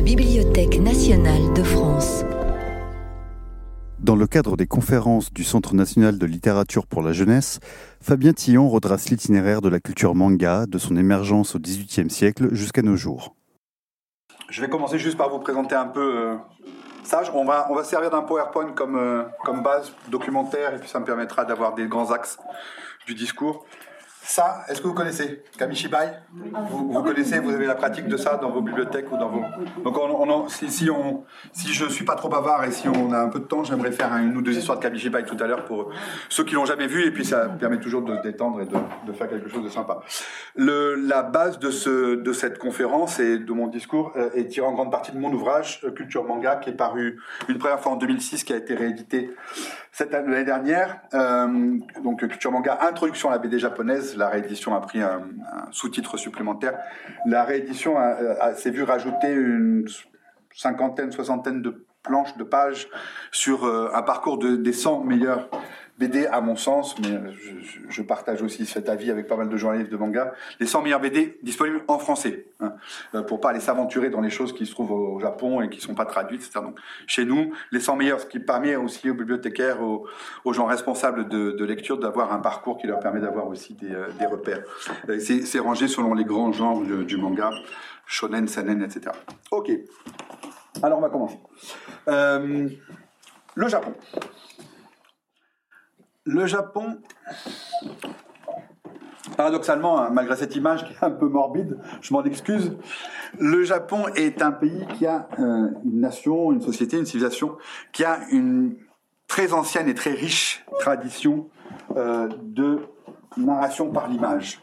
[0.00, 2.24] la Bibliothèque nationale de France.
[3.98, 7.60] Dans le cadre des conférences du Centre national de littérature pour la jeunesse,
[8.00, 12.80] Fabien Tillon retrace l'itinéraire de la culture manga, de son émergence au XVIIIe siècle jusqu'à
[12.80, 13.34] nos jours.
[14.48, 16.36] Je vais commencer juste par vous présenter un peu euh,
[17.04, 17.22] ça.
[17.34, 20.98] On va, on va servir d'un PowerPoint comme, euh, comme base documentaire et puis ça
[20.98, 22.38] me permettra d'avoir des grands axes
[23.06, 23.66] du discours.
[24.30, 28.36] Ça, est-ce que vous connaissez Kamishibai vous, vous, connaissez, vous avez la pratique de ça
[28.36, 29.42] dans vos bibliothèques ou dans vos...
[29.82, 33.18] Donc on, si, si, on, si je suis pas trop bavard et si on a
[33.18, 35.64] un peu de temps, j'aimerais faire une ou deux histoires de Kamishibai tout à l'heure
[35.64, 35.90] pour
[36.28, 38.76] ceux qui l'ont jamais vu et puis ça permet toujours de se détendre et de,
[39.04, 39.98] de faire quelque chose de sympa.
[40.54, 44.64] Le, la base de, ce, de cette conférence et de mon discours euh, est tirée
[44.64, 47.90] en grande partie de mon ouvrage euh, Culture Manga qui est paru une première fois
[47.90, 49.34] en 2006 qui a été réédité
[49.92, 51.00] cette année dernière.
[51.14, 55.22] Euh, donc Culture Manga Introduction à la BD japonaise la réédition a pris un,
[55.70, 56.78] sous-titre supplémentaire.
[57.26, 57.96] La réédition
[58.54, 59.86] s'est vue rajouter une
[60.54, 62.88] cinquantaine, soixantaine de planches, de pages
[63.30, 65.48] sur euh, un parcours de, des 100 meilleurs
[66.00, 67.20] BD à mon sens, mais
[67.90, 71.00] je, partage aussi cet avis avec pas mal de journalistes de manga, les 100 meilleurs
[71.00, 72.72] BD disponibles en français, hein,
[73.14, 75.78] euh, pour pas aller s'aventurer dans les choses qui se trouvent au Japon et qui
[75.78, 76.60] sont pas traduites, etc.
[76.64, 81.28] Donc, chez nous, les 100 meilleurs, ce qui permet aussi aux bibliothécaires, aux, gens responsables
[81.28, 84.62] de, lecture, d'avoir un parcours qui leur permet d'avoir aussi des, euh, repères.
[85.10, 87.50] Euh, c'est rangé selon les grands genres du, manga,
[88.06, 89.14] shonen, seinen, etc.
[89.50, 89.70] Ok.
[90.82, 91.38] Alors on va commencer.
[93.54, 93.92] Le Japon.
[96.24, 96.98] Le Japon,
[99.36, 102.76] paradoxalement, hein, malgré cette image qui est un peu morbide, je m'en excuse,
[103.38, 107.56] le Japon est un pays qui a euh, une nation, une société, une civilisation
[107.92, 108.76] qui a une
[109.28, 111.48] très ancienne et très riche tradition
[111.96, 112.80] euh, de
[113.38, 114.62] narration par l'image,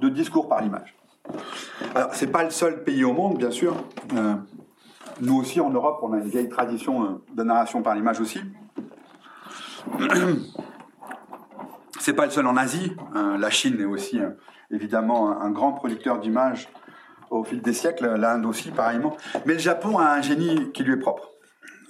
[0.00, 0.96] de discours par l'image.
[1.94, 3.76] Alors, c'est pas le seul pays au monde, bien sûr.
[4.14, 4.34] Euh,
[5.20, 8.40] nous aussi, en Europe, on a une vieille tradition de narration par l'image aussi.
[12.00, 12.92] C'est pas le seul en Asie.
[13.16, 14.30] Euh, la Chine est aussi euh,
[14.70, 16.68] évidemment un, un, grand producteur d'images
[17.30, 18.14] au fil des siècles.
[18.16, 19.16] L'Inde aussi, pareillement.
[19.44, 21.30] Mais le Japon a un génie qui lui est propre.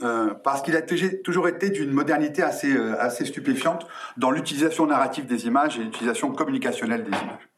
[0.03, 3.87] Euh, parce qu'il a toujours été d'une modernité assez, euh, assez stupéfiante
[4.19, 7.49] dans l'utilisation narrative des images et l'utilisation communicationnelle des images.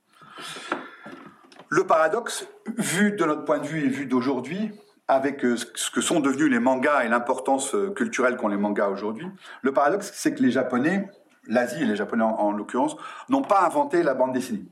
[1.69, 2.47] Le paradoxe,
[2.77, 4.71] vu de notre point de vue et vu d'aujourd'hui,
[5.09, 9.27] avec euh, ce que sont devenus les mangas et l'importance culturelle qu'ont les mangas aujourd'hui,
[9.63, 11.09] le paradoxe, c'est que les Japonais,
[11.47, 12.97] l'Asie et les Japonais en, en l'occurrence,
[13.29, 14.67] n'ont pas inventé la bande dessinée.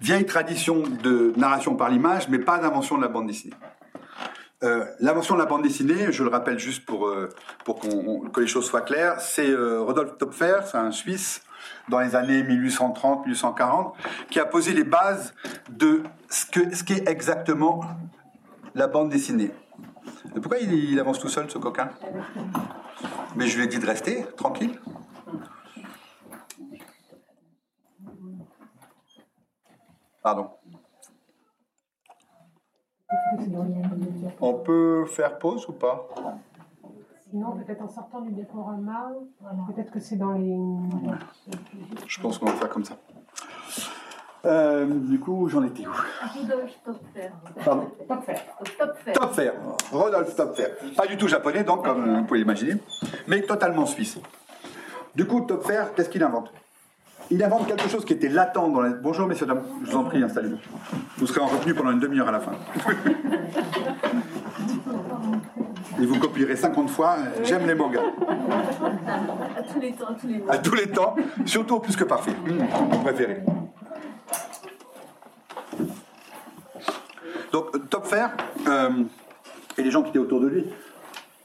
[0.00, 3.54] Vieille tradition de narration par l'image, mais pas d'invention de la bande dessinée.
[4.62, 7.28] Euh, L'invention de la bande dessinée, je le rappelle juste pour, euh,
[7.64, 7.88] pour qu
[8.32, 11.42] que les choses soient claires, c'est euh, Rodolphe Topfer, c'est un Suisse,
[11.88, 13.92] dans les années 1830-1840,
[14.30, 15.34] qui a posé les bases
[15.68, 17.82] de ce qu'est ce exactement
[18.76, 19.50] la bande dessinée.
[20.36, 21.88] Et pourquoi il, il, avance tout seul, ce coquin?
[23.34, 24.78] Mais je lui ai dit de rester, tranquille.
[30.22, 30.50] Pardon.
[34.40, 36.08] On peut faire pause ou pas?
[37.30, 39.58] Sinon, peut-être en sortant du diaporama, voilà.
[39.68, 40.58] peut-être que c'est dans les.
[42.06, 42.96] Je pense qu'on va faire comme ça.
[44.46, 45.90] Euh, du coup, j'en étais où?
[46.38, 47.30] Rodolphe Topfer.
[47.64, 47.90] Pardon?
[48.08, 48.34] Topfer.
[48.78, 49.12] Topfer.
[49.12, 49.50] Topfer.
[49.90, 50.68] Rodolphe Topfer.
[50.96, 52.74] Pas du tout japonais, donc, comme vous pouvez l'imaginer,
[53.26, 54.18] mais totalement suisse.
[55.16, 56.52] Du coup, Topfer, qu'est-ce qu'il invente?
[57.30, 58.90] Il invente quelque chose qui était latent dans la...
[58.90, 60.58] Bonjour messieurs, dames, je vous en prie, installez-vous.
[61.18, 62.52] Vous serez en retenue pendant une demi-heure à la fin.
[66.00, 68.00] Et vous copierez 50 fois «J'aime les mangas».
[69.56, 72.32] À tous les temps, à tous les À tous les temps, surtout plus que parfait.
[72.32, 72.58] Mmh,
[72.90, 73.65] vous
[77.52, 78.26] Donc, Topfer
[78.66, 78.90] euh,
[79.78, 80.64] et les gens qui étaient autour de lui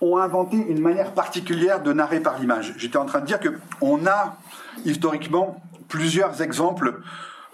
[0.02, 2.74] ont inventé une manière particulière de narrer par l'image.
[2.78, 3.40] J'étais en train de dire
[3.80, 4.38] qu'on a
[4.84, 7.02] historiquement plusieurs exemples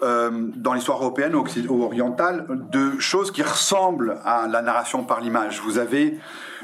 [0.02, 5.60] euh, dans l'histoire européenne ou orientale de choses qui ressemblent à la narration par l'image.
[5.60, 6.18] Vous avez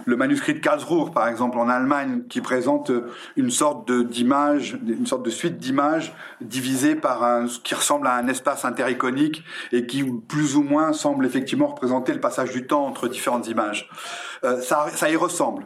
[0.05, 2.91] le manuscrit de Karlsruhe, par exemple, en Allemagne, qui présente
[3.37, 8.29] une sorte d'image, une sorte de suite d'images divisée par un, qui ressemble à un
[8.29, 13.09] espace intericonique et qui plus ou moins semble effectivement représenter le passage du temps entre
[13.09, 13.89] différentes images.
[14.45, 15.65] Euh, ça, ça, y ressemble.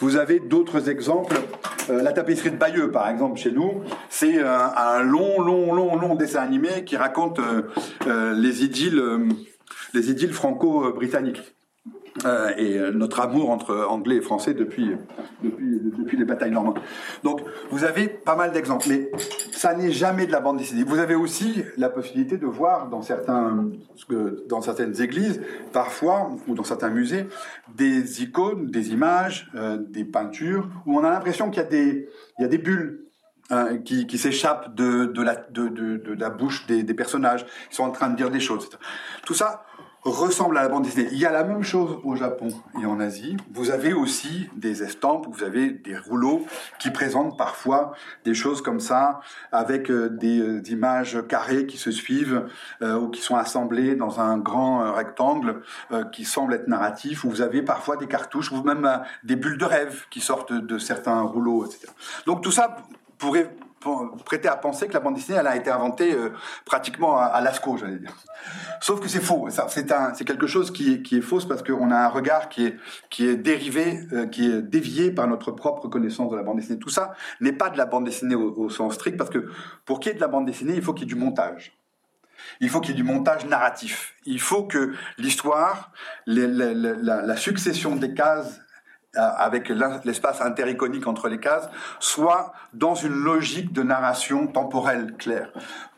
[0.00, 1.36] Vous avez d'autres exemples.
[1.88, 5.96] Euh, la tapisserie de Bayeux, par exemple, chez nous, c'est un, un, long, long, long,
[5.96, 9.02] long dessin animé qui raconte euh, les idylles,
[9.94, 11.54] les idylles franco-britanniques.
[12.24, 14.90] Euh, et euh, notre amour entre anglais et français depuis,
[15.42, 16.80] depuis, depuis les batailles normandes.
[17.22, 19.10] Donc, vous avez pas mal d'exemples, mais
[19.52, 20.84] ça n'est jamais de la bande dessinée.
[20.84, 23.68] Vous avez aussi la possibilité de voir dans, certains,
[24.48, 25.40] dans certaines églises,
[25.72, 27.26] parfois, ou dans certains musées,
[27.74, 32.08] des icônes, des images, euh, des peintures, où on a l'impression qu'il y, a des,
[32.38, 33.04] y a des bulles
[33.50, 37.84] hein, qui, qui s'échappent de, de, la, de, de, la bouche des, personnages, qui sont
[37.84, 38.68] en train de dire des choses.
[39.24, 39.64] Tout ça,
[40.02, 41.08] ressemble à la bande dessinée.
[41.12, 42.48] Il y a la même chose au Japon
[42.80, 43.36] et en Asie.
[43.52, 46.46] Vous avez aussi des estampes, vous avez des rouleaux
[46.78, 47.92] qui présentent parfois
[48.24, 49.20] des choses comme ça,
[49.52, 52.46] avec euh, des euh, images carrées qui se suivent
[52.82, 55.62] euh, ou qui sont assemblées dans un grand rectangle
[56.12, 57.24] qui semble être narratif.
[57.24, 61.20] Vous avez parfois des cartouches ou même des bulles de rêve qui sortent de certains
[61.22, 61.92] rouleaux, etc.
[62.26, 62.76] Donc tout ça
[63.18, 63.50] pourrait
[64.24, 66.30] prêter à penser que la bande dessinée elle a été inventée euh,
[66.64, 68.14] pratiquement à, à Lascaux, j'allais dire.
[68.80, 69.48] Sauf que c'est faux.
[69.50, 72.76] C'est quelque chose qui est, qui est fausse parce qu'on a un regard qui est,
[73.10, 76.78] qui est dérivé, euh, qui est dévié par notre propre connaissance de la bande dessinée.
[76.78, 79.50] Tout ça n'est pas de la bande dessinée au, sens strict parce que
[79.84, 81.72] pour qu'il y ait de la bande dessinée, il faut qu'il y ait du montage.
[82.60, 84.14] Il faut qu'il y ait du montage narratif.
[84.24, 85.92] Il faut que l'histoire,
[86.26, 88.60] la, succession des cases
[89.14, 91.68] avec l'in- l'espace intericonique entre les cases,
[91.98, 95.50] soit dans une logique de narration temporelle claire.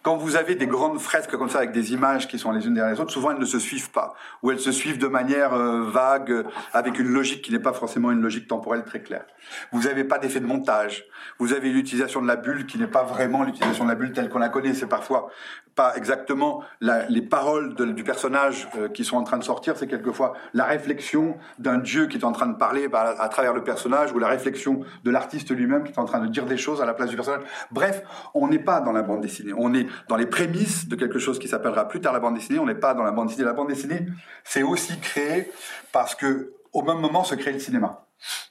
[0.03, 2.73] Quand vous avez des grandes fresques comme ça avec des images qui sont les unes
[2.73, 5.53] derrière les autres, souvent elles ne se suivent pas, ou elles se suivent de manière
[5.53, 9.27] euh, vague, avec une logique qui n'est pas forcément une logique temporelle très claire.
[9.73, 11.05] Vous n'avez pas d'effet de montage.
[11.39, 14.31] Vous avez l'utilisation de la bulle qui n'est pas vraiment l'utilisation de la bulle telle
[14.31, 14.73] qu'on la connaît.
[14.73, 15.29] C'est parfois
[15.75, 19.77] pas exactement les paroles du personnage euh, qui sont en train de sortir.
[19.77, 23.55] C'est quelquefois la réflexion d'un dieu qui est en train de parler bah, à travers
[23.55, 26.57] le personnage ou la réflexion de l'artiste lui-même qui est en train de dire des
[26.57, 27.43] choses à la place du personnage.
[27.71, 28.03] Bref,
[28.35, 29.53] on n'est pas dans la bande dessinée.
[29.57, 32.59] On est dans les prémices de quelque chose qui s'appellera plus tard la bande dessinée.
[32.59, 33.47] On n'est pas dans la bande dessinée.
[33.47, 34.07] La bande dessinée,
[34.45, 35.51] c'est aussi créé
[35.93, 38.07] parce que au même moment se crée le cinéma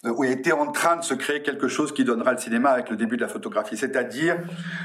[0.05, 2.89] euh, où était en train de se créer quelque chose qui donnera le cinéma avec
[2.89, 4.37] le début de la photographie, c'est-à-dire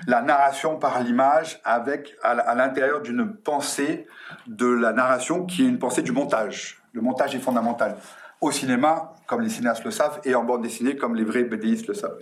[0.07, 4.07] la narration par l'image avec à l'intérieur d'une pensée
[4.47, 6.83] de la narration qui est une pensée du montage.
[6.93, 7.97] Le montage est fondamental
[8.45, 11.89] au cinéma, comme les cinéastes le savent, et en bande dessinée, comme les vrais BDistes
[11.89, 12.19] le savent.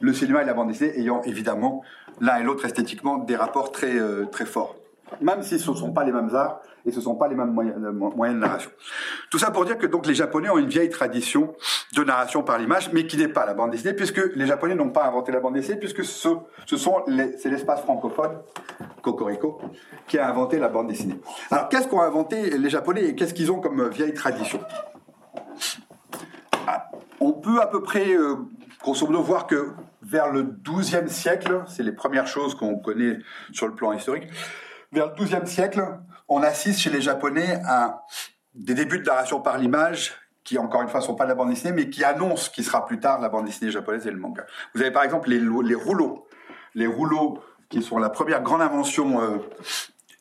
[0.00, 1.82] Le cinéma et la bande dessinée ayant évidemment
[2.22, 4.76] l'un et l'autre esthétiquement des rapports très euh, très forts,
[5.20, 7.36] même si ce ne sont pas les mêmes arts et ce ne sont pas les
[7.36, 8.70] mêmes moyens, euh, mo- moyens de narration.
[9.30, 11.54] Tout ça pour dire que donc les Japonais ont une vieille tradition
[11.96, 14.90] de narration par l'image, mais qui n'est pas la bande dessinée, puisque les Japonais n'ont
[14.90, 16.28] pas inventé la bande dessinée, puisque ce,
[16.66, 17.04] ce sont
[17.38, 18.32] c'est l'espace francophone,
[19.02, 19.60] Cocorico,
[20.08, 21.20] qui a inventé la bande dessinée.
[21.52, 24.60] Alors qu'est-ce qu'ont inventé les Japonais et qu'est-ce qu'ils ont comme euh, vieille tradition?
[26.66, 26.88] Ah,
[27.20, 28.08] On peut à peu près,
[28.82, 29.70] grosso modo, voir que
[30.02, 33.18] vers le XIIe siècle, c'est les premières choses qu'on connaît
[33.52, 34.28] sur le plan historique,
[34.92, 35.82] vers le XIIe siècle,
[36.28, 38.04] on assiste chez les Japonais à
[38.54, 40.14] des débuts de narration par l'image
[40.44, 42.84] qui, encore une fois, sont pas de la bande dessinée, mais qui annoncent qui sera
[42.84, 44.44] plus tard la bande dessinée japonaise et le manga.
[44.74, 46.26] Vous avez par exemple les rouleaux.
[46.74, 47.38] Les rouleaux
[47.72, 49.38] qui sont la première grande invention euh,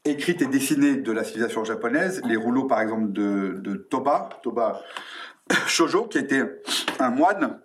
[0.06, 2.22] écrite et dessinée de la civilisation japonaise.
[2.26, 4.82] Les rouleaux, par exemple, de, de Toba, Toba
[5.68, 6.62] Shoujo, qui était
[7.00, 7.60] un moine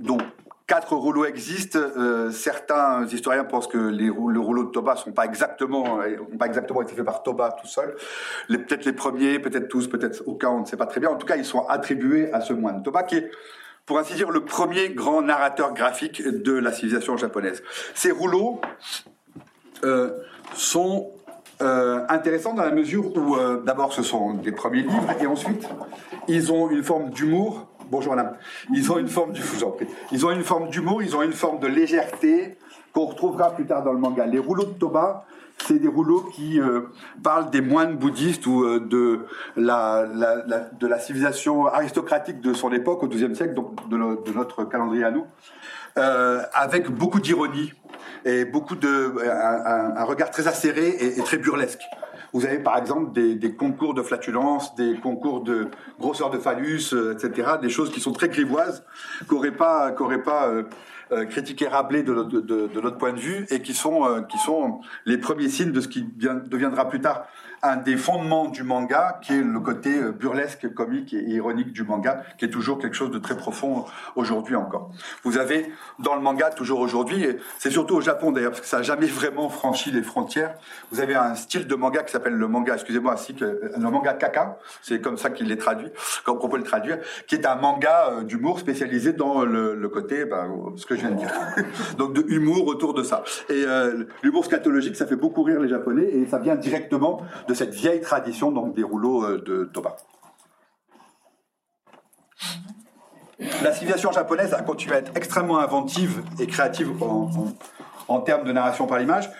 [0.00, 0.18] dont
[0.66, 1.78] quatre rouleaux existent.
[1.78, 6.16] Euh, certains historiens pensent que les, rou- le rouleau de Toba sont pas exactement, euh,
[6.38, 7.94] pas exactement été faits par Toba tout seul.
[8.48, 11.10] Peut-être les premiers, peut-être tous, peut-être aucun, on ne sait pas très bien.
[11.10, 12.82] En tout cas, ils sont attribués à ce moine.
[12.82, 13.30] Toba qui est
[13.84, 17.62] pour ainsi dire, le premier grand narrateur graphique de la civilisation japonaise.
[17.94, 18.60] Ces rouleaux
[19.84, 20.10] euh,
[20.54, 21.12] sont
[21.60, 25.68] intéressants dans la mesure où, d'abord, ce sont des premiers livres, et ensuite,
[26.26, 27.68] ils ont une forme d'humour.
[27.88, 28.36] Bonjour madame.
[28.72, 29.32] Ils ont une forme.
[30.12, 32.56] Ils ont une forme d'humour, ils ont une forme de légèreté
[32.92, 34.26] qu'on retrouvera plus tard dans le manga.
[34.26, 35.24] Les rouleaux de Toba,
[35.58, 36.82] c'est des rouleaux qui euh,
[37.22, 39.20] parlent des moines bouddhistes ou euh, de
[39.56, 45.04] la, civilisation aristocratique de son époque, au XIIe siècle, donc de, no- de notre calendrier
[45.04, 45.24] à nous,
[45.98, 47.72] euh, avec beaucoup d'ironie
[48.24, 51.82] et beaucoup de un, regard très acéré et très burlesque.
[52.36, 57.14] Vous avez par exemple des, concours de flatulence, des concours de grosseur de phallus, euh,
[57.14, 57.52] etc.
[57.62, 58.84] Des choses qui sont très grivoises,
[59.26, 60.64] qu'aurait pas, pas euh,
[61.12, 65.16] euh, critiqué Rabelais de, de- notre point de vue, et qui sont, qui sont les
[65.16, 67.26] premiers signes de ce qui deviendra plus tard
[67.62, 71.82] un des fondements du manga, qui est le côté euh, burlesque, comique et ironique du
[71.82, 73.84] manga, qui est toujours quelque chose de très profond
[74.14, 74.90] aujourd'hui encore.
[75.22, 78.66] Vous avez dans le manga toujours aujourd'hui, et c'est surtout au Japon d'ailleurs, parce que
[78.66, 80.54] ça n'a jamais vraiment franchi les frontières,
[80.92, 84.12] vous avez un style de manga qui s'appelle le manga, excusez-moi, ainsi que le manga
[84.14, 85.90] kaka, c'est comme ça qu'il est traduit,
[86.24, 90.24] comme on peut le traduire, qui est un manga euh, d'humour spécialisé dans le, côté,
[90.24, 91.30] ben, ce que je viens de dire.
[91.98, 93.22] Donc de humour autour de ça.
[93.48, 97.54] Et euh, l'humour scatologique, ça fait beaucoup rire les Japonais, et ça vient directement de
[97.54, 99.96] cette vieille tradition des rouleaux euh, de Toba.
[103.62, 106.90] La civilisation japonaise a continué à être extrêmement inventive et créative
[108.08, 109.30] en, termes de narration par l'image.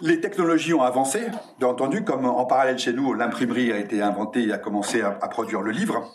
[0.00, 1.26] Les technologies ont avancé,
[1.58, 5.18] bien entendu, comme en parallèle chez nous, l'imprimerie a été inventée et a commencé à,
[5.20, 6.10] à produire le livre,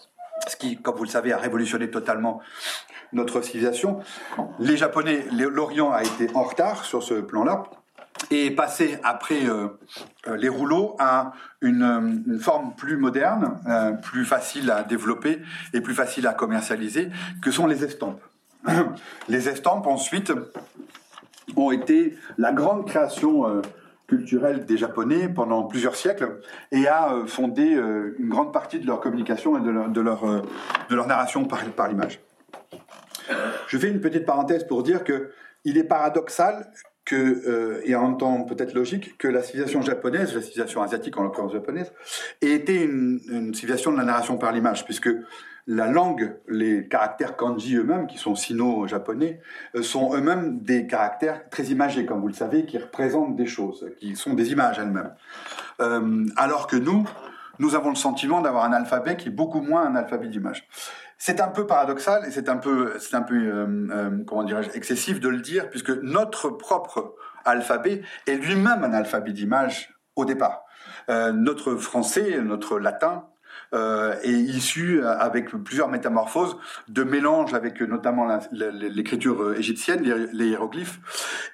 [0.47, 2.41] ce qui, comme vous le savez, a révolutionné totalement
[3.13, 3.99] notre civilisation.
[4.59, 7.63] Les Japonais, l'Orient a été en retard sur ce plan-là
[8.31, 9.67] et est passé après euh,
[10.27, 13.59] euh, les rouleaux à une, euh, forme plus moderne,
[14.01, 15.41] plus facile à développer
[15.73, 17.09] et plus facile à commercialiser,
[17.41, 18.21] que sont les estampes.
[19.29, 20.33] Les estampes, ensuite,
[21.55, 23.61] ont été la grande création
[24.07, 26.39] culturelle des Japonais pendant plusieurs siècles
[26.71, 27.79] et a fondé
[28.17, 30.25] une grande partie de leur communication et de leur, de leur,
[30.89, 32.19] de leur narration par, par l'image.
[33.67, 35.29] Je fais une petite parenthèse pour dire que
[35.63, 36.71] il est paradoxal
[37.05, 41.17] que, euh, et en même temps peut-être logique, que la civilisation japonaise, la civilisation asiatique
[41.17, 41.93] en l'occurrence japonaise,
[42.41, 45.09] ait été une, une civilisation de la narration par l'image, puisque
[45.67, 49.41] la langue, les caractères kanji eux-mêmes, qui sont sino-japonais,
[49.75, 53.89] euh, sont eux-mêmes des caractères très imagés, comme vous le savez, qui représentent des choses,
[53.99, 55.13] qui sont des images elles-mêmes.
[55.81, 57.07] Euh, alors que nous,
[57.57, 60.67] nous avons le sentiment d'avoir un alphabet qui est beaucoup moins un alphabet d'images.
[61.17, 64.69] C'est un peu paradoxal et c'est un peu, c'est un peu, euh, euh, comment dirais-je,
[64.71, 70.65] excessif de le dire, puisque notre propre alphabet est lui-même un alphabet d'images au départ.
[71.09, 73.25] Euh, notre français, notre latin,
[73.73, 76.57] euh, est issu euh, avec plusieurs métamorphoses
[76.87, 80.01] de mélange avec notamment l'écriture égyptienne,
[80.33, 80.99] les hiéroglyphes.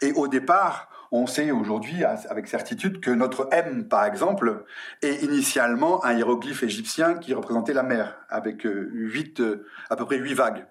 [0.01, 4.63] Et au départ, on sait aujourd'hui avec certitude que notre M, par exemple,
[5.01, 10.17] est initialement un hiéroglyphe égyptien qui représentait la mer, avec euh, euh, à peu près
[10.17, 10.65] huit vagues.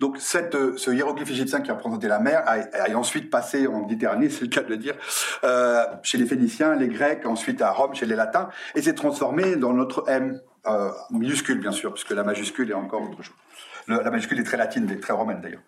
[0.00, 4.40] Donc euh, ce hiéroglyphe égyptien qui représentait la mer a, ensuite passé en Méditerranée, c'est
[4.40, 4.94] le cas de le dire,
[6.02, 9.74] chez les Phéniciens, les Grecs, ensuite à Rome, chez les Latins, et s'est transformé dans
[9.74, 10.40] notre M,
[11.10, 13.36] minuscule bien sûr, puisque la majuscule est encore autre chose.
[13.88, 15.62] La majuscule est très latine, très romaine d'ailleurs.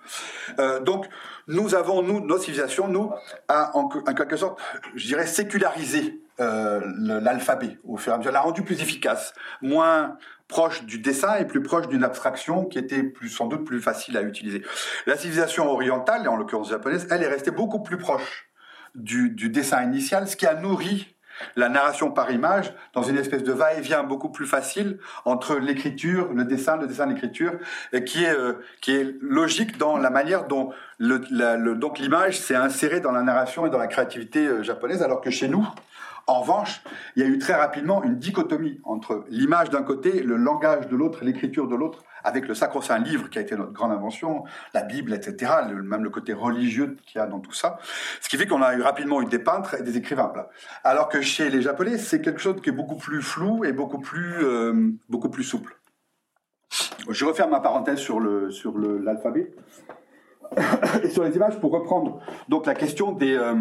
[0.58, 1.06] Euh, donc
[1.48, 3.12] nous avons, nous, nos civilisations, nous,
[3.48, 4.60] à, en, quelque sorte,
[4.94, 6.80] je dirais, sécularisé euh,
[7.20, 10.16] l'alphabet au fur et à mesure, l'a rendu plus efficace, moins
[10.48, 14.22] proche du dessin et plus proche d'une abstraction qui était sans doute plus facile à
[14.22, 14.62] utiliser.
[15.06, 18.48] La civilisation orientale, et en l'occurrence japonaise, elle est restée beaucoup plus proche
[18.94, 21.13] du dessin initial, ce qui a nourri
[21.56, 26.44] la narration par image dans une espèce de va-et-vient beaucoup plus facile entre l'écriture, le
[26.44, 27.52] dessin, le dessin, l'écriture,
[28.06, 32.54] qui est euh, qui est logique dans la manière dont le, le- donc l'image s'est
[32.54, 35.66] insérée dans la narration et dans la créativité euh, japonaise, alors que chez nous,
[36.26, 36.82] en revanche,
[37.16, 40.96] il y a eu très rapidement une dichotomie entre l'image d'un côté, le langage de
[40.96, 44.82] l'autre, l'écriture de l'autre, avec le sacro-saint livre qui a été notre grande invention, la
[44.82, 47.78] Bible, etc., même le côté religieux qu'il y a dans tout ça.
[48.20, 50.32] Ce qui fait qu'on a eu rapidement eu des peintres et des écrivains.
[50.82, 53.98] Alors que chez les Japonais, c'est quelque chose qui est beaucoup plus flou et beaucoup
[53.98, 55.76] plus, euh, beaucoup plus souple.
[57.08, 59.52] Je referme ma parenthèse sur le sur le- l'alphabet
[61.02, 63.54] et sur les images pour reprendre donc la question des euh,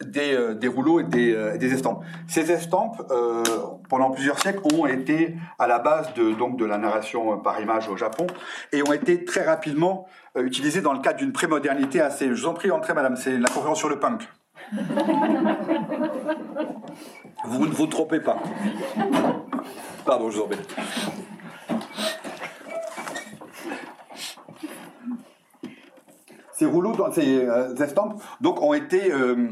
[0.00, 2.04] des, euh, des rouleaux et des, euh, des estampes.
[2.26, 3.42] Ces estampes, euh,
[3.88, 7.88] pendant plusieurs siècles, ont été à la base de, donc, de la narration par image
[7.88, 8.26] au Japon
[8.72, 12.26] et ont été très rapidement euh, utilisées dans le cadre d'une prémodernité assez...
[12.26, 14.28] Je vous en prie, entrez, madame, c'est la conférence sur le punk.
[17.44, 18.38] vous ne vous trompez pas.
[20.04, 20.74] Pardon, je vous embête.
[26.54, 29.50] Ces rouleaux, ces euh, estampes, donc, ont été euh,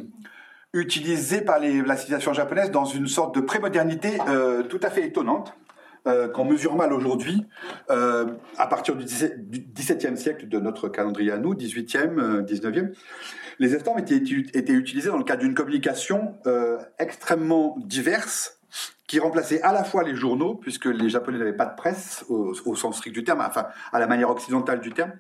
[0.72, 5.54] utilisés par la civilisation japonaise dans une sorte de prémodernité euh, tout à fait étonnante.
[6.08, 7.46] euh, qu'on mesure mal aujourd'hui,
[7.90, 8.26] euh,
[8.58, 12.92] à partir du 17 du XVIIe siècle de notre calendrier à nous, 18e, euh, 19e,
[13.60, 14.20] les estampes étaient,
[14.52, 16.34] étaient utilisées dans le cadre d'une communication
[16.98, 18.58] extrêmement diverse,
[19.06, 22.74] qui remplaçait à la fois les journaux, puisque les Japonais n'avaient pas de presse au,
[22.74, 25.12] sens strict du terme, enfin à la manière occidentale du terme,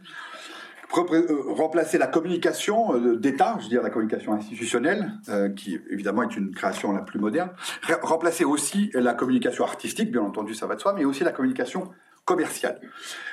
[0.92, 6.36] remplacer la communication euh, d'État, je veux dire la communication institutionnelle, euh, qui évidemment est
[6.36, 7.50] une création la plus moderne,
[7.86, 11.32] Re- remplacer aussi la communication artistique, bien entendu ça va de soi, mais aussi la
[11.32, 11.90] communication
[12.24, 12.80] commerciale.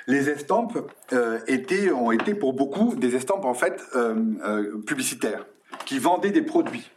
[0.07, 0.77] Les estampes
[1.13, 5.45] euh, étaient, ont été pour beaucoup des estampes en fait euh, euh, publicitaires,
[5.85, 6.89] qui vendaient des produits,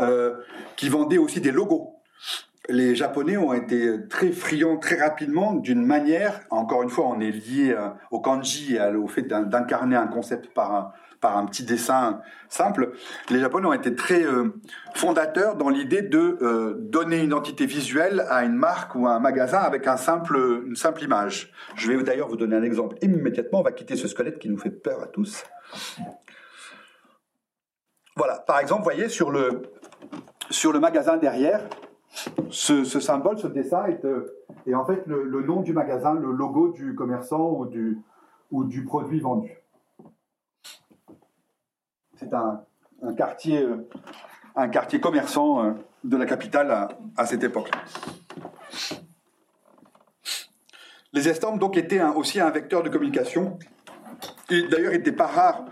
[0.00, 0.34] euh,
[0.76, 1.92] qui vendaient aussi des logos
[2.68, 7.30] les Japonais ont été très friands très rapidement d'une manière, encore une fois, on est
[7.30, 11.64] lié euh, au kanji au fait d'in- d'incarner un concept par un, par un petit
[11.64, 12.92] dessin simple.
[13.30, 14.54] Les Japonais ont été très euh,
[14.94, 19.20] fondateurs dans l'idée de euh, donner une identité visuelle à une marque ou à un
[19.20, 21.52] magasin avec un simple, une simple image.
[21.76, 23.60] Je vais d'ailleurs vous donner un exemple immédiatement.
[23.60, 25.44] On va quitter ce squelette qui nous fait peur à tous.
[28.16, 29.62] Voilà, par exemple, vous voyez sur le,
[30.50, 31.60] sur le magasin derrière,
[32.50, 34.34] ce, symbole, ce dessin est, euh,
[34.74, 37.50] en fait le, nom du magasin, le logo du commerçant
[38.50, 39.50] ou du, produit vendu.
[42.16, 42.62] C'est un,
[43.16, 43.88] quartier, euh,
[44.54, 45.72] un quartier commerçant euh,
[46.04, 47.70] de la capitale à, cette époque.
[51.12, 53.58] Les estampes donc étaient aussi un vecteur de communication.
[54.48, 55.64] D'ailleurs, il n'était pas rare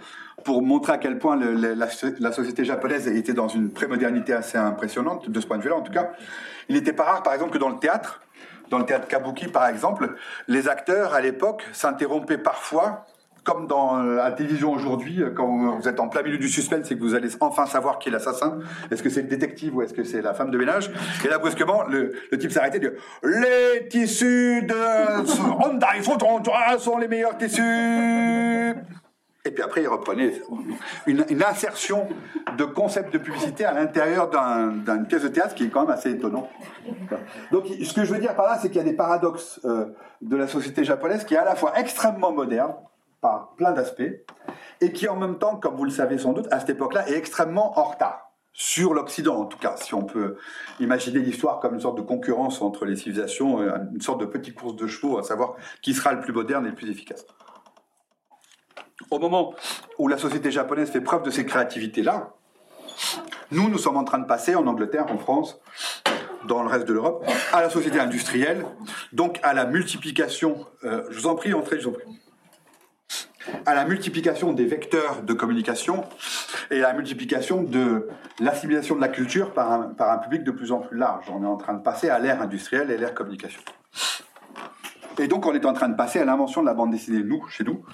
[0.45, 1.87] pour montrer à quel point le- le- la,
[2.21, 5.83] la société japonaise était dans une prémodernité assez impressionnante, de ce point de vue-là en
[5.83, 6.11] tout cas.
[6.69, 8.21] Il n'était pas rare, par exemple, que dans le théâtre,
[8.71, 10.15] dans le théâtre kabuki par exemple,
[10.49, 13.05] les acteurs à l'époque s'interrompaient parfois,
[13.43, 16.91] comme dans euh, la télévision aujourd'hui, euh, quand vous êtes en plein milieu du suspense
[16.91, 18.59] et que vous allez enfin savoir qui est l'assassin.
[18.91, 20.91] Est-ce que c'est le détective ou est-ce que c'est la femme de ménage?
[21.23, 26.43] Et là, brusquement, le, le type s'arrêtait de Les tissus de Honda Photon
[26.79, 27.61] sont les meilleurs tissus
[29.47, 30.41] et puis après, il reprenait
[31.07, 32.09] une, insertion
[32.57, 35.91] de concept de publicité à l'intérieur d'un- d'une pièce de théâtre qui est quand même
[35.91, 36.49] assez étonnant.
[37.53, 39.87] Donc, ce que je veux dire par là, c'est qu'il y a des paradoxes euh,
[40.23, 42.75] de la société japonaise qui est à la fois extrêmement moderne,
[43.21, 44.03] par plein d'aspects,
[44.81, 47.17] et qui en même temps, comme vous le savez sans doute, à cette époque-là, est
[47.17, 48.31] extrêmement en retard.
[48.53, 50.37] Sur l'Occident, en tout cas, si on peut
[50.79, 54.55] imaginer l'histoire comme une sorte de concurrence entre les civilisations, euh, une sorte de petite
[54.55, 57.27] course de chevaux, à savoir qui sera le plus moderne et le plus efficace.
[59.11, 59.55] Au moment
[59.99, 62.35] où la société japonaise fait preuve de ces créativités-là,
[63.51, 65.61] nous, nous sommes en train de passer en Angleterre, en France,
[66.47, 68.65] dans le reste de l'Europe, à la société industrielle,
[69.13, 72.21] donc à la multiplication, euh, je vous en prie, entrez, je vous en prie,
[73.67, 76.05] à la multiplication des vecteurs de communication
[76.71, 78.09] et à la multiplication de
[78.41, 81.27] l'assimilation de la culture par un, par un public de plus en plus large.
[81.31, 83.61] On est en train de passer à l'ère industrielle et l'ère communication.
[85.19, 87.47] Et donc, on est en train de passer à l'invention de la bande dessinée, nous,
[87.49, 87.85] chez nous,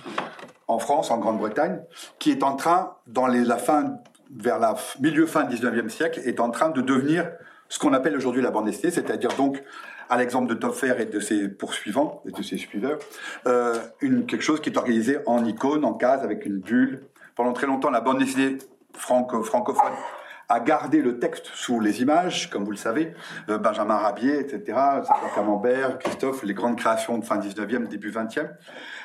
[0.70, 1.80] en France, en Grande-Bretagne,
[2.18, 3.96] qui est en train, dans la fin,
[4.34, 7.30] vers la milieu fin 19e siècle, est en train de devenir
[7.68, 9.62] ce qu'on appelle aujourd'hui la bande dessinée, c'est-à-dire donc,
[10.08, 12.98] à l'exemple de Topfer et de ses poursuivants, et de ses suiveurs,
[13.46, 17.02] euh, quelque chose qui est organisé en icône, en case, avec une bulle.
[17.36, 18.58] Pendant très longtemps, la bande dessinée
[18.94, 19.92] franco- francophone
[20.50, 23.14] a gardé le texte sous les images, comme vous le savez,
[23.48, 24.78] euh, Benjamin Rabier, etc.,
[25.34, 28.50] Camembert, Christophe, les grandes créations de fin 19e, début 20e.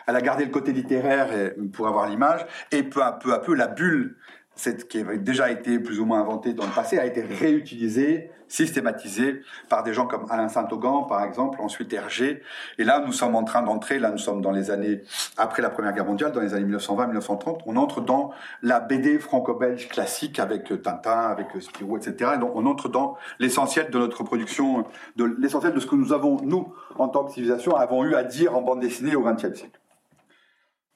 [0.07, 1.29] Elle a gardé le côté littéraire
[1.71, 4.17] pour avoir l'image, et peu, à peu la bulle,
[4.55, 8.31] cette, qui avait déjà été plus ou moins inventée dans le passé, a été réutilisée,
[8.47, 12.41] systématisée par des gens comme Alain Saint-Augan, par exemple, ensuite Hergé.
[12.77, 15.01] Et là, nous sommes en train d'entrer, là, nous sommes dans les années
[15.37, 19.89] après la Première Guerre mondiale, dans les années 1920-1930, on entre dans la BD franco-belge
[19.89, 22.31] classique avec Tintin, avec Spirou, etc.
[22.35, 26.13] Et donc, on entre dans l'essentiel de notre production, de l'essentiel de ce que nous
[26.13, 29.53] avons, nous, en tant que civilisation, avons eu à dire en bande dessinée au XXe
[29.53, 29.79] siècle.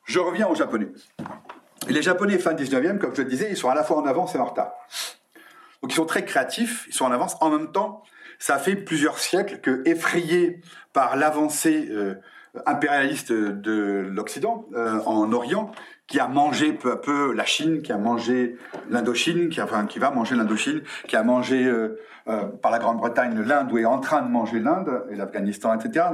[0.06, 0.88] Je reviens aux Japonais.
[1.88, 4.36] Les Japonais fin 19e, comme je le disais, ils sont à la fois en avance
[4.36, 4.74] et en retard.
[5.82, 7.36] Donc ils sont très créatifs, ils sont en avance.
[7.42, 8.04] En même temps,
[8.38, 10.62] ça fait plusieurs siècles que, effrayés
[10.94, 12.15] par l'avancée euh,
[12.65, 15.72] impérialiste de l'Occident euh, en Orient,
[16.10, 18.58] qui a mangé peu à peu la Chine, qui a mangé
[18.89, 23.72] l'Indochine, qui, qui va manger l'Indochine, qui a mangé euh, euh, par la Grande-Bretagne l'Inde
[23.72, 26.08] ou est en train de manger l'Inde et l'Afghanistan, etc.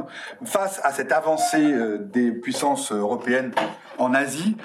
[0.43, 3.51] Face à cette avancée euh, des puissances européennes
[3.97, 4.58] en Asie,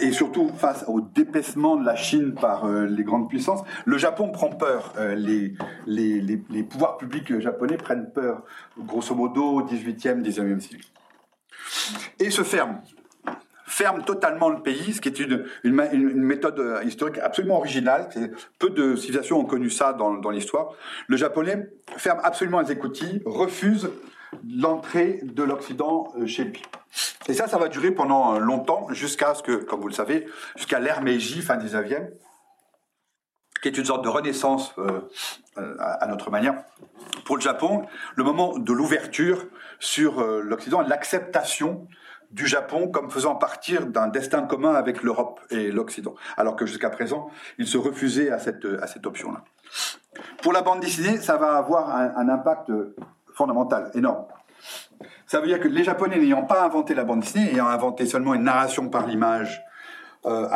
[0.00, 4.48] et surtout face au dépaissement de la Chine par les grandes puissances, le Japon prend
[4.48, 4.94] peur.
[5.14, 8.42] Les pouvoirs publics japonais prennent peur,
[8.78, 10.86] grosso modo, au 18e, 19e siècle.
[12.18, 12.80] Et se ferment
[13.72, 18.10] ferme totalement le pays, ce qui est une, méthode euh, historique absolument originale.
[18.58, 20.74] Peu de civilisations ont connu ça dans, l'histoire.
[21.06, 23.90] Le japonais ferme absolument les écoutilles, refuse
[24.46, 26.62] l'entrée de l'Occident euh, chez lui.
[27.28, 30.26] Et ça, ça va durer pendant euh, longtemps, jusqu'à ce que, comme vous le savez,
[30.54, 32.10] jusqu'à l'ère Meiji, fin 19e,
[33.62, 34.74] qui est une sorte de renaissance
[35.78, 36.64] à notre manière.
[37.24, 39.46] Pour le Japon, le moment de l'ouverture
[39.78, 41.86] sur l'Occident, l'acceptation
[42.32, 46.90] du Japon comme faisant partir d'un destin commun avec l'Europe et l'Occident, alors que jusqu'à
[46.90, 49.44] présent, il se refusait à cette, à cette option-là.
[50.42, 52.70] Pour la bande dessinée, ça va avoir un, impact
[53.34, 54.24] fondamental, énorme.
[55.26, 58.34] Ça veut dire que les Japonais n'ayant pas inventé la bande dessinée, ayant inventé seulement
[58.34, 59.62] une narration par l'image,
[60.26, 60.46] euh,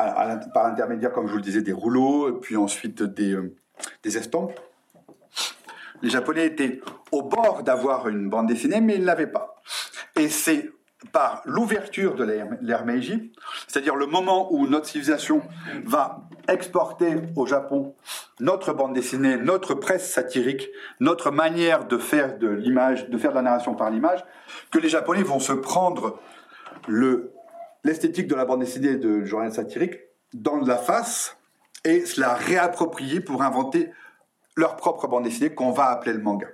[0.55, 3.55] par l'intermédiaire, comme je vous le disais, des rouleaux, puis ensuite des, euh,
[4.03, 4.59] des estampes,
[6.03, 9.57] les Japonais étaient au bord d'avoir une bande dessinée, mais ils ne l'avaient pas.
[10.15, 10.71] Et c'est
[11.13, 12.25] par l'ouverture de
[12.85, 13.33] Meiji,
[13.69, 15.43] c'est-à-dire le moment où notre civilisation
[15.85, 17.95] va exporter au Japon
[18.41, 20.69] notre bande dessinée, notre presse satirique,
[21.01, 24.25] notre manière de faire de l'image, de faire la narration par l'image,
[24.71, 26.19] que les Japonais vont se prendre
[26.89, 27.33] le
[27.85, 29.95] l'esthétique de la bande dessinée de journal satirique
[30.35, 31.37] dans la face
[31.85, 33.93] et se la réapproprier pour inventer
[34.57, 36.49] leur propre bande dessinée qu'on va appeler le manga.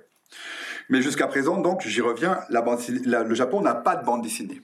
[0.89, 4.61] Mais jusqu'à présent, donc, j'y reviens, le Japon n'a pas de bande dessinée.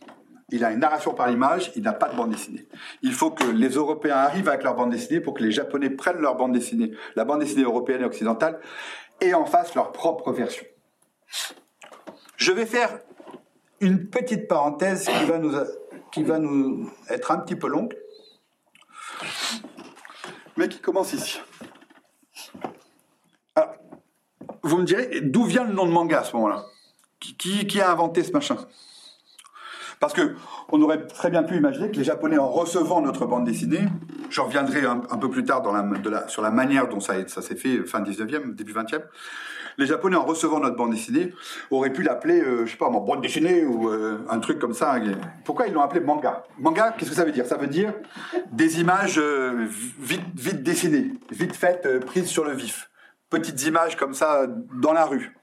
[0.51, 2.67] Il a une narration par image, il n'a pas de bande dessinée.
[3.03, 6.19] Il faut que les Européens arrivent avec leur bande dessinée pour que les Japonais prennent
[6.19, 8.59] leur bande dessinée, la bande dessinée européenne et occidentale,
[9.21, 10.65] et en fassent leur propre version.
[12.35, 12.99] Je vais faire
[13.79, 15.53] une petite parenthèse qui va nous,
[16.11, 17.95] qui va nous être un petit peu longue,
[20.57, 21.39] mais qui commence ici.
[23.55, 23.75] Alors,
[24.63, 26.65] vous me direz, d'où vient le nom de manga à ce moment-là
[27.19, 28.57] qui, a inventé ce machin?
[29.99, 30.35] Parce que
[30.69, 33.81] on aurait très bien pu imaginer que les Japonais, en recevant notre bande dessinée,
[34.29, 35.61] je reviendrai un, peu plus tard
[36.27, 39.01] sur la manière dont ça, s'est fait fin 19e, début 20e,
[39.77, 41.33] les Japonais, en recevant notre bande dessinée,
[41.71, 44.95] auraient pu l'appeler, euh, je sais pas, bande dessinée ou euh, un truc comme ça.
[45.45, 46.43] Pourquoi ils l'ont appelé manga?
[46.59, 47.45] Manga, qu'est-ce que ça veut dire?
[47.45, 47.93] Ça veut dire
[48.51, 49.65] des images euh,
[49.99, 52.89] vite, vite dessinées, vite faites, euh, prises sur le vif.
[53.29, 54.47] Petites images comme ça
[54.81, 55.35] dans la rue.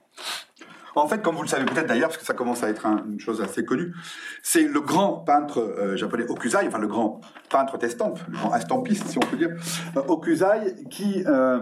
[0.95, 3.03] En fait, comme vous le savez peut-être d'ailleurs, parce que ça commence à être un-
[3.07, 3.93] une chose assez connue,
[4.41, 7.21] c'est le grand peintre euh, japonais Okuzai, enfin le grand
[7.51, 9.51] peintre d'estampes, le grand estampiste si on peut dire,
[9.95, 11.59] euh, Okuzai, qui euh,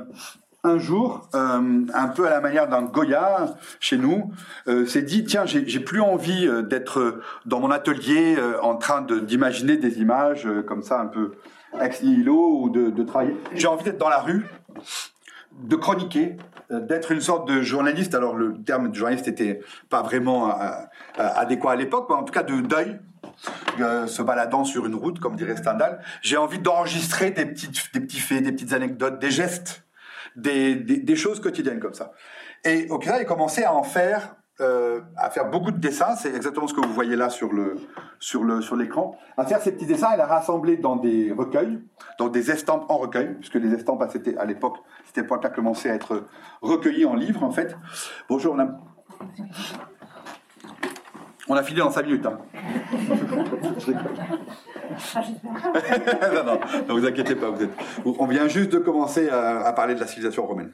[0.63, 4.31] un jour, euh, un peu à la manière d'un Goya chez nous,
[4.69, 9.01] euh, s'est dit tiens, j'ai plus envie euh, d'être dans mon atelier euh, en train
[9.01, 11.33] de- d'imaginer des images euh, comme ça un peu
[11.81, 13.35] ex nihilo ou de, de travailler.
[13.53, 14.45] J'ai envie d'être dans la rue
[15.61, 16.37] de chroniquer,
[16.71, 18.15] euh, d'être une sorte de journaliste.
[18.15, 20.65] Alors le terme de journaliste était pas vraiment euh,
[21.19, 22.99] euh, adéquat à l'époque, mais en tout cas de deuil,
[23.77, 25.99] se baladant sur une route, comme dirait Stendhal.
[26.21, 29.83] J'ai envie d'enregistrer des petites, des petits faits, des petites anecdotes, des gestes,
[30.35, 32.11] des, des, choses quotidiennes comme ça.
[32.63, 34.35] Et final, il commençait à en faire.
[34.61, 37.75] Euh, à faire beaucoup de dessins, c'est exactement ce que vous voyez là sur le
[38.19, 39.17] sur le sur l'écran.
[39.37, 41.79] À faire ces petits dessins, il a rassemblé dans des recueils,
[42.19, 45.49] donc des estampes en recueil, puisque les estampes à, cette- à l'époque, c'était pas pas
[45.49, 46.27] commencé à être
[46.61, 47.77] recueillies en livres en fait.
[48.29, 48.67] Bonjour, on a
[51.47, 52.25] on a filé en 5 minutes.
[52.25, 52.39] Hein.
[56.33, 57.71] Non, non, ne vous inquiétez pas, vous êtes,
[58.05, 60.71] on vient juste de commencer à, à parler de la civilisation romaine.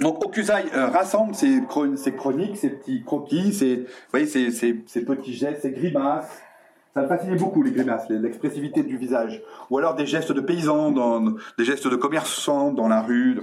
[0.00, 4.72] Donc Okusai euh, rassemble ses, chron- ses chroniques, ses petits croquis, ses, vous voyez, ses,
[4.74, 6.30] petits gestes, ses grimaces.
[6.94, 9.42] Ça le fascinait beaucoup, les grimaces, l'expressivité du visage.
[9.70, 11.20] Ou alors des gestes de paysans, dans,
[11.58, 13.40] des gestes de commerçants dans la rue.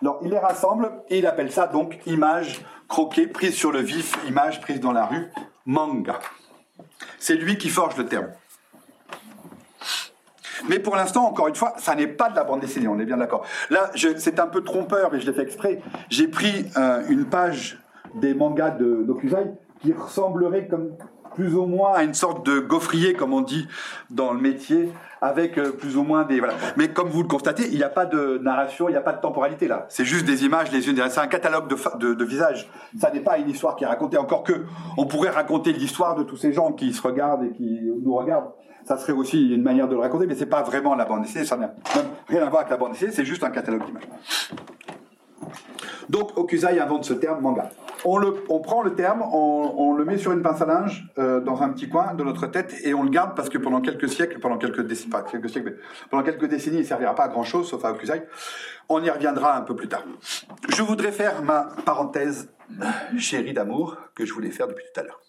[0.00, 4.14] Alors, il les rassemble et il appelle ça donc image croquée, prise sur le vif,
[4.28, 5.26] image prise dans la rue,
[5.66, 6.18] manga.
[7.18, 8.28] C'est lui qui forge le terme.
[10.68, 13.04] Mais pour l'instant, encore une fois, ça n'est pas de la bande dessinée, on est
[13.04, 13.44] bien d'accord.
[13.70, 15.80] Là, c'est un peu trompeur, mais je l'ai fait exprès.
[16.10, 17.78] J'ai pris euh, une page
[18.14, 20.92] des mangas de d'Okusai qui ressemblerait comme
[21.34, 23.66] plus ou moins à une sorte de gaufrier, comme on dit
[24.10, 24.90] dans le métier,
[25.20, 26.40] avec euh, plus ou moins des...
[26.76, 29.12] Mais comme vous le constatez, il n'y a pas de narration, il n'y a pas
[29.12, 29.86] de temporalité là.
[29.88, 31.12] C'est juste des images les unes derrière.
[31.12, 32.70] C'est un catalogue de, de visages.
[33.00, 34.16] Ça n'est pas une histoire qui est racontée.
[34.16, 34.64] Encore que,
[34.96, 38.52] on pourrait raconter l'histoire de tous ces gens qui se regardent et qui nous regardent.
[38.84, 41.44] Ça serait aussi une manière de le raconter, mais c'est pas vraiment la bande dessinée.
[41.44, 41.74] Ça n'a
[42.28, 43.12] rien à voir avec la bande dessinée.
[43.12, 44.08] C'est juste un catalogue d'images.
[46.08, 47.70] Donc Okusai invente ce terme manga.
[48.04, 51.40] On, le, on prend le terme, on, le met sur une pince à linge euh,
[51.40, 54.10] dans un petit coin de notre tête et on le garde parce que pendant quelques
[54.10, 55.78] siècles, pendant quelques décennies, pas quelques siècles,
[56.10, 58.24] pendant quelques décennies, il servira pas à grand chose sauf à Okusai.
[58.90, 60.04] On y reviendra un peu plus tard.
[60.68, 62.50] Je voudrais faire ma parenthèse
[63.16, 65.20] chérie d'amour que je voulais faire depuis tout à l'heure.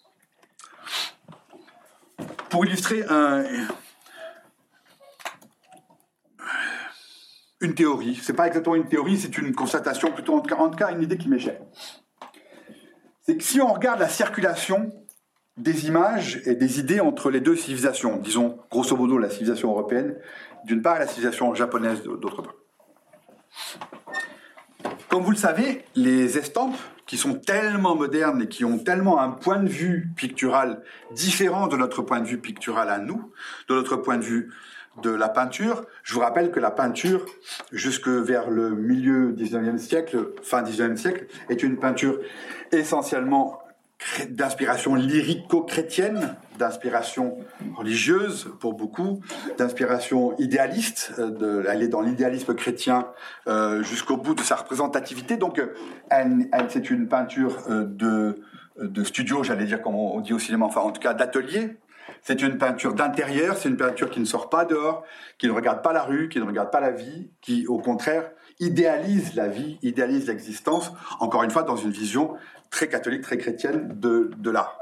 [2.56, 3.44] Pour illustrer un,
[7.60, 8.18] une théorie.
[8.22, 10.90] C'est pas exactement une théorie, c'est une constatation, plutôt en tout cas, en tout cas
[10.90, 11.60] une idée qui chère.
[13.20, 14.90] C'est que si on regarde la circulation
[15.58, 20.16] des images et des idées entre les deux civilisations, disons grosso modo la civilisation européenne
[20.64, 22.54] d'une part et la civilisation japonaise d'autre part.
[25.08, 29.30] Comme vous le savez, les estampes, qui sont tellement modernes et qui ont tellement un
[29.30, 33.30] point de vue pictural différent de notre point de vue pictural à nous,
[33.68, 34.50] de notre point de vue
[35.02, 35.84] de la peinture.
[36.02, 37.24] Je vous rappelle que la peinture,
[37.70, 42.18] jusque vers le milieu 19e siècle, fin 19e siècle, est une peinture
[42.72, 43.60] essentiellement
[44.28, 47.38] d'inspiration lyrico-chrétienne, d'inspiration
[47.74, 49.20] religieuse pour beaucoup,
[49.58, 51.12] d'inspiration idéaliste.
[51.18, 53.08] euh, elle est dans l'idéalisme chrétien
[53.46, 55.36] euh, jusqu'au bout de sa représentativité.
[55.36, 55.74] Donc, euh,
[56.68, 58.34] c'est une peinture de,
[59.04, 61.76] studio, j'allais dire comme on dit au cinéma, enfin en tout cas d'atelier.
[62.22, 65.04] C'est une peinture d'intérieur, c'est une peinture qui ne sort pas dehors,
[65.38, 68.30] qui ne regarde pas la rue, qui ne regarde pas la vie, qui au contraire
[68.58, 72.34] idéalise la vie, idéalise l'existence, encore une fois dans une vision
[72.70, 74.78] très catholique, très chrétienne de l'art.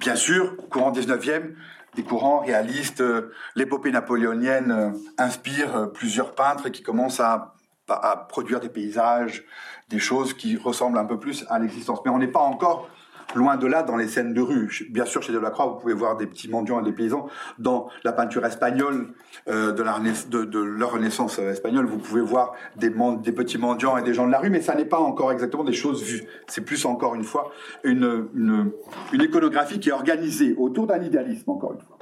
[0.00, 1.54] Bien sûr, courant 19e,
[1.94, 3.00] des courants réalistes.
[3.00, 7.54] Euh, L'épopée napoléonienne euh, inspire euh, plusieurs peintres qui commencent à,
[7.88, 9.44] à produire des paysages,
[9.88, 12.00] des choses qui ressemblent un peu plus à l'existence.
[12.04, 12.88] Mais on n'est pas encore
[13.36, 14.68] loin de là dans les scènes de rue.
[14.90, 17.28] Bien sûr, chez Delacroix, vous pouvez voir des petits mendiants et des paysans.
[17.58, 19.14] Dans la peinture espagnole
[19.48, 24.32] euh, de, la, Renaissance espagnole, vous pouvez voir des, petits mendiants et des gens de
[24.32, 26.24] la rue, mais ça n'est pas encore exactement des choses vues.
[26.48, 27.52] C'est plus, encore une fois,
[27.84, 28.72] une, une,
[29.12, 31.98] une iconographie qui est organisée autour d'un idéalisme, encore une fois.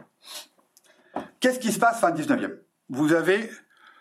[1.41, 2.53] Qu'est-ce qui se passe fin 19e
[2.89, 3.51] Vous avez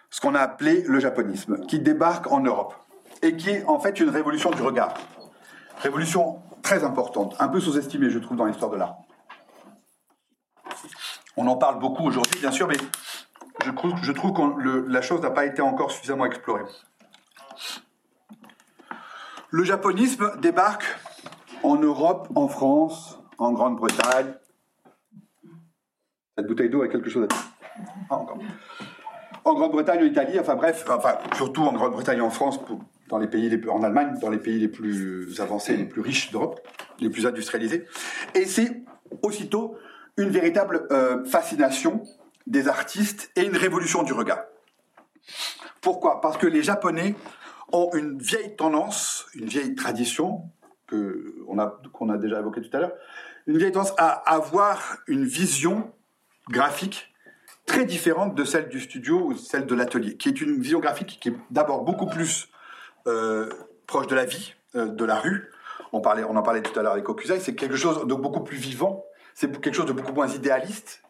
[0.10, 2.76] ce qu'on a appelé le japonisme, qui débarque en Europe,
[3.24, 4.93] et qui est en fait une révolution du regard.
[5.80, 8.97] Révolution très importante, un peu sous-estimée, je trouve, dans l'histoire de l'art.
[11.38, 12.78] On en parle beaucoup aujourd'hui, bien sûr, mais
[13.63, 16.63] je trouve, que la chose n'a pas été encore suffisamment explorée.
[19.49, 20.86] Le japonisme débarque
[21.62, 24.34] en Europe, en France, en Grande-Bretagne.
[26.38, 27.43] Cette bouteille d'eau a quelque chose à dire.
[28.10, 28.39] Ah, encore.
[29.45, 32.60] En Grande-Bretagne, en Italie, enfin bref, enfin, surtout en Grande-Bretagne et en France,
[33.13, 36.02] dans les pays les plus, en Allemagne, dans les pays les plus avancés, les plus
[36.02, 36.67] riches d'Europe,
[36.99, 37.86] les plus industrialisés.
[38.34, 38.82] Et c'est
[39.21, 39.78] aussitôt
[40.17, 42.02] une véritable euh, fascination
[42.47, 44.41] des artistes et une révolution du regard.
[45.80, 46.21] Pourquoi?
[46.21, 47.13] Parce que les Japonais
[47.71, 50.49] ont une vieille tendance, une vieille tradition
[50.91, 52.93] a qu'on a déjà évoquée tout à l'heure,
[53.45, 55.91] une vieille tendance à avoir une vision
[56.49, 57.13] graphique
[57.67, 61.19] très différente de celle du studio ou celle de l'atelier, qui est une vision graphique
[61.21, 62.49] qui est d'abord beaucoup plus
[63.88, 65.50] proche de la vie, euh, de la rue.
[65.92, 68.42] On, parlait, on en parlait tout à l'heure avec Okusaï, c'est quelque chose de beaucoup
[68.42, 71.04] plus vivant, c'est quelque chose de beaucoup moins idéaliste,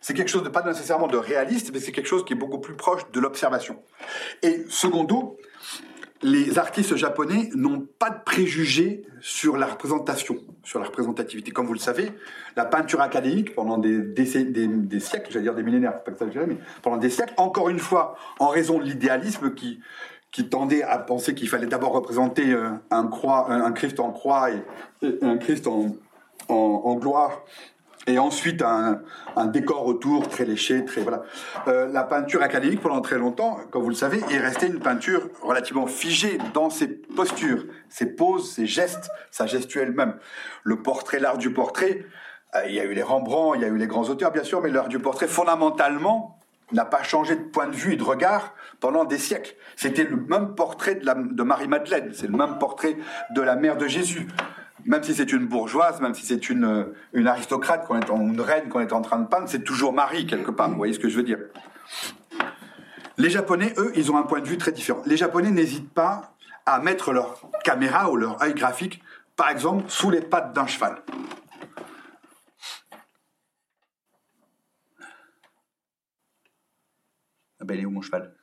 [0.00, 2.58] c'est quelque chose de pas nécessairement de réaliste, mais c'est quelque chose qui est beaucoup
[2.58, 3.82] plus proche de l'observation.
[4.42, 5.36] Et secondo,
[6.22, 11.50] les artistes japonais n'ont pas de préjugés sur la représentation, sur la représentativité.
[11.50, 12.12] Comme vous le savez,
[12.56, 16.26] la peinture académique, pendant des, des, des, siècles, j'allais dire des millénaires, pas que ça
[16.46, 19.80] mais pendant des siècles, encore une fois, en raison de l'idéalisme qui,
[20.32, 24.50] qui tendait à penser qu'il fallait d'abord représenter euh, un, croix, un, Christ en croix
[24.50, 24.62] et,
[25.22, 27.42] un Christ en, gloire,
[28.06, 29.00] et ensuite un,
[29.46, 31.22] décor autour très léché, très voilà.
[31.68, 35.28] Euh, la peinture académique pendant très longtemps, comme vous le savez, est restée une peinture
[35.42, 40.16] relativement figée dans ses postures, ses poses, ses gestes, sa gestuelle même.
[40.62, 42.06] Le portrait, l'art du portrait,
[42.54, 44.44] euh, il y a eu les Rembrandt, il y a eu les grands auteurs bien
[44.44, 46.38] sûr, mais l'art du portrait fondamentalement
[46.72, 49.54] n'a pas changé de point de vue et de regard pendant des siècles.
[49.76, 52.96] C'était le même portrait de, de Marie-Madeleine, c'est le même portrait
[53.30, 54.26] de la mère de Jésus.
[54.86, 58.80] Même si c'est une bourgeoise, même si c'est une, une aristocrate, est une reine qu'on
[58.80, 60.70] est en train de peindre, c'est toujours Marie quelque part.
[60.70, 61.38] Vous voyez ce que je veux dire?
[63.18, 65.02] Les Japonais, eux, ils ont un point de vue très différent.
[65.04, 69.02] Les Japonais n'hésitent pas à mettre leur caméra ou leur œil graphique,
[69.36, 71.02] par exemple, sous les pattes d'un cheval.
[77.60, 78.34] Ah ben, il est où mon cheval?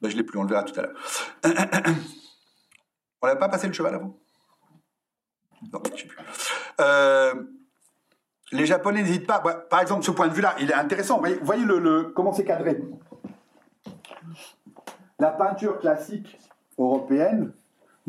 [0.00, 0.96] Ben, Je l'ai plus, on le verra tout à l'heure.
[3.22, 4.18] on n'avait pas passé le cheval avant
[5.72, 6.18] Non, je sais plus.
[6.80, 7.34] Euh,
[8.52, 9.40] les Japonais n'hésitent pas.
[9.40, 11.20] Par exemple, ce point de vue-là, il est intéressant.
[11.20, 12.80] Vous voyez, le, comment c'est cadré?
[15.18, 16.38] La peinture classique
[16.78, 17.52] européenne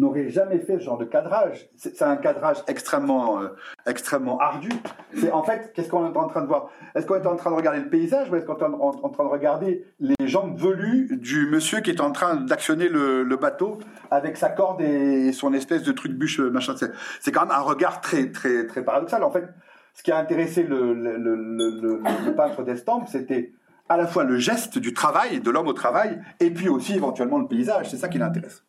[0.02, 1.70] n'aurait jamais fait ce genre de cadrage.
[1.76, 3.50] C'est un cadrage extrêmement, euh,
[3.86, 4.70] extrêmement ardu.
[5.16, 6.70] C'est en fait, qu'est-ce qu'on est en train de voir?
[6.96, 9.24] Est-ce qu'on est en train de regarder le paysage ou est-ce qu'on est en, train
[9.24, 13.80] de regarder les jambes velues du monsieur qui est en train d'actionner le, bateau
[14.12, 16.76] avec sa corde et son espèce de truc bûche machin
[17.22, 19.24] C'est quand même un regard très très très paradoxal.
[19.24, 19.48] En fait,
[19.94, 23.54] ce qui a intéressé le, le, le peintre d'estampes, c'était
[23.88, 27.38] à la fois le geste du travail, de l'homme au travail, et puis aussi éventuellement
[27.38, 27.90] le paysage.
[27.90, 28.64] C'est ça qui l'intéresse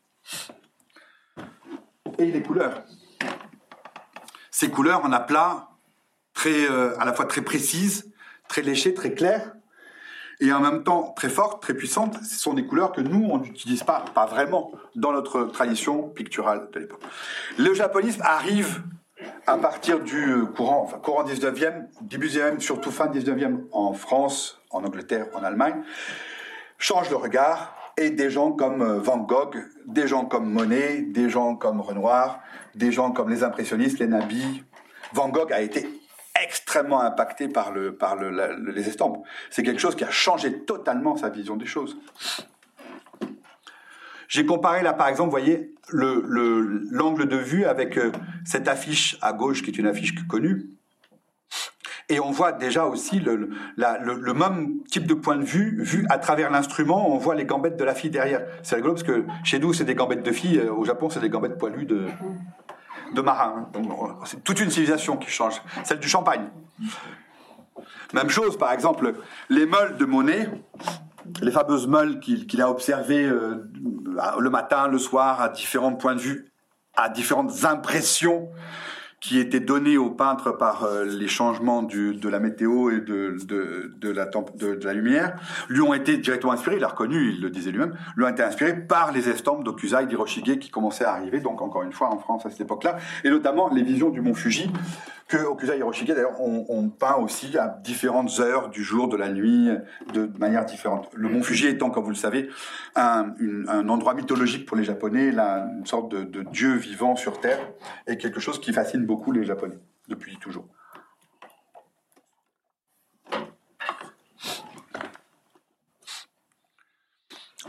[2.19, 2.83] et les couleurs.
[4.51, 5.69] Ces couleurs en aplat,
[6.35, 8.13] très, euh, à la fois très précises,
[8.49, 9.53] très léchées, très claires,
[10.41, 12.17] et en même temps très fortes, très puissantes.
[12.23, 16.69] Ce sont des couleurs que nous, on n'utilise pas, pas vraiment, dans notre tradition picturale
[16.73, 17.03] de l'époque.
[17.59, 18.83] Le japonisme arrive
[19.47, 24.85] à partir du courant, enfin, courant 19e, début 19e, surtout fin 19e en France, en
[24.85, 25.83] Angleterre, en Allemagne,
[26.79, 31.29] change de regard, et des gens comme euh, Van Gogh, des gens comme Monet, des
[31.29, 32.41] gens comme Renoir,
[32.75, 34.63] des gens comme les impressionnistes, les nabis.
[35.13, 35.87] Van Gogh a été
[36.43, 39.23] extrêmement impacté par, le, par le, les estampes.
[39.51, 41.99] C'est quelque chose qui a changé totalement sa vision des choses.
[44.29, 48.11] J'ai comparé là, par exemple, vous voyez, l'angle de vue avec euh,
[48.47, 50.71] cette affiche à gauche, qui est une affiche connue,
[52.13, 53.49] et on voit déjà aussi le,
[54.35, 57.85] même type de point de vue, vu à travers l'instrument, on voit les gambettes de
[57.85, 58.43] la fille derrière.
[58.63, 61.21] C'est rigolo parce que chez nous, c'est des gambettes de filles, euh, au Japon, c'est
[61.21, 62.07] des gambettes poilues de,
[63.15, 63.71] de marins.
[63.75, 66.51] On- C'est toute une civilisation qui change, celle du champagne.
[68.13, 69.15] Même chose, par exemple,
[69.49, 70.51] les meules de Monet,
[71.41, 73.71] les fameuses meules qu'il qu'il a observées euh,
[74.39, 76.53] le matin, le soir, à différents points de vue,
[76.95, 78.51] à différentes impressions
[79.23, 83.37] qui étaient données aux peintres par euh, les changements de la météo et de,
[84.85, 85.37] la lumière,
[85.69, 88.43] lui ont été directement inspirés, il l'a reconnu, il le disait lui-même, lui ont été
[88.43, 92.19] inspirés par les estampes d'Okusai, d'Hiroshige qui commençaient à arriver, donc encore une fois en
[92.19, 94.69] France à cette époque-là, et notamment les visions du mont Fuji,
[95.29, 99.31] que Okusai et Hiroshige d'ailleurs ont peint aussi à différentes heures du jour, de la
[99.31, 99.71] nuit,
[100.13, 101.09] de manière différente.
[101.15, 102.51] Le mont Fuji étant, comme vous le savez,
[102.97, 107.61] un endroit mythologique pour les Japonais, là, une sorte de, de dieu vivant sur Terre,
[108.07, 110.67] et quelque chose qui fascine beaucoup les Japonais, depuis toujours.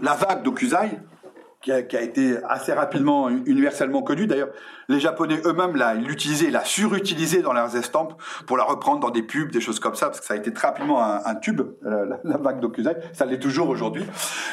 [0.01, 0.99] La vague d'Okusai,
[1.61, 4.27] qui a, été assez rapidement universellement connue.
[4.27, 4.49] D'ailleurs,
[4.89, 9.49] les Japonais eux-mêmes l'utilisaient, la surutilisaient dans leurs estampes pour la reprendre dans des pubs,
[9.49, 12.19] des choses comme ça, parce que ça a été très rapidement un, tube, la, la-
[12.23, 12.97] la vague d'Okusai.
[13.13, 14.03] Ça l'est toujours aujourd'hui.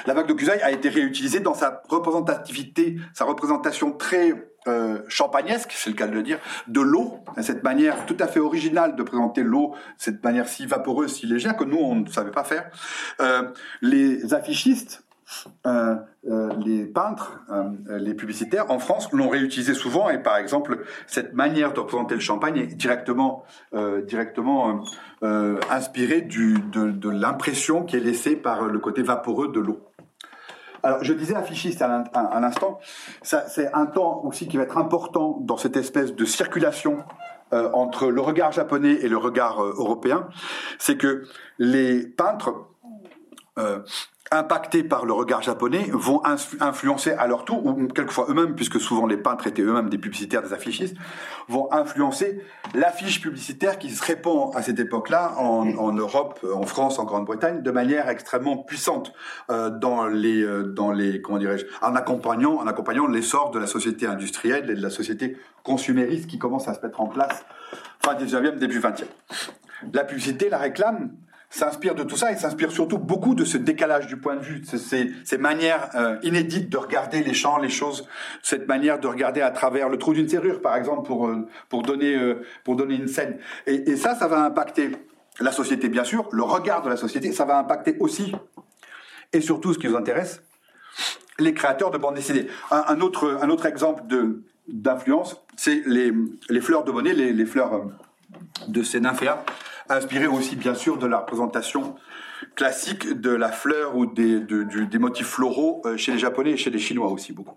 [0.06, 5.90] La vague d'Okusai a été réutilisée dans sa représentativité, sa représentation très euh, champagnesque, c'est
[5.90, 9.42] le cas de le dire, de l'eau, cette manière tout à fait originale de présenter
[9.42, 12.70] l'eau, cette manière si vaporeuse, si légère que nous on ne savait pas faire.
[13.20, 13.50] Euh,
[13.82, 15.04] les affichistes
[15.66, 15.94] euh,
[16.28, 21.34] euh, les peintres, euh, les publicitaires en France l'ont réutilisé souvent et par exemple cette
[21.34, 23.44] manière de représenter le champagne est directement,
[23.74, 24.82] euh, directement
[25.22, 29.80] inspirée du, de, de l'impression qui est laissée par le côté vaporeux de l'eau.
[30.82, 32.78] Alors, je disais affichiste à l'in- à à l'instant,
[33.22, 37.04] c'est un temps aussi qui va être important dans cette espèce de circulation
[37.52, 40.28] euh, entre le regard japonais et le regard euh, européen.
[40.78, 41.24] C'est que
[41.58, 42.54] les peintres
[43.58, 43.80] euh,
[44.32, 48.80] impactés par le regard japonais vont influ- influencer à leur tour, ou quelquefois eux-mêmes, puisque
[48.80, 50.96] souvent les peintres étaient eux-mêmes des publicitaires, des affichistes,
[51.48, 52.40] vont influencer
[52.74, 57.62] l'affiche publicitaire qui se répand à cette époque-là en, en Europe, en France, en Grande-Bretagne,
[57.62, 59.12] de manière extrêmement puissante
[59.50, 63.66] euh, dans les, euh, dans les, comment dirais-je, en accompagnant, en accompagnant l'essor de la
[63.66, 67.44] société industrielle et de la société consumériste qui commence à se mettre en place
[67.98, 69.06] fin 19e, début 20e.
[69.92, 71.10] La publicité, la réclame,
[71.50, 74.62] s'inspire de tout ça et s'inspire surtout beaucoup de ce décalage du point de vue,
[74.64, 78.06] ces, manières euh, inédites de regarder les champs, les choses,
[78.42, 81.82] cette manière de regarder à travers le trou d'une serrure, par exemple, pour, euh, pour,
[81.82, 83.38] donner, euh, pour donner une scène.
[83.66, 84.92] Et, ça, ça va impacter
[85.40, 88.32] la société, bien sûr, le regard de la société, ça va impacter aussi,
[89.32, 90.42] et surtout, ce qui nous intéresse,
[91.40, 92.46] les créateurs de bande dessinée.
[92.70, 96.12] Un, autre, un autre exemple de d'influence, c'est les,
[96.48, 97.90] les fleurs de monnaie, les, les fleurs
[98.68, 99.42] de ces nymphéas,
[99.90, 101.96] inspirées aussi bien sûr de la représentation
[102.54, 106.70] classique de la fleur ou des, des motifs floraux euh, chez les Japonais et chez
[106.70, 107.56] les Chinois aussi beaucoup.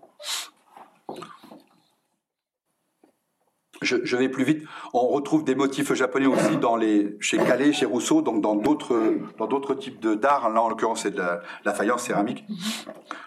[3.84, 4.64] Je, vais plus vite.
[4.94, 9.74] On retrouve des motifs japonais aussi dans les, chez Calais, chez Rousseau, donc dans d'autres,
[9.74, 10.48] types d'art.
[10.50, 12.44] Là, en l'occurrence, c'est de la, la faïence céramique.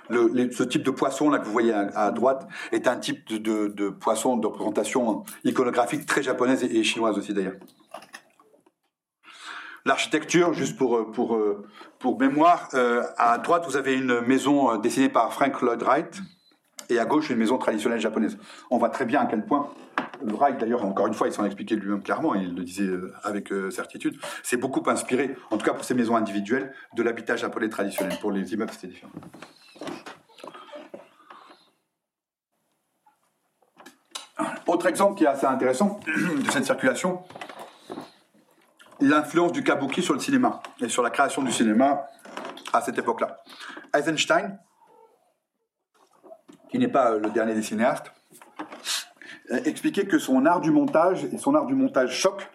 [0.09, 4.37] Ce type de poisson là que vous voyez à, droite est un type de, poisson
[4.37, 7.55] de représentation iconographique très japonaise et chinoise aussi d'ailleurs.
[9.87, 11.65] L'architecture, juste pour, euh, pour, euh,
[11.97, 16.19] pour mémoire, euh, à droite vous avez une maison dessinée par Frank Lloyd Wright
[16.89, 18.37] et à gauche une maison traditionnelle japonaise.
[18.69, 19.69] On voit très bien à quel point
[20.21, 22.89] Wright, d'ailleurs, encore une fois, il s'en expliquait lui-même clairement, il le disait
[23.23, 27.69] avec certitude, c'est beaucoup inspiré, en tout cas pour ces maisons individuelles, de l'habitat japonais
[27.69, 28.17] traditionnel.
[28.19, 29.11] Pour les immeubles, c'était différent.
[34.65, 37.21] Autre exemple qui est assez intéressant de cette circulation,
[38.99, 42.07] l'influence du kabuki sur le cinéma et sur la création du cinéma
[42.73, 43.39] à cette époque-là.
[43.93, 44.57] Eisenstein,
[46.69, 48.11] qui n'est pas euh, le dernier des cinéastes,
[49.51, 52.49] euh, expliquait que son art du montage et son art du montage choc,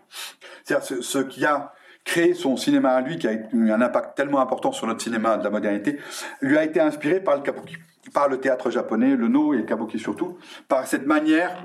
[0.65, 1.73] c'est-à-dire ce, ce qui a
[2.05, 5.37] créé son cinéma à lui, qui a eu un impact tellement important sur notre cinéma
[5.37, 5.99] de la modernité,
[6.41, 7.77] lui a été inspiré par le kabuki,
[8.13, 10.37] par le théâtre japonais, le no et le kabuki surtout,
[10.69, 11.57] par cette manière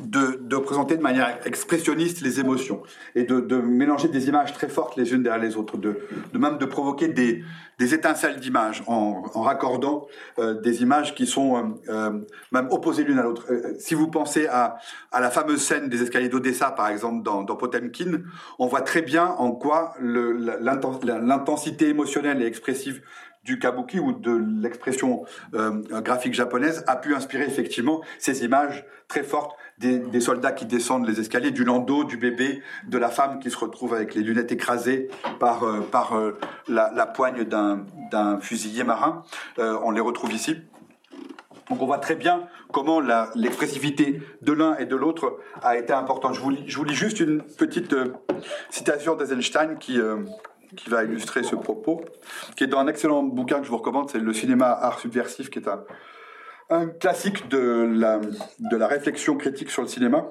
[0.00, 2.82] de, de présenter de manière expressionniste les émotions
[3.14, 6.00] et de, de mélanger des images très fortes les unes derrière les autres, de,
[6.32, 7.44] de même de provoquer des,
[7.78, 10.06] des étincelles d'images en, en raccordant
[10.38, 12.20] euh, des images qui sont euh, euh,
[12.52, 13.44] même opposées l'une à l'autre.
[13.50, 14.78] Euh, si vous pensez à,
[15.12, 18.22] à la fameuse scène des escaliers d'Odessa, par exemple, dans, dans Potemkin,
[18.58, 23.02] on voit très bien en quoi l'intensité émotionnelle et expressive
[23.44, 25.24] du kabuki ou de l'expression
[25.54, 31.08] euh, graphique japonaise a pu inspirer effectivement ces images très fortes des, soldats qui descendent
[31.08, 34.52] les escaliers, du landau, du bébé, de la femme qui se retrouve avec les lunettes
[34.52, 35.08] écrasées
[35.40, 36.38] par, euh, par euh,
[36.68, 39.24] la, poigne d'un fusilier marin.
[39.58, 40.56] On les retrouve ici.
[41.68, 43.00] Donc on voit très bien comment
[43.34, 46.34] l'expressivité de l'un et de l'autre a été importante.
[46.34, 47.94] Je vous lis, je vous lis juste une petite
[48.70, 49.98] citation d'Eisenstein qui,
[50.76, 52.02] qui va illustrer ce propos,
[52.56, 55.50] qui est dans un excellent bouquin que je vous recommande, c'est Le cinéma art subversif,
[55.50, 55.84] qui est un,
[56.70, 58.20] un classique de la,
[58.58, 60.30] de la réflexion critique sur le cinéma.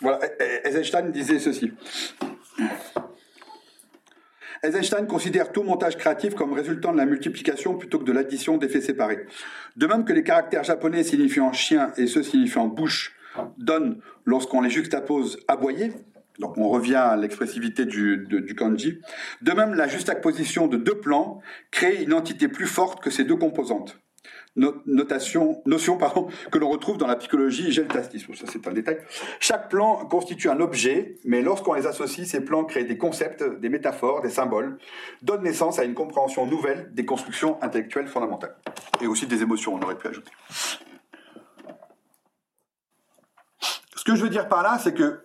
[0.00, 1.72] Voilà, E- E- Eisenstein disait ceci.
[4.62, 8.80] Eisenstein considère tout montage créatif comme résultant de la multiplication plutôt que de l'addition d'effets
[8.80, 9.26] séparés.
[9.76, 13.16] De même que les caractères japonais signifiant chien et ceux signifiant bouche
[13.58, 15.92] donnent, lorsqu'on les juxtapose, aboyer,
[16.42, 19.00] donc on revient à l'expressivité du, kanji,
[19.42, 21.40] de même la juxtaposition de deux plans
[21.70, 23.98] crée une entité plus forte que ces deux composantes.
[24.54, 28.26] No- notation, notion pardon, que l'on retrouve dans la psychologie geltastis.
[28.44, 28.98] C'est un détail.
[29.40, 33.68] Chaque plan constitue un objet, mais lorsqu'on les associe, ces plans créent des concepts, des
[33.68, 34.78] métaphores, des symboles,
[35.22, 38.56] donnent naissance à une compréhension nouvelle des constructions intellectuelles fondamentales.
[39.00, 40.32] Et aussi des émotions, on aurait pu ajouter.
[43.96, 45.20] Ce que je veux dire par là, c'est que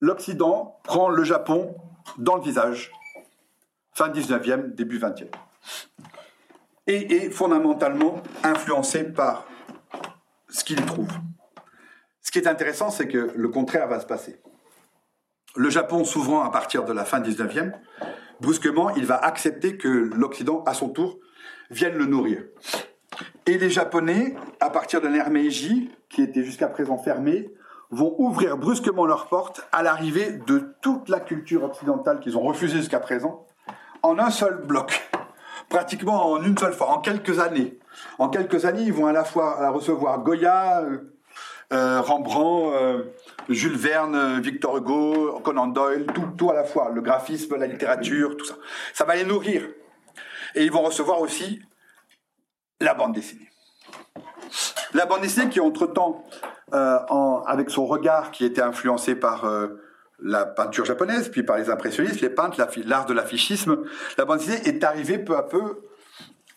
[0.00, 1.76] l'Occident prend le Japon
[2.18, 2.92] dans le visage,
[3.92, 5.28] fin 19e, début 20e
[6.90, 9.46] et est fondamentalement influencé par
[10.48, 11.08] ce qu'il trouve.
[12.20, 14.40] Ce qui est intéressant, c'est que le contraire va se passer.
[15.56, 17.72] Le Japon s'ouvrant à partir de la fin 19e,
[18.40, 21.18] brusquement, il va accepter que l'Occident, à son tour,
[21.70, 22.42] vienne le nourrir.
[23.46, 27.52] Et les Japonais, à partir de l'ère Meiji, qui était jusqu'à présent fermée,
[27.90, 32.78] vont ouvrir brusquement leurs portes à l'arrivée de toute la culture occidentale qu'ils ont refusée
[32.78, 33.46] jusqu'à présent,
[34.02, 35.10] en un seul bloc
[35.70, 37.78] pratiquement en une seule fois, en quelques années.
[38.18, 40.98] En quelques années, ils vont à la fois recevoir Goya, euh,
[41.72, 43.04] euh, Rembrandt, euh,
[43.48, 48.36] Jules Verne, Victor Hugo, Conan Doyle, tout, tout à la fois, le graphisme, la littérature,
[48.36, 48.54] tout ça.
[48.92, 49.62] Ça va les nourrir.
[50.56, 51.62] Et ils vont recevoir aussi
[52.80, 53.48] la bande dessinée.
[54.92, 56.24] La bande dessinée qui, entre-temps,
[56.72, 56.98] euh,
[57.46, 59.68] avec son regard qui était influencé par euh,
[60.22, 63.78] la peinture japonaise, puis par les impressionnistes, les peintres, l'art de l'affichisme,
[64.18, 65.82] la bande dessinée est arrivée peu à peu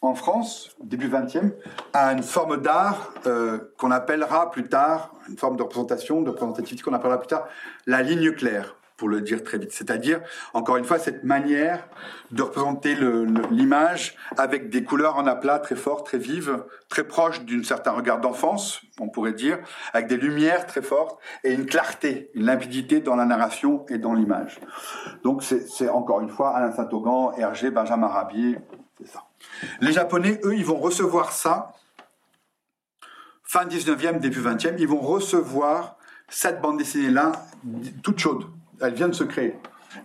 [0.02, 1.54] en France, début 20e,
[1.94, 6.84] à une forme d'art euh, qu'on appellera plus tard, une forme de représentation, de représentativité
[6.84, 7.48] qu'on appellera plus tard
[7.88, 9.74] la ligne claire, pour le dire très vite.
[9.74, 10.22] C'est-à-dire,
[10.54, 11.90] encore une fois, cette manière
[12.32, 12.96] de représenter
[13.52, 18.22] l'image avec des couleurs en aplat très fortes, très vives, très proches d'un certain regard
[18.22, 19.60] d'enfance, on pourrait dire,
[19.92, 24.14] avec des lumières très fortes et une clarté, une limpidité dans la narration et dans
[24.14, 24.62] l'image.
[25.26, 28.58] Donc c'est encore une fois Alain Saint-Augan, Hergé, Benjamin Rabier,
[28.98, 29.26] c'est ça.
[29.82, 31.74] Les Japonais, eux, ils vont recevoir ça,
[33.44, 35.98] fin 19e, début 20e, ils vont recevoir
[36.30, 37.34] cette bande dessinée-là,
[38.02, 38.46] toute chaude.
[38.84, 39.56] Elle vient de se créer.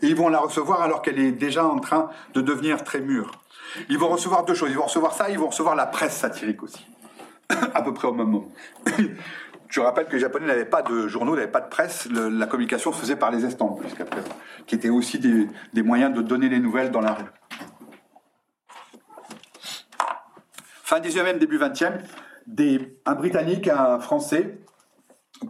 [0.02, 3.32] Et ils vont la recevoir alors qu'elle est déjà en train de devenir très mûre.
[3.88, 4.70] Ils vont recevoir deux choses.
[4.70, 6.86] Ils vont recevoir ça, ils vont recevoir la presse satirique aussi.
[7.74, 8.48] à peu près au même moment.
[9.68, 12.08] Je rappelle que les Japonais n'avaient pas de journaux, n'avaient pas de presse.
[12.10, 14.30] La communication se faisait par les estampes jusqu'à présent,
[14.66, 17.24] qui étaient aussi des, moyens de donner les nouvelles dans la rue.
[20.82, 22.00] Fin 19e, début 20e,
[22.46, 24.58] des, un Britannique, un Français,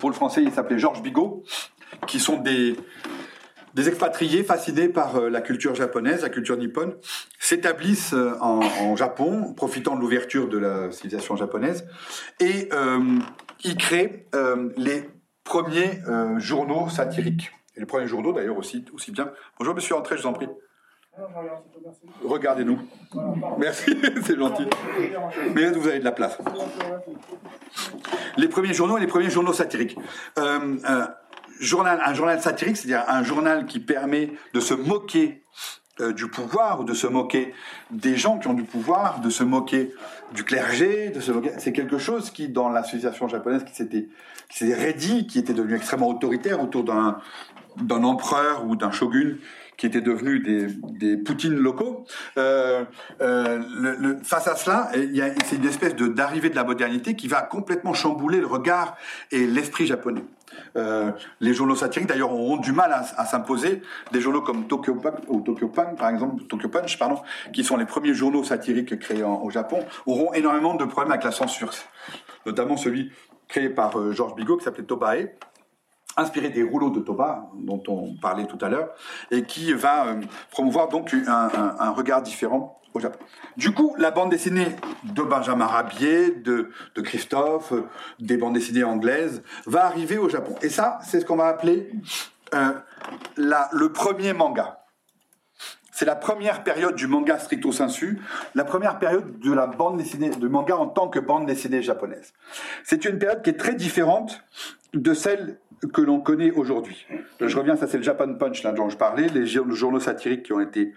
[0.01, 1.45] pour le Français il s'appelait Georges Bigot,
[2.09, 2.76] qui sont des,
[3.75, 6.95] des expatriés fascinés par euh, la culture japonaise, la culture nippone,
[7.39, 11.87] s'établissent euh, en, Japon, profitant de l'ouverture de la civilisation japonaise,
[12.41, 13.19] et euh,
[13.64, 15.09] ils créent euh, les
[15.45, 17.53] premiers euh, journaux satiriques.
[17.77, 19.31] Les premiers journaux d'ailleurs aussi, aussi bien.
[19.59, 20.49] Bonjour monsieur Entré, je vous en prie.
[22.25, 22.79] Regardez-nous.
[23.59, 24.66] Merci, c'est gentil.
[25.55, 26.39] Mais vous avez de la place.
[28.37, 29.97] Les premiers journaux et les premiers journaux satiriques.
[30.39, 31.07] Euh, euh,
[31.61, 35.42] un journal satirique, c'est-à-dire un journal qui permet de se moquer
[36.00, 37.52] euh, du pouvoir ou de se moquer
[37.90, 39.90] des gens qui ont du pouvoir, de se moquer
[40.32, 41.12] du clergé.
[41.59, 44.09] C'est quelque chose qui, dans l'association japonaise, qui s'était,
[44.48, 47.20] qui s'était raidi, qui était devenu extrêmement autoritaire autour d'un,
[47.90, 49.38] empereur ou d'un shogun
[49.76, 52.04] qui étaient devenus des, Poutines locaux.
[52.36, 52.84] Euh,
[53.20, 58.38] euh, face à cela, c'est une espèce d'arrivée de la modernité qui va complètement chambouler
[58.38, 58.96] le regard
[59.32, 60.24] et l'esprit japonais.
[60.77, 63.83] Euh, les journaux satiriques, d'ailleurs, auront du mal à, s'imposer.
[64.12, 67.21] Des journaux comme Tokyo Punch, ou Tokyo par exemple, Punch, pardon,
[67.53, 71.33] qui sont les premiers journaux satiriques créés au Japon, auront énormément de problèmes avec la
[71.33, 71.73] censure.
[72.47, 73.12] Notamment celui
[73.49, 75.31] créé par euh, Georges Bigot, qui s'appelait Tobae,
[76.16, 78.91] inspiré des rouleaux de Toba dont on parlait tout à l'heure
[79.31, 82.78] et qui va euh, promouvoir donc un regard différent
[83.57, 84.68] Du coup, la bande dessinée
[85.05, 86.70] de Benjamin Rabier, de,
[87.03, 87.84] Christophe, euh,
[88.18, 90.55] des bandes dessinées anglaises, va arriver au Japon.
[90.62, 91.90] Et ça, c'est ce qu'on va appeler
[92.55, 92.72] euh,
[93.36, 94.84] le premier manga.
[95.90, 98.20] c'est la première période du manga stricto sensu,
[98.55, 102.32] la première période de la bande dessinée, de manga en tant que bande dessinée japonaise.
[102.84, 104.44] C'est une période qui est très différente
[104.94, 105.59] de celle
[105.92, 107.07] que l'on connaît aujourd'hui.
[107.40, 110.53] Je reviens, ça c'est le Japan Punch là dont je parlais, les journaux satiriques qui
[110.53, 110.92] ont été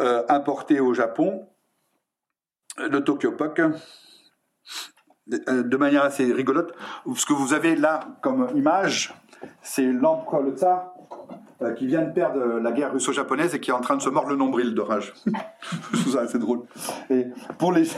[0.00, 1.48] euh, importés au Japon,
[2.78, 3.72] le Tokyo Puck, euh,
[5.62, 6.72] de manière assez rigolote.
[7.14, 9.14] Ce que vous avez là comme image,
[9.62, 10.94] c'est l'empereur, le tsar,
[11.62, 14.10] euh, qui vient de perdre la guerre russo-japonaise et qui est en train de se
[14.10, 15.14] mordre le nombril de rage.
[15.92, 16.60] Je trouve ça assez drôle.
[17.08, 17.88] Et pour les,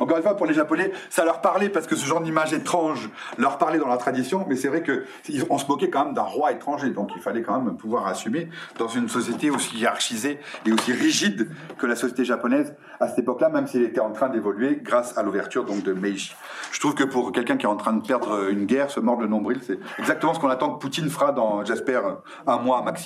[0.00, 3.10] encore une fois, pour les Japonais, ça leur parlait parce que ce genre d'image étrange
[3.36, 5.04] leur parlait dans la tradition, mais c'est vrai que
[5.50, 8.48] on se moquait quand même d'un roi étranger, donc il fallait quand même pouvoir assumer
[8.78, 13.50] dans une société aussi hiérarchisée et aussi rigide que la société japonaise à cette époque-là,
[13.50, 16.34] même s'il était en train d'évoluer grâce à l'ouverture de Meiji.
[16.70, 19.22] Je trouve que pour quelqu'un qui est en train de perdre une guerre, se mordre
[19.22, 23.01] le nombril, c'est exactement ce qu'on attend que Poutine fera dans, j'espère, un mois maximum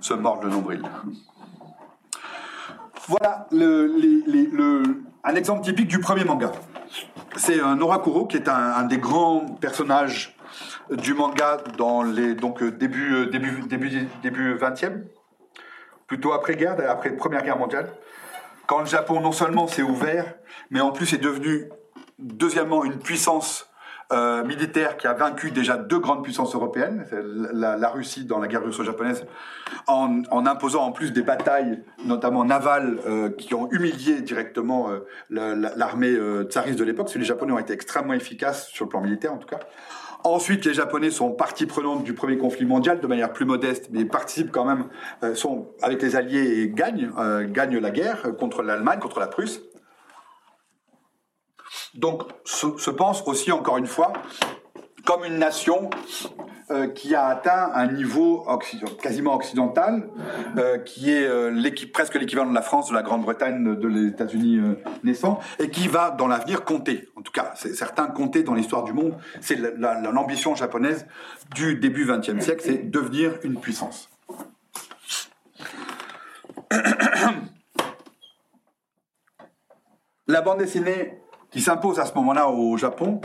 [0.00, 0.82] se mordre le nombril.
[3.08, 3.46] Voilà
[5.24, 6.52] un exemple typique du premier manga.
[7.36, 10.36] C'est un Norakuro qui est un, des grands personnages
[10.90, 15.04] du manga dans les donc début début début début 20e,
[16.06, 17.92] plutôt après guerre, après première guerre mondiale,
[18.66, 20.34] quand le Japon non seulement s'est ouvert,
[20.70, 21.68] mais en plus est devenu
[22.18, 23.69] deuxièmement une puissance
[24.12, 27.06] euh, militaire qui a vaincu déjà deux grandes puissances européennes,
[27.52, 29.24] la, Russie dans la guerre russo-japonaise,
[29.86, 36.16] en, imposant en plus des batailles, notamment navales, euh, qui ont humilié directement euh, l'armée
[36.48, 39.46] tsariste de l'époque, les Japonais ont été extrêmement efficaces sur le plan militaire en tout
[39.46, 39.60] cas.
[40.24, 44.04] Ensuite, les Japonais sont partie prenante du premier conflit mondial de manière plus modeste, mais
[44.04, 44.86] participent quand même,
[45.34, 49.69] sont avec les Alliés et gagnent la guerre contre l'Allemagne, contre la Prusse.
[51.94, 54.12] Donc, se, pense aussi, encore une fois,
[55.04, 55.90] comme une nation
[56.70, 58.46] euh, qui a atteint un niveau
[59.02, 60.08] quasiment occidental,
[60.56, 64.60] euh, qui est euh, presque l'équivalent de la France, de la Grande-Bretagne, de les États-Unis
[65.02, 67.08] naissants, et qui va dans l'avenir compter.
[67.16, 69.16] En tout cas, certains compter dans l'histoire du monde.
[69.40, 71.06] C'est l'ambition japonaise
[71.54, 74.08] du début XXe siècle, c'est devenir une puissance.
[80.28, 81.20] La bande dessinée
[81.50, 83.20] qui s'impose à ce moment-là au Japon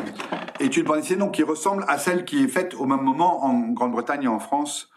[0.60, 3.54] est une bande dessinée qui ressemble à celle qui est faite au même moment en
[3.70, 4.90] Grande-Bretagne et en France,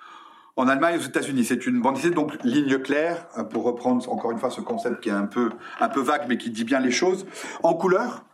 [0.56, 1.44] en Allemagne et aux États-Unis.
[1.44, 5.00] C'est une bande dessinée donc ligne claire, euh, pour reprendre encore une fois ce concept
[5.00, 5.50] qui est un peu,
[5.80, 7.26] un peu vague mais qui dit bien les choses,
[7.62, 8.24] en couleur.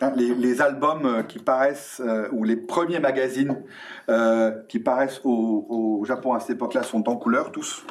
[0.00, 3.62] Hein, les, albums euh, qui paraissent, euh, ou les premiers magazines
[4.68, 7.84] qui paraissent au, Japon à cette époque-là sont en couleur, tous.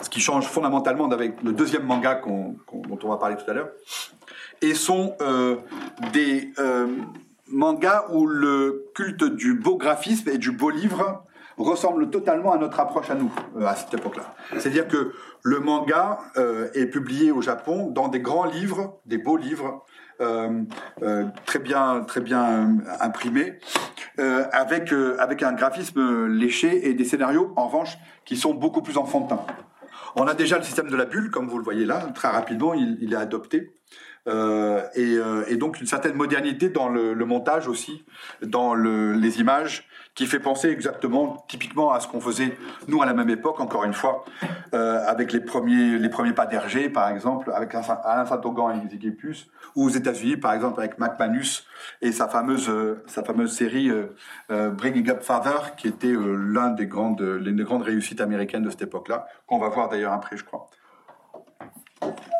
[0.00, 2.56] Ce qui change fondamentalement avec le deuxième manga dont
[3.02, 3.68] on va parler tout à l'heure
[4.64, 5.56] et sont euh,
[6.14, 6.86] des euh,
[7.48, 11.24] mangas où le culte du beau graphisme et du beau livre
[11.58, 14.34] ressemble totalement à notre approche à nous euh, à cette époque-là.
[14.58, 15.12] C'est-à-dire que
[15.42, 16.18] le manga
[16.74, 19.84] est publié au Japon dans des grands livres, des beaux livres,
[20.18, 23.58] très bien très bien imprimés,
[24.16, 29.44] avec avec un graphisme léché et des scénarios en revanche qui sont beaucoup plus enfantins.
[30.16, 32.72] On a déjà le système de la bulle, comme vous le voyez là, très rapidement,
[32.72, 33.74] il, il est adopté.
[34.26, 38.04] Euh, euh, et, donc une certaine modernité dans le, montage aussi,
[38.42, 42.56] dans les images, qui fait penser exactement, typiquement à ce qu'on faisait
[42.86, 44.24] nous à la même époque, encore une fois,
[44.72, 49.16] euh, avec les premiers, les premiers pas d'Hergé, par exemple, avec Alain Saint-Augan et Ziggy
[49.74, 51.66] ou aux États-Unis, par exemple, avec Mac Manus
[52.00, 52.70] et sa fameuse,
[53.06, 53.90] sa fameuse série
[54.48, 58.82] Bringing Up Father, qui était l'un des grandes, l'une des grandes réussites américaines de cette
[58.82, 60.68] époque-là, qu'on va voir d'ailleurs après, je crois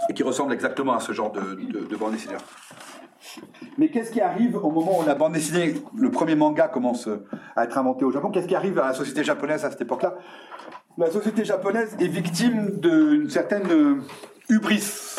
[0.08, 2.34] et qui ressemble exactement à ce genre de, de, bande dessinée.
[3.78, 7.08] Mais qu'est-ce qui arrive au moment où la bande dessinée, le premier manga commence
[7.56, 10.16] à être inventé au Japon Qu'est-ce qui arrive à la société japonaise à cette époque-là?
[10.98, 14.02] La société japonaise est victime d'une certaine
[14.48, 15.16] hubris,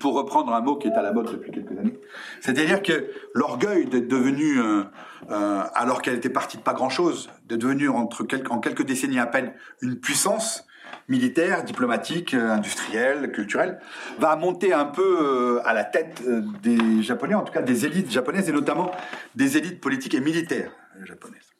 [0.00, 1.98] pour reprendre un mot qui est à la mode depuis quelques années.
[2.40, 4.84] C'est-à-dire que l'orgueil d'être devenu, euh,
[5.30, 9.26] euh, alors qu'elle était partie de pas grand-chose, de devenir entre en quelques décennies à
[9.26, 10.66] peine une puissance,
[11.08, 13.80] militaire, diplomatique, euh, industriel, culturel,
[14.18, 17.86] va monter un peu euh, à la tête euh, des Japonais, en tout cas des
[17.86, 18.90] élites japonaises, et notamment
[19.34, 20.72] des élites politiques et militaires
[21.04, 21.50] japonaises.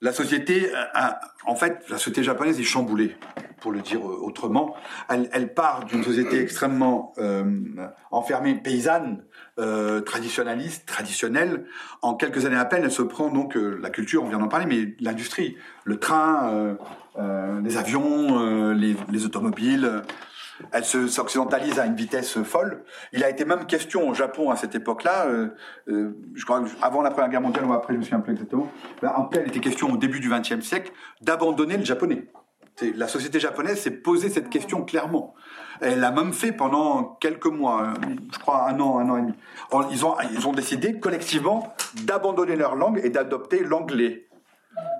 [0.00, 0.70] La société,
[1.46, 3.16] en fait, la société japonaise est chamboulée,
[3.60, 4.76] pour le dire autrement.
[5.08, 7.14] Elle, part d'une société extrêmement
[8.10, 9.24] enfermée, paysanne,
[9.56, 11.66] traditionnaliste, traditionnelle.
[12.02, 14.66] En quelques années à peine, elle se prend donc la culture, on vient d'en parler,
[14.66, 16.76] mais l'industrie, le train,
[17.16, 20.02] euh, les avions, euh, les, automobiles.
[20.72, 22.84] Elle s'occidentalise à une vitesse folle.
[23.12, 25.48] Il a été même question au Japon à cette époque-là, euh,
[26.34, 28.70] je crois avant la Première Guerre mondiale ou après, je me souviens plus exactement.
[29.02, 32.28] En tout cas, il était question au début du XXe siècle d'abandonner le japonais.
[32.96, 35.34] La société japonaise s'est posé cette question clairement.
[35.80, 37.94] Elle l'a même fait pendant quelques mois, hein,
[38.32, 39.34] je crois un an, un an et demi.
[39.90, 44.28] Ils ont, décidé collectivement d'abandonner leur langue et d'adopter l'anglais.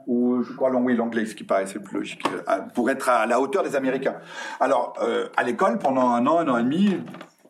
[0.06, 3.64] Ou je crois l'anglais, ce qui paraissait plus logique, euh, pour être à la hauteur
[3.64, 4.16] des Américains.
[4.60, 6.96] Alors, euh, à l'école, pendant un an, un an et demi,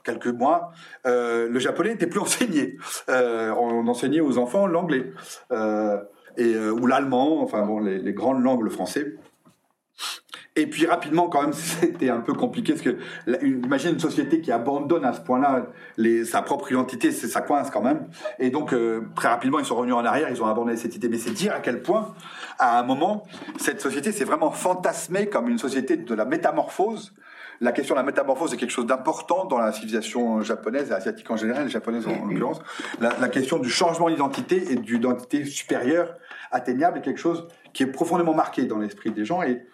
[0.04, 0.70] quelques mois,
[1.06, 2.76] euh, le japonais n'était plus enseigné.
[3.08, 5.12] Euh, on enseignait aux enfants l'anglais.
[5.50, 5.98] Euh,
[6.38, 9.14] euh, ou l'allemand, enfin bon, les grandes langues, le français.
[10.56, 12.96] Et puis rapidement, quand même, c'était un peu compliqué parce que
[13.44, 15.66] imagine une société qui abandonne à ce point-là
[16.24, 18.06] sa propre identité, c'est ça coince quand même.
[18.38, 21.08] Et donc euh, très rapidement, ils sont revenus en arrière, ils ont abandonné cette idée.
[21.08, 22.14] Mais c'est dire à quel point,
[22.58, 23.26] à un moment,
[23.58, 27.14] cette société s'est vraiment fantasmée comme une société de la métamorphose.
[27.60, 31.30] La question de la métamorphose est quelque chose d'important dans la civilisation japonaise et asiatique
[31.30, 32.60] en général, japonaise en, en l'occurrence.
[33.00, 36.14] La, la question du changement d'identité et d'une identité supérieure,
[36.50, 39.42] atteignable, est quelque chose qui est profondément marqué dans l'esprit des gens.
[39.42, 39.66] Et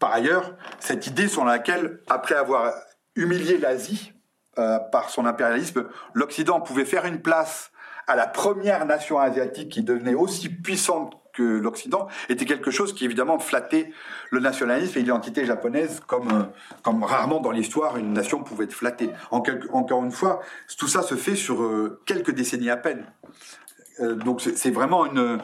[0.00, 2.72] par ailleurs, cette idée sur laquelle, après avoir
[3.14, 4.12] humilié l'Asie
[4.58, 5.84] euh, par son impérialisme,
[6.14, 7.70] l'Occident pouvait faire une place
[8.08, 13.04] à la première nation asiatique qui devenait aussi puissante que l'Occident, était quelque chose qui
[13.04, 13.92] évidemment flattait
[14.30, 16.42] le nationalisme et l'identité japonaise comme, euh,
[16.82, 19.10] comme rarement dans l'histoire une nation pouvait être flattée.
[19.30, 20.40] Encore une fois,
[20.78, 23.06] tout ça se fait sur euh, quelques décennies à peine.
[24.00, 25.38] Euh, donc c'est vraiment une,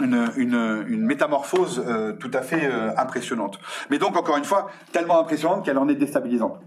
[0.00, 3.58] une, métamorphose euh, tout à fait euh, impressionnante.
[3.90, 6.60] Mais donc encore une fois, tellement impressionnante qu'elle en est déstabilisante.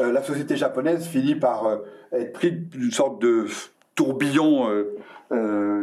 [0.00, 1.64] La société japonaise finit par
[2.12, 3.46] être prise d'une sorte de
[3.96, 4.68] tourbillon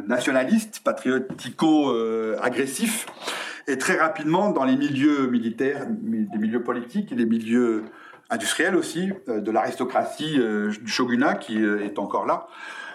[0.07, 3.07] nationaliste, patriotico-agressif,
[3.67, 7.83] et très rapidement dans les milieux militaires, mi- des milieux politiques des milieux
[8.29, 12.47] industriels aussi, de l'aristocratie du shogunat qui est encore là,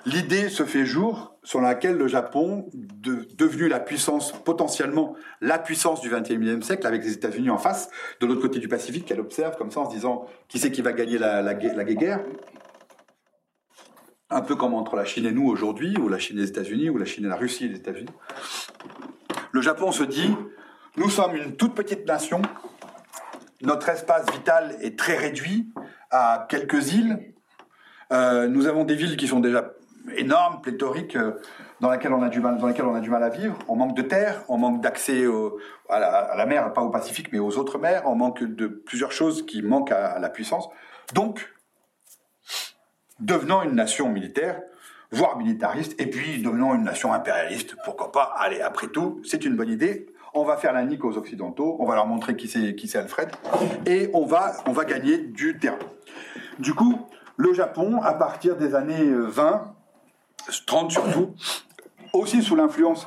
[0.06, 6.00] l'idée se fait jour sur laquelle le Japon, de- devenu la puissance, potentiellement la puissance
[6.00, 7.88] du XXIe siècle, avec les États-Unis en face,
[8.20, 10.82] de l'autre côté du Pacifique, qu'elle observe comme ça en se disant qui c'est qui
[10.82, 12.20] va gagner la, la guerre
[14.32, 16.88] un peu comme entre la Chine et nous aujourd'hui, ou la Chine et les États-Unis,
[16.90, 18.12] ou la Chine et la Russie et les États-Unis.
[19.50, 20.32] Le Japon se dit,
[20.96, 22.40] nous sommes une toute petite nation,
[23.62, 25.72] notre espace vital est très réduit
[26.10, 27.18] à quelques îles,
[28.12, 29.70] Euh, nous avons des villes qui sont déjà
[30.16, 31.40] énormes, pléthoriques, euh,
[31.80, 33.58] dans lesquelles on a du mal, dans lesquelles on a du mal à vivre.
[33.68, 35.24] On manque de terre, on manque d'accès
[35.88, 38.02] à, la, mer, pas au Pacifique, mais aux autres mers.
[38.06, 40.68] On manque de plusieurs choses qui manquent à, à la puissance.
[41.14, 41.52] Donc,
[43.18, 44.60] devenant une nation militaire,
[45.10, 48.34] voire militariste, et puis devenant une nation impérialiste, pourquoi pas?
[48.38, 50.06] Allez, après tout, c'est une bonne idée.
[50.32, 52.98] On va faire la nique aux Occidentaux, on va leur montrer qui c'est qui c'est
[52.98, 53.30] Alfred,
[53.86, 55.78] et on va, on va gagner du terrain.
[56.60, 57.00] Du coup,
[57.36, 59.74] le Japon, à partir des années euh, 20,
[60.66, 61.34] 30 surtout,
[62.12, 63.06] aussi sous l'influence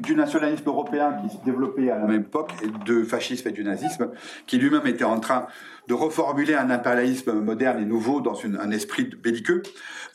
[0.00, 2.52] du nationalisme européen qui se développait à la même époque,
[2.86, 4.10] de fascisme et du nazisme,
[4.46, 5.46] qui lui-même était en train
[5.88, 9.62] de reformuler un impérialisme moderne et nouveau dans un esprit belliqueux,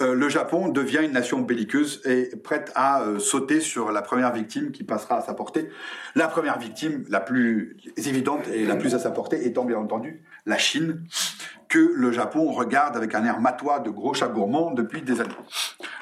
[0.02, 4.34] euh, le Japon devient une nation belliqueuse et prête à euh, sauter sur la première
[4.34, 5.70] victime qui passera à sa portée.
[6.16, 10.24] La première victime, la plus évidente et la plus à sa portée, étant bien entendu
[10.46, 11.04] la Chine,
[11.70, 15.30] que le Japon regarde avec un air matois de gros chat gourmand depuis des années.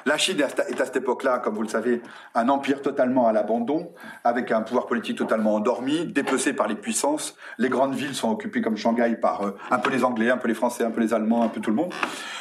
[0.06, 0.42] La Chine est
[0.80, 2.00] à cette- époque-là, comme vous le savez,
[2.34, 3.92] un empire totalement à l'abandon,
[4.24, 7.36] avec un pouvoir politique totalement endormi, dépecé par les puissances.
[7.58, 10.48] Les grandes villes sont occupées comme Shanghai par euh, un peu les Anglais, un peu
[10.48, 11.92] les Français, un peu les Allemands, un peu tout le monde.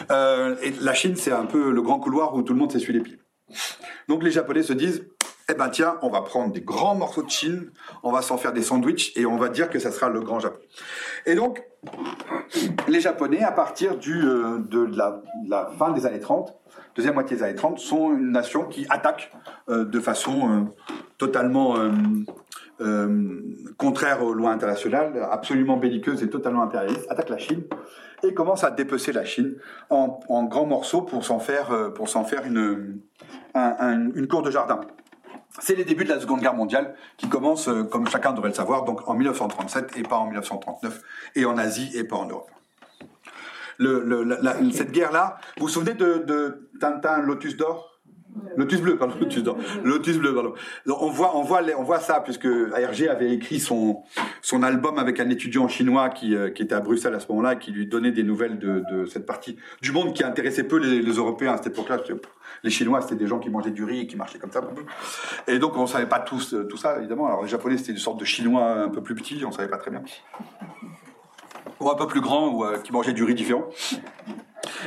[0.10, 2.94] Euh, et la Chine, c'est un peu le grand couloir où tout le monde s'essuie
[2.94, 3.20] les pieds.
[4.08, 5.06] Donc les Japonais se disent,
[5.50, 7.72] eh ben tiens, on va prendre des grands morceaux de Chine,
[8.04, 10.40] on va s'en faire des sandwichs et on va dire que ça sera le grand
[10.40, 10.60] Japon.
[11.26, 11.64] Et donc,
[12.88, 16.54] les Japonais, à partir euh, de, la, fin des années 30,
[16.96, 19.32] deuxième moitié des années 30, sont une nation qui attaque
[19.70, 20.62] euh, de façon euh,
[21.18, 21.76] totalement
[23.78, 27.64] contraire aux lois internationales, absolument belliqueuse et totalement impérialiste, attaque la Chine
[28.24, 29.56] et commence à dépecer la Chine
[29.90, 33.00] en, grands morceaux pour s'en faire, pour s'en faire une,
[33.56, 34.82] un- un- une cour de jardin.
[35.60, 38.56] C'est les débuts de la Seconde Guerre mondiale qui commencent, euh, comme chacun devrait le
[38.56, 41.02] savoir, donc en 1937 et pas en 1939,
[41.36, 42.52] et en Asie et pas en Europe.
[44.72, 47.87] Cette guerre-là, vous vous souvenez de Tintin Lotus d'or?
[48.56, 49.16] Lotus bleu, pardon,
[49.84, 50.54] Lotus bleu, pardon.
[50.88, 54.04] On voit, on voit, on voit ça puisque ARG avait écrit son
[54.42, 57.56] son album avec un étudiant chinois qui, euh, qui était à Bruxelles à ce moment-là
[57.56, 61.02] qui lui donnait des nouvelles de, de cette partie du monde qui intéressait peu les,
[61.18, 61.98] Européens à cette époque-là.
[62.64, 64.62] Les Chinois, c'était des gens qui mangeaient du riz et qui marchaient comme ça.
[65.48, 67.28] Et donc, on savait pas tous euh, tout ça, évidemment.
[67.28, 69.78] Alors, les Japonais, c'était une sorte de Chinois un peu plus petit, on savait pas
[69.78, 70.04] très bien.
[71.80, 73.66] Ou un peu plus grand, ou euh, qui mangeait du riz différent.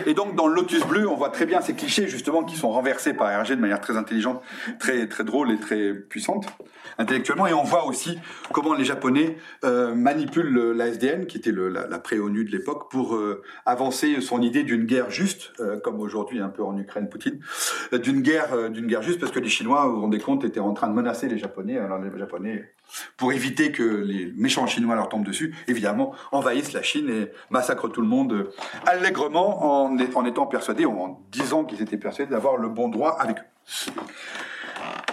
[0.07, 3.15] Et donc dans Lotus bleu, on voit très bien ces clichés justement qui sont renversés
[3.15, 4.43] par Hergé de manière très intelligente,
[4.79, 6.47] très très drôle et très puissante
[6.99, 7.47] intellectuellement.
[7.47, 8.19] Et on voit aussi
[8.53, 12.91] comment les Japonais euh, manipulent le- la SDN, qui était la, la pré-ONU de l'époque,
[12.91, 17.09] pour euh, avancer son idée d'une guerre juste, euh, comme aujourd'hui un peu en Ukraine
[17.09, 17.41] Poutine,
[17.93, 20.73] d'une guerre d'une guerre juste parce que les Chinois, vous vous rendez compte, étaient en
[20.75, 21.79] train de menacer les Japonais.
[21.79, 22.73] Alors les Japonais,
[23.17, 27.89] pour éviter que les méchants Chinois leur tombent dessus, évidemment, envahissent la Chine et massacrent
[27.91, 28.51] tout le monde
[28.87, 33.93] allègrement en, étant persuadés, en disant qu'ils étaient persuadés d'avoir le bon droit avec eux.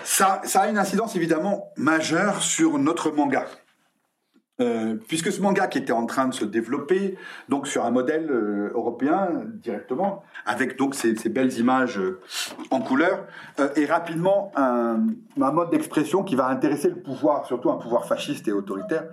[0.03, 3.45] Ça, a une incidence évidemment majeure sur notre manga.
[4.59, 7.15] Euh, puisque ce manga qui était en train de se développer,
[7.47, 12.19] donc sur un modèle euh, européen directement, avec donc ces, belles images euh,
[12.71, 13.27] en couleur,
[13.75, 14.97] est rapidement un
[15.35, 19.03] mode d'expression qui va intéresser le pouvoir, surtout un pouvoir fasciste et autoritaire,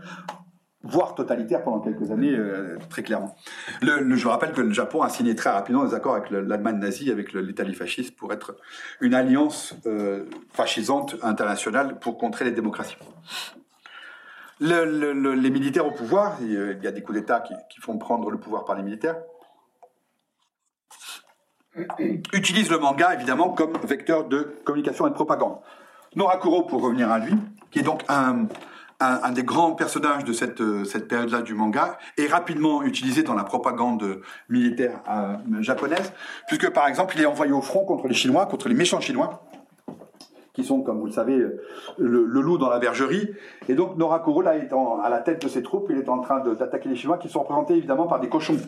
[0.84, 3.34] voire totalitaire pendant quelques années, euh, très clairement.
[3.82, 6.42] Le, le- je rappelle que le Japon a signé très rapidement des accords avec le-
[6.42, 8.56] l'Allemagne nazie, avec l'Italie fasciste, pour être
[9.00, 12.96] une alliance euh, fascisante internationale pour contrer les démocraties.
[14.60, 17.98] Le- le- le- les militaires au pouvoir, il y a- des coups d'État qui font
[17.98, 19.16] prendre le pouvoir par les militaires,
[22.32, 25.58] utilisent le manga évidemment comme vecteur de communication et de propagande.
[26.14, 27.34] Norakuro, pour revenir à lui,
[27.72, 28.46] qui est donc un,
[29.04, 33.34] un, des grands personnages de cette, euh, cette période-là du manga, est rapidement utilisé dans
[33.34, 36.12] la propagande militaire euh, japonaise,
[36.46, 39.42] puisque par exemple il est envoyé au front contre les Chinois, contre les méchants Chinois,
[40.52, 41.36] qui sont, comme vous le savez,
[41.98, 43.28] le, loup dans la bergerie.
[43.68, 44.70] Et donc Norakuro, là, est
[45.02, 47.40] à la tête de ses troupes, il est en train d'attaquer les Chinois, qui sont
[47.40, 48.58] représentés évidemment par des cochons.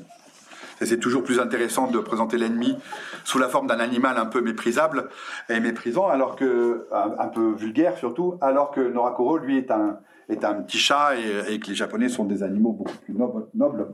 [0.80, 2.76] C'est toujours plus intéressant de présenter l'ennemi
[3.24, 5.09] sous la forme d'un animal un peu méprisable
[5.49, 9.99] et méprisant, alors que un peu vulgaire surtout, alors que Norakuro lui est un
[10.29, 11.11] est un petit chat
[11.49, 13.47] et, que les Japonais sont des animaux beaucoup plus nobles.
[13.55, 13.87] nobles.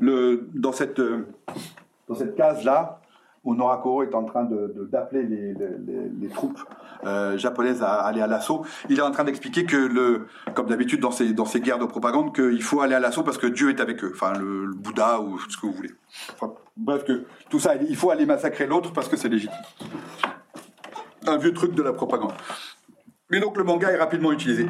[0.00, 1.00] Le, dans cette
[2.08, 3.00] dans cette case là
[3.44, 4.46] où Norakuro est en train
[4.90, 5.54] d'appeler les,
[6.20, 6.60] les- troupes
[7.04, 11.00] euh, japonaises à aller à l'assaut, il est en train d'expliquer que, le, comme d'habitude
[11.00, 13.70] dans ces, dans ces guerres de propagande, qu'il faut aller à l'assaut parce que Dieu
[13.70, 15.92] est avec eux, enfin le, Bouddha ou ce que vous voulez.
[16.76, 19.56] Bref, que tout ça, il faut aller massacrer l'autre parce que c'est légitime.
[21.26, 22.32] Un vieux truc de la propagande.
[23.30, 24.66] Mais donc le manga est rapidement utilisé.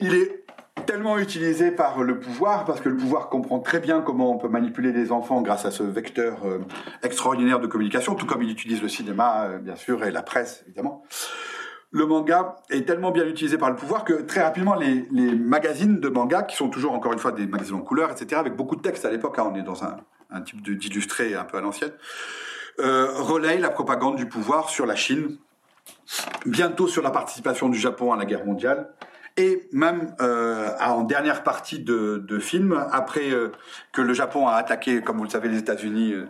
[0.00, 0.44] Il est
[0.86, 4.48] tellement utilisé par le pouvoir, parce que le pouvoir comprend très bien comment on peut
[4.48, 6.60] manipuler les enfants grâce à ce vecteur euh,
[7.02, 10.64] extraordinaire de communication, tout comme il utilise le cinéma, euh, bien sûr, et la presse,
[10.66, 11.04] évidemment.
[11.90, 16.08] Le manga est tellement bien utilisé par le pouvoir que très rapidement, les, magazines de
[16.08, 18.82] manga, qui sont toujours encore une fois des magazines en couleur, etc., avec beaucoup de
[18.82, 21.92] texte à l'époque, hein, on est dans un, type d'illustré un peu à l'ancienne,
[22.80, 25.36] euh, relayent la propagande du pouvoir sur la Chine,
[26.46, 28.88] bientôt sur la participation du Japon à la guerre mondiale,
[29.38, 33.52] et même euh, en dernière partie de, film, après euh,
[33.92, 36.26] que le Japon a attaqué, comme vous le savez, les États-Unis euh,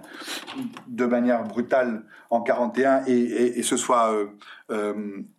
[0.88, 4.12] de manière brutale en 41 et, et, et se soit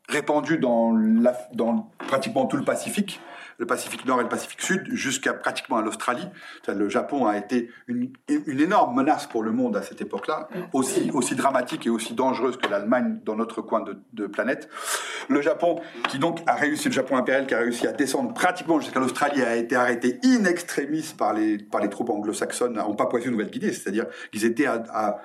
[0.09, 3.21] répandu dans pratiquement tout le Pacifique,
[3.59, 6.27] le Pacifique Nord et le Pacifique Sud, jusqu'à pratiquement à l'Australie.
[6.67, 11.11] Le Japon a été une, une énorme menace pour le monde à cette époque-là, aussi,
[11.13, 14.69] aussi dramatique et aussi dangereuse que l'Allemagne dans notre coin de, de planète.
[15.27, 18.79] Le Japon, qui donc a réussi, le Japon impérial qui a réussi à descendre pratiquement
[18.79, 23.73] jusqu'à l'Australie, a été arrêté in extremis par les, par les troupes anglo-saxonnes en Papouasie-Nouvelle-Guinée,
[23.73, 25.21] c'est-à-dire qu'ils étaient à, à,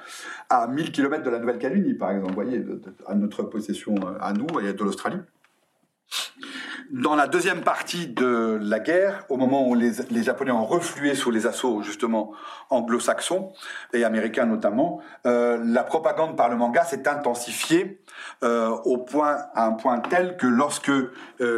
[0.51, 2.65] à 1000 km de la Nouvelle-Calédonie, par exemple, vous voyez,
[3.07, 5.21] à notre possession euh, à nous et de l'Australie.
[6.91, 11.31] Dans la deuxième partie de la guerre, au moment où les, Japonais ont reflué sous
[11.31, 12.33] les assauts justement
[12.71, 13.53] anglo-saxons
[13.93, 18.01] et américains notamment, euh, la propagande par le manga s'est intensifiée
[18.43, 21.11] euh, au point, à un point tel que lorsque euh,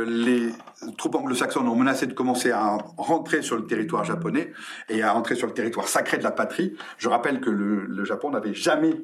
[0.07, 0.53] les
[0.97, 4.53] troupes anglo-saxonnes ont menacé de commencer à rentrer sur le territoire japonais
[4.89, 8.31] et à rentrer sur le territoire sacré de la patrie, je rappelle que le Japon
[8.31, 8.95] n'avait jamais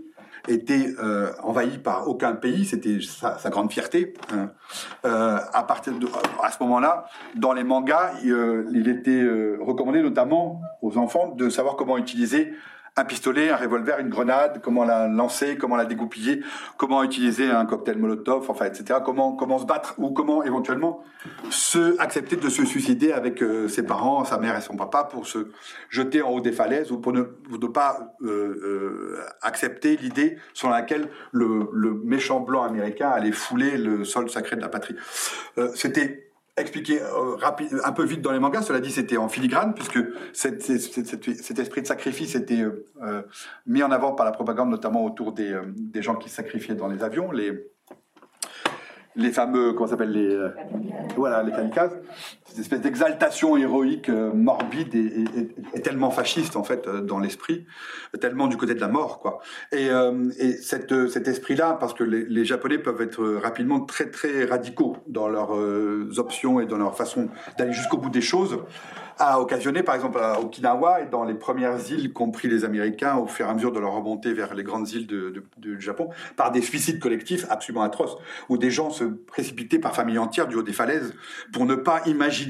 [0.49, 4.15] été euh, envahi par aucun pays, c'était sa, grande fierté.
[4.33, 4.51] hein.
[5.05, 6.07] Euh, à partir de,
[6.43, 9.25] à ce moment-là, dans les mangas, il, euh, était
[9.61, 12.53] recommandé notamment aux enfants de savoir comment utiliser
[12.97, 16.43] un pistolet, un revolver, une grenade, comment la lancer, comment la dégoupiller,
[16.77, 19.01] comment utiliser un cocktail Molotov, enfin, etc.
[19.05, 21.03] Comment comment se battre ou comment éventuellement
[21.49, 25.27] se accepter de se suicider avec euh, ses parents, sa mère et son papa pour
[25.27, 25.49] se
[25.89, 31.09] jeter en haut des falaises ou pour ne, pas euh, euh, accepter l'idée sur laquelle
[31.31, 34.97] le, le méchant blanc américain allait fouler le sol sacré de la patrie.
[35.75, 38.63] C'était expliqué euh, rapide, un peu vite dans les mangas.
[38.63, 39.99] Cela dit, c'était en filigrane puisque
[40.33, 43.23] cette- cette- cette- cette- cet esprit de sacrifice était euh, euh,
[43.67, 46.75] mis en avant par la propagande, notamment autour des, euh, des gens qui se sacrifiaient
[46.75, 47.69] dans les avions, les
[49.15, 50.39] les fameux comment ça s'appelle les
[51.17, 52.01] voilà les kamikazes
[52.53, 57.65] cette espèce d'exaltation héroïque euh, morbide et, tellement fasciste en fait euh, dans l'esprit,
[58.21, 59.41] tellement du côté de la mort quoi.
[59.73, 63.81] Et, euh, et cette, euh, cet esprit-là, parce que les, Japonais peuvent être euh, rapidement
[63.81, 68.21] très très radicaux dans leurs euh, options et dans leur façon d'aller jusqu'au bout des
[68.21, 68.59] choses,
[69.19, 73.17] a occasionné par exemple à Okinawa et dans les premières îles qu'ont pris les Américains
[73.17, 76.51] au fur et à mesure de leur remontée vers les grandes îles du Japon, par
[76.51, 78.17] des suicides collectifs absolument atroces,
[78.49, 81.15] où des gens se précipitaient par famille entière du haut des falaises
[81.53, 82.42] pour ne pas imaginer,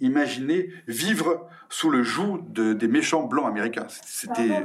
[0.00, 3.86] imaginer vivre sous le joug de, des méchants blancs américains.
[4.04, 4.62] C'était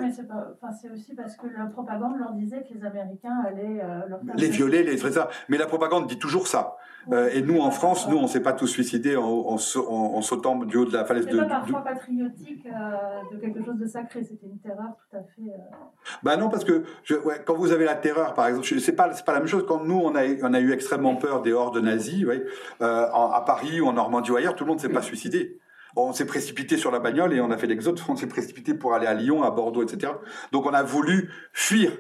[0.81, 4.35] c'est aussi parce que la propagande leur disait que les Américains allaient euh, leur faire
[4.35, 5.29] les violer, les ça.
[5.47, 6.75] Mais la propagande dit toujours ça.
[7.13, 10.15] Euh, et nous, en France, nous, on s'est pas tous suicidés en, en sa- en-
[10.17, 11.37] en sautant du haut de la falaise C'est de.
[11.37, 15.21] pas de- parfois patriotique euh, de quelque chose de sacré, c'était une terreur tout à
[15.21, 15.49] fait.
[15.53, 15.75] euh,
[16.23, 19.13] Bah non, parce que je, ouais, quand vous avez la terreur, par exemple, c'est pas
[19.13, 19.63] c'est pas la même chose.
[19.65, 22.43] Quand nous, on a on a eu extrêmement peur des hordes nazies, ouais,
[22.81, 25.57] euh, à Paris ou en Normandie ou ailleurs, tout le monde s'est pas suicidé.
[25.99, 27.99] On s'est précipité sur la bagnole et on a fait l'exode.
[28.07, 30.13] On s'est précipité pour aller à Lyon, à Bordeaux, etc.
[30.51, 31.91] Donc on a voulu fuir.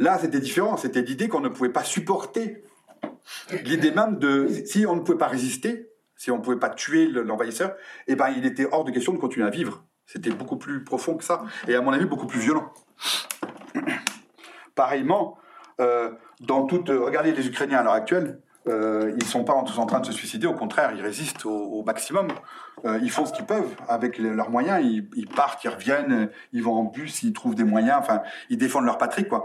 [0.00, 0.76] Là, c'était différent.
[0.76, 2.64] C'était l'idée qu'on ne pouvait pas supporter.
[3.64, 7.06] L'idée même de si on ne pouvait pas résister, si on ne pouvait pas tuer
[7.06, 7.74] le- l'envahisseur,
[8.08, 9.84] eh ben il était hors de question de continuer à vivre.
[10.04, 12.72] C'était beaucoup plus profond que ça et à mon avis beaucoup plus violent.
[14.74, 15.38] Pareillement,
[15.80, 16.10] euh,
[16.40, 20.00] dans toute, regardez les Ukrainiens à l'heure actuelle, euh, ils sont pas tous en train
[20.00, 22.28] de se suicider, au contraire, ils résistent au, au maximum.
[22.84, 24.84] Euh, ils font ce qu'ils peuvent avec leurs moyens.
[24.84, 27.96] Ils, ils partent, ils reviennent, ils vont en bus, ils trouvent des moyens.
[27.98, 29.44] Enfin, ils défendent leur patrie, quoi.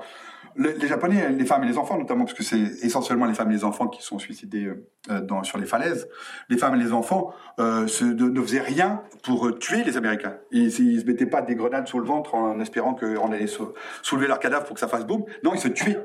[0.55, 3.49] Le- les Japonais, les femmes et les enfants, notamment, parce que c'est essentiellement les femmes
[3.49, 4.71] et les enfants qui sont suicidés
[5.09, 6.07] euh, dans, sur les falaises.
[6.47, 10.37] Les femmes et les enfants euh, se- ne faisaient rien pour euh, tuer les Américains.
[10.51, 13.73] Ils, ils se mettaient pas des grenades sous le ventre en espérant qu'on allait sou-
[14.03, 15.23] soulever leur cadavre pour que ça fasse boum.
[15.43, 15.99] Non, ils se tuaient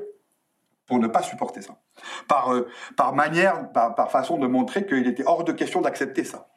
[0.89, 1.77] pour ne pas supporter ça.
[2.27, 2.67] Par, euh,
[2.97, 6.47] par manière, par, par façon de montrer qu'il était hors de question d'accepter ça.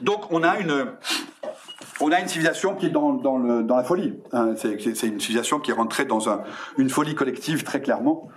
[0.00, 0.92] Donc on a une,
[2.00, 4.14] on a une civilisation qui est dans, dans, le, dans la folie.
[4.32, 4.54] hein.
[4.56, 4.74] C'est
[5.06, 6.42] une civilisation qui est rentrée dans un-
[6.76, 8.28] une folie collective très clairement.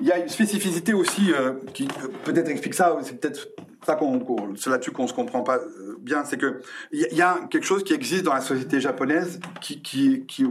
[0.00, 2.96] Il y a une spécificité aussi euh, qui euh, peut-être explique ça.
[3.02, 3.48] C'est peut-être
[3.84, 5.58] ça qu'on, c'est là-dessus qu'on se comprend pas
[6.00, 6.24] bien.
[6.24, 6.62] C'est que
[6.92, 10.44] il y, a- quelque chose qui existe dans la société japonaise qui, qui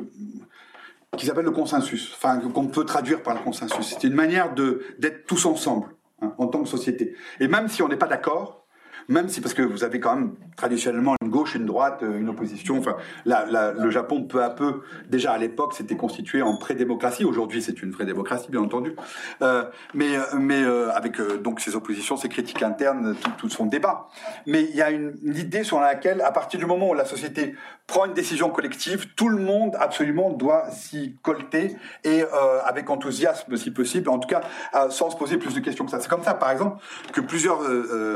[1.18, 3.86] qui s'appelle le consensus, enfin qu'on peut traduire par le consensus.
[3.86, 5.88] C'est une manière de d'être tous ensemble
[6.22, 7.16] hein, en tant que société.
[7.40, 8.63] Et même si on n'est pas d'accord,
[9.08, 12.30] même si parce que vous avez quand même traditionnellement une gauche, une droite, euh, une
[12.30, 12.78] opposition.
[12.78, 12.96] Enfin,
[13.26, 17.26] la- le Japon peu à peu, déjà à l'époque, s'était constitué en pré-démocratie.
[17.26, 18.96] Aujourd'hui, c'est une vraie démocratie, bien entendu.
[19.42, 24.08] Euh, mais euh, mais avec donc ses oppositions, ses critiques internes, tout, son débat.
[24.46, 27.56] Mais il y a une, idée sur laquelle, à partir du moment où la société
[27.88, 32.24] prend une décision collective, tout le monde absolument doit s'y colter et
[32.66, 34.42] avec enthousiasme si possible, en tout cas
[34.90, 36.00] sans se poser plus de questions que ça.
[36.00, 36.82] C'est comme ça, par exemple,
[37.12, 37.62] que plusieurs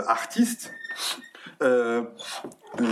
[0.07, 0.71] artistes
[1.61, 2.03] euh,
[2.81, 2.85] euh,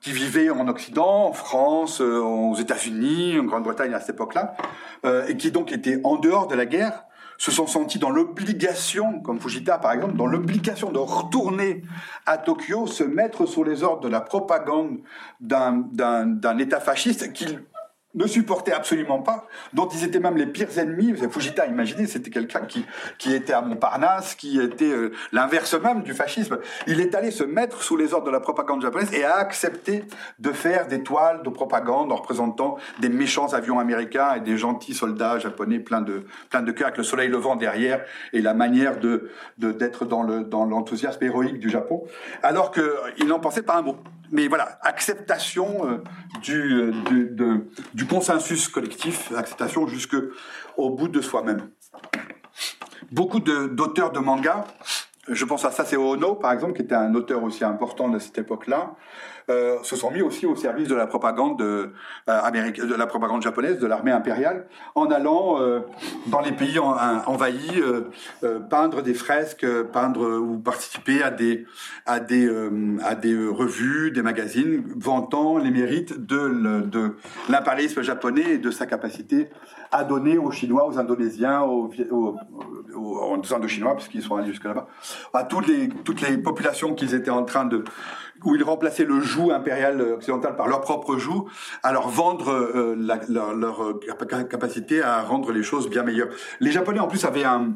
[0.00, 4.54] qui vivaient en Occident, en France, euh, aux États-Unis, en Grande-Bretagne à cette époque-là,
[5.28, 7.04] et qui donc étaient en dehors de la guerre,
[7.36, 11.82] se sont sentis dans l'obligation, comme Fujita par exemple, dans l'obligation de retourner
[12.26, 14.98] à Tokyo, se mettre sous les ordres de la propagande
[15.40, 17.64] d'un État fasciste qu'ils
[18.14, 21.14] ne supportaient absolument pas, dont ils étaient même les pires ennemis.
[21.30, 22.84] Fujita, imaginez, c'était quelqu'un qui,
[23.18, 26.58] qui était à Montparnasse, qui était euh, l'inverse même du fascisme.
[26.86, 30.04] Il est allé se mettre sous les ordres de la propagande japonaise et a accepté
[30.38, 34.94] de faire des toiles de propagande en représentant des méchants avions américains et des gentils
[34.94, 38.98] soldats japonais pleins de, pleins de cœur avec le soleil levant derrière et la manière
[38.98, 42.04] de, de, d'être dans le, dans l'enthousiasme héroïque du Japon.
[42.42, 43.96] Alors qu'il n'en pensait pas un mot.
[44.32, 45.98] Mais voilà, acceptation euh,
[46.42, 47.66] du, euh, du, de-
[48.04, 50.16] consensus collectif, acceptation jusque
[50.76, 51.68] au bout de soi-même.
[53.12, 54.64] Beaucoup de- d'auteurs de, manga,
[55.28, 58.38] je pense à Saseo Ono par exemple, qui était un auteur aussi important de cette
[58.38, 58.94] époque-là,
[59.50, 61.88] euh, se sont mis aussi au service de la propagande euh,
[62.26, 65.80] de la propagande japonaise, de l'armée impériale, en allant euh,
[66.28, 68.02] dans les pays en- en- envahis, euh,
[68.42, 71.66] euh, peindre des fresques, euh, peindre ou participer à des
[72.06, 76.48] à des euh, à des euh, revues, des magazines vantant les mérites de
[76.84, 77.16] de
[77.48, 79.48] l'impérialisme japonais et de sa capacité
[79.92, 82.36] à donner aux Chinois, aux Indonésiens, aux, aux,
[82.96, 84.88] aux- aux Indochinois, puisqu'ils sont allés jusque là-bas,
[85.32, 87.84] à toutes les toutes les populations qu'ils étaient en train de
[88.44, 91.46] où ils remplaçaient le joug impérial occidental par leur propre joug,
[91.82, 92.94] à leur vendre euh,
[93.28, 96.28] leur, leur, euh, capa- capacité à rendre les choses bien meilleures.
[96.60, 97.72] Les Japonais, en plus, avaient un,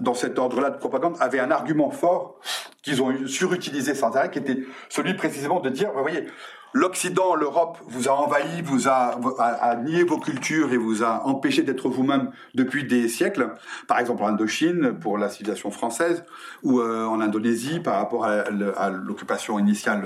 [0.00, 2.40] dans cet ordre-là de propagande, avaient un argument fort
[2.82, 6.26] qu'ils ont surutilisé sans arrêt, qui était celui précisément de dire, vous voyez,
[6.72, 11.88] l'Occident, l'Europe vous a envahi, vous a, nié vos cultures et vous a empêché d'être
[11.88, 13.54] vous-même depuis des siècles.
[13.88, 16.24] Par exemple en Indochine pour la civilisation française
[16.62, 20.04] ou euh, en Indonésie par rapport à, l'occupation initiale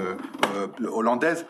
[0.56, 1.46] euh, hollandaise,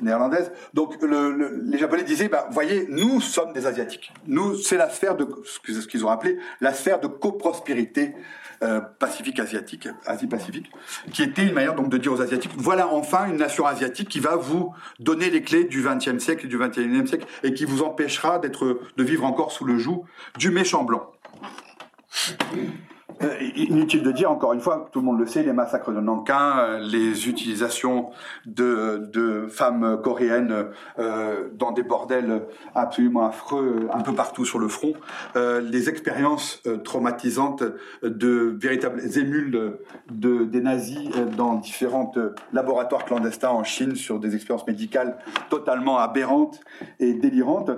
[0.00, 0.52] néerlandaise.
[0.74, 4.12] Donc le, le, les Japonais disaient, bah, voyez, nous sommes des Asiatiques.
[4.26, 8.14] Nous, c'est la sphère de ce qu'ils ont appelé la sphère de coprospérité
[8.62, 10.70] euh, Pacifique asiatique, Asie-Pacifique,
[11.12, 14.20] qui était une manière donc de dire aux Asiatiques, voilà enfin une nation asiatique qui
[14.20, 17.82] va vous donner les clés du XXe siècle et du XXIe siècle et qui vous
[17.82, 20.04] empêchera d'être, de vivre encore sous le joug
[20.38, 21.10] du méchant blanc.
[23.22, 26.00] Euh, inutile de dire, encore une fois, tout le monde le sait, les massacres de
[26.00, 28.10] Nankin, euh, les utilisations
[28.46, 30.66] de, de femmes coréennes
[30.98, 32.42] euh, dans des bordels
[32.74, 34.94] absolument affreux un peu partout sur le front,
[35.36, 37.62] euh, les expériences euh, traumatisantes
[38.02, 39.78] de véritables émules
[40.10, 42.12] de, des nazis dans différents
[42.52, 45.18] laboratoires clandestins en Chine sur des expériences médicales
[45.50, 46.60] totalement aberrantes
[47.00, 47.70] et délirantes,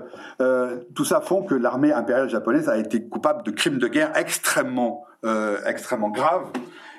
[0.95, 5.05] tout ça font que l'armée impériale japonaise a été coupable de crimes de guerre extrêmement
[5.25, 6.51] euh, extrêmement grave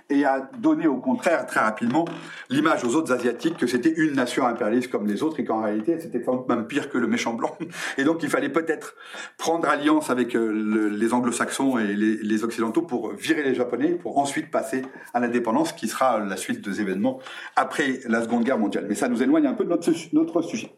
[0.10, 2.06] et a donné au contraire très rapidement
[2.50, 6.00] l'image aux autres asiatiques que c'était une nation impérialiste comme les autres et qu'en réalité
[6.00, 7.58] c'était même pire que le méchant blanc.
[7.98, 8.96] Et donc il fallait peut-être
[9.38, 13.94] prendre alliance avec euh, le, les anglo-saxons et les, les, occidentaux pour virer les japonais
[13.94, 17.20] pour ensuite passer à l'indépendance qui sera la suite des événements
[17.56, 18.86] après la seconde guerre mondiale.
[18.88, 20.72] Mais ça nous éloigne un peu de notre, notre sujet.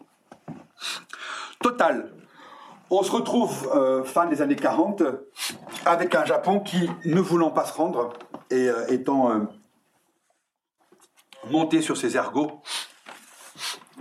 [1.61, 2.11] Total
[2.89, 5.03] on se retrouve euh, fin des années 40
[5.85, 8.13] avec un Japon qui, ne voulant pas se rendre
[8.49, 9.39] et euh, étant euh,
[11.49, 12.61] monté sur ses ergots,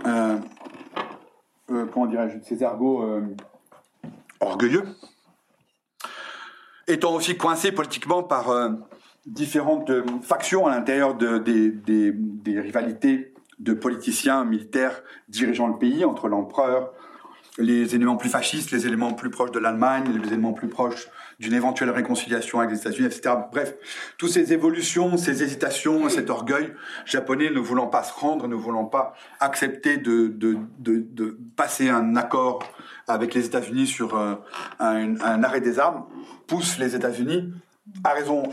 [0.03, 3.05] comment dirais-je, ses ergots
[4.39, 4.83] orgueilleux,
[6.87, 8.47] étant aussi coincé politiquement par
[9.25, 16.03] différentes factions à l'intérieur de, des, des, des rivalités de politiciens militaires dirigeant le pays
[16.03, 16.91] entre l'empereur,
[17.57, 21.07] les éléments plus fascistes, les éléments plus proches de l'Allemagne, les éléments plus proches
[21.39, 23.35] d'une éventuelle réconciliation avec les États-Unis, etc.
[23.51, 23.75] Bref,
[24.17, 26.73] toutes ces évolutions, ces hésitations, cet orgueil
[27.05, 31.89] japonais ne voulant pas se rendre, ne voulant pas accepter de, de, de, de passer
[31.89, 32.59] un accord
[33.07, 34.39] avec les États-Unis sur un,
[34.79, 36.05] un, un arrêt des armes,
[36.47, 37.53] poussent les États-Unis,
[38.03, 38.43] à raison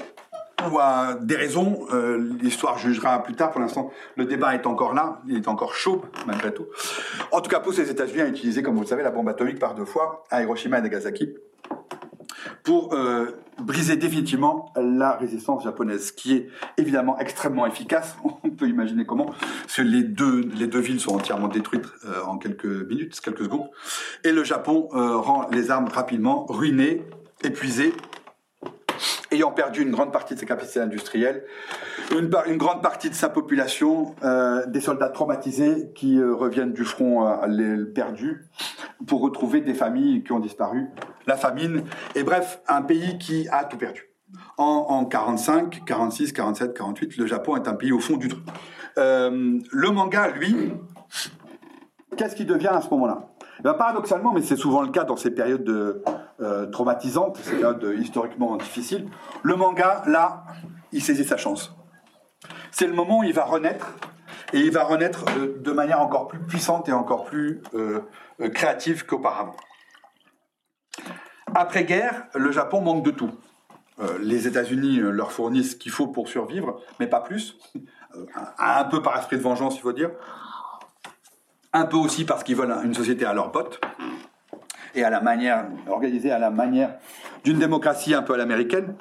[0.71, 3.51] ou à des raisons, euh, l'histoire jugera plus tard.
[3.51, 6.67] Pour l'instant, le débat est encore là, il est encore chaud malgré tout.
[7.33, 9.59] En tout cas, pousse les États-Unis à utiliser, comme vous le savez, la bombe atomique
[9.59, 11.35] par deux fois à Hiroshima et Nagasaki
[12.63, 13.27] pour euh,
[13.59, 18.17] briser définitivement la résistance japonaise, qui est évidemment extrêmement efficace.
[18.45, 22.23] On peut imaginer comment, parce que les deux, les deux villes sont entièrement détruites euh,
[22.25, 23.69] en quelques minutes, quelques secondes,
[24.25, 27.03] et le Japon rend les armes rapidement ruinées,
[27.43, 27.93] épuisées,
[29.31, 31.45] ayant perdu une grande partie de ses capacités industrielles,
[32.13, 37.27] une, grande partie de sa population, euh, des soldats traumatisés qui euh, reviennent du front
[37.27, 38.45] euh, les, perdus
[39.07, 40.87] pour retrouver des familles qui ont disparu,
[41.27, 44.11] la famine, et bref, un pays qui a tout perdu.
[44.59, 48.41] En, en 45, 46, 47, 48, le Japon est un pays au fond du trou.
[48.99, 50.73] Euh, le manga, lui,
[52.17, 53.34] qu'est-ce qui devient à ce moment-là?
[53.63, 56.03] Ben, paradoxalement, mais c'est souvent le cas dans ces périodes de,
[56.41, 59.09] euh, traumatisantes, ces périodes historiquement difficiles,
[59.43, 60.45] le manga, là,
[60.93, 61.75] il saisit sa chance.
[62.73, 63.95] C'est le moment où il va renaître,
[64.53, 68.01] et il va renaître euh, de manière encore plus puissante et encore plus euh,
[68.53, 69.57] créative qu'auparavant.
[71.55, 73.31] Après-guerre, le Japon manque de tout.
[74.21, 77.57] Les États-Unis leur fournissent ce qu'il faut pour survivre, mais pas plus.
[78.59, 80.11] un peu par esprit de vengeance, il faut dire
[81.75, 83.81] un peu aussi parce qu'ils veulent une société à leur pote
[84.95, 86.95] et à la manière organisée à la manière
[87.43, 88.95] d'une démocratie un peu à l'américaine.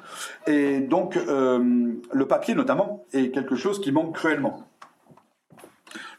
[0.46, 4.66] Et donc euh, le papier notamment est quelque chose qui manque cruellement.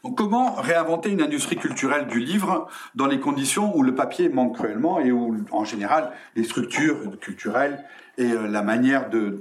[0.02, 4.56] Donc comment réinventer une industrie culturelle du livre dans les conditions où le papier manque
[4.56, 7.84] cruellement et où en général les structures culturelles
[8.16, 9.38] et euh, la manière de,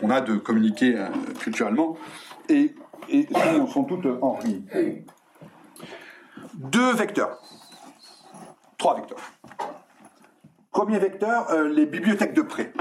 [0.00, 1.06] qu'on a de communiquer euh,
[1.38, 1.96] culturellement
[2.48, 2.74] et,
[3.08, 4.64] et sont, sont toutes en ruine?
[6.58, 7.38] Deux vecteurs.
[8.76, 9.18] Trois vecteurs.
[10.72, 12.72] Premier vecteur, euh, les bibliothèques de prêt,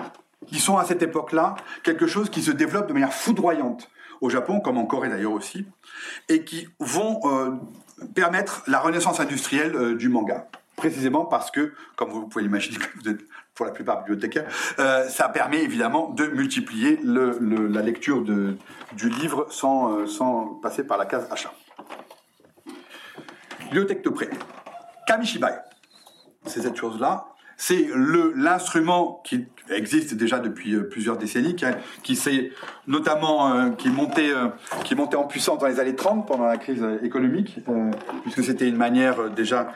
[0.47, 4.59] qui sont à cette époque-là quelque chose qui se développe de manière foudroyante au Japon,
[4.59, 5.65] comme en Corée d'ailleurs aussi,
[6.28, 7.51] et qui vont euh,
[8.15, 10.47] permettre la renaissance industrielle euh, du manga.
[10.75, 13.21] Précisément parce que, comme vous pouvez l'imaginer, vous êtes
[13.55, 14.45] pour la plupart bibliothécaires,
[15.09, 20.05] ça permet évidemment de multiplier la lecture du livre sans
[20.61, 21.51] passer par la case achat
[23.68, 24.30] bibliothèque de prêt.
[25.07, 25.53] Kamishibai,
[26.45, 27.28] c'est cette chose-là.
[27.57, 27.88] c'est
[28.36, 31.65] l'instrument qui existe déjà depuis euh, plusieurs décennies, qui,
[32.03, 32.51] qui s'est
[32.88, 34.47] notamment euh, qui est monté euh,
[34.84, 37.91] qui est monté en puissance dans les années 30 pendant la crise euh, économique, euh,
[38.24, 39.74] puisque c'était une manière euh, déjà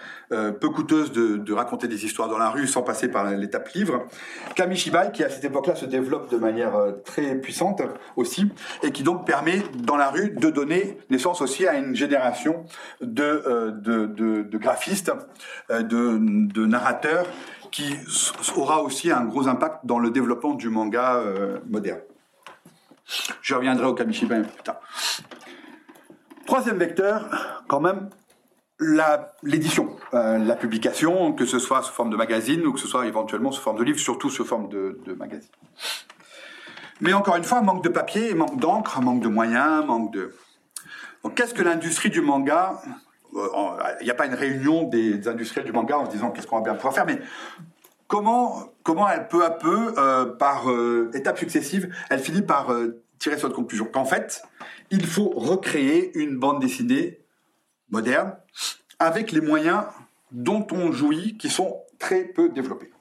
[0.61, 4.07] peu coûteuse de, de raconter des histoires dans la rue sans passer par l'étape livre.
[4.55, 6.71] Kamishibai, qui à cette époque-là se développe de manière
[7.03, 7.81] très puissante
[8.15, 8.47] aussi,
[8.81, 12.63] et qui donc permet dans la rue de donner naissance aussi à une génération
[13.01, 15.11] de, de, de, de graphistes,
[15.69, 17.25] de, de narrateurs,
[17.71, 17.95] qui
[18.55, 22.01] aura aussi un gros impact dans le développement du manga euh, moderne.
[23.41, 24.79] Je reviendrai au peu plus tard.
[26.45, 28.09] Troisième vecteur, quand même,
[29.43, 33.05] l'édition, euh, la publication, que ce soit sous forme de magazine ou que ce soit
[33.05, 35.51] éventuellement sous forme de livre, surtout sous forme de, de magazine.
[36.99, 40.36] Mais encore une fois, manque de papier, manque d'encre, manque de moyens, manque de...
[41.23, 42.82] Donc qu'est-ce que l'industrie du manga
[43.36, 43.47] euh,
[44.01, 46.57] Il n'y a pas une réunion des industriels du manga en se disant qu'est-ce qu'on
[46.57, 47.19] va bien pouvoir faire, mais
[48.12, 53.38] comment, elle peu à peu, euh, par euh, étapes successives, elle finit par euh, tirer
[53.38, 54.43] cette conclusion qu'en fait,
[54.89, 57.20] il faut recréer une bande dessinée
[57.89, 58.36] moderne
[58.99, 59.84] avec les moyens
[60.32, 62.91] dont on jouit qui sont très peu développés.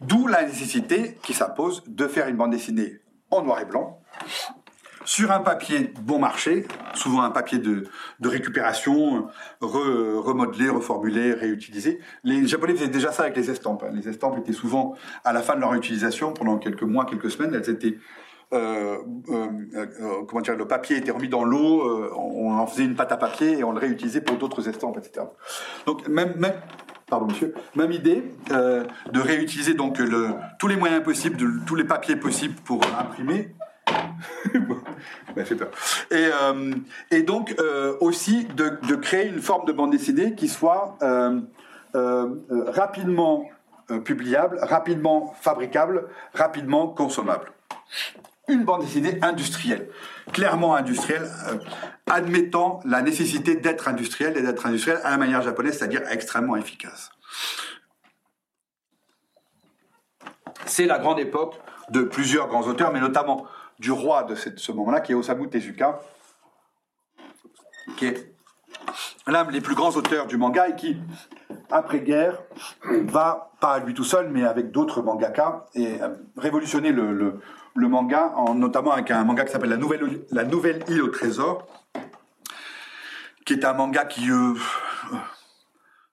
[0.00, 3.00] D'où la nécessité qui s'impose de faire une bande dessinée
[3.30, 4.00] en noir et blanc,
[5.04, 7.84] sur un papier bon marché, souvent un papier de,
[8.22, 9.28] récupération,
[9.60, 12.00] re- remodelé, reformulé, réutilisé.
[12.24, 13.84] Les Japonais faisaient déjà ça avec les estampes.
[13.86, 13.92] hein.
[13.92, 14.94] Les estampes étaient souvent,
[15.24, 17.98] à la fin de leur utilisation, pendant quelques mois, quelques semaines, elles étaient...
[18.52, 18.98] euh,
[19.30, 19.86] euh, euh,
[20.28, 21.82] comment dire, le papier était remis dans l'eau,
[22.16, 25.26] on en faisait une pâte à papier et on le réutilisait pour d'autres estampes, etc.
[25.86, 26.34] Donc même,
[27.08, 30.00] pardon monsieur, même idée de réutiliser donc
[30.58, 31.36] tous les moyens possibles,
[31.66, 33.54] tous les papiers possibles pour imprimer.
[35.44, 35.70] fait peur.
[36.10, 36.74] Et, euh,
[37.10, 41.40] et donc euh, aussi de, de créer une forme de bande dessinée qui soit euh,
[42.68, 43.48] rapidement
[44.04, 47.52] publiable, rapidement fabricable, rapidement consommable.
[48.48, 49.88] Une bande dessinée industrielle,
[50.32, 51.30] clairement industrielle,
[52.10, 57.10] admettant la nécessité d'être industriel et d'être industriel à la manière japonaise, c'est-à-dire extrêmement efficace.
[60.66, 61.60] C'est la grande époque
[61.90, 63.46] de plusieurs grands auteurs, mais notamment
[63.78, 66.00] du roi de ce moment-là, qui est Osamu Tezuka,
[67.96, 68.34] qui est
[69.26, 70.96] l'un des plus grands auteurs du manga et qui,
[71.70, 72.42] après-guerre,
[73.04, 77.40] va, pas lui tout seul, mais avec d'autres mangaka, et euh, révolutionner le,
[77.76, 81.66] manga, en, notamment avec un manga qui s'appelle la Nouvelle, la Nouvelle Île au Trésor,
[83.44, 84.54] qui est un manga qui euh,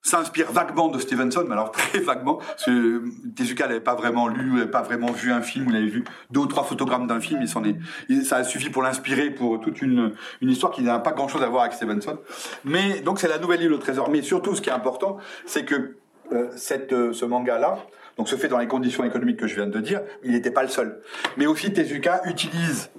[0.02, 3.04] s'inspire vaguement de Stevenson, mais alors très vaguement, parce que
[3.36, 6.40] Tezuka n'avait pas vraiment lu, n'avait pas vraiment vu un film, il avait vu deux
[6.42, 7.76] ou trois photogrammes d'un film, il s'en est,
[8.24, 11.44] ça a suffi pour l'inspirer pour toute une, une histoire qui n'a pas grand chose
[11.44, 12.18] à voir avec Stevenson.
[12.66, 14.10] Mais donc c'est la nouvelle île au trésor.
[14.10, 15.98] Mais surtout, ce qui est important, c'est que
[16.32, 17.78] euh, cette, euh, ce manga-là,
[18.18, 20.64] donc se fait dans les conditions économiques que je viens de dire, il n'était pas
[20.64, 21.00] le seul.
[21.38, 22.90] Mais aussi Tezuka utilise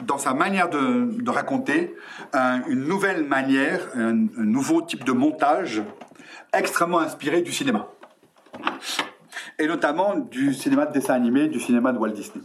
[0.00, 1.94] dans sa manière de, raconter
[2.32, 5.82] un- une nouvelle manière, un nouveau type de montage
[6.58, 7.88] extrêmement inspiré du cinéma.
[9.58, 12.44] Et notamment du cinéma de dessin animé, du cinéma de Walt Disney.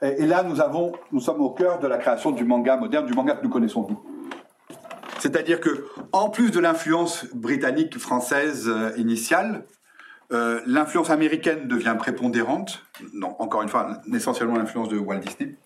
[0.00, 3.14] Et, là, nous, avons, nous sommes au cœur de la création du manga moderne, du
[3.14, 4.00] manga que nous connaissons nous.
[5.18, 9.64] C'est-à-dire que, en plus de l'influence britannique, française euh, initiale,
[10.30, 12.84] euh, l'influence américaine devient prépondérante.
[13.12, 15.56] Non, encore une fois, essentiellement l'influence de Walt Disney.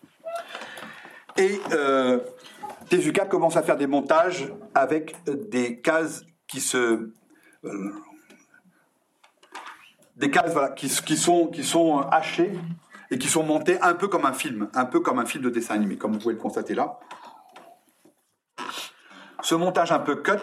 [1.37, 2.21] Et euh,
[2.89, 7.11] Tezuka commence à faire des montages avec des cases qui se
[10.17, 12.53] des cases qui, sont, euh, hachées
[13.11, 15.51] et qui sont montées un peu comme un film, un peu comme un film de
[15.51, 16.99] dessin animé, comme vous pouvez le constater là.
[19.43, 20.39] Ce montage un peu cut,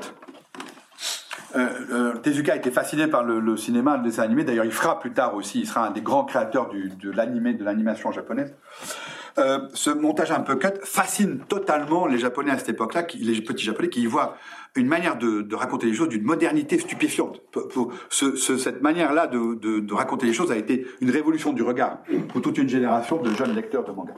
[1.56, 4.44] euh, euh, Tezuka était fasciné par le, cinéma, le dessin animé.
[4.44, 7.64] D'ailleurs, il fera plus tard aussi, il sera un des grands créateurs de l'animé, de
[7.64, 8.54] l'animation japonaise.
[9.38, 13.64] Euh, ce montage un peu cut fascine totalement les Japonais à cette époque-là, les petits
[13.64, 14.36] Japonais qui y voient
[14.80, 17.42] une manière de, raconter les choses d'une modernité stupéfiante.
[18.10, 22.00] Cette manière-là de, raconter les choses a été une révolution du regard
[22.30, 24.14] pour toute une génération de jeunes lecteurs de manga.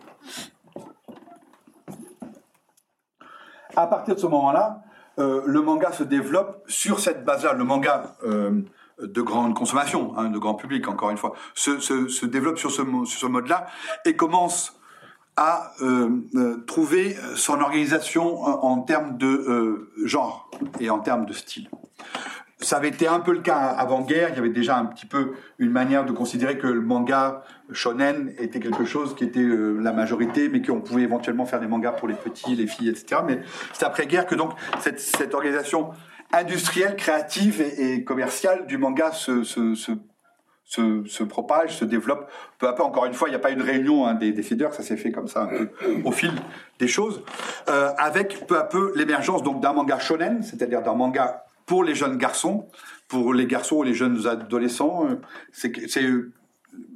[3.75, 4.83] À partir de ce moment-là,
[5.19, 7.53] euh, le manga se développe sur cette base-là.
[7.53, 8.61] Le manga euh,
[9.01, 13.19] de grande consommation, hein, de grand public, encore une fois, se, développe sur ce, sur
[13.19, 13.67] ce mode-là
[14.05, 14.80] et commence
[15.41, 21.33] à euh, euh, trouver son organisation en, termes de euh, genre et en termes de
[21.33, 21.67] style.
[22.59, 24.29] Ça avait été un peu le cas avant-guerre.
[24.29, 28.35] Il y avait déjà un petit peu une manière de considérer que le manga shonen
[28.37, 32.07] était quelque chose qui était la majorité, mais qu'on pouvait éventuellement faire des mangas pour
[32.07, 33.21] les petits, les filles, etc.
[33.25, 33.39] Mais
[33.73, 35.89] c'est après-guerre que donc cette, cette organisation
[36.31, 39.91] industrielle, créative et, et commerciale du manga se, se, se,
[40.71, 42.83] se, propage, se développe peu à peu.
[42.83, 45.11] Encore une fois, il n'y a pas une réunion hein, des décideurs, ça s'est fait
[45.11, 45.69] comme ça un peu
[46.05, 46.31] au fil
[46.79, 47.23] des choses,
[47.69, 51.93] euh, avec peu à peu l'émergence donc d'un manga shonen, c'est-à-dire d'un manga pour les
[51.93, 52.67] jeunes garçons,
[53.07, 55.07] pour les garçons ou les jeunes adolescents.
[55.07, 56.31] euh,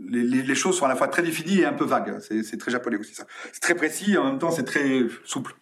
[0.07, 2.19] les, choses sont à la fois très définies et un peu vagues.
[2.22, 3.26] C'est c'est très japonais aussi ça.
[3.52, 5.53] C'est très précis et en même temps c'est très souple.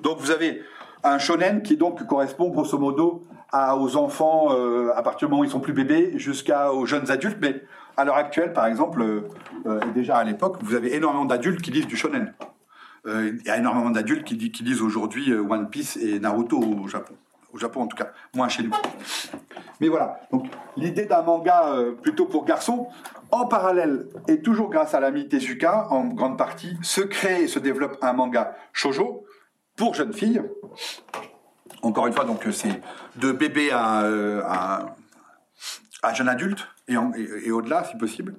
[0.00, 0.62] Donc vous avez
[1.04, 3.22] un shonen qui donc correspond grosso modo
[3.78, 7.38] aux enfants euh, à partir du moment où ils sont plus bébés jusqu'aux jeunes adultes.
[7.40, 7.62] Mais
[7.96, 9.28] à l'heure actuelle, par exemple, euh,
[9.66, 12.32] euh, déjà à l'époque, vous avez énormément d'adultes qui lisent du shonen.
[13.06, 17.12] Il y a énormément d'adultes qui, lisent aujourd'hui One Piece et Naruto au Japon.
[17.52, 18.70] Au Japon en tout cas, moins chez nous.
[19.78, 20.46] Mais voilà, donc
[20.78, 21.70] l'idée d'un manga
[22.00, 22.88] plutôt pour garçons,
[23.30, 27.58] en parallèle, et toujours grâce à l'ami Tezuka, en grande partie, se crée et se
[27.58, 29.26] développe un manga shoujo
[29.76, 30.42] pour jeunes filles.
[31.82, 32.80] Encore une fois, donc c'est
[33.16, 34.96] de bébé à, euh, à,
[36.14, 36.96] jeune adulte et,
[37.50, 38.34] au-delà si possible.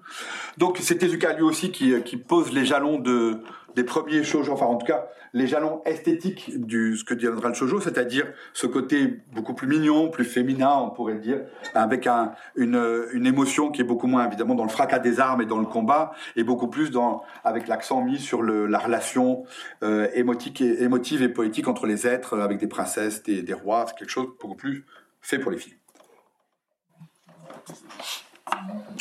[0.58, 3.40] Donc c'est Tezuka lui aussi qui, euh, qui pose les jalons de,
[3.76, 7.56] des premiers shoujo, enfin en tout cas les jalons esthétiques du ce que deviendra le
[7.56, 11.42] shoujo, c'est-à-dire ce côté beaucoup plus mignon, plus féminin, on pourrait dire,
[11.74, 15.42] avec un, une, une émotion qui est beaucoup moins évidemment dans le fracas des armes
[15.42, 19.44] et dans le combat, et beaucoup plus dans avec l'accent mis sur le, la relation
[19.84, 23.86] euh, émotique émotive et poétique entre les êtres, euh, avec des princesses, des, des rois,
[23.88, 24.86] c'est quelque chose beaucoup plus
[25.22, 25.78] fait pour les filles.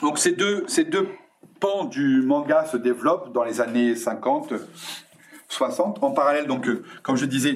[0.00, 1.06] Donc ces deux, ces deux
[1.90, 4.54] du manga se développent dans les années 50,
[5.48, 6.02] 60.
[6.02, 7.54] En parallèle, donc, euh, comme je disais,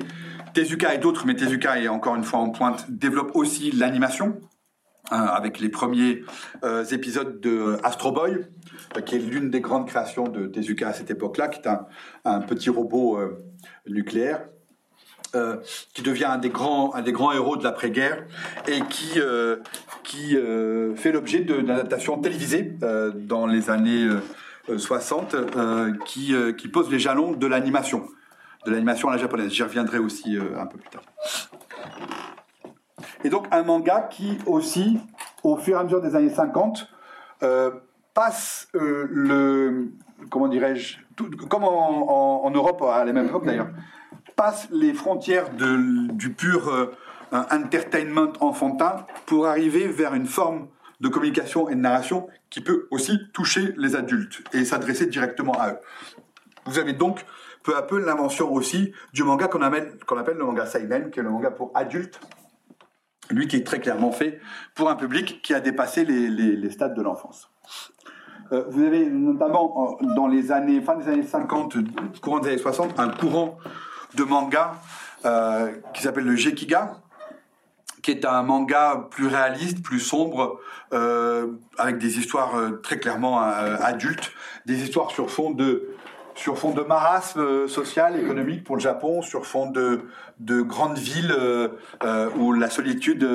[0.54, 4.40] Tezuka et d'autres, mais Tezuka est encore une fois en pointe, développent aussi l'animation.
[5.12, 6.22] euh, avec les premiers
[6.64, 8.44] euh, épisodes de Astro Boy,
[8.96, 11.68] euh, qui est l'une des grandes créations de Tezuka à cette époque-là, qui est
[12.26, 13.18] un, petit robot
[13.86, 14.46] nucléaire,
[15.34, 15.56] euh,
[15.94, 18.24] qui devient un des grands, un des grands héros de l'après-guerre
[18.66, 19.56] et qui, euh,
[20.02, 22.62] qui euh, fait l'objet d'une adaptation télévisée
[23.14, 24.08] dans les années
[24.70, 28.06] euh, 60 euh, qui, qui pose les jalons de l'animation,
[28.66, 29.52] de l'animation à la japonaise.
[29.52, 31.02] J'y reviendrai aussi un peu plus tard.
[33.24, 34.98] Et donc un manga qui aussi,
[35.42, 36.88] au fur et à mesure des années 50,
[37.42, 37.70] euh,
[38.14, 39.92] passe le,
[40.30, 40.98] comment dirais-je,
[41.48, 43.68] comme en Europe à la même époque d'ailleurs,
[44.38, 46.94] passe les frontières du pur euh,
[47.32, 50.68] entertainment enfantin pour arriver vers une forme
[51.00, 55.72] de communication et de narration qui peut aussi toucher les adultes et s'adresser directement à
[55.72, 55.78] eux.
[56.66, 57.26] Vous avez donc
[57.64, 61.30] peu à peu l'invention aussi du manga qu'on appelle, le manga seinen, qui est le
[61.30, 62.20] manga pour adultes,
[63.30, 64.40] lui qui est très clairement fait
[64.76, 67.50] pour un public qui a dépassé les stades de l'enfance.
[68.52, 71.76] Euh, vous avez notamment euh, dans les années fin des années 50,
[72.20, 73.58] courant des années 60, un courant
[74.14, 74.74] de manga
[75.24, 76.96] euh, qui s'appelle le Gekiga,
[78.02, 80.60] qui est un manga plus réaliste, plus sombre,
[80.92, 84.30] euh, avec des histoires euh, très clairement adultes,
[84.66, 85.88] des histoires sur fond de
[86.34, 90.02] sur fond de marasme social, économique pour le Japon, sur fond de,
[90.38, 91.34] de grandes villes
[92.36, 93.28] où la solitude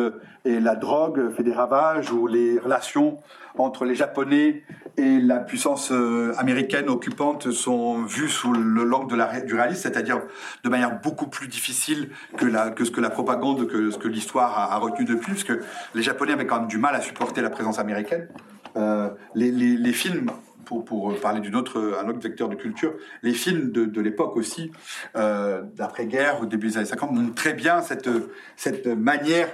[0.46, 3.18] et la drogue fait des ravages, où les relations
[3.58, 4.64] entre les Japonais
[4.98, 9.56] et la puissance euh, américaine occupante sont vues sous le l'angle de la ré- du
[9.56, 10.22] réalisme, c'est-à-dire
[10.64, 12.48] de manière beaucoup plus difficile que,
[12.84, 15.62] ce que la propagande, que ce que l'histoire a, a retenu depuis, parce que
[15.96, 18.28] les Japonais avaient quand même du mal à supporter la présence américaine.
[18.76, 20.32] Euh, les, films,
[20.66, 24.72] pour, parler d'un autre, autre vecteur de culture, les films de, de l'époque aussi,
[25.16, 28.10] euh, d'après-guerre, au début des années 50, montrent très bien cette,
[28.56, 29.50] cette manière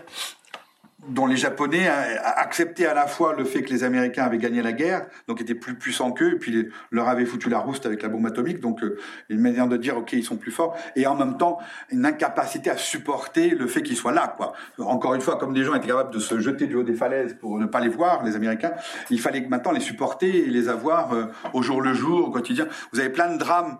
[1.07, 4.73] dont les Japonais acceptaient à la fois le fait que les Américains avaient gagné la
[4.73, 8.09] guerre, donc étaient plus puissants qu'eux, et puis leur avaient foutu la rouste avec la
[8.09, 8.97] bombe atomique, donc euh,
[9.29, 11.59] une manière de dire ok ils sont plus forts, et en même temps
[11.91, 14.53] une incapacité à supporter le fait qu'ils soient là, quoi.
[14.77, 17.37] Encore une fois, comme des gens étaient capables de se jeter du haut des falaises
[17.39, 18.73] pour ne pas les voir, les Américains,
[19.09, 22.67] il fallait maintenant les supporter et les avoir euh, au jour le jour, au quotidien.
[22.91, 23.77] Vous avez plein de drames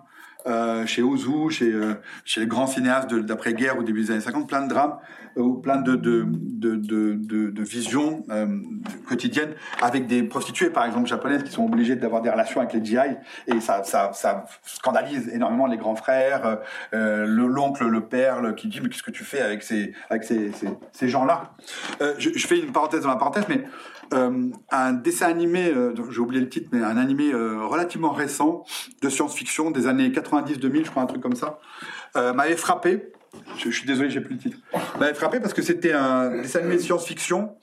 [0.48, 1.96] euh, chez Ozu, chez, euh,
[2.26, 4.98] chez les grands cinéastes d'après-guerre au début des années 50, plein de drames,
[5.38, 8.48] euh, plein de, de, de, de, de- visions euh,
[9.08, 12.84] quotidiennes avec des prostituées, par exemple, japonaises, qui sont obligées d'avoir des relations avec les
[12.84, 12.98] GI,
[13.48, 16.60] et ça, ça, ça scandalise énormément les grands frères,
[16.94, 19.94] euh, le- l'oncle, le père, le- qui dit, mais qu'est-ce que tu fais avec ces,
[20.10, 20.52] avec ces,
[20.94, 21.52] ces, gens-là?
[22.18, 23.64] Je, je fais une parenthèse dans la parenthèse, mais
[24.14, 28.64] euh, un dessin animé, euh, j'ai oublié le titre, mais un animé euh, relativement récent
[29.02, 31.60] de science-fiction des années 90-2000, je crois, un truc comme ça,
[32.16, 33.12] m'avait frappé.
[33.58, 34.58] Je, suis désolé, j'ai plus le titre.
[35.00, 37.56] M'avait frappé parce que c'était un dessin animé de science-fiction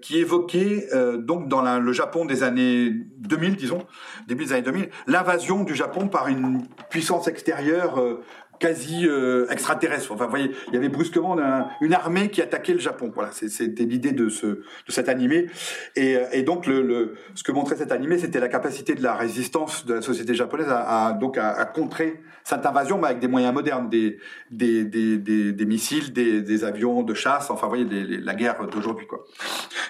[0.00, 0.88] qui évoquait
[1.18, 3.84] donc dans le Japon des années 2000, disons,
[4.28, 8.00] début des années 2000, l'invasion du Japon par une puissance extérieure
[8.58, 10.12] quasi euh, extraterrestre.
[10.12, 13.12] Enfin, vous voyez, il y avait brusquement un- une armée qui attaquait le Japon.
[13.14, 15.46] Voilà, c'était l'idée de ce de cet animé.
[15.94, 19.84] Et, euh, donc, le, ce que montrait cet animé, c'était la capacité de la résistance
[19.86, 23.88] de la société japonaise à, donc à, contrer cette invasion, mais avec des moyens modernes,
[23.88, 24.18] des
[24.50, 27.50] des, des, des, missiles, des, avions de chasse.
[27.50, 29.24] Enfin, vous voyez, la guerre d'aujourd'hui, quoi.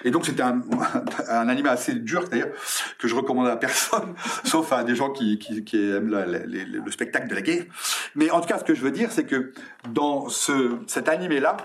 [0.03, 0.61] Et donc, c'était un,
[1.29, 2.49] un animé assez dur, d'ailleurs,
[2.97, 7.35] que je recommande à personne, sauf à des gens qui, qui, aiment le spectacle de
[7.35, 7.65] la guerre.
[8.15, 9.53] Mais en tout ce que je veux dire, c'est que
[9.89, 11.57] dans ce, cet animé-là,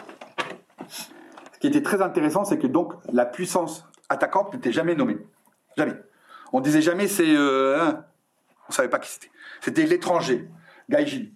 [0.88, 5.18] ce qui était très intéressant, c'est que donc la puissance attaquante n'était jamais nommée.
[5.76, 5.94] Jamais.
[6.52, 7.34] On disait jamais c'est...
[7.34, 8.04] Euh, hein,
[8.68, 9.30] on savait pas qui c'était.
[9.60, 10.48] C'était l'étranger,
[10.88, 11.26] Gaijin.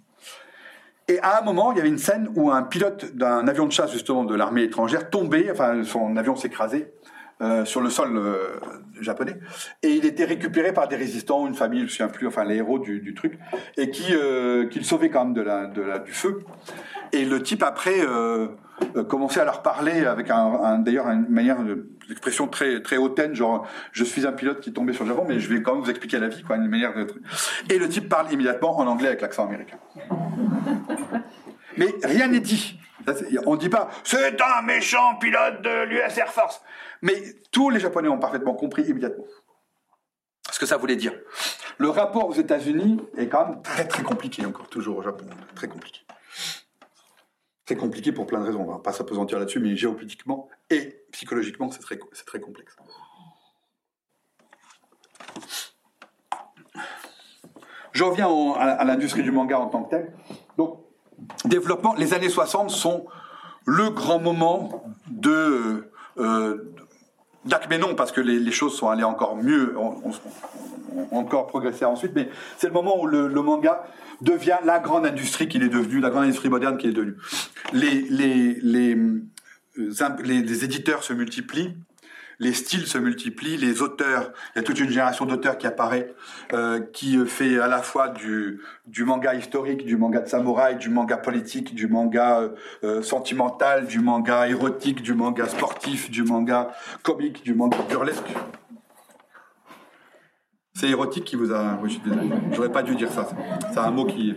[1.08, 3.72] Et à un moment, il y avait une scène où un pilote d'un avion de
[3.72, 6.92] chasse, justement, de l'armée étrangère, tombait, enfin, son avion s'écrasait
[7.42, 8.58] euh, sur le sol euh,
[9.00, 9.36] japonais,
[9.82, 12.44] et il était récupéré par des résistants, une famille, je ne me souviens plus, enfin,
[12.44, 13.38] les héros du, truc,
[13.76, 16.38] et qui, euh, qui le sauvaient quand même de la, de la, du feu.
[17.12, 18.00] Et le type, après,
[19.08, 23.66] commençait à leur parler avec un, d'ailleurs une manière de- l'expression très très hautaine genre
[23.90, 25.82] je suis un pilote qui est tombé sur le Japon mais je vais quand même
[25.82, 27.06] vous expliquer la vie quoi une manière de
[27.68, 29.78] et le type parle immédiatement en anglais avec l'accent américain.
[31.76, 32.78] Mais rien n'est dit.
[33.44, 36.62] On ne dit pas c'est un méchant pilote de l'US Air Force
[37.06, 37.16] mais
[37.52, 39.24] tous les Japonais ont parfaitement compris immédiatement
[40.50, 41.14] ce que ça voulait dire
[41.78, 45.68] le rapport aux États-Unis est quand même très très compliqué encore toujours au Japon très
[45.68, 46.00] compliqué
[47.68, 51.68] c'est compliqué pour plein de raisons, on va pas s'apesantir là-dessus, mais géopolitiquement et psychologiquement,
[51.72, 52.76] c'est très, très complexe.
[57.92, 60.12] Je reviens en- à, à l'industrie du manga en tant que telle.
[60.58, 60.80] Donc,
[61.44, 63.06] développement, les années 60 sont
[63.64, 65.90] le grand moment de...
[66.18, 66.72] Euh,
[67.46, 70.12] d'Acme non, parce que les, choses sont allées encore mieux, on, on-
[71.12, 72.28] on- encore progressé ensuite, mais
[72.58, 73.84] c'est le moment où le, manga
[74.22, 77.16] devient la grande industrie qu'il est devenu, la grande industrie moderne qu'il est devenu.
[77.72, 79.92] Les, les, les, euh,
[80.24, 81.74] les éditeurs se multiplient,
[82.38, 86.14] les styles se multiplient, les auteurs, il y a toute une génération d'auteurs qui apparaît,
[86.52, 88.60] euh, qui fait à la fois du,
[88.98, 92.48] manga historique, du manga de samouraï, du manga politique, du manga euh,
[92.84, 96.72] euh, sentimental, du manga érotique, du manga sportif, du manga
[97.02, 98.32] comique, du manga burlesque.
[100.74, 101.78] C'est érotique qui vous a...
[101.82, 102.28] Oui, je suis désolé.
[102.52, 103.26] J'aurais pas dû dire ça.
[103.72, 104.36] C'est un mot qui...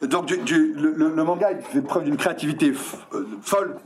[0.00, 2.72] Donc le, manga fait preuve d'une créativité
[3.12, 3.76] euh, folle,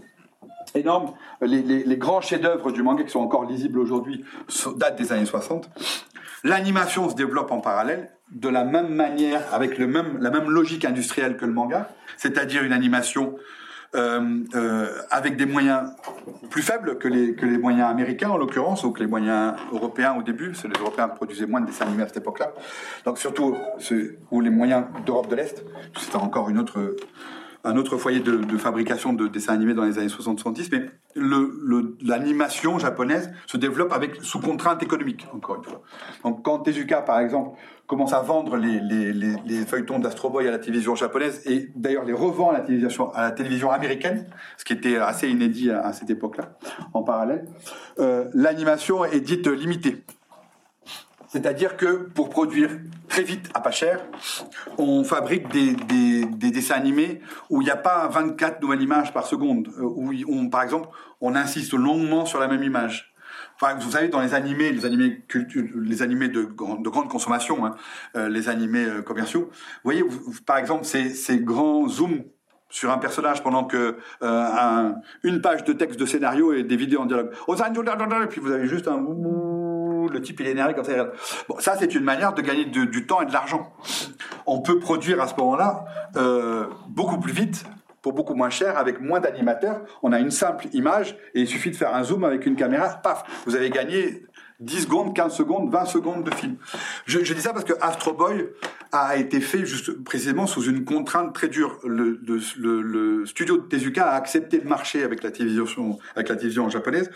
[0.74, 1.12] énorme.
[1.42, 4.24] Les, grands chefs-d'œuvre du manga qui sont encore lisibles aujourd'hui
[4.76, 5.68] datent des années 60.
[6.44, 11.44] L'animation se développe en parallèle de la même manière, avec la même logique industrielle que
[11.44, 13.36] le manga, c'est-à-dire une animation
[13.94, 15.90] euh, euh, avec des moyens
[16.48, 20.14] plus faibles que les, que les moyens américains en l'occurrence, ou que les moyens européens
[20.18, 22.52] au début, parce que les Européens produisaient moins de dessins animés à cette époque-là.
[23.04, 23.54] Donc surtout,
[24.30, 25.62] ou les moyens d'Europe de l'Est,
[25.98, 26.96] c'était encore une autre,
[27.64, 30.86] un autre foyer de, de fabrication de dessins animés dans les années 60-70, mais
[32.02, 35.82] l'animation japonaise se développe avec sous contrainte économique, encore une fois.
[36.24, 40.48] Donc quand Tezuka, par exemple, commence à vendre les, les, les, les feuilletons d'Astro Boy
[40.48, 44.26] à la télévision japonaise et d'ailleurs les revend à la télévision, à la télévision américaine,
[44.56, 46.56] ce qui était assez inédit à, à cette époque-là,
[46.94, 47.46] en parallèle,
[47.98, 50.04] euh, l'animation est dite limitée.
[51.32, 52.68] C'est-à-dire que pour produire
[53.08, 54.00] très vite à pas cher,
[54.76, 59.14] on fabrique des, des, des dessins animés où il n'y a pas 24 nouvelles images
[59.14, 59.82] par seconde, euh,
[60.26, 60.88] où par exemple,
[61.22, 63.14] on insiste longuement sur la même image.
[63.80, 65.22] Vous savez, dans les animés, les animés
[65.74, 67.76] les animés de, grand- de grande consommation, hein,
[68.16, 70.04] euh, les animés euh, commerciaux, vous voyez,
[70.44, 72.24] par exemple, ces, grands zooms
[72.68, 77.00] sur un personnage pendant que un- une page de texte de scénario et des vidéos
[77.00, 77.30] en dialogue.
[77.48, 78.96] Et puis vous avez juste un
[80.08, 80.92] le type il est énervé comme ça.
[81.48, 83.72] Bon, ça c'est une manière de gagner du temps et de l'argent.
[84.46, 85.84] On peut produire à ce moment-là
[86.16, 87.64] euh, beaucoup plus vite
[88.02, 89.80] pour beaucoup moins cher avec moins d'animateurs.
[90.02, 92.88] On a une simple image et il suffit de faire un zoom avec une caméra,
[92.88, 94.24] paf, vous avez gagné
[94.62, 96.56] 10 secondes, 15 secondes, 20 secondes de film.
[97.06, 98.48] Je, je dis ça parce que Astro Boy
[98.92, 101.78] a été fait juste précisément sous une contrainte très dure.
[101.84, 102.20] Le,
[102.58, 106.68] le, le- studio de Tezuka a accepté de marcher avec la télévision, avec la télévision
[106.68, 107.10] japonaise,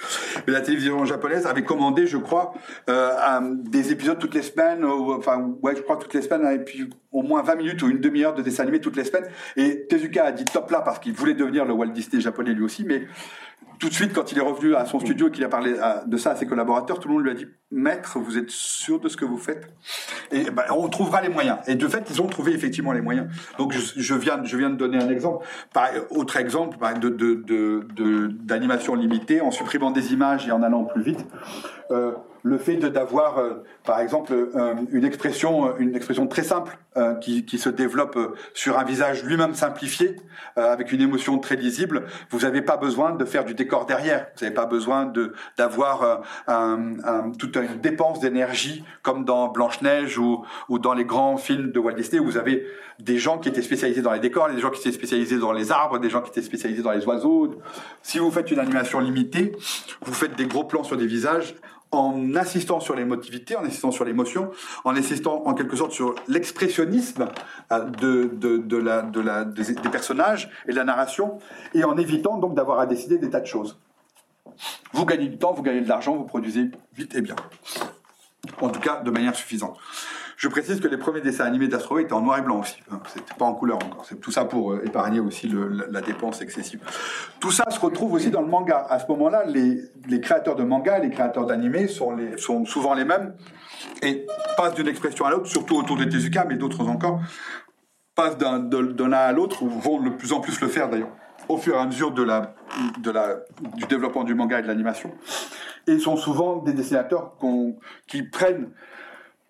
[0.47, 2.55] mais la télévision japonaise avait commandé, je crois,
[2.89, 3.11] euh,
[3.55, 6.89] des épisodes toutes les semaines, ou, enfin ouais, je crois toutes les semaines, et puis
[7.13, 9.27] au moins 20 minutes ou une demi-heure de dessin animé toutes les semaines.
[9.57, 12.63] Et Tezuka a dit top là parce qu'il voulait devenir le Walt Disney japonais lui
[12.65, 13.07] aussi, mais
[13.79, 16.05] tout de suite, quand il est revenu à son studio et qu'il a parlé à-
[16.07, 19.01] de ça à ses collaborateurs, tout le monde lui a dit Maître, vous êtes sûr
[19.01, 19.69] de ce que vous faites?
[20.31, 21.59] Et ben, on trouvera les moyens.
[21.67, 23.27] Et de fait, ils ont trouvé effectivement les moyens.
[23.59, 25.45] Donc, je, je viens, je viens de donner un exemple.
[25.75, 30.53] Par, autre exemple par- de, de, de, de- d'animation limitée en supprimant des images et
[30.53, 31.27] en allant plus vite.
[31.91, 36.79] Euh, le fait d'avoir, euh, par exemple, euh, une expression, une expression très simple
[37.21, 38.19] qui, qui, se développe
[38.55, 40.17] sur un visage lui-même simplifié,
[40.57, 42.07] avec une émotion très lisible.
[42.31, 44.29] Vous n'avez pas besoin de faire du décor derrière.
[44.35, 46.23] Vous n'avez pas besoin de d'avoir
[47.39, 51.79] toute une dépense d'énergie comme dans Blanche Neige ou ou dans les grands films de
[51.79, 52.67] Walt Disney où vous avez
[52.99, 55.71] des gens qui étaient spécialisés dans les décors, des gens qui étaient spécialisés dans les
[55.71, 57.55] arbres, des gens qui étaient spécialisés dans les oiseaux.
[58.03, 59.53] Si vous faites une animation limitée,
[60.03, 61.55] vous faites des gros plans sur des visages
[61.97, 64.51] en insistant sur l'émotivité, en insistant sur l'émotion,
[64.85, 67.29] en insistant en quelque sorte sur l'expressionnisme
[67.73, 71.39] euh, de, de, la, de la, des, personnages et de la narration,
[71.75, 73.79] et en évitant donc d'avoir à décider des tas de choses.
[74.93, 77.37] Vous gagnez du temps, vous gagnez de l'argent, vous produisez vite et bien.
[78.61, 79.79] En tout cas, de manière suffisante.
[80.37, 82.77] Je précise que les premiers dessins animés d'Astro étaient en noir et blanc aussi.
[82.93, 83.01] Hein.
[83.07, 84.05] C'était pas en couleur encore.
[84.07, 85.51] C'est tout ça pour euh, épargner aussi
[85.89, 86.81] la, dépense excessive.
[87.41, 88.87] Tout ça se retrouve aussi dans le manga.
[88.91, 93.35] À ce moment-là, les, créateurs de manga, les créateurs d'animés sont, souvent les mêmes
[94.03, 94.27] et
[94.59, 97.21] passent d'une expression à l'autre, surtout autour de Tezuka, mais d'autres encore,
[98.15, 101.11] passent d'un à l'autre, ou vont de plus en plus le faire d'ailleurs,
[101.49, 102.25] au fur et à mesure du
[103.89, 105.13] développement du manga et de l'animation.
[105.87, 107.37] Et sont souvent des dessinateurs
[108.07, 108.71] qui prennent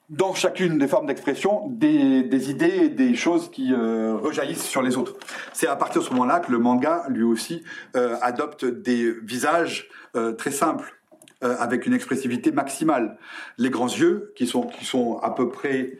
[0.08, 4.96] dans chacune des formes d'expression des, idées et des choses qui euh, rejaillissent sur les
[4.96, 5.14] autres.
[5.52, 7.64] C'est à partir de ce moment-là que le manga, lui aussi,
[7.96, 10.92] euh, adopte des visages euh, très simples,
[11.42, 13.18] avec une expressivité maximale.
[13.58, 15.98] Les grands yeux, qui sont, qui sont à peu près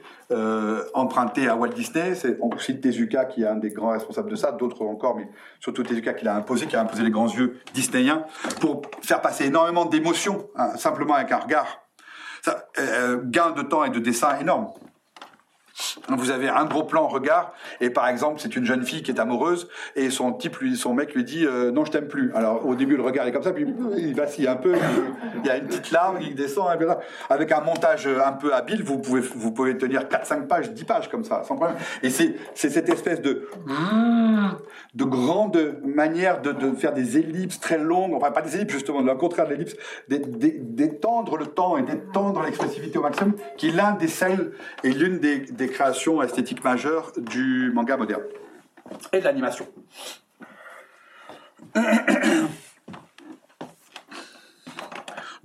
[0.95, 4.51] empruntés à Walt Disney, on cite Tezuka qui est un des grands responsables de ça,
[4.51, 5.29] d'autres encore, mais
[5.61, 8.25] surtout Tezuka qui l'a imposé, qui a imposé les grands yeux disneyiens,
[8.61, 11.86] pour faire passer énormément d'émotions, hein, simplement avec un regard
[12.47, 14.69] ça, euh, gain de temps et de dessin énorme.
[16.09, 19.21] Vous avez un gros plan regard et par exemple c'est une jeune fille qui est
[19.21, 22.33] amoureuse et son type son mec lui dit euh, non je t'aime plus.
[22.35, 23.67] Alors au début le regard est comme ça puis
[23.99, 24.75] il vacille un peu,
[25.39, 26.69] il y a une petite larme qui descend
[27.29, 31.11] avec un montage un peu habile vous pouvez vous pouvez tenir 4-5 pages, 10 pages
[31.11, 31.77] comme ça sans problème.
[32.03, 33.49] Et c'est c'est cette espèce de
[34.95, 39.15] de grande manière de, faire des ellipses très longues, enfin pas des ellipses justement, le
[39.15, 39.77] contraire de l'ellipse,
[40.09, 45.19] d'étendre le temps et d'étendre l'expressivité au maximum, qui est l'un des celles et l'une
[45.19, 48.23] des créations esthétiques majeures du manga moderne
[49.13, 49.67] et de l'animation.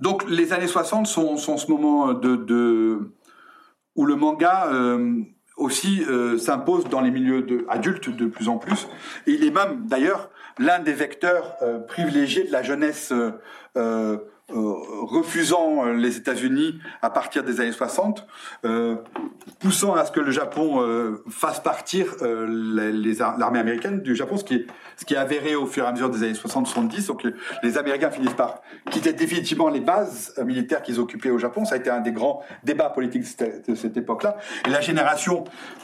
[0.00, 2.08] Donc les années 60 sont, ce moment
[3.94, 5.20] où le manga euh,
[5.56, 8.88] aussi euh, s'impose dans les milieux de, adultes de plus en plus.
[9.26, 13.12] Il est même d'ailleurs l'un des vecteurs euh, privilégiés de la jeunesse
[14.52, 18.26] refusant euh, les États-Unis à partir des années 60,
[18.64, 18.96] euh,
[19.60, 20.82] poussant à ce que le Japon
[21.28, 24.66] fasse partir l'armée américaine du Japon, ce qui, est,
[25.02, 27.08] ce qui est avéré au fur et à mesure des années 60-70.
[27.08, 27.26] Donc
[27.64, 31.64] les Américains finissent par quitter définitivement les bases militaires qu'ils occupaient au Japon.
[31.64, 33.24] Ça a été un des grands débats politiques
[33.66, 34.36] de cette époque-là.
[34.64, 35.42] Et la génération,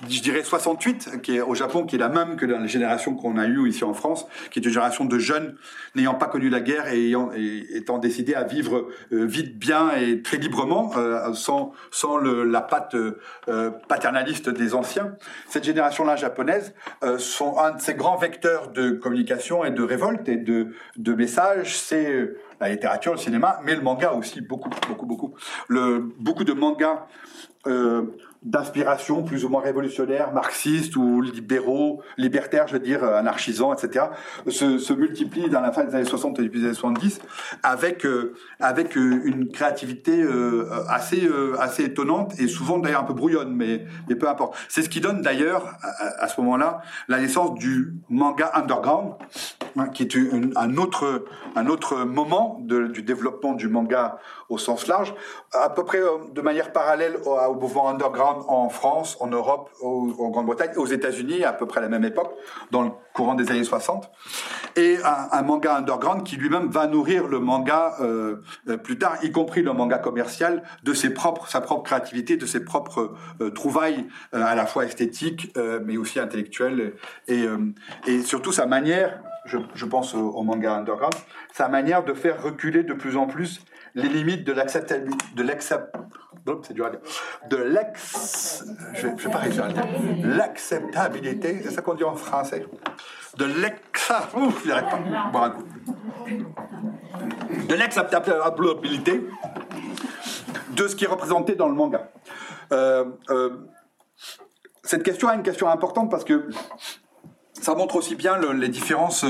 [0.08, 3.38] je dirais 68, qui est au Japon, qui est la même que la génération qu'on
[3.38, 5.56] a eue ici en France, qui est une génération de jeunes
[5.96, 7.10] n'ayant pas connu la guerre et,
[7.74, 11.72] étant décidés à vivre euh, vite, bien et très librement, euh, sans,
[12.22, 15.16] la patte euh, paternaliste des anciens.
[15.48, 16.72] Cette génération-là japonaise
[17.18, 21.78] sont un de ces grands vecteurs de et de révolte et de, de messages.
[21.78, 22.30] C'est
[22.60, 25.34] la littérature, le cinéma, mais le manga aussi, beaucoup, beaucoup, beaucoup.
[25.68, 27.06] Le, beaucoup de mangas
[28.50, 34.06] d'inspiration plus ou moins révolutionnaire, marxiste ou libéraux, libertaires, je veux dire, anarchisants, etc.,
[34.46, 37.20] se, se multiplient dans la fin des années 60 et début des années 70
[37.62, 43.14] avec euh, avec euh, une créativité euh, assez assez étonnante et souvent d'ailleurs un peu
[43.14, 44.56] brouillonne, mais mais peu importe.
[44.68, 45.76] C'est ce qui donne d'ailleurs
[46.18, 49.14] à, ce moment-là la naissance du manga underground,
[49.76, 50.16] hein, qui est
[50.56, 51.24] un autre
[51.56, 54.18] un autre moment de, du développement du manga
[54.48, 55.14] au sens large,
[55.52, 56.00] à peu près
[56.32, 61.44] de manière parallèle au, au mouvement underground en France, en Europe, en Grande-Bretagne, aux États-Unis
[61.44, 62.32] à peu près à la même époque,
[62.70, 64.10] dans le courant des années 60,
[64.76, 68.36] et un, manga underground qui lui-même va nourrir le manga euh,
[68.68, 72.46] euh, plus tard, y compris le manga commercial, de ses propres, sa propre créativité, de
[72.46, 75.52] ses propres euh, trouvailles à la fois esthétiques,
[75.84, 76.94] mais aussi intellectuelles,
[77.26, 77.44] et,
[78.06, 81.14] et surtout sa manière, je, pense au, au, manga underground,
[81.52, 83.60] sa manière de faire reculer de plus en plus
[83.94, 85.24] les limites de l'acceptabilité,
[86.44, 88.64] de c'est de l'ex,
[88.94, 89.86] je vais pas réussir à dire,
[90.24, 92.66] l'acceptabilité, c'est ça qu'on dit en français,
[93.36, 94.98] de l'ex, ouf, j'arrête pas,
[95.30, 95.64] boire un coup,
[97.68, 99.26] de l'acceptabilité
[100.70, 102.10] de ce qui est représenté dans le manga.
[102.72, 103.50] Euh, euh,
[104.82, 106.48] cette question est une question importante parce que
[107.52, 109.24] ça montre aussi bien les différences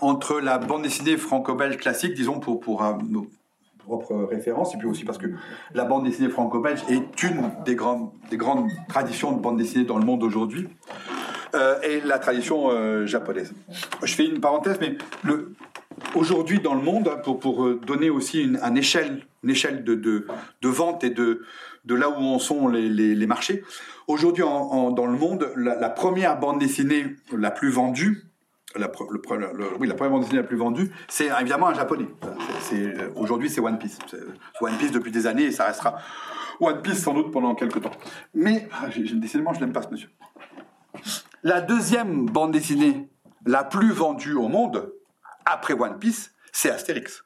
[0.00, 2.82] entre la bande dessinée franco-belge classique, disons pour, pour
[3.84, 5.26] propre référence, et puis aussi parce que
[5.74, 9.98] la bande dessinée franco-belge est une des grandes, des grandes traditions de bande dessinée dans
[9.98, 10.68] le monde aujourd'hui,
[11.54, 13.52] euh, et la tradition euh, japonaise.
[14.02, 15.52] Je fais une parenthèse, mais le,
[16.14, 19.94] aujourd'hui dans le monde, pour, pour euh, donner aussi une, une échelle, une échelle de,
[19.94, 20.26] de,
[20.62, 21.42] de vente et de,
[21.84, 23.64] de là où en sont les, les, les marchés,
[24.06, 28.24] aujourd'hui dans le monde, la, la première bande dessinée la plus vendue,
[28.76, 32.08] la, première bande dessinée la plus vendue, c'est évidemment un japonais.
[32.72, 33.98] Euh, Aujourd'hui, c'est One Piece.
[34.60, 35.98] One Piece depuis des années et ça restera
[36.60, 37.90] One Piece sans doute pendant quelques temps.
[38.34, 40.10] Mais, ah, décidément, je n'aime pas ce monsieur.
[41.42, 43.08] La deuxième bande dessinée
[43.46, 44.92] la plus vendue au monde,
[45.44, 47.24] après One Piece, c'est Astérix.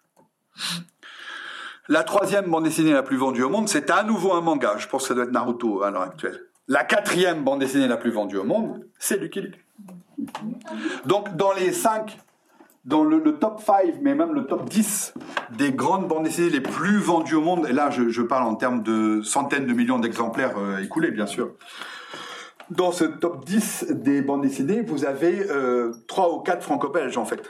[1.88, 4.76] La troisième bande dessinée la plus vendue au monde, c'est à nouveau un manga.
[4.78, 6.40] Je pense que ça doit être Naruto à l'heure actuelle.
[6.66, 9.65] La quatrième bande dessinée la plus vendue au monde, c'est Lucky Luke.
[11.04, 12.18] Donc, dans les cinq,
[12.84, 15.14] dans le, le top 5, mais même le top 10
[15.56, 18.54] des grandes bandes dessinées les plus vendues au monde, et là, je, je parle en
[18.54, 21.52] termes de centaines de millions d'exemplaires euh, écoulés, bien sûr.
[22.70, 27.24] Dans ce top 10 des bandes dessinées, vous avez euh, 3 ou 4 franco-belges, en
[27.24, 27.42] fait.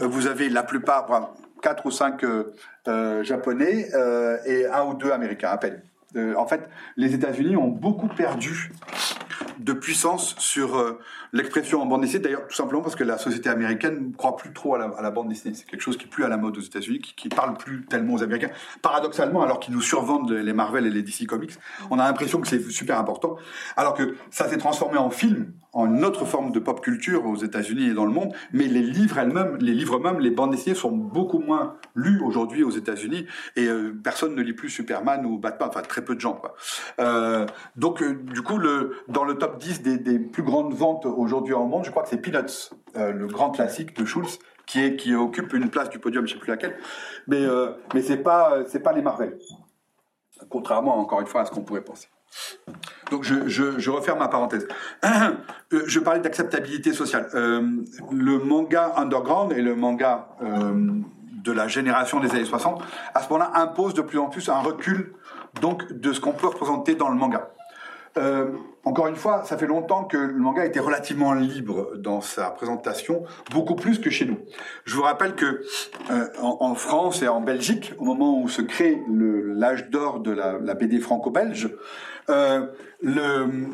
[0.00, 1.30] Euh, Vous avez la plupart, enfin,
[1.62, 2.52] 4 ou 5 euh,
[2.88, 5.82] euh, japonais euh, et un ou deux américains, à peine.
[6.36, 6.68] En fait,
[6.98, 8.70] les États-Unis ont beaucoup perdu
[9.62, 10.98] de puissance sur euh,
[11.32, 12.22] l'expression en bande dessinée.
[12.22, 15.28] D'ailleurs, tout simplement parce que la société américaine ne croit plus trop à la, bande
[15.28, 15.54] dessinée.
[15.54, 17.84] C'est quelque chose qui est plus à la mode aux États-Unis, qui, qui parle plus
[17.86, 18.50] tellement aux Américains.
[18.82, 21.52] Paradoxalement, alors qu'ils nous survendent les Marvel et les DC Comics,
[21.90, 23.36] on a l'impression que c'est super important.
[23.76, 27.36] Alors que ça s'est transformé en film, en une autre forme de pop culture aux
[27.36, 28.32] États-Unis et dans le monde.
[28.52, 32.62] Mais les livres elles-mêmes, les livres eux-mêmes, les bandes dessinées sont beaucoup moins lues aujourd'hui
[32.62, 33.26] aux États-Unis.
[33.56, 35.68] Et euh, personne ne lit plus Superman ou Batman.
[35.70, 36.34] Enfin, très peu de gens.
[36.34, 36.54] Quoi.
[37.00, 37.46] Euh,
[37.76, 38.58] donc, euh, du coup,
[39.08, 42.20] dans le top 10 des, plus grandes ventes aujourd'hui en monde, je crois que c'est
[42.20, 46.50] Peanuts, le grand classique de Schulz, qui, occupe une place du podium, je sais plus
[46.50, 46.76] laquelle.
[47.26, 47.44] Mais,
[47.94, 49.38] mais c'est pas, pas les Marvel.
[50.48, 52.08] Contrairement, encore une fois, à ce qu'on pourrait penser.
[53.10, 54.66] Donc je, je, referme ma parenthèse.
[55.72, 57.28] Euh, Je parlais d'acceptabilité sociale.
[57.34, 57.62] Euh,
[58.10, 61.00] le manga underground et le manga euh,
[61.42, 62.82] de la génération des années 60,
[63.14, 65.14] à ce moment-là, impose de plus en plus un recul
[65.60, 67.50] donc de ce qu'on peut représenter dans le manga.
[68.18, 68.50] Euh,
[68.84, 73.22] encore une fois, ça fait longtemps que le manga était relativement libre dans sa présentation,
[73.50, 74.38] beaucoup plus que chez nous.
[74.84, 75.62] Je vous rappelle que
[76.10, 80.74] euh, en, France et en Belgique, au moment où se crée l'âge d'or de la,
[80.74, 81.70] BD franco-belge,
[82.28, 82.66] euh,
[83.02, 83.70] l'Europe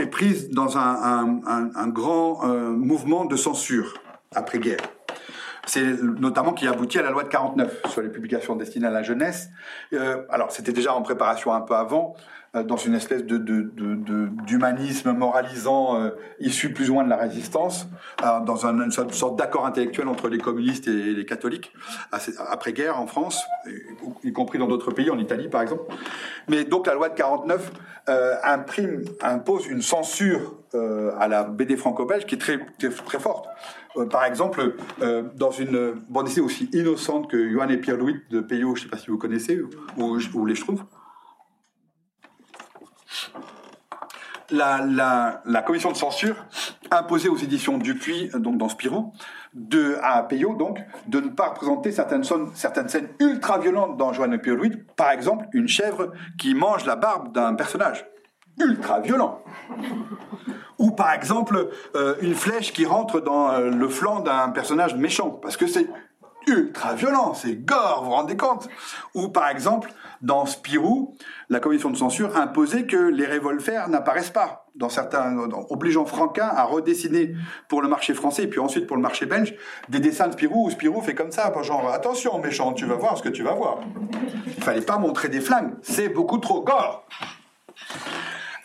[0.00, 3.94] est prise dans un, un- un- un grand euh, mouvement de censure
[4.34, 4.80] après-guerre.
[5.66, 9.04] C'est notamment qui aboutit à la loi de 49 sur les publications destinées à la
[9.04, 9.48] jeunesse.
[9.92, 12.14] Euh, alors, c'était déjà en préparation un peu avant,
[12.54, 13.38] dans une espèce de,
[14.46, 17.88] d'humanisme moralisant euh, issu plus ou moins de la résistance,
[18.22, 21.72] euh, dans un- une sorte, d'accord intellectuel entre les communistes et les catholiques,
[22.50, 23.42] après-guerre en France,
[24.22, 25.84] y, compris dans d'autres pays, en Italie par exemple.
[26.48, 27.72] Mais donc la loi de 49
[28.08, 33.18] euh, imprime, impose une censure euh, à la BD franco-belge qui est très, très, très
[33.18, 33.46] forte.
[33.96, 38.40] Euh, par exemple, euh, dans une bande dessinée aussi innocente que Johan et Pierre-Louis de
[38.40, 39.60] Peyo, je ne sais pas si vous connaissez,
[39.96, 40.82] ou, ou Les Schtroumpfs,
[44.52, 46.36] la, commission de censure
[46.90, 49.12] imposait aux éditions Dupuis, donc dans Spirou,
[49.54, 54.38] de, à Peyo, donc, de ne pas représenter certaines, scènes- ultra violentes dans Joanne et
[54.38, 54.72] Pierre-Louis.
[54.96, 58.06] Par exemple, une chèvre qui mange la barbe d'un personnage.
[58.60, 59.42] Ultra violent.
[60.78, 65.30] Ou par exemple, euh, une flèche qui rentre dans euh, le flanc d'un personnage méchant,
[65.30, 65.88] parce que c'est
[66.46, 68.68] ultra violent, c'est gore, vous vous rendez compte?
[69.14, 69.92] Ou par exemple,
[70.22, 71.16] dans Spirou,
[71.48, 75.36] la commission de censure imposait que les revolvers n'apparaissent pas, dans certains,
[75.68, 77.34] obligeant Franquin à redessiner
[77.68, 79.54] pour le marché français et puis ensuite pour le marché belge
[79.88, 83.18] des dessins de Spirou où Spirou fait comme ça, genre attention méchant, tu vas voir
[83.18, 83.80] ce que tu vas voir.
[84.46, 87.04] Il fallait pas montrer des flingues, c'est beaucoup trop gore.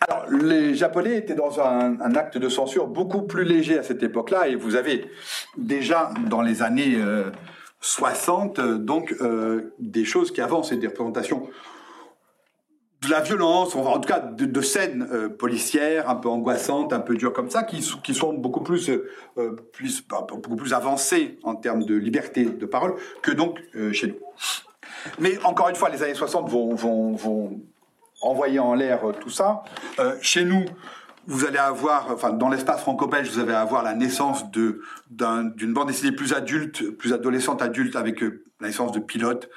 [0.07, 4.03] Alors, les Japonais étaient dans un, un acte de censure beaucoup plus léger à cette
[4.03, 5.09] époque-là, et vous avez
[5.57, 7.31] déjà dans les années euh,
[7.79, 11.49] 60, euh, donc euh, des choses qui avancent, et des représentations
[13.01, 17.15] de la violence, en tout cas de, scènes euh, policières un peu angoissantes, un peu
[17.15, 18.89] dures comme ça, qui, sont- beaucoup plus,
[20.09, 23.59] bah, beaucoup plus avancées en termes de liberté de parole que donc
[23.91, 24.17] chez nous.
[25.19, 27.61] Mais encore une fois, les années 60 vont, vont, vont
[28.21, 29.63] envoyer en l'air tout ça.
[30.21, 30.65] Chez nous,
[31.27, 35.89] vous allez avoir, enfin, dans l'espace franco-belge, vous allez avoir la naissance de d'une bande
[35.89, 39.49] dessinée plus adulte, plus adolescente adulte, avec euh, la naissance de pilotes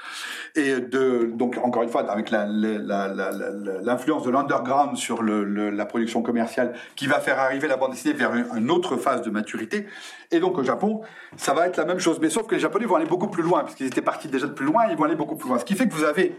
[0.55, 7.07] et de donc encore une fois avec l'influence de l'underground sur la production commerciale qui
[7.07, 9.87] va faire arriver la bande dessinée vers une, autre phase de maturité.
[10.31, 11.01] Et donc au Japon,
[11.37, 13.43] ça va être la même chose, mais sauf que les Japonais vont aller beaucoup plus
[13.43, 15.59] loin, puisqu'ils étaient partis déjà de plus loin, ils vont aller beaucoup plus loin.
[15.59, 16.39] Ce qui fait que vous avez,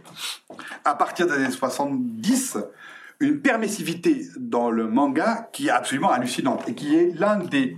[0.86, 2.58] à partir des années 70,
[3.22, 7.77] une permissivité dans le manga qui est absolument hallucinante et qui est l'un des,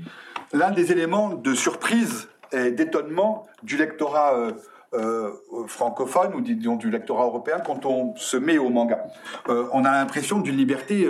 [0.54, 4.52] l'un des éléments de surprise et d'étonnement du lectorat euh,
[4.94, 5.32] euh,
[5.68, 9.04] francophone ou disons du lectorat européen quand on se met au manga.
[9.50, 11.08] Euh, on a l'impression d'une liberté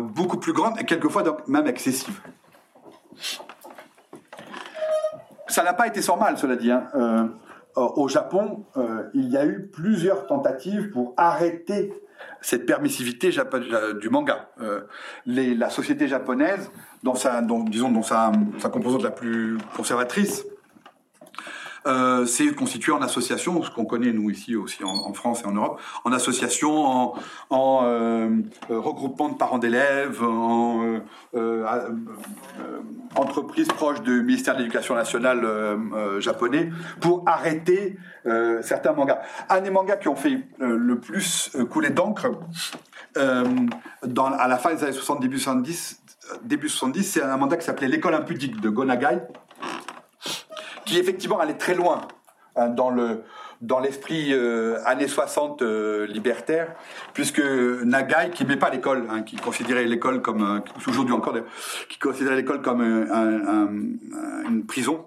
[0.00, 2.20] beaucoup plus grande et quelquefois même excessive.
[5.48, 6.70] Ça n'a pas été sans mal, cela dit.
[6.70, 7.30] Hein.
[7.76, 8.64] Au Japon,
[9.14, 11.92] il y a eu plusieurs tentatives pour arrêter
[12.40, 13.30] cette permissivité
[14.00, 14.50] du manga.
[14.60, 14.82] Euh,
[15.26, 16.70] la société japonaise,
[17.02, 17.14] dans
[17.64, 18.32] disons, dans sa
[18.72, 20.44] composante la plus conservatrice,
[21.86, 25.52] euh, c'est constitué en association, ce qu'on connaît nous ici aussi en, France et en
[25.52, 27.14] Europe, en association, en,
[27.50, 28.28] en euh,
[28.68, 31.00] regroupement de parents d'élèves, en euh,
[31.34, 31.64] euh,
[32.60, 32.80] euh
[33.16, 35.44] entreprise proche du ministère de l'Éducation nationale
[36.20, 36.70] japonais,
[37.00, 37.98] pour arrêter
[38.62, 39.20] certains mangas.
[39.48, 42.30] Un des mangas qui ont fait le plus couler d'encre,
[43.16, 46.00] à la fin des années 60, début 70,
[46.44, 49.18] début 70, c'est un manga qui s'appelait L'école impudique de Gonagai
[50.84, 52.02] qui effectivement allait très loin
[52.56, 53.22] hein, dans le
[53.60, 56.74] dans l'esprit euh, années 60 euh, libertaire,
[57.12, 61.34] puisque Nagai, qui met pas l'école, hein, qui considérait l'école comme, euh, encore,
[61.88, 65.04] qui considérait l'école comme une prison,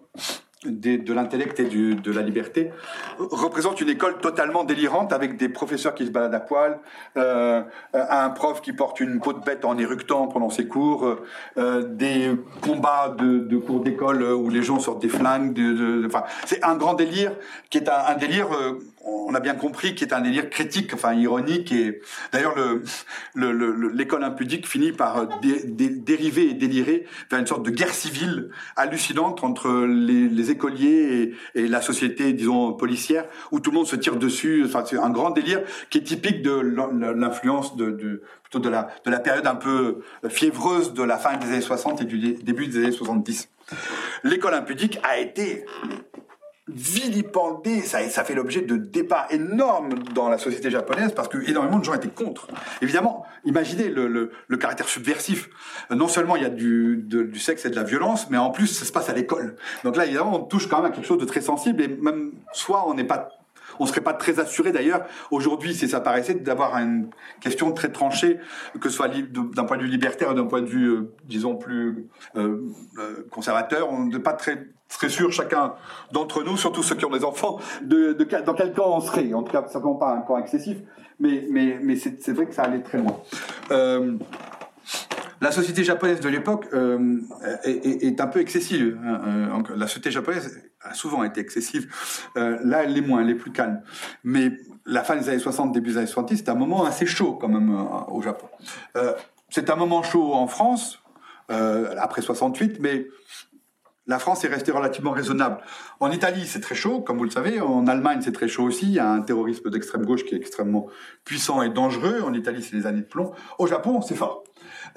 [0.65, 2.72] de l'intellect et du, de la liberté,
[3.18, 6.80] représente une école totalement délirante avec des professeurs qui se baladent à poil,
[7.18, 7.61] euh,
[7.94, 11.18] un prof qui porte une peau de bête en éructant pendant ses cours,
[11.57, 12.31] euh, des
[12.61, 15.53] combats de, de cours d'école où les gens sortent des flingues.
[15.53, 17.31] De, de, enfin, c'est un grand délire
[17.69, 20.93] qui est un, un délire euh, on a bien compris qu'il est un délire critique,
[20.93, 21.71] enfin ironique.
[21.71, 22.01] Et
[22.31, 22.55] d'ailleurs,
[23.35, 29.43] l'école le, impudique finit par dériver et délirer vers une sorte de guerre civile hallucinante
[29.43, 34.63] entre les, écoliers et, la société, disons policière, où tout le monde se tire dessus.
[34.65, 39.11] Enfin, c'est un grand délire qui est typique de l'influence de, plutôt de la de
[39.11, 42.77] la période un peu fiévreuse de la fin des années 60 et du début des
[42.77, 43.49] années 70.
[44.23, 45.65] L'école impudique a été
[46.68, 51.80] vilipendé, ça, ça fait l'objet de débats énormes dans la société japonaise parce que énormément
[51.80, 52.48] de gens étaient contre.
[52.81, 55.49] Évidemment, imaginez le, le, le caractère subversif.
[55.90, 58.68] Non seulement il y a du, du sexe et de la violence, mais en plus
[58.68, 59.56] ça se passe à l'école.
[59.84, 62.31] Donc là, évidemment, on touche quand même à quelque chose de très sensible et même
[62.53, 63.30] soit on n'est pas
[63.80, 67.10] on serait pas très assuré d'ailleurs aujourd'hui si ça paraissait d'avoir une
[67.41, 68.40] question très tranchée
[68.80, 71.56] que ce soit d'un point de vue libertaire ou d'un point de vue euh, disons
[71.56, 72.61] plus euh,
[72.98, 74.68] euh, conservateur on n'est pas très
[74.98, 75.74] très sûr chacun
[76.11, 78.14] d'entre nous surtout ceux qui ont des enfants de,
[78.45, 80.78] dans quel camp on serait en tout cas certainement pas un camp excessif
[81.20, 83.18] mais c'est vrai que ça allait très loin
[85.44, 87.20] la société japonaise de l'époque euh,
[87.65, 88.98] est, un peu excessive.
[89.03, 91.94] Hein, euh, la société japonaise a souvent été excessive.
[92.38, 93.82] Euh, là, elle l'est moins, elle est plus calme.
[94.24, 94.53] Mais
[94.86, 97.49] la fin des années 60, début des années 70, c'est un moment assez chaud quand
[97.49, 97.76] même
[98.07, 98.48] au Japon.
[99.49, 101.03] c'est un moment chaud en France,
[101.49, 103.07] après 68, mais
[104.05, 105.59] la France est restée relativement raisonnable.
[105.99, 107.61] En Italie, c'est très chaud, comme vous le savez.
[107.61, 108.85] En Allemagne, c'est très chaud aussi.
[108.85, 110.88] Il y a un terrorisme d'extrême gauche qui est extrêmement
[111.23, 112.21] puissant et dangereux.
[112.21, 113.31] En Italie, c'est les années de plomb.
[113.59, 114.43] Au Japon, c'est fort.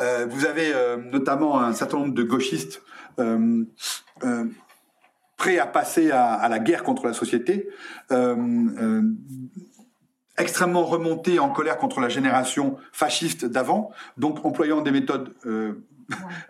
[0.00, 2.82] Euh, vous avez euh, notamment un certain nombre de gauchistes
[3.20, 3.64] euh,
[5.36, 7.68] prêts à passer à, la guerre contre la société,
[10.38, 15.34] extrêmement remontés en colère contre la génération fasciste d'avant, donc employant des méthodes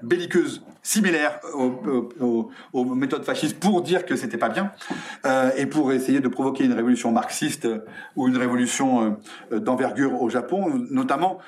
[0.03, 2.51] belliqueuses similaires aux,
[2.95, 4.73] méthodes fascistes pour dire que c'était pas bien
[5.57, 7.69] et pour essayer de provoquer une révolution marxiste
[8.17, 9.19] ou une révolution
[9.51, 11.41] d'envergure au Japon, notamment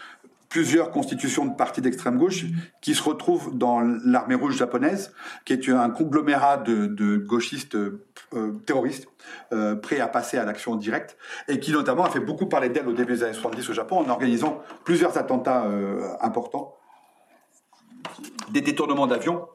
[0.49, 2.47] plusieurs constitutions de partis d'extrême gauche
[2.81, 5.13] qui se retrouvent dans l'armée rouge japonaise,
[5.45, 8.03] qui est un conglomérat de, gauchistes euh,
[8.65, 9.09] terroristes
[9.53, 11.17] euh, prêts à passer à l'action directe,
[11.49, 13.99] et qui notamment a fait beaucoup parler d'elle au début des années 70 au Japon
[13.99, 16.78] en organisant plusieurs attentats euh, importants,
[18.51, 19.47] des détournements d'avions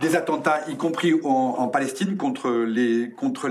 [0.00, 3.46] des attentats, y compris en, Palestine, contre les contre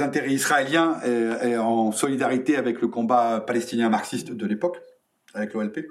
[0.00, 4.80] intérêts israéliens et, en solidarité avec le combat palestinien marxiste de l'époque,
[5.34, 5.88] avec l'OLP.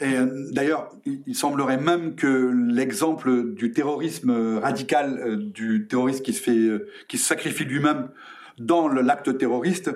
[0.00, 6.32] Et euh, d'ailleurs, il semblerait même que l'exemple du terrorisme radical, euh, du terroriste qui
[6.32, 8.10] se fait, euh, qui se sacrifie lui-même
[8.58, 9.90] dans l'acte terroriste,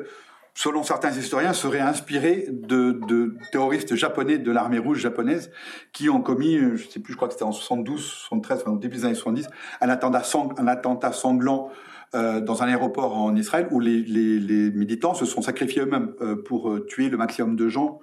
[0.54, 5.50] selon certains historiens, serait inspiré de, de terroristes japonais de l'armée rouge japonaise
[5.92, 8.72] qui ont commis, euh, je sais plus, je crois que c'était en 72, 73, enfin,
[8.72, 9.48] au début des années 70,
[9.80, 10.22] un attentat,
[10.58, 11.70] un attentat sanglant
[12.14, 16.12] euh, dans un aéroport en Israël où les, les, les militants se sont sacrifiés eux-mêmes
[16.20, 18.00] euh, pour euh, tuer le maximum de gens,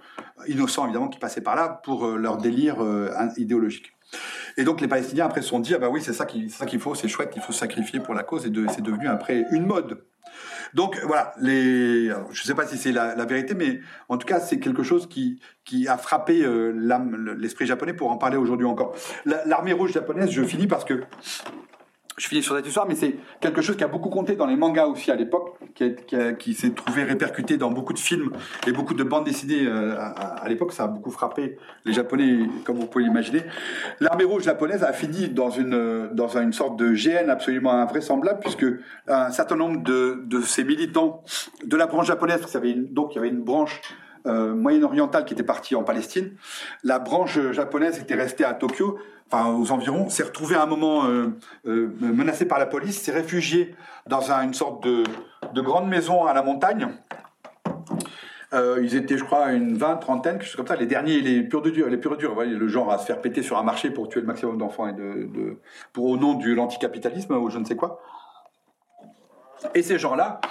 [0.47, 2.77] innocents évidemment, qui passaient par là pour leur délire
[3.37, 3.91] idéologique.
[4.57, 6.95] Et donc les Palestiniens après se sont dit ah bah oui c'est ça qu'il faut
[6.95, 10.03] c'est chouette il faut sacrifier pour la cause et de, c'est devenu après une mode.
[10.73, 14.39] Donc voilà les je sais pas si c'est la, la, vérité mais en tout cas
[14.39, 18.95] c'est quelque chose qui qui a frappé l'âme l'esprit japonais pour en parler aujourd'hui encore.
[19.25, 21.03] L'armée rouge japonaise je finis parce que
[22.19, 24.57] je finis sur cette histoire, mais c'est quelque chose qui a beaucoup compté dans les
[24.57, 28.31] mangas aussi à l'époque, qui, s'est trouvé répercuté dans beaucoup de films
[28.67, 30.73] et beaucoup de bandes dessinées euh, à, l'époque.
[30.73, 33.43] Ça a beaucoup frappé les Japonais, comme vous pouvez l'imaginer.
[34.01, 38.65] L'armée rouge japonaise a fini dans une, dans une sorte de GN absolument invraisemblable, puisque
[39.07, 41.23] un certain nombre de, de ces militants
[41.63, 43.81] de la branche japonaise, parce avait donc il y avait une branche
[44.25, 46.31] euh, moyen-orientale qui était partie en Palestine,
[46.83, 48.99] la branche japonaise était restée à Tokyo
[49.31, 51.27] enfin aux environs, s'est retrouvé à un moment euh,
[51.67, 53.75] euh, menacé par la police, s'est réfugié
[54.07, 55.03] dans une sorte de,
[55.61, 56.87] grande maison à la montagne.
[58.51, 60.75] Euh, ils étaient, je crois, une vingt, trentaine, quelque chose comme ça.
[60.75, 63.43] Les derniers, les purs de Dieu, les purs durs, le genre à se faire péter
[63.43, 65.59] sur un marché pour tuer le maximum d'enfants et de,
[65.93, 68.01] pour au nom de l'anticapitalisme ou je ne sais quoi.
[69.75, 70.41] Et ces gens-là,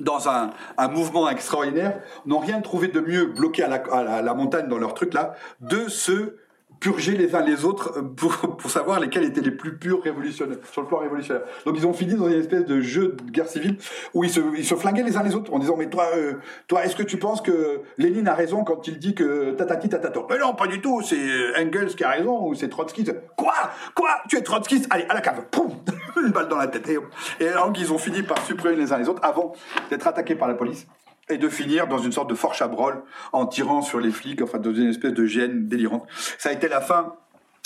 [0.00, 0.50] dans un,
[0.88, 5.34] mouvement extraordinaire, n'ont rien trouvé de mieux bloqué à la, montagne dans leur truc là,
[5.60, 6.36] de se
[6.80, 10.58] purger les uns les autres euh, pour, pour savoir lesquels étaient les plus purs révolutionnaires,
[10.72, 11.42] sur le plan révolutionnaire.
[11.66, 13.76] Donc ils ont fini dans une espèce de jeu de guerre civile
[14.14, 16.34] où ils se, ils se flinguaient les uns les autres en disant mais toi, euh,
[16.66, 20.26] toi est-ce que tu penses que Lénine a raison quand il dit que tatati tatato?
[20.28, 21.16] Mais non, pas du tout, c'est
[21.58, 23.04] Engels qui a raison ou c'est Trotsky.
[23.36, 23.54] Quoi?
[23.94, 24.10] Quoi?
[24.28, 24.82] Tu es Trotsky?
[24.90, 25.44] Allez, à la cave.
[25.50, 25.70] Poum!
[26.22, 26.88] Une balle dans la tête.
[26.88, 26.98] Et,
[27.40, 29.52] et alors qu'ils ont fini par supprimer les uns les autres avant
[29.90, 30.86] d'être attaqués par la police
[31.30, 33.02] et de finir dans une sorte de fort chabrol
[33.32, 36.06] en tirant sur les flics, enfin dans une espèce de gêne délirante.
[36.38, 37.14] Ça a été la fin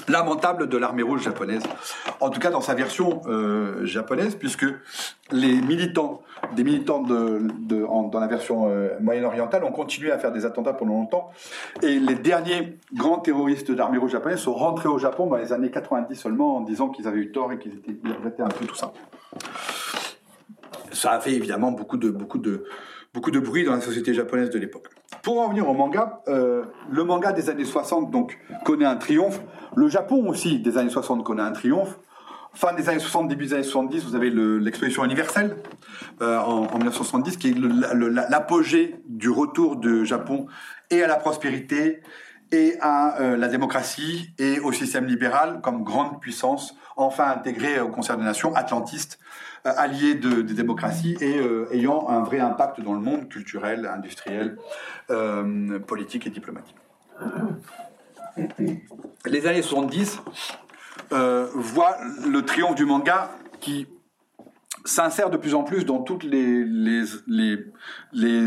[0.09, 1.63] lamentable de l'armée rouge japonaise,
[2.21, 4.67] en tout cas dans sa version euh, japonaise, puisque
[5.31, 6.23] les militants,
[6.55, 10.75] des militants de, de dans la version euh, moyen-orientale ont continué à faire des attentats
[10.75, 11.31] pendant longtemps,
[11.83, 15.71] et les derniers grands terroristes d'armée rouge japonaise sont rentrés au Japon dans les années
[15.71, 18.77] 90 seulement en disant qu'ils avaient eu tort et qu'ils étaient regrettaient un peu tout
[18.77, 18.93] ça.
[20.93, 22.65] Ça a fait évidemment beaucoup de beaucoup de
[23.15, 24.89] beaucoup de bruit dans la société japonaise de l'époque.
[25.23, 29.41] Pour en venir au manga, euh, le manga des années 60 donc connaît un triomphe.
[29.77, 31.99] Le Japon aussi des années 60 connaît un triomphe.
[32.53, 35.57] Fin des années 60, début des années 70, vous avez l'exposition universelle
[36.23, 37.55] euh, en, en, 1970 qui est
[38.31, 40.47] l'apogée du retour du Japon
[40.91, 42.03] et à la prospérité
[42.53, 47.89] et à euh, la démocratie et au système libéral comme grande puissance enfin intégrée au
[47.89, 49.19] concert des nations atlantiste
[49.65, 54.59] allié de, des démocraties et euh, ayant un vrai impact dans le monde culturel, industriel,
[55.11, 56.77] euh, politique et diplomatique.
[59.27, 60.21] Les années 70
[61.11, 61.97] voient
[62.27, 63.31] le triomphe du manga
[63.61, 63.87] qui
[64.85, 67.07] s'insère de plus en plus dans tous les,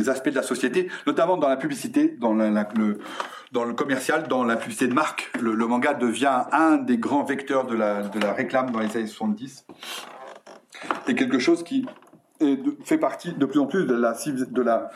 [0.09, 4.93] aspects de la société, notamment dans la publicité, dans, le, commercial, dans la publicité de
[4.93, 5.31] marque.
[5.41, 9.65] Le, manga devient un des grands vecteurs de la réclame dans les années 70
[11.07, 11.85] est quelque chose qui
[12.83, 14.89] fait partie de plus en plus de la, de la,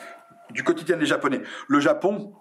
[0.51, 1.41] du quotidien des Japonais.
[1.67, 2.33] Le Japon,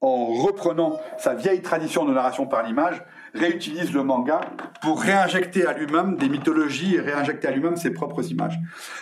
[0.00, 3.02] en reprenant sa vieille tradition de narration par l'image,
[3.34, 4.40] réutilise le manga
[4.82, 8.58] pour réinjecter à lui-même des mythologies et réinjecter à lui-même ses propres images.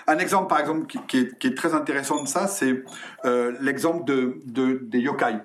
[0.07, 2.85] Un exemple, par exemple, qui, est, très intéressant de ça, c'est
[3.25, 5.39] euh, l'exemple de, des yokai.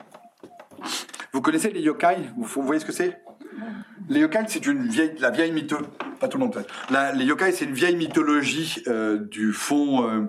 [1.32, 2.18] Vous connaissez les yokai?
[2.38, 3.24] Vous voyez ce que c'est?
[4.10, 5.90] Les yokai, c'est une vieille, la vieille mythologie.
[6.19, 6.65] Pas tout le monde.
[6.90, 10.22] les c'est une vieille mythologie euh, du fond euh,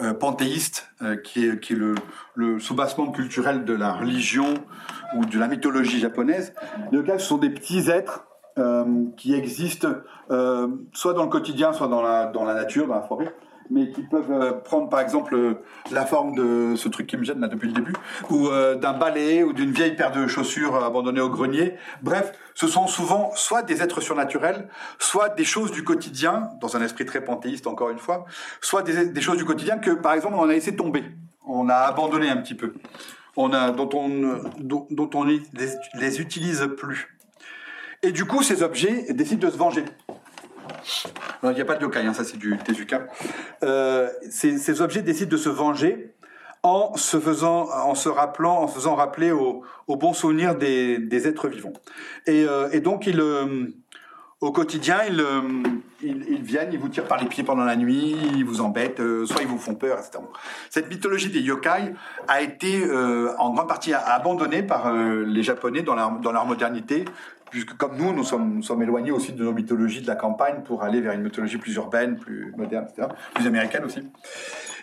[0.00, 0.90] euh, panthéiste,
[1.22, 1.94] qui est, qui est le,
[2.34, 4.54] le soubassement culturel de la religion
[5.16, 6.54] ou de la mythologie japonaise.
[6.90, 8.24] Les yokai, ce sont des petits êtres
[9.16, 9.88] qui existent
[10.92, 13.32] soit dans le quotidien, soit dans la, dans la nature, dans la forêt,
[13.70, 17.24] mais qui peuvent euh, prendre par exemple euh, la forme de ce truc qui me
[17.24, 17.92] gêne depuis le début,
[18.30, 21.74] ou euh, d'un balai ou d'une vieille paire de chaussures abandonnées au grenier.
[22.02, 24.68] Bref, ce sont souvent soit des êtres surnaturels,
[24.98, 28.24] soit des choses du quotidien, dans un esprit très panthéiste encore une fois,
[28.60, 31.04] soit des, choses du quotidien que par exemple on a laissé tomber,
[31.46, 32.74] on a abandonné un petit peu,
[33.36, 37.08] on a, dont on dont, on les utilise plus.
[38.02, 39.84] Et du coup, ces objets décident de se venger
[41.42, 43.06] il n'y a pas de yokai, hein, ça c'est du Tezuka.
[43.62, 46.14] Euh, ces, objets décident de se venger
[46.62, 51.72] en se faisant, en se rappelant, en faisant rappeler au, bon souvenir des, êtres vivants.
[52.26, 53.66] Et, euh, donc euh,
[54.40, 54.98] au quotidien,
[56.02, 59.42] ils, viennent, ils vous tirent par les pieds pendant la nuit, ils vous embêtent, soit
[59.42, 60.18] ils vous font peur, etc.
[60.70, 61.94] Cette mythologie des yokai
[62.28, 62.84] a été
[63.38, 67.04] en grande partie abandonnée par les Japonais dans leur modernité,
[67.50, 70.62] puisque comme nous, nous sommes, nous sommes éloignés aussi de nos mythologies de la campagne
[70.62, 74.00] pour aller vers une mythologie plus urbaine, plus moderne, etc., plus américaine aussi.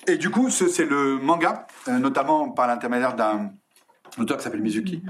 [0.08, 3.52] Et du coup, ce- c'est le manga, euh, notamment par l'intermédiaire d'un
[4.20, 5.04] auteur qui s'appelle Mizuki,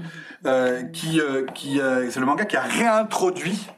[0.46, 1.80] euh, qui, euh, qui
[2.10, 3.68] c'est le manga qui a réintroduit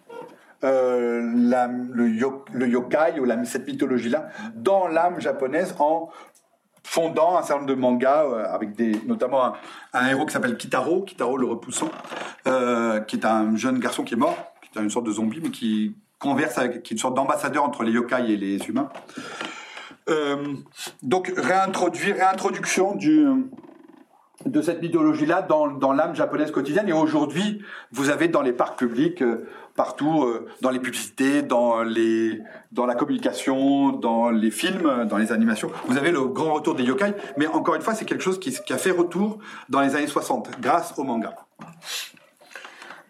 [0.62, 6.08] la- le, yo- le yokai ou cette mythologie-là dans l'âme japonaise en
[6.88, 9.52] fondant un certain nombre de mangas euh, avec des, notamment
[9.92, 11.90] un, héros qui s'appelle Kitaro, Kitaro le repoussant,
[12.46, 15.40] euh, qui est un jeune garçon qui est mort, qui est une sorte de zombie,
[15.42, 18.88] mais qui converse avec, qui est une sorte d'ambassadeur entre les yokai et les humains.
[20.08, 20.54] Euh,
[21.02, 23.26] donc réintroduire, réintroduction du,
[24.46, 26.88] de cette mythologie-là dans, l'âme japonaise quotidienne.
[26.88, 31.82] Et aujourd'hui, vous avez dans les parcs publics, euh, partout, euh, dans les publicités, dans,
[31.82, 32.40] les,
[32.70, 36.84] dans la communication, dans les films, dans les animations, vous avez le grand retour des
[36.84, 37.14] yokai.
[37.36, 39.38] Mais encore une fois, c'est quelque chose qui, a fait retour
[39.68, 41.34] dans les années 60, grâce au manga.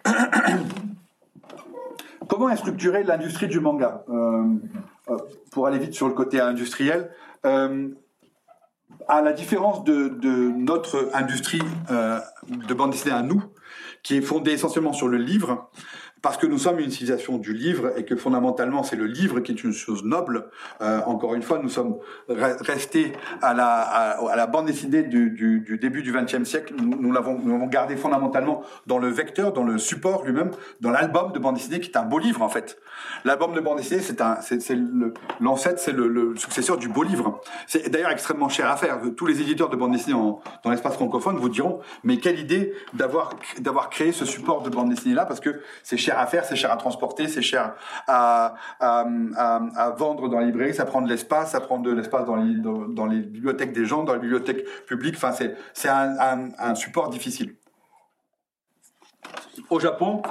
[2.28, 4.04] Comment est structurée l'industrie du manga?
[4.08, 4.44] Euh,
[5.50, 7.10] Pour aller vite sur le côté industriel,
[9.08, 13.42] à la différence de, notre industrie euh, de bande dessinée à nous,
[14.02, 15.70] qui est fondée essentiellement sur le livre,
[16.22, 19.52] parce que nous sommes une civilisation du livre et que fondamentalement c'est le livre qui
[19.52, 20.48] est une chose noble.
[20.80, 21.96] Euh, encore une fois, nous sommes
[22.28, 23.12] re- restés
[23.42, 26.74] à la, bande dessinée du, début du XXe siècle.
[26.76, 30.50] Nous, nous l'avons gardé fondamentalement dans le vecteur, dans le support lui-même,
[30.80, 32.78] dans l'album de bande dessinée qui est un beau livre en fait.
[33.24, 34.20] L'album de bande dessinée, c'est
[35.40, 37.40] l'ancêtre, c'est le, successeur du beau livre.
[37.66, 38.98] C'est d'ailleurs extrêmement cher à faire.
[39.16, 40.16] Tous les éditeurs de bande dessinée
[40.64, 43.30] dans l'espace francophone vous diront, mais quelle idée d'avoir,
[43.60, 46.70] d'avoir créé ce support de bande dessinée là, parce que c'est à faire, c'est cher
[46.70, 47.74] à transporter, c'est cher
[48.06, 48.54] à,
[49.96, 53.72] vendre dans les librairies, ça prend de l'espace, ça prend de l'espace dans les, bibliothèques
[53.72, 55.16] des gens, dans les bibliothèques publiques.
[55.16, 57.54] Enfin, c'est, c'est un, support difficile.
[59.70, 60.22] Au Japon,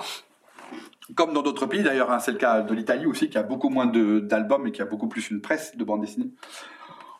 [1.15, 3.69] comme dans d'autres pays d'ailleurs, hein, c'est le cas de l'Italie aussi, qui a beaucoup
[3.69, 6.31] moins d'albums et qui a beaucoup plus une presse de bande dessinée.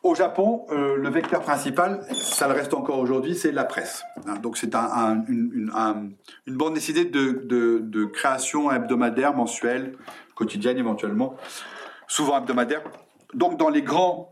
[0.08, 4.04] Au Japon, euh, le vecteur principal, ça le reste encore aujourd'hui, c'est la presse.
[4.26, 6.10] Hein, donc c'est un, un- une, une- un-
[6.46, 9.98] une bande dessinée de, de- de création hebdomadaire, mensuelle,
[10.34, 11.36] quotidienne éventuellement,
[12.08, 12.84] souvent hebdomadaire.
[13.34, 14.30] Donc dans les grands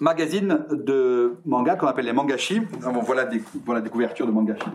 [0.00, 3.40] magazines de manga qu'on appelle les mangashi, bon, voilà des,
[3.90, 4.68] couvertures de mangashi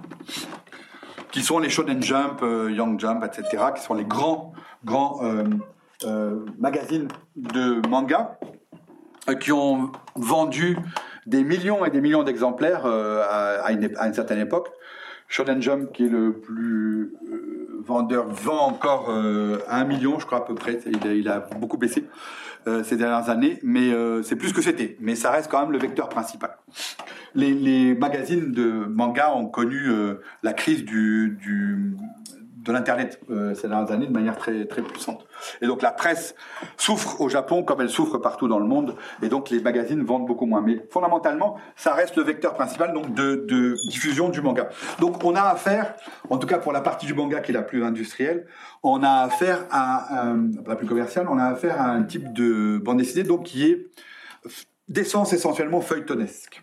[1.32, 4.54] qui sont les Shonen Jump, euh, Young Jump, etc., qui sont les grands,
[4.86, 5.44] grands euh,
[6.06, 8.38] euh, magazines de manga
[9.40, 10.78] qui ont vendu
[11.26, 14.70] des millions et des millions d'exemplaires euh, à, une, certaine époque.
[15.28, 20.40] Shonen Jump, qui est le plus euh, vendeur, vend encore euh, un million, je crois
[20.40, 20.80] à peu près.
[20.86, 22.06] Il a, beaucoup baissé
[22.68, 24.98] euh, ces dernières années, mais euh, c'est plus que c'était.
[25.00, 26.58] Mais ça reste quand même le vecteur principal.
[27.36, 31.40] Les, magazines de manga ont connu euh, la crise du-
[32.64, 35.26] de l'internet euh, ces dernières années de manière très très puissante.
[35.62, 36.34] Et donc la presse
[36.78, 40.26] souffre au Japon comme elle souffre partout dans le monde, et donc les magazines vendent
[40.26, 40.62] beaucoup moins.
[40.62, 44.70] Mais fondamentalement, ça reste le vecteur principal donc de, de diffusion du manga.
[45.00, 45.96] Donc on a affaire,
[46.30, 48.48] en tout cas pour la partie du manga qui est la plus industrielle,
[48.82, 52.78] on a affaire à un- la plus commerciale, on a affaire à un type de
[52.78, 53.88] bande dessinée donc qui est
[54.88, 56.63] d'essence essentiellement feuilletonesque.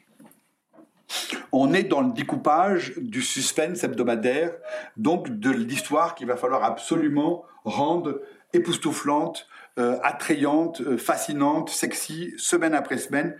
[1.53, 4.53] On est dans le découpage du suspense hebdomadaire,
[4.97, 8.21] donc de l'histoire qu'il va falloir absolument rendre
[8.53, 9.47] époustouflante,
[9.79, 13.37] euh, attrayante, euh, fascinante, sexy, semaine après semaine.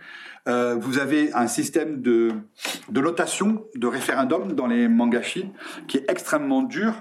[0.47, 2.31] Euh, vous avez un système de,
[2.89, 5.51] de notation, de référendum dans les mangashi
[5.87, 6.93] qui est extrêmement dur,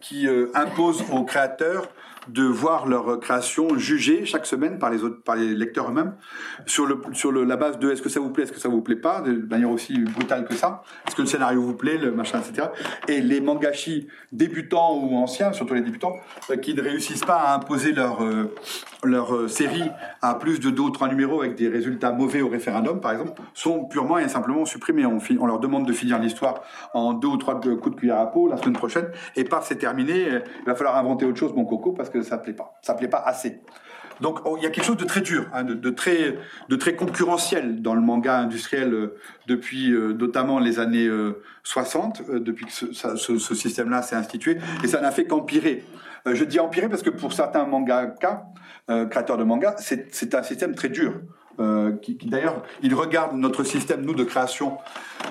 [0.00, 1.88] qui impose aux créateurs
[2.28, 6.14] de voir leur création jugée chaque semaine par les autres, par les lecteurs eux-mêmes
[6.66, 8.68] sur le sur le, la base de est-ce que ça vous plaît, est-ce que ça
[8.68, 11.98] vous plaît pas, de manière aussi brutale que ça, est-ce que le scénario vous plaît,
[11.98, 12.68] le machin, etc.
[13.08, 16.14] Et les mangashi débutants ou anciens, surtout les débutants,
[16.50, 18.54] euh, qui ne réussissent pas à imposer leur euh,
[19.04, 19.90] leur euh, série
[20.22, 23.40] à plus de deux ou trois numéros avec des résultats mauvais au référendum, par exemple,
[23.54, 25.06] sont purement et simplement supprimés.
[25.06, 26.62] On, on leur demande de finir l'histoire
[26.94, 29.76] en deux ou trois coups de cuillère à peau la semaine prochaine, et paf, c'est
[29.76, 30.26] terminé.
[30.60, 32.74] Il va falloir inventer autre chose, mon coco, parce que ça plaît pas.
[32.82, 33.60] Ça plaît pas assez.
[34.20, 37.94] Donc oh, il y a quelque chose de très dur, hein, de, très, concurrentiel dans
[37.94, 39.16] le manga industriel euh,
[39.46, 44.86] depuis euh, notamment les années euh, 60, euh, depuis que ce, système-là s'est institué, et
[44.86, 45.84] ça n'a fait qu'empirer.
[46.24, 48.46] Je dis empirer parce que pour certains mangaka,
[48.88, 51.20] créateurs de manga, c'est un système très dur.
[51.60, 51.92] Euh,
[52.24, 54.78] d'ailleurs, il regarde notre système, nous, de création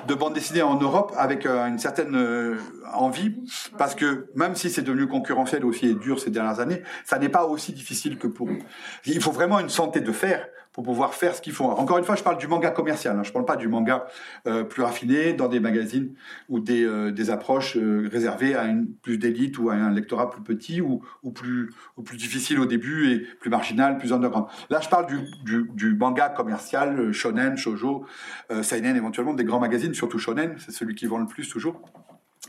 [0.08, 2.58] de bande dessinée en Europe avec euh, une certaine euh,
[2.94, 3.36] envie,
[3.78, 7.30] parce que même si c'est devenu concurrentiel aussi et dur ces dernières années, ça n'est
[7.30, 8.60] pas aussi difficile que pour eux.
[9.06, 11.70] Il faut vraiment une santé de fer pour pouvoir faire ce qu'ils font.
[11.70, 13.24] Encore une fois, je parle du manga commercial, hein.
[13.24, 14.08] je ne parle pas du manga
[14.46, 16.14] euh, plus raffiné dans des magazines
[16.50, 20.30] ou des, euh, des approches euh, réservées à une plus d'élite ou à un lectorat
[20.30, 24.48] plus petit ou, ou, plus, ou plus difficile au début et plus marginal, plus underground.
[24.70, 28.06] Là, je parle du, du, du manga commercial, euh, shonen, shoujo,
[28.52, 31.80] euh, seinen éventuellement, des grands magazines, surtout shonen, c'est celui qui vend le plus toujours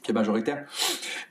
[0.07, 0.65] qui est majoritaire.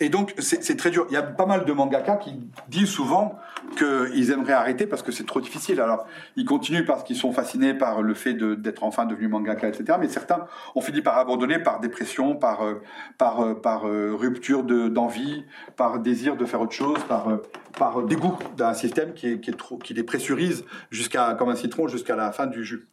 [0.02, 1.07] Et donc, c'est très dur.
[1.10, 2.38] Il y a pas mal de mangaka qui
[2.68, 3.39] disent souvent
[3.77, 5.80] qu'ils aimeraient arrêter parce que c'est trop difficile.
[5.80, 9.97] Alors, ils continuent parce qu'ils sont fascinés par le fait d'être enfin devenu mangaka, etc.
[9.99, 10.45] Mais certains
[10.76, 12.81] ont fini par abandonner par dépression, par, euh,
[13.18, 15.45] par, euh, par euh, rupture d'envie,
[15.77, 17.30] par désir de faire autre chose, par,
[17.77, 21.56] par dégoût d'un système qui, est, qui, est trop, qui les pressurise jusqu'à, comme un
[21.56, 22.88] citron jusqu'à la fin du jus.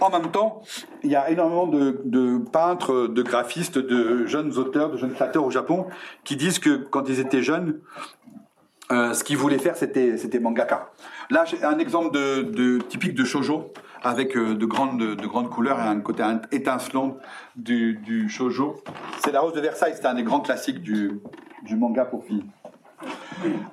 [0.00, 0.62] En même temps,
[1.02, 5.50] il y a énormément de, peintres, de graphistes, de jeunes auteurs, de jeunes créateurs au
[5.50, 5.86] Japon
[6.24, 7.80] qui disent que quand ils étaient jeunes,
[8.92, 10.90] euh, ce qu'ils voulaient faire, c'était c'était mangaka.
[11.30, 13.72] Là, j'ai un exemple de, typique de shojo
[14.02, 17.16] avec euh, de grandes de grandes couleurs et un côté étincelant
[17.54, 18.82] du, du shojo.
[19.22, 21.20] C'est La Rose de Versailles, c'est un des grands classiques du,
[21.70, 22.44] manga pour filles.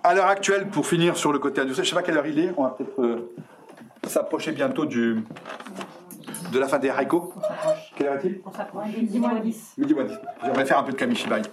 [0.04, 2.40] À l'heure actuelle, pour finir sur le côté industriel, je sais pas quelle heure il
[2.40, 2.54] est.
[2.56, 3.34] On va peut-être euh,
[4.04, 5.24] s'approcher bientôt du
[6.52, 7.34] de la fin des haïkos.
[7.96, 8.42] Quelle heure est-il
[9.02, 9.74] Midi moins 10.
[9.78, 10.14] Midi moins 10.
[10.44, 11.42] J'aimerais faire un peu de kamishibai.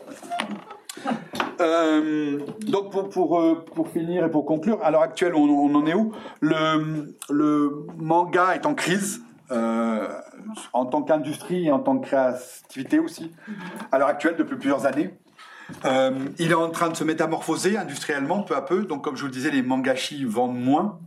[1.60, 5.72] Euh, donc pour, pour, euh, pour finir et pour conclure, à l'heure actuelle, on, on,
[5.74, 6.12] en est où?
[6.40, 9.22] Le, le manga est en crise.
[9.52, 10.08] Euh,
[10.72, 13.32] en tant qu'industrie et en tant que créativité aussi,
[13.92, 15.14] à l'heure actuelle depuis plusieurs années.
[15.84, 18.84] Euh, il est en train de se métamorphoser industriellement peu à peu.
[18.84, 20.98] Donc, comme je vous le disais, les mangashi vendent moins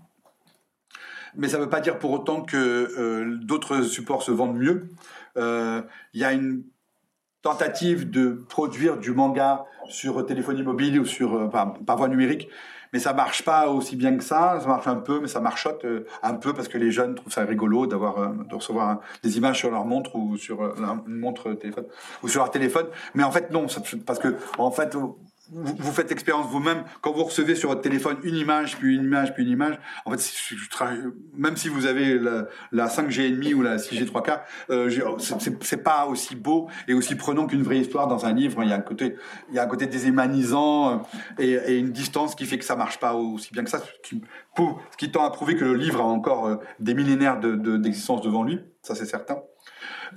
[1.37, 4.89] mais ça ne veut pas dire pour autant que euh, d'autres supports se vendent mieux.
[5.35, 5.81] Il euh,
[6.13, 6.63] y a une
[7.43, 12.49] tentative de produire du manga sur téléphonie mobile ou sur euh, par, voie numérique,
[12.91, 14.59] mais ça marche pas aussi bien que ça.
[14.59, 15.85] Ça marche un peu, mais ça marchote
[16.23, 19.69] un peu parce que les jeunes trouvent ça rigolo d'avoir de recevoir des images sur
[19.69, 21.85] leur montre ou sur une montre téléphone
[22.23, 22.87] ou sur leur téléphone.
[23.13, 23.67] Mais en fait non,
[24.05, 24.95] parce que en fait
[25.51, 26.83] vous, vous faites expérience vous-même.
[27.01, 30.11] Quand vous recevez sur votre téléphone une image puis une image puis une image en
[30.11, 30.55] fait
[31.35, 35.17] même si vous avez la, la 5G et demi ou la 6G 3K euh,
[35.61, 38.63] c'est pas aussi beau et aussi prenant qu'une vraie histoire dans un livre.
[38.63, 39.15] Il y a un côté
[39.49, 40.97] il y a un côté déshumanisant euh,
[41.39, 44.09] et, et, une distance qui fait que ça marche pas aussi bien que ça ce
[44.09, 44.21] qui,
[44.57, 48.27] ce qui tend à prouver que le livre a encore euh, des millénaires d'existence de,
[48.27, 49.37] de, devant lui ça c'est certain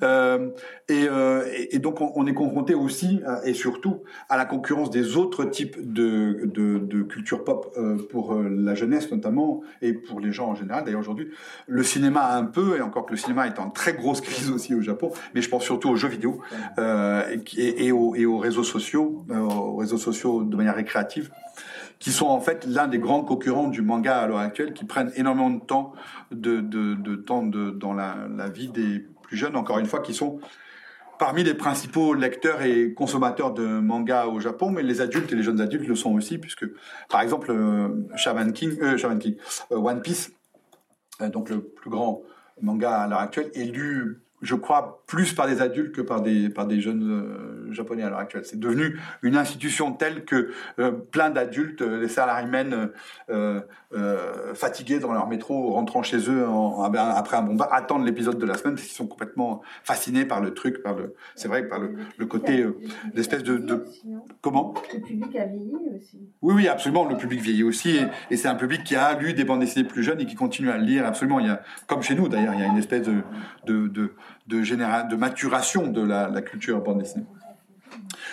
[0.02, 0.50] euh,
[0.88, 5.16] et, euh, et, donc on, est confronté aussi euh, et surtout à la concurrence des
[5.16, 7.76] autres types de, de, culture pop
[8.10, 10.84] pour la jeunesse notamment et pour les gens en général.
[10.84, 11.28] D'ailleurs aujourd'hui,
[11.66, 14.74] le cinéma un peu, et encore que le cinéma est en très grosse crise aussi
[14.74, 16.40] au Japon, mais je pense surtout aux jeux vidéo
[16.78, 21.30] et, aux, et aux réseaux sociaux, aux réseaux sociaux de manière récréative
[21.98, 25.12] qui sont en fait l'un des grands concurrents du manga à l'heure actuelle, qui prennent
[25.16, 25.92] énormément de temps
[26.30, 29.04] de, de, temps de, dans la vie des
[29.36, 30.40] jeunes, encore une fois, qui sont
[31.20, 35.42] parmi les principaux lecteurs et consommateurs de manga au Japon, mais les adultes et les
[35.42, 36.64] jeunes adultes le sont aussi, puisque,
[37.10, 39.36] par exemple, euh, Shaman King, euh, Shaman King
[39.70, 40.32] euh, One Piece,
[41.20, 42.22] donc le plus grand
[42.62, 46.48] manga à l'heure actuelle, est lu je crois, plus par des adultes que par des,
[46.48, 48.44] par des jeunes euh, japonais à l'heure actuelle.
[48.44, 52.90] C'est devenu une institution telle que euh, plein d'adultes, euh, les salarymen
[53.28, 53.60] euh,
[54.54, 58.46] fatigués dans leur métro, rentrant chez eux en, après un bon bar, attendent l'épisode de
[58.46, 61.80] la semaine parce qu'ils sont complètement fascinés par le truc, par le, c'est vrai, par
[61.80, 62.64] le, le côté,
[63.14, 63.84] l'espèce de, de,
[64.40, 64.74] comment?
[64.94, 66.20] Le public a vieilli aussi.
[66.40, 67.04] Oui, oui, absolument.
[67.04, 69.86] Le public vieillit aussi, et, et c'est un public qui a lu des bandes dessinées
[69.86, 71.04] plus jeunes et qui continue à le lire.
[71.04, 71.40] Absolument.
[71.40, 73.22] Il y a, comme chez nous d'ailleurs, il y a une espèce de,
[73.66, 74.12] de, de
[74.50, 77.26] de, maturation de la, la culture bande dessinée.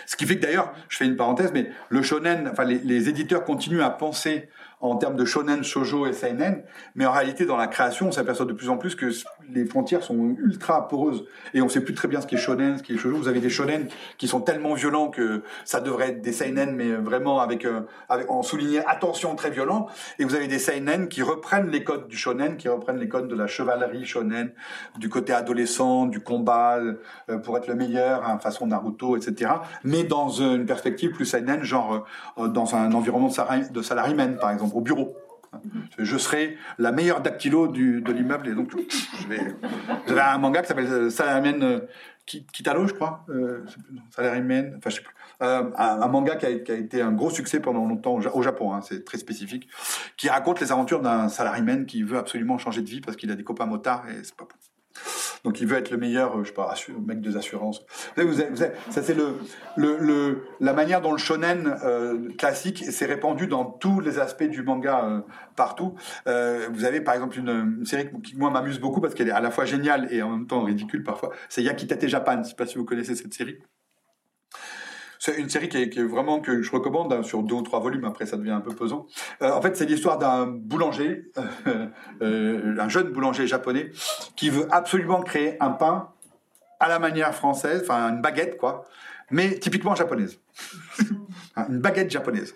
[0.05, 3.43] Ce qui fait que d'ailleurs, je fais une parenthèse, mais le shonen, enfin les éditeurs
[3.43, 6.63] continuent à penser en termes de shonen, shojo et seinen,
[6.93, 9.09] mais en réalité, dans la création, on s'aperçoit de plus en plus que
[9.49, 11.25] les frontières sont ultra poreuses
[11.55, 13.17] et on sait plus très bien ce qui est shonen, ce qui est shojo.
[13.17, 13.87] Vous avez des shonen
[14.19, 18.29] qui sont tellement violents que ça devrait être des seinen, mais vraiment avec, euh, avec
[18.29, 19.87] en souligné attention très violent.
[20.19, 23.27] Et vous avez des seinen qui reprennent les codes du shonen, qui reprennent les codes
[23.27, 24.51] de la chevalerie shonen,
[24.99, 29.53] du côté adolescent, du combat euh, pour être le meilleur, hein, façon Naruto, etc.
[29.83, 32.05] Mais dans une perspective plus seinen, genre
[32.37, 33.29] euh, dans un environnement
[33.71, 35.15] de salaryman, par exemple au bureau.
[35.97, 38.73] Je serai la meilleure dactylo du, de l'immeuble et donc
[39.19, 39.55] je vais.
[40.05, 41.87] Vous avez un manga qui s'appelle Salamen
[42.27, 43.65] Kitano, je crois, euh,
[44.13, 47.29] Salaryman, enfin je sais plus, euh, un, manga qui a, qui a été un gros
[47.29, 49.69] succès pendant longtemps au Japon, hein, c'est très spécifique,
[50.17, 53.35] qui raconte les aventures d'un salaryman qui veut absolument changer de vie parce qu'il a
[53.35, 54.76] des copains motards et c'est pas bon.
[55.43, 56.73] Donc il veut être le meilleur, euh, je sais pas,
[57.05, 57.85] mec des assurances.
[58.17, 58.55] Vous savez,
[58.89, 59.35] ça c'est le,
[59.75, 64.43] le, le- la manière dont le shonen euh, classique s'est répandu dans tous les aspects
[64.43, 65.21] du manga euh,
[65.55, 65.95] partout.
[66.25, 69.41] Vous avez par exemple une, une série qui moi m'amuse beaucoup parce qu'elle est à
[69.41, 71.31] la fois géniale et en même temps ridicule parfois.
[71.49, 72.41] C'est Yakitate Japan.
[72.43, 73.57] Je sais pas si vous connaissez cette série.
[75.19, 77.61] C'est une série qui est, qui est vraiment que je recommande hein, sur deux ou
[77.61, 78.05] trois volumes.
[78.05, 79.07] Après, ça devient un peu pesant.
[79.41, 81.31] Euh, en fait, c'est l'histoire d'un boulanger,
[82.21, 83.91] euh, un jeune boulanger japonais,
[84.35, 86.09] qui veut absolument créer un pain
[86.79, 88.85] à la manière française, enfin une baguette quoi,
[89.31, 90.39] mais typiquement japonaise.
[91.55, 92.53] Hein, une baguette japonaise.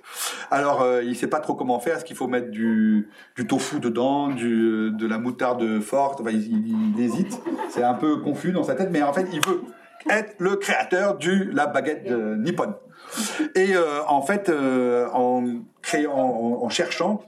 [0.52, 1.98] Alors, euh, il sait pas trop comment faire.
[1.98, 6.22] Est-ce qu'il faut mettre du, du tofu dedans, du, de la moutarde forte?
[6.22, 7.42] Enfin, il, il- il hésite.
[7.70, 9.64] C'est un peu confus dans sa tête, mais en fait, il veut
[10.10, 12.74] être le créateur du la baguette euh, nippone.
[13.56, 15.44] Et euh, en fait, euh, en
[15.82, 17.22] créant, en, en cherchant,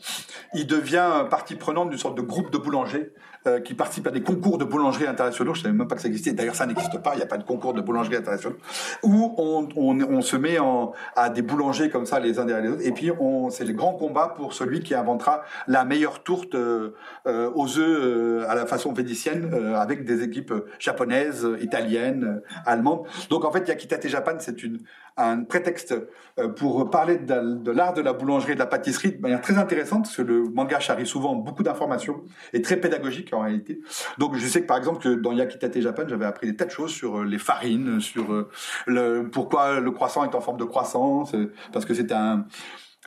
[0.53, 3.11] il devient partie prenante d'une sorte de groupe de boulangers
[3.47, 5.53] euh, qui participent à des concours de boulangerie internationaux.
[5.53, 6.33] Je savais même pas que ça existait.
[6.33, 7.13] D'ailleurs, ça n'existe pas.
[7.13, 8.57] Il n'y a pas de concours de boulangerie internationaux
[9.03, 12.63] où on, on, on se met en, à des boulangers comme ça les uns derrière
[12.63, 12.85] les autres.
[12.85, 13.11] Et puis,
[13.49, 16.95] c'est le grand combat pour celui qui inventera la meilleure tourte euh,
[17.27, 22.61] euh, aux œufs euh, à la façon vénitienne euh, avec des équipes japonaises, italiennes, euh,
[22.65, 23.03] allemandes.
[23.29, 24.79] Donc, en fait, Yakitate Japan, c'est une
[25.17, 25.95] un prétexte
[26.39, 29.57] euh, pour parler de, l'art de la boulangerie et de la pâtisserie de manière très
[29.57, 32.23] intéressante, parce que le manga charrie souvent beaucoup d'informations
[32.53, 33.79] et très pédagogique en réalité.
[34.17, 36.71] Donc je sais que par exemple que dans Yakitate Japan, j'avais appris des tas de
[36.71, 38.49] choses sur euh, les farines, sur euh,
[38.87, 41.35] le, pourquoi le croissant est en forme de croissance,
[41.71, 42.45] parce que c'était un,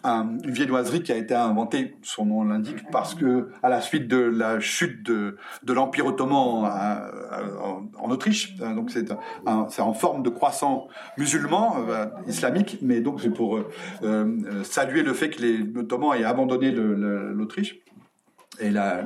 [0.05, 4.09] un- une viennoiserie qui a été inventée, son nom l'indique, parce que à la suite
[4.09, 5.36] de la chute de,
[5.73, 7.43] l'Empire ottoman à- à-
[7.98, 9.10] en, Autriche, euh, donc c'est
[9.81, 13.68] en forme de croissant musulman, euh, islamique, mais donc c'est pour euh,
[14.02, 17.78] euh, saluer le fait que les Ottomans aient abandonné l'Autriche
[18.60, 19.04] et la,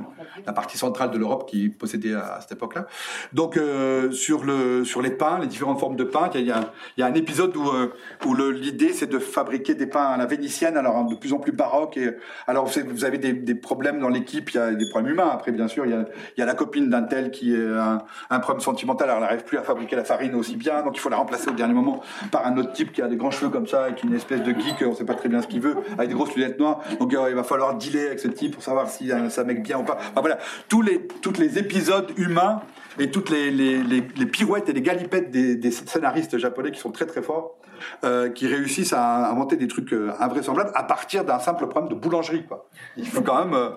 [0.55, 2.87] partie centrale de l'Europe qui possédait à, à cette époque-là.
[3.33, 6.57] Donc euh, sur le sur les pains, les différentes formes de pain, il y a,
[6.59, 6.61] a
[7.07, 7.93] un- a épisode où euh,
[8.27, 11.39] où l'idée c'est de fabriquer des pains à la vénitienne, alors hein, de plus en
[11.39, 11.97] plus baroque.
[11.97, 12.17] Et
[12.47, 15.31] alors vous, avez des, problèmes dans l'équipe, il y a des problèmes humains.
[15.33, 16.05] Après bien sûr, il y a,
[16.37, 19.45] y a la copine d'un tel qui est un, un problème sentimental, alors elle n'arrive
[19.45, 22.03] plus à fabriquer la farine aussi bien, donc il faut la remplacer au dernier moment
[22.31, 24.53] par un autre type qui a des grands cheveux comme ça, avec une espèce de
[24.53, 26.81] geek, on sait pas très bien ce qu'il veut, avec des grosses lunettes noires.
[26.99, 29.11] Donc euh, il va falloir dealer avec ce type pour savoir si
[29.41, 29.99] ça mec bien ou pas.
[30.17, 30.39] Voilà,
[30.69, 32.61] tous les toutes les épisodes humains
[32.99, 37.07] et toutes les, les, pirouettes et les galipettes des, des scénaristes japonais qui sont très
[37.07, 37.57] très forts,
[38.05, 41.95] euh, qui réussissent à inventer des trucs euh, invraisemblables à partir d'un simple problème de
[41.95, 42.45] boulangerie.
[42.47, 42.69] Quoi.
[42.97, 43.55] Il faut quand même.
[43.55, 43.71] euh,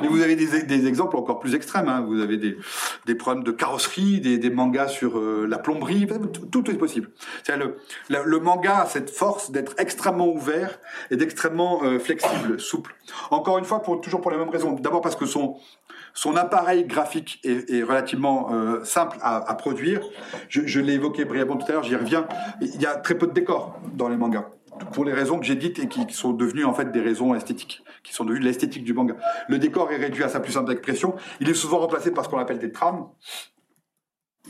[0.00, 1.88] mais vous avez des, des exemples encore plus extrêmes.
[1.88, 2.04] Hein.
[2.06, 2.56] Vous avez des,
[3.06, 6.06] des problèmes de carrosserie, des, des mangas sur euh, la plomberie.
[6.50, 7.10] Tout, est possible.
[7.42, 7.76] C'est le,
[8.08, 10.78] le, le manga a cette force d'être extrêmement ouvert
[11.10, 12.94] et d'extrêmement euh, flexible, souple.
[13.30, 14.72] Encore une fois, pour toujours pour les mêmes raisons.
[14.72, 15.56] D'abord parce que son
[16.16, 20.00] son appareil graphique est, est relativement euh, simple à, à produire.
[20.48, 22.26] Je, je l'ai évoqué brièvement tout à l'heure, j'y reviens.
[22.60, 24.46] Il y a très peu de décors dans les mangas.
[24.92, 27.82] Pour les raisons que j'ai dites et qui, sont devenues en fait des raisons esthétiques,
[28.02, 29.16] qui sont devenues l'esthétique du manga.
[29.48, 31.14] Le décor est réduit à sa plus simple expression.
[31.40, 33.08] Il est souvent remplacé par ce qu'on appelle des trames,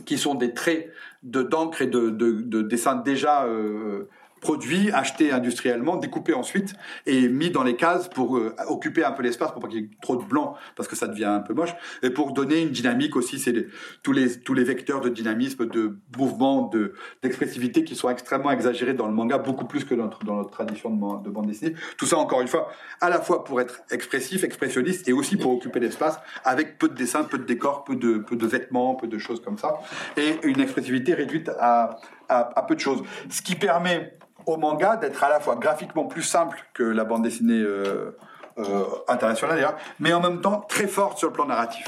[0.06, 0.90] qui sont des traits
[1.22, 4.08] de d'encre et de dessins déjà euh,
[4.44, 6.74] produits, achetés industriellement, découpés ensuite
[7.06, 9.84] et mis dans les cases pour euh, occuper un peu l'espace pour pas qu'il y
[9.84, 12.68] ait trop de blanc parce que ça devient un peu moche et pour donner une
[12.68, 13.66] dynamique aussi c'est
[14.02, 16.92] tous les tous les vecteurs de dynamisme de mouvement de
[17.22, 20.50] d'expressivité qui sont extrêmement exagérés dans le manga beaucoup plus que dans notre, dans notre
[20.50, 21.74] tradition de, bande dessinée.
[21.96, 22.68] Tout ça encore une fois
[23.00, 26.94] à la fois pour être expressif expressionniste et aussi pour occuper l'espace avec peu de
[26.94, 29.80] dessins peu de décors peu de peu de vêtements peu de choses comme ça
[30.18, 31.96] et une expressivité réduite à,
[32.28, 33.02] à peu de choses.
[33.30, 34.12] Ce qui permet
[34.46, 38.16] au manga d'être à la fois graphiquement plus simple que la bande dessinée euh,
[38.58, 41.86] euh, internationale d'ailleurs, mais en même temps très forte sur le plan narratif.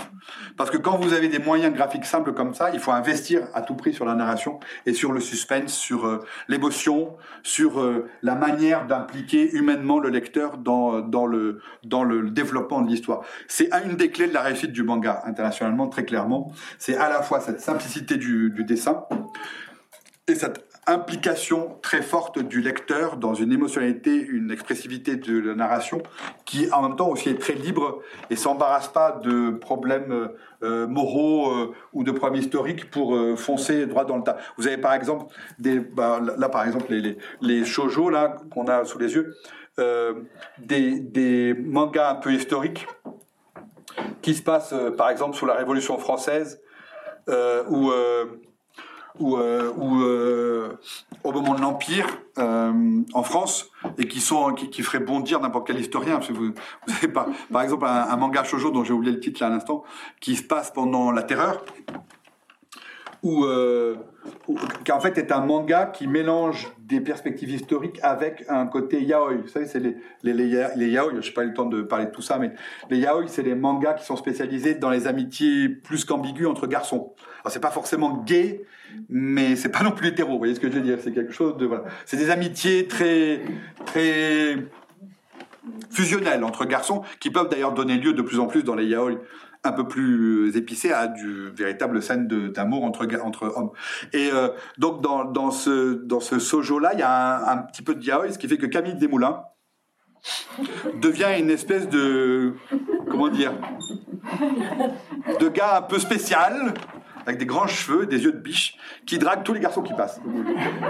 [0.56, 3.62] Parce que quand vous avez des moyens graphiques simples comme ça, il faut investir à
[3.62, 7.80] tout prix sur la narration et sur le suspense, sur euh, l'émotion, sur
[8.22, 11.60] la manière d'impliquer humainement le lecteur dans, le,
[12.30, 13.22] développement de l'histoire.
[13.46, 16.52] C'est une des clés de la réussite du manga internationalement, très clairement.
[16.78, 19.04] C'est à la fois cette simplicité du dessin,
[20.28, 26.02] et cette implication très forte du lecteur dans une émotionnalité, une expressivité de la narration
[26.44, 30.30] qui en même temps aussi est très libre et s'embarrasse pas de problèmes
[30.62, 34.36] euh, moraux euh, ou de problèmes historiques pour euh, foncer droit dans le tas.
[34.56, 35.26] Vous avez par exemple
[35.58, 39.34] des bah, là par exemple les les, les shoujo là qu'on a sous les yeux
[39.78, 40.14] euh,
[40.58, 42.86] des des mangas un peu historiques
[44.22, 46.60] qui se passent euh, par exemple sous la Révolution française
[47.28, 48.24] euh, où euh,
[49.18, 50.78] ou, euh, ou euh,
[51.24, 52.06] au moment de l'Empire
[52.38, 56.16] euh, en France et qui sont qui, qui feraient bondir n'importe quel historien.
[56.16, 56.52] Parce que vous,
[56.86, 59.48] vous savez pas, par exemple, un, un manga shojo dont j'ai oublié le titre là
[59.48, 59.84] à l'instant,
[60.20, 61.64] qui se passe pendant la Terreur,
[63.22, 63.96] ou euh,
[64.84, 69.34] qui en fait est un manga qui mélange des perspectives historiques avec un côté yaoi.
[69.42, 71.66] Vous savez, c'est les, les, les, ya- les yaoi, je n'ai pas eu le temps
[71.66, 72.52] de parler de tout ça, mais
[72.90, 77.12] les yaoi, c'est les mangas qui sont spécialisés dans les amitiés plus qu'ambiguës entre garçons.
[77.40, 78.62] Alors, c'est pas forcément gay,
[79.08, 80.98] mais c'est pas non plus hétéro, vous voyez ce que je veux dire?
[81.00, 81.66] C'est quelque chose de...
[81.66, 81.84] Voilà.
[82.04, 83.40] C'est des amitiés très...
[83.84, 84.56] très
[85.90, 89.20] fusionnelles entre garçons, qui peuvent d'ailleurs donner lieu de plus en plus dans les yaoi
[89.66, 93.06] un peu plus épicés à du véritable scène d'amour entre,
[93.56, 93.70] hommes.
[94.12, 94.48] Et euh,
[94.78, 98.04] donc dans, dans ce, dans ce sojo-là, il y a un, un petit peu de
[98.04, 99.42] yaoi, ce qui fait que Camille Desmoulins
[101.00, 102.54] devient une espèce de...
[103.10, 103.52] comment dire
[105.40, 106.74] de gars un peu spécial,
[107.26, 110.20] avec des grands cheveux, des yeux de biche, qui drague tous les garçons qui passent.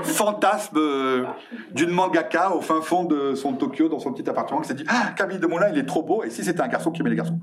[0.03, 1.25] Fantasme euh,
[1.73, 4.85] d'une mangaka au fin fond de son Tokyo, dans son petit appartement, qui s'est dit
[4.89, 7.11] Ah, Camille de Moulin, il est trop beau, et si c'était un garçon qui aimait
[7.11, 7.39] les garçons.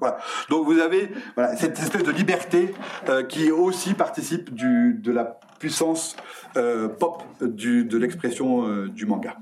[0.49, 1.11] Donc vous avez
[1.57, 2.73] cette espèce de liberté
[3.09, 6.15] euh, qui aussi participe de la puissance
[6.55, 9.37] euh, pop de l'expression du manga.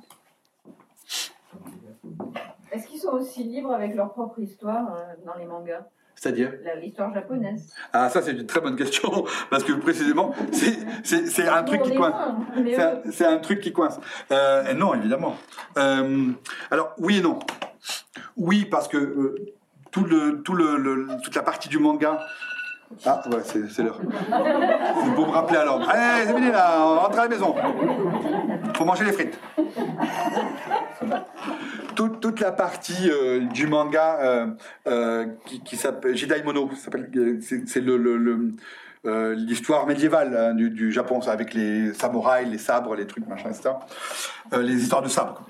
[2.72, 5.86] Est-ce qu'ils sont aussi libres avec leur propre histoire dans les mangas?
[6.22, 11.64] C'est-à-dire L'histoire japonaise Ah, ça, c'est une très bonne question, parce que précisément, c'est- un
[11.64, 12.14] truc qui coince.
[13.12, 14.00] C'est un, truc qui coince.
[14.32, 15.36] Euh, non, évidemment.
[15.80, 16.28] Euh,
[16.70, 17.40] alors, oui et non.
[18.38, 19.36] Oui, parce que euh,
[19.90, 22.20] tout le, tout le, le- toute la partie du manga.
[23.04, 24.00] Ah, ouais, c'est l'heure.
[25.04, 25.90] C'est pour me rappeler à l'ordre.
[25.90, 27.56] Allez, c'est fini là, on rentre à la maison.
[28.76, 29.40] Faut manger les frites.
[32.20, 34.48] Toute, la partie euh, du manga euh,
[34.88, 36.18] euh, qui, s'appelle
[36.76, 37.38] s'appelle- euh,
[37.68, 37.82] c'est
[39.36, 43.70] l'histoire médiévale hein, du, Japon, avec les samouraïs, les sabres, les trucs, machin, etc.
[44.60, 45.46] Les histoires de sabres.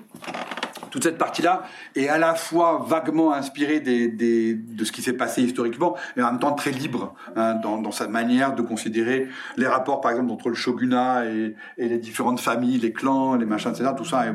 [0.92, 1.62] Toute cette partie-là
[1.96, 6.38] est à la fois vaguement inspirée de ce qui s'est passé historiquement, mais en même
[6.38, 10.54] temps très libre hein, dans, sa manière de considérer les rapports, par exemple, entre le
[10.54, 13.90] shogunat et, les différentes familles, les clans, les machins, etc.
[13.96, 14.26] Tout ça,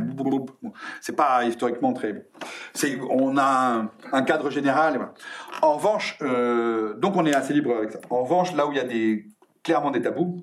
[1.00, 2.26] c'est pas historiquement très.
[2.74, 5.10] C'est, on a un, cadre général.
[5.62, 8.00] En revanche, euh, donc on est assez libre avec ça.
[8.10, 9.28] En revanche, là où il y a des
[9.62, 10.42] clairement des tabous,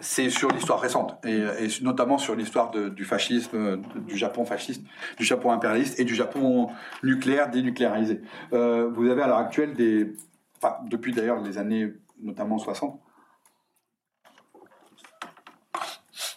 [0.00, 1.44] c'est sur l'histoire récente, et,
[1.82, 4.82] notamment sur l'histoire du fascisme, euh, du Japon fasciste,
[5.18, 6.68] du Japon impérialiste et du Japon
[7.02, 8.22] nucléaire dénucléarisé.
[8.52, 10.12] Euh, vous avez à l'heure actuelle des,
[10.56, 13.00] enfin depuis d'ailleurs les années notamment 60,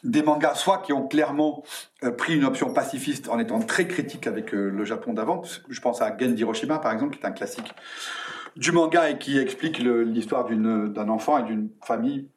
[0.04, 1.64] des mangas soit qui ont clairement
[2.04, 5.44] euh, pris une option pacifiste en étant très critiques avec le Japon d'avant.
[5.70, 7.74] Je pense à Gen Hiroshima par exemple, qui est un classique
[8.56, 12.28] du manga et qui explique l'histoire d'un enfant et d'une famille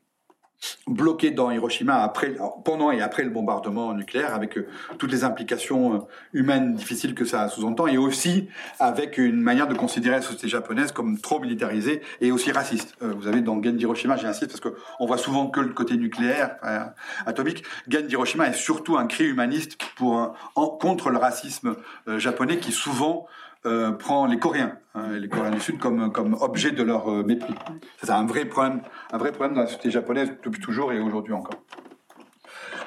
[0.87, 4.67] bloqué dans Hiroshima après, pendant et après le bombardement nucléaire, avec euh,
[4.99, 5.99] toutes les implications euh,
[6.33, 8.49] humaines difficiles que ça sous-entend, et aussi
[8.81, 12.97] avec une manière de considérer la société japonaise comme trop militarisée et aussi raciste.
[13.03, 15.97] Euh, vous avez dans Gen d'Hiroshima, j'insiste parce que on voit souvent que le côté
[15.97, 16.57] nucléaire,
[17.27, 17.65] atomique.
[17.89, 21.77] Gen d'Hiroshima est surtout un cri humaniste pour en- contre le racisme
[22.17, 23.27] japonais qui souvent
[23.65, 27.55] euh, prend les Coréens, hein, les Coréens du Sud comme objet de leur euh, mépris.
[28.03, 28.81] C'est un vrai problème,
[29.13, 31.61] un vrai problème dans la société japonaise depuis toujours et aujourd'hui encore.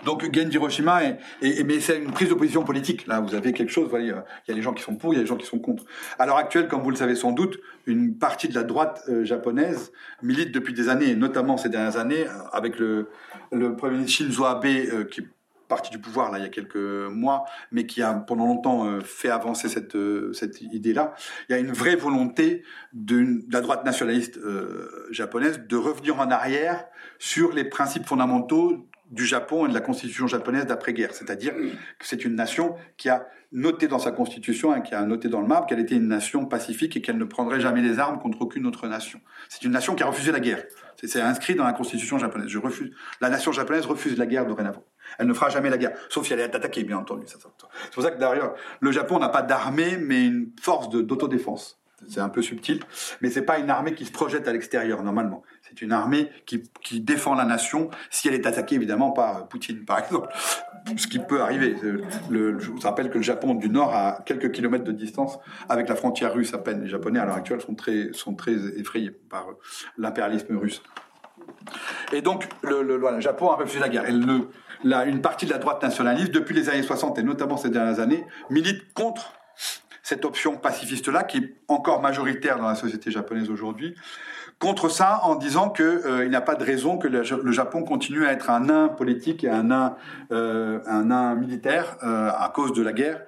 [0.06, 3.06] Donc Gen d'Hiroshima, est, est- mais c'est une prise de position politique.
[3.08, 3.90] Là, vous avez quelque chose.
[3.94, 4.08] euh, il
[4.48, 5.84] y a les gens qui sont pour, il y a les gens qui sont contre.
[6.18, 9.91] À l'heure actuelle, comme vous le savez sans doute, une partie de la droite japonaise
[10.24, 13.10] milite depuis des années, notamment ces dernières années, avec le,
[13.52, 14.66] le premier ministre Shinzo Abe,
[15.12, 15.28] qui
[15.70, 19.00] parti du pouvoir là il y a quelques mois, mais qui a pendant longtemps euh,
[19.00, 21.14] fait avancer cette euh, cette idée-là.
[21.48, 26.30] Il y a une vraie volonté de la droite nationaliste euh, japonaise de revenir en
[26.32, 26.86] arrière
[27.20, 31.14] sur les principes fondamentaux du Japon et de la constitution japonaise d'après-guerre.
[31.14, 35.28] C'est-à-dire que c'est une nation qui a noté dans sa constitution et qui a noté
[35.30, 38.20] dans le marbre qu'elle était une nation pacifique et qu'elle ne prendrait jamais les armes
[38.20, 39.20] contre aucune autre nation.
[39.50, 40.64] C'est une nation qui a refusé la guerre.
[40.98, 42.50] C'est- C'est inscrit dans la constitution japonaise.
[42.50, 42.91] Je refuse.
[43.22, 44.84] La nation japonaise refuse la guerre dorénavant.
[45.18, 47.26] Elle ne fera jamais la guerre, sauf si elle est attaquée, bien entendu.
[47.27, 47.40] C'est
[47.91, 51.80] pour ça que d'ailleurs, le Japon n'a pas d'armée, mais une force d'autodéfense.
[52.07, 52.81] C'est un peu subtil,
[53.22, 55.44] mais c'est pas une armée qui se projette à l'extérieur normalement.
[55.68, 59.84] C'est une armée qui, qui défend la nation si elle est attaquée évidemment par Poutine,
[59.84, 60.30] par exemple.
[60.95, 61.76] Ce qui peut arriver.
[62.31, 65.95] Je vous rappelle que le Japon du Nord a quelques kilomètres de distance avec la
[65.95, 66.81] frontière russe à peine.
[66.81, 69.48] Les Japonais à l'heure actuelle sont très, sont très effrayés par
[69.98, 70.81] l'impérialisme russe.
[72.11, 74.06] Et donc, le, Japon a refusé la guerre.
[74.07, 77.99] Et une partie de la droite nationaliste, depuis les années 60 et notamment ces dernières
[77.99, 79.34] années, milite contre
[80.03, 83.95] cette option pacifiste-là, qui est encore majoritaire dans la société japonaise aujourd'hui,
[84.60, 88.26] contre ça en disant qu'il euh, n'y a pas de raison que le, Japon continue
[88.26, 89.95] à être un nain politique et un nain,
[90.31, 93.22] euh, un nain militaire euh, à cause de la guerre.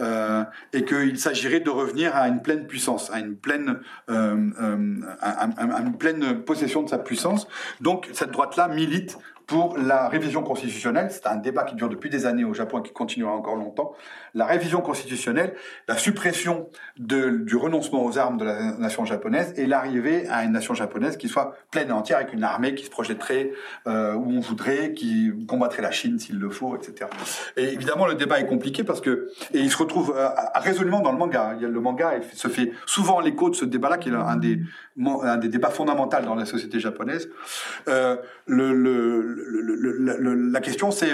[0.00, 0.42] Euh,
[0.72, 3.78] et qu'il s'agirait de revenir à une pleine puissance, à une pleine,
[4.10, 7.46] euh, euh, à une pleine possession de sa puissance.
[7.80, 9.18] Donc cette droite-là milite
[9.52, 11.08] pour la révision constitutionnelle.
[11.10, 13.92] C'est un débat qui dure depuis des années au Japon et qui continuera encore longtemps.
[14.32, 15.52] La révision constitutionnelle,
[15.88, 20.72] la suppression du renoncement aux armes de la nation japonaise et l'arrivée à une nation
[20.72, 23.52] japonaise qui soit pleine et entière avec une armée qui se projetterait
[23.86, 27.10] euh, où on voudrait, qui combattrait la Chine s'il le faut, etc.
[27.58, 31.12] Et évidemment, le débat est compliqué parce que et il se retrouve euh, résolument dans
[31.12, 31.58] le manga.
[31.60, 34.60] Le manga se fait souvent l'écho de ce débat-là qui est un des
[34.98, 37.28] un des débats fondamentaux dans la société japonaise.
[37.88, 38.16] Euh,
[38.46, 38.60] la
[40.60, 41.12] question, c'est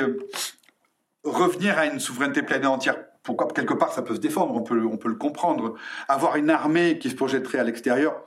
[1.25, 2.97] revenir à une souveraineté pleine et entière.
[3.23, 3.49] Pourquoi?
[3.49, 5.75] Quelque part ça peut se défendre, on peut, on peut le comprendre.
[6.09, 8.25] Avoir une armée qui se projetterait à l'extérieur,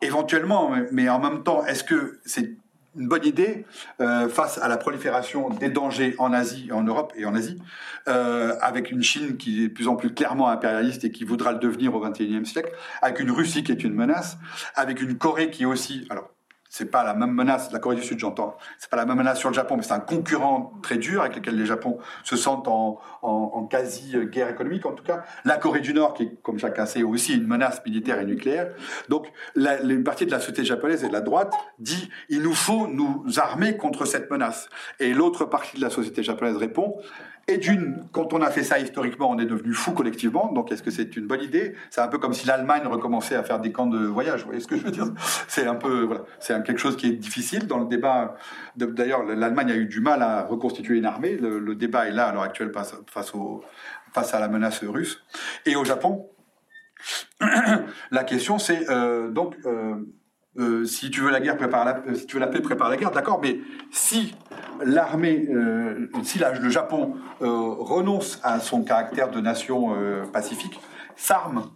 [0.00, 2.56] éventuellement, mais, en même temps, est-ce que c'est
[2.94, 3.64] une bonne idée
[4.00, 7.58] euh, face à la prolifération des dangers en Asie, en Europe et en Asie,
[8.06, 11.52] euh, avec une Chine qui est de plus en plus clairement impérialiste et qui voudra
[11.52, 14.36] le devenir au XXIe siècle, avec une Russie qui est une menace,
[14.74, 16.28] avec une Corée qui aussi, alors
[16.72, 19.38] c'est pas la même menace, la Corée du Sud j'entends, c'est pas la même menace
[19.38, 22.66] sur le Japon, mais c'est un concurrent très dur avec lequel les Japon se sentent
[22.66, 25.22] en, en, quasi-guerre économique en tout cas.
[25.44, 28.72] La Corée du Nord qui comme chacun sait, aussi une menace militaire et nucléaire.
[29.10, 32.86] Donc une partie de la société japonaise et de la droite dit il nous faut
[32.86, 34.70] nous armer contre cette menace.
[34.98, 36.96] Et l'autre partie de la société japonaise répond
[37.48, 40.52] et d'une, quand on a fait ça historiquement, on est devenu fou collectivement.
[40.52, 41.74] Donc, est-ce que c'est une bonne idée?
[41.90, 44.40] C'est un peu comme si l'Allemagne recommençait à faire des camps de voyage.
[44.40, 45.06] Vous voyez ce que je veux dire?
[45.48, 48.36] C'est un peu, voilà, c'est quelque chose qui est difficile dans le débat.
[48.76, 51.36] D'ailleurs, l'Allemagne a eu du mal à reconstituer une armée.
[51.36, 53.64] Le, débat est là à l'heure actuelle face, face, au,
[54.12, 55.24] face à la menace russe.
[55.66, 56.28] Et au Japon,
[58.10, 59.56] la question c'est euh, donc.
[59.66, 59.96] Euh,
[60.58, 62.96] euh, si tu veux la guerre, prépare la, si tu veux la paix, prépare la
[62.96, 63.40] guerre, d'accord.
[63.42, 63.60] Mais
[63.90, 64.34] si
[64.84, 70.80] l'armée, euh, si la, le Japon euh, renonce à son caractère de nation euh, pacifique,
[71.16, 71.70] s'arme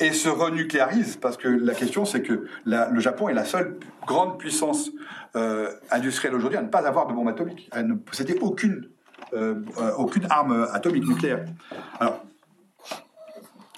[0.00, 4.38] et se renucléarise, parce que la question c'est que le Japon est la seule grande
[4.38, 4.90] puissance
[5.36, 8.88] euh, industrielle aujourd'hui à ne pas avoir de bombe atomique, à ne posséder aucune,
[9.98, 11.44] aucune arme atomique nucléaire.
[12.00, 12.24] Alors,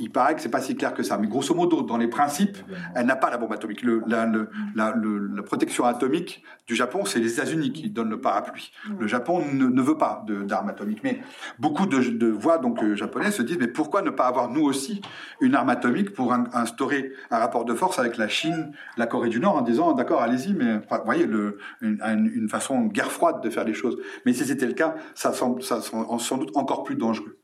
[0.00, 2.56] il paraît que c'est pas si clair que ça, mais grosso modo, dans les principes,
[2.94, 3.82] elle n'a pas la bombe atomique.
[3.82, 8.10] Le, la, le, la, le, la, protection atomique du Japon, c'est les États-Unis qui donnent
[8.10, 8.72] le parapluie.
[8.98, 11.20] Le Japon ne, ne veut pas d'armes atomiques, mais
[11.58, 14.62] beaucoup de, de voix donc euh, japonais se disent mais pourquoi ne pas avoir nous
[14.62, 15.02] aussi
[15.40, 19.28] une arme atomique pour un, instaurer un rapport de force avec la Chine, la Corée
[19.28, 22.00] du Nord, en disant d'accord, allez-y, mais enfin, vous voyez le, une,
[22.34, 23.98] une, façon guerre froide de faire les choses.
[24.24, 27.41] Mais si c'était le cas, ça semble, ça semble sans doute encore plus dangereux.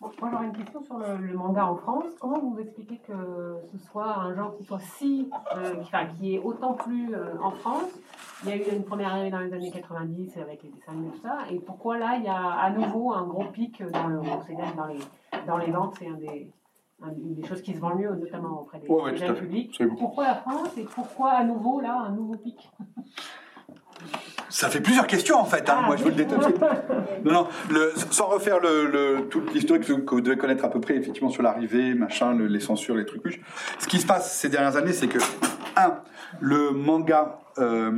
[0.00, 2.06] Moi, j'aurais une question sur le, le, manga en France.
[2.18, 6.34] Comment vous expliquez que ce soit un genre qui soit si, euh, qui, enfin, qui
[6.34, 7.90] est autant plus euh, en France?
[8.42, 11.10] Il y a eu une première année dans les années 90 avec les dessins et
[11.10, 11.38] tout ça.
[11.50, 14.20] Et pourquoi là, il y a à nouveau un gros pic dans le
[14.76, 14.98] dans les,
[15.46, 16.50] dans les ventes C'est un des,
[17.02, 19.82] une des choses qui se vend mieux, notamment auprès des, ouais, des publics.
[19.98, 22.70] Pourquoi la France et pourquoi à nouveau là un nouveau pic?
[24.50, 25.68] ça fait plusieurs questions en fait.
[25.70, 25.78] Hein.
[25.78, 26.60] Ah, Moi, je vous le suite.
[27.24, 27.48] Non, non.
[27.70, 30.96] Le, sans refaire le, le, toute l'historique que, que, vous devez connaître à peu près,
[30.96, 33.40] effectivement, sur l'arrivée, machin, le, les censures, les trucs.
[33.78, 35.18] Ce qui se passe ces dernières années, c'est que
[35.76, 36.00] un,
[36.40, 37.38] le manga.
[37.58, 37.90] Euh,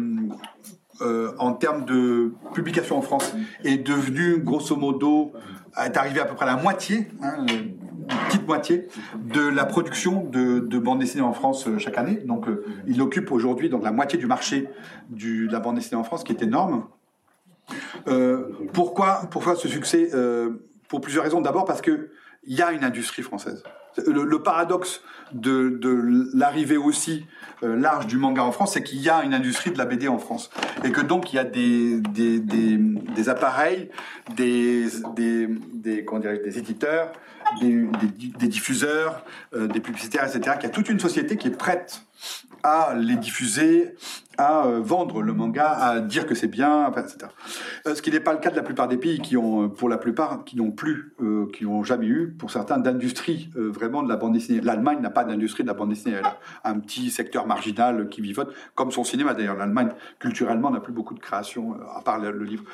[1.00, 3.34] euh, en termes de publication en France
[3.64, 5.32] est devenu grosso modo
[5.82, 7.44] est arrivé à peu près à la moitié hein,
[8.02, 12.16] petite moitié de la production de, de bande dessinée en France euh, chaque année.
[12.24, 14.68] Donc, euh, il occupe aujourd'hui donc la moitié du marché
[15.10, 16.86] du, de la bande dessinée en France, qui est énorme.
[18.08, 20.10] Euh, pourquoi, pourquoi ce succès
[20.88, 21.40] Pour plusieurs raisons.
[21.40, 22.10] D'abord parce que
[22.44, 23.62] il y a une industrie française.
[24.04, 25.02] Le, paradoxe
[25.32, 25.78] de,
[26.34, 27.26] l'arrivée aussi
[27.62, 30.18] large du manga en France, c'est qu'il y a une industrie de la BD en
[30.18, 30.50] France.
[30.82, 33.90] Et que donc il y a des, des appareils,
[34.34, 37.12] des, des, des, comment des éditeurs,
[37.60, 39.24] des, des, des diffuseurs,
[39.54, 40.56] euh, des publicitaires, etc.
[40.56, 42.02] Qu'il y a toute une société qui est prête
[42.62, 43.94] à les diffuser,
[44.38, 47.30] à euh, vendre le manga, à dire que c'est bien, enfin, etc.
[47.86, 49.88] Euh, ce qui n'est pas le cas de la plupart des pays qui ont, pour
[49.88, 54.02] la plupart, qui n'ont plus, euh, qui n'ont jamais eu, pour certains, d'industrie euh, vraiment
[54.02, 54.60] de la bande dessinée.
[54.60, 56.16] L'Allemagne n'a pas d'industrie de la bande dessinée.
[56.18, 59.56] Elle a un petit secteur marginal qui vivote, comme son cinéma d'ailleurs.
[59.56, 62.64] L'Allemagne, culturellement, n'a plus beaucoup de création, à part le, le livre.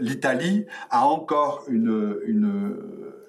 [0.00, 2.76] L'Italie a encore une, une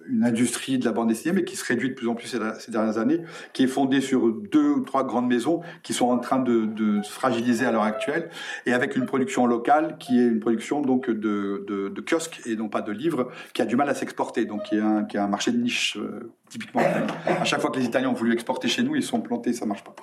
[0.09, 2.71] une industrie de la bande dessinée, mais qui se réduit de plus en plus ces,
[2.71, 3.21] dernières années,
[3.53, 7.11] qui est fondée sur deux ou trois grandes maisons qui sont en train de, se
[7.11, 8.29] fragiliser à l'heure actuelle,
[8.65, 12.69] et avec une production locale qui est une production donc de, de, kiosques et non
[12.69, 15.27] pas de livres, qui a du mal à s'exporter, donc qui est un, qui un
[15.27, 16.81] marché de niche euh, typiquement.
[17.25, 19.65] À chaque fois que les Italiens ont voulu exporter chez nous, ils sont plantés, ça
[19.65, 19.95] marche pas.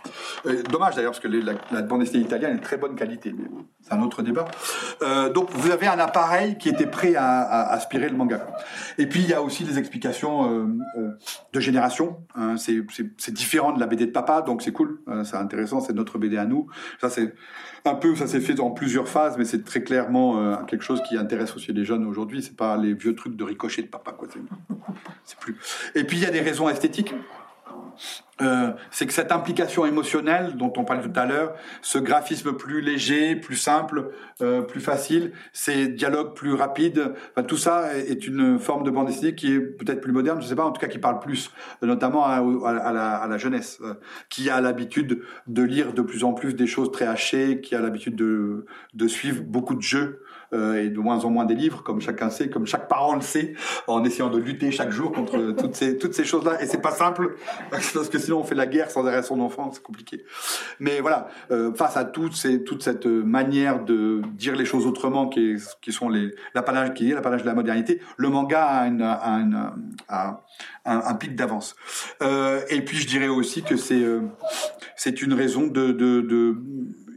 [0.46, 3.44] Euh, dommage d'ailleurs, parce que la, bande dessinée italienne est de très bonne qualité, mais
[3.80, 4.46] c'est un autre débat.
[5.02, 8.46] Euh, donc vous avez un appareil qui était prêt à, aspirer le manga.
[8.98, 10.66] Et puis il y a aussi des explications
[10.98, 11.18] euh,
[11.52, 12.18] de génération.
[12.34, 12.56] hein.
[12.56, 16.36] c'est, différent de la BD de papa, donc c'est cool, c'est intéressant, c'est notre BD
[16.36, 16.68] à nous.
[17.00, 17.34] Ça c'est
[17.86, 21.02] un peu, ça s'est fait en plusieurs phases, mais c'est très clairement euh, quelque chose
[21.06, 22.42] qui intéresse aussi les jeunes aujourd'hui.
[22.42, 24.28] C'est pas les vieux trucs de ricochet de papa, quoi.
[25.24, 25.56] C'est, plus.
[25.94, 27.14] Et puis il y a des raisons esthétiques.
[28.42, 32.80] Euh, c'est que cette implication émotionnelle dont on parlait tout à l'heure, ce graphisme plus
[32.80, 34.10] léger, plus simple,
[34.42, 37.14] euh, plus facile, ces dialogues plus rapides,
[37.46, 40.56] tout ça est une forme de bande dessinée qui est peut-être plus moderne, je sais
[40.56, 41.52] pas, en tout cas qui parle plus,
[41.82, 42.40] euh, notamment à,
[42.92, 43.80] la, jeunesse,
[44.28, 47.80] qui a l'habitude de lire de plus en plus des choses très hachées, qui a
[47.80, 50.23] l'habitude de, de suivre beaucoup de jeux
[50.54, 53.20] euh, et de moins en moins des livres, comme chacun sait, comme chaque parent le
[53.20, 53.54] sait,
[53.86, 56.62] en essayant de lutter chaque jour contre toutes ces, toutes ces choses-là.
[56.62, 57.36] Et c'est pas simple,
[57.70, 60.24] parce que sinon on fait la guerre sans arrêt à son enfant, c'est compliqué.
[60.80, 65.28] Mais voilà, euh, face à toutes ces, toute cette manière de dire les choses autrement,
[65.28, 68.86] qui, est- qui sont les l'apanage qui est l'apanage de la modernité, le manga a,
[68.86, 69.70] une- a une-
[70.08, 70.40] a
[70.84, 71.74] un, un pic d'avance.
[72.22, 74.04] Euh, et puis je dirais aussi que c'est
[74.96, 76.56] c'est une raison de, de, de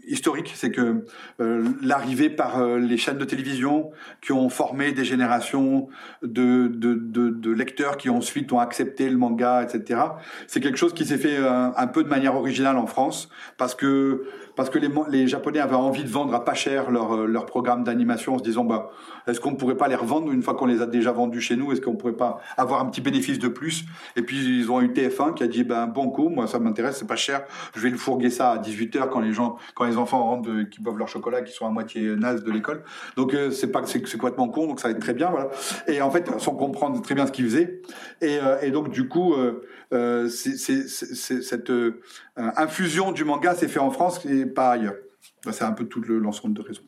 [0.07, 1.05] historique, c'est que
[1.39, 5.88] euh, l'arrivée par euh, les chaînes de télévision qui ont formé des générations
[6.23, 10.01] de, de, de, de lecteurs qui ensuite ont accepté le manga, etc.
[10.47, 13.75] C'est quelque chose qui s'est fait euh, un peu de manière originale en France parce
[13.75, 14.23] que
[14.57, 17.45] parce que les, les Japonais avaient envie de vendre à pas cher leur, euh, leur
[17.45, 18.89] programme d'animation en se disant bah
[19.27, 21.55] est-ce qu'on ne pourrait pas les revendre une fois qu'on les a déjà vendus chez
[21.55, 21.71] nous?
[21.71, 23.85] Est-ce qu'on ne pourrait pas avoir un petit bénéfice de plus?
[24.17, 26.97] Et puis ils ont eu TF1 qui a dit ben bon coup, moi ça m'intéresse,
[26.97, 27.43] c'est pas cher,
[27.75, 30.63] je vais le fourguer ça à 18h quand les gens, quand les enfants rentrent, de-
[30.63, 32.84] qui boivent leur chocolat, qui sont à moitié nazes de l'école.
[33.15, 35.49] Donc euh, c'est pas c'est complètement con, donc ça va être très bien, voilà.
[35.88, 37.81] Et en fait, sans comprendre très bien ce qu'ils faisaient,
[38.21, 39.61] et, euh, et donc du coup, euh,
[39.93, 42.01] euh, cette euh,
[42.35, 44.95] infusion du manga s'est fait en France et pas ailleurs.
[45.51, 46.84] C'est un peu tout le- l'ensemble de raisons.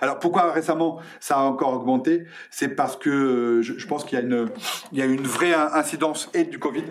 [0.00, 2.26] Alors pourquoi récemment ça a encore augmenté?
[2.50, 4.48] C'est parce que euh, je, pense qu'il y a une
[4.92, 6.84] une vraie incidence et du Covid.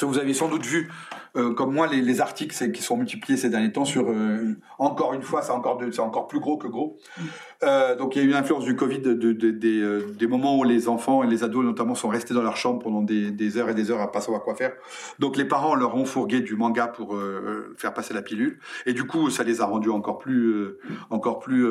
[0.00, 0.90] Vous avez sans doute vu,
[1.36, 5.14] euh, comme moi, les, les articles qui sont multipliés ces derniers temps sur, euh, encore
[5.14, 6.98] une fois, c'est encore, de- encore plus gros que gros.
[7.62, 9.50] Euh, donc il y a eu une influence du Covid de, de- de-
[10.12, 13.02] des, moments où les enfants et les ados notamment sont restés dans leur chambre pendant
[13.02, 14.72] des, des heures et des heures à pas savoir quoi faire.
[15.18, 17.16] Donc les parents leur ont fourgué du manga pour
[17.76, 18.58] faire passer la pilule.
[18.86, 20.64] Et du coup, ça les a rendus encore plus,
[21.10, 21.66] encore plus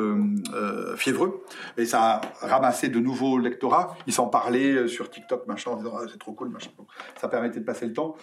[0.96, 1.42] fiévreux.
[1.76, 3.96] Et ça a ramassé de nouveaux lectorats.
[4.06, 6.70] Ils s'en parlaient sur TikTok, machin, en disant Ah, c'est trop cool, machin.
[6.78, 6.86] Donc,
[7.20, 8.16] ça permettait de passer le temps.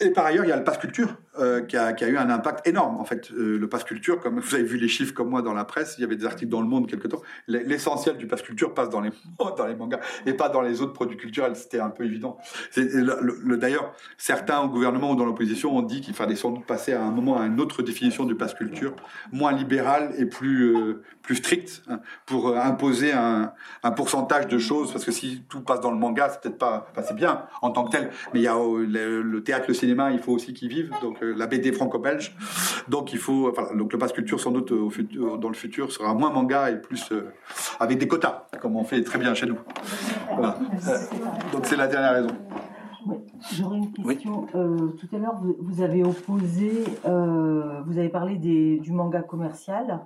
[0.00, 2.66] Et par ailleurs, il y a le pass culture euh, qui, a, eu un impact
[2.66, 2.96] énorme.
[3.00, 5.54] En fait, Euh, le pass culture, comme vous avez vu les chiffres comme moi dans
[5.54, 7.22] la presse, il y avait des articles dans le Monde quelque temps.
[7.48, 9.10] L'essentiel du pass culture passe dans les
[9.56, 11.56] dans les mangas et pas dans les autres produits culturels.
[11.56, 12.38] C'était un peu évident.
[12.76, 17.02] D'ailleurs, certains au gouvernement ou dans l'opposition ont dit qu'il fallait sans doute passer à
[17.02, 18.94] un moment à une autre définition du pass culture,
[19.32, 23.52] moins libérale et plus euh, plus stricte, hein, pour imposer un,
[23.82, 24.92] un pourcentage de choses.
[24.92, 27.70] Parce que si tout passe dans le manga, c'est peut-être pas, enfin, c'est bien en
[27.70, 30.52] tant que tel, mais il y a le, le théâtre, le cinéma, il faut aussi
[30.52, 30.92] qu'ils vivent.
[31.00, 32.36] Donc la BD franco-belge.
[32.88, 35.90] Donc il faut, enfin, donc le pass culture sans doute au futur, dans le futur
[35.92, 37.32] sera moins manga et plus euh,
[37.80, 39.58] avec des quotas, comme on fait très bien chez nous.
[40.34, 40.58] Voilà.
[40.88, 40.98] Euh,
[41.52, 42.34] donc c'est la dernière raison.
[43.52, 44.46] J'aurais une question.
[44.54, 49.20] Euh, tout à l'heure, vous, vous avez opposé, euh, vous avez parlé des, du manga
[49.20, 50.00] commercial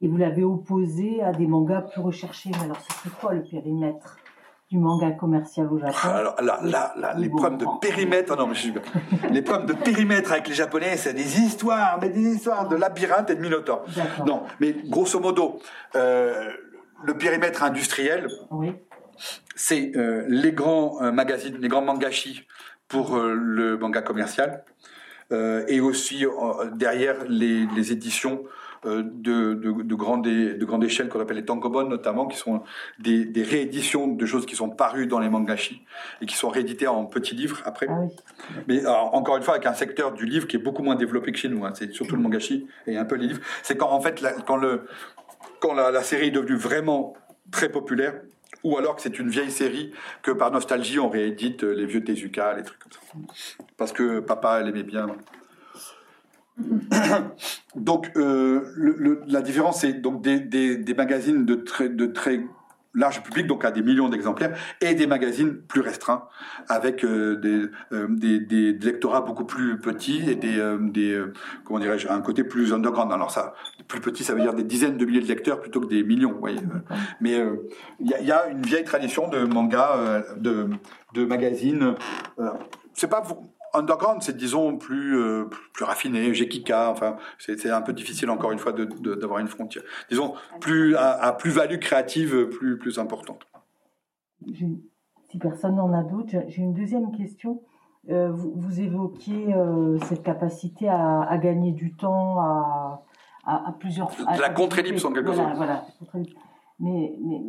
[0.00, 2.50] et vous l'avez opposé à des mangas plus recherchés.
[2.52, 4.19] Mais alors, ce serait quoi le périmètre?
[4.70, 8.40] Du manga commercial au Japon Alors là, là, là, les Bon, problèmes de périmètre, ah
[8.40, 8.74] non, mais je suis
[9.32, 13.30] les problèmes de périmètre avec les Japonais, c'est des histoires, mais des histoires de labyrinthe
[13.30, 13.84] et de minotaure.
[14.24, 15.58] Non, mais grosso modo,
[15.96, 16.50] euh,
[17.02, 18.72] le périmètre industriel, Oui.
[19.56, 22.46] c'est euh, les grands euh, magazines, les grands mangashi
[22.86, 24.64] pour le manga commercial,
[25.68, 26.24] et aussi
[26.74, 28.42] derrière les, les éditions
[28.84, 29.02] de,
[29.54, 32.62] de, de, grande, de grande échelle qu'on appelle les tankobon notamment, qui sont
[32.98, 35.82] des, des rééditions de choses qui sont parues dans les mangashi
[36.22, 37.86] et qui sont rééditées en petits livres après.
[37.90, 38.08] Ah oui.
[38.68, 41.32] Mais alors, encore une fois, avec un secteur du livre qui est beaucoup moins développé
[41.32, 41.64] que chez nous.
[41.64, 41.72] hein.
[41.74, 43.40] C'est surtout le mangashi et un peu les livres.
[43.62, 44.86] C'est quand en fait, la- quand, le,
[45.60, 47.14] quand la, la série est devenue vraiment
[47.50, 48.14] très populaire,
[48.62, 49.92] ou alors que c'est une vieille série
[50.22, 53.00] que par nostalgie on réédite euh, les vieux Tezuka, les trucs comme ça.
[53.76, 55.06] Parce que papa, elle aimait bien.
[57.76, 62.06] Donc, euh, le- le- la différence, c'est donc des, des- des magazines de très, de
[62.06, 62.40] très
[62.92, 66.24] large public, donc à des millions d'exemplaires, et des magazines plus restreints,
[66.68, 71.22] avec euh, des, euh, des, des, lectorats beaucoup plus petits et des, euh, des
[71.64, 73.12] comment dirais-je, un côté plus underground.
[73.12, 73.54] Alors ça,
[73.86, 76.32] plus petit, ça veut dire des dizaines de milliers de lecteurs plutôt que des millions.
[76.32, 76.58] Vous voyez.
[77.20, 77.40] Mais
[78.00, 80.68] il y, y, a une vieille tradition de manga, de,
[81.14, 81.94] de magazines.
[82.94, 83.22] c'est pas
[83.74, 88.58] underground, c'est disons plus euh, plus raffiné, Gekika, enfin c'est un peu difficile encore une
[88.58, 89.82] fois d'avoir une frontière.
[90.08, 93.46] Disons plus à, plus value créative plus plus importante.
[94.44, 97.62] Si personne n'en a d'autres, j'ai une deuxième question.
[98.08, 103.04] Euh, vous, vous, évoquiez euh, cette capacité à, à, gagner du temps à,
[103.44, 104.10] à plusieurs.
[104.40, 105.54] la contre-ellipse en quelque sorte.
[105.56, 105.84] Voilà,
[106.78, 107.42] mais, mais,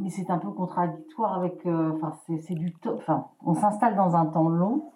[0.00, 1.66] mais c'est un peu contradictoire avec.
[1.66, 2.94] Enfin, c'est du temps.
[2.96, 4.90] Enfin, on s'installe dans un temps long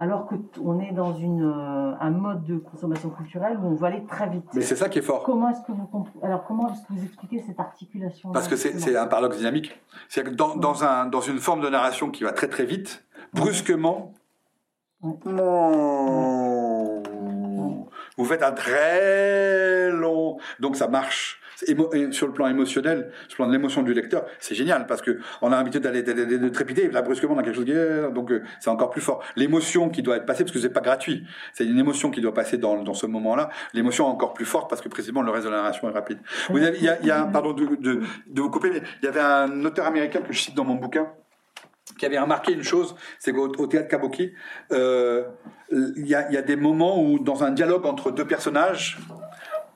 [0.00, 4.04] alors qu'on est dans une, euh, un mode de consommation culturelle où on va aller
[4.04, 4.44] très vite.
[4.54, 5.24] Mais c'est ça qui est fort.
[5.24, 5.88] Comment est-ce que vous
[6.22, 9.80] alors comment est-ce que vous expliquez cette articulation Parce que c'est un paradoxe dynamique.
[10.08, 13.04] C'est que dans, dans, un, dans une forme de narration qui va très très vite,
[13.32, 14.12] brusquement,
[15.02, 15.18] vous
[18.24, 21.40] faites un très long, donc ça marche
[22.12, 25.18] sur le plan émotionnel, sur le plan de l'émotion du lecteur, c'est génial parce que
[25.42, 28.30] on a l'habitude d'aller de trépider, et là brusquement on a quelque chose qui donc
[28.30, 29.22] euh, c'est encore plus fort.
[29.36, 32.34] L'émotion qui doit être passée parce que c'est pas gratuit, c'est une émotion qui doit
[32.34, 33.50] passer dans, dans ce moment-là.
[33.74, 36.18] L'émotion est encore plus forte parce que précisément le reste de la narration est rapide.
[36.48, 39.08] Vous il y a, y a pardon de, de, de vous couper, mais il y
[39.08, 41.08] avait un auteur américain que je cite dans mon bouquin
[41.98, 44.32] qui avait remarqué une chose, c'est qu'au théâtre Kabuki,
[44.72, 45.24] euh,
[45.70, 48.98] il y, a, y, a, des moments où, dans un dialogue entre deux personnages,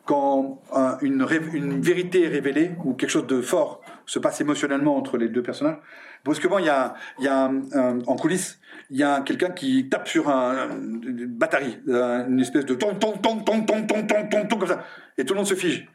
[0.04, 0.62] quand
[1.00, 5.28] une, une, vérité est révélée ou quelque chose de fort se passe émotionnellement entre les
[5.28, 5.78] deux personnages,
[6.24, 7.50] brusquement, il y a, y a
[8.06, 8.58] en coulisses,
[8.90, 13.12] il y a quelqu'un qui tape sur un, une batterie, une espèce de ton, ton,
[13.12, 14.84] ton, ton, ton, ton, ton, ton, ton, comme ça,
[15.16, 15.88] et tout le monde se fige.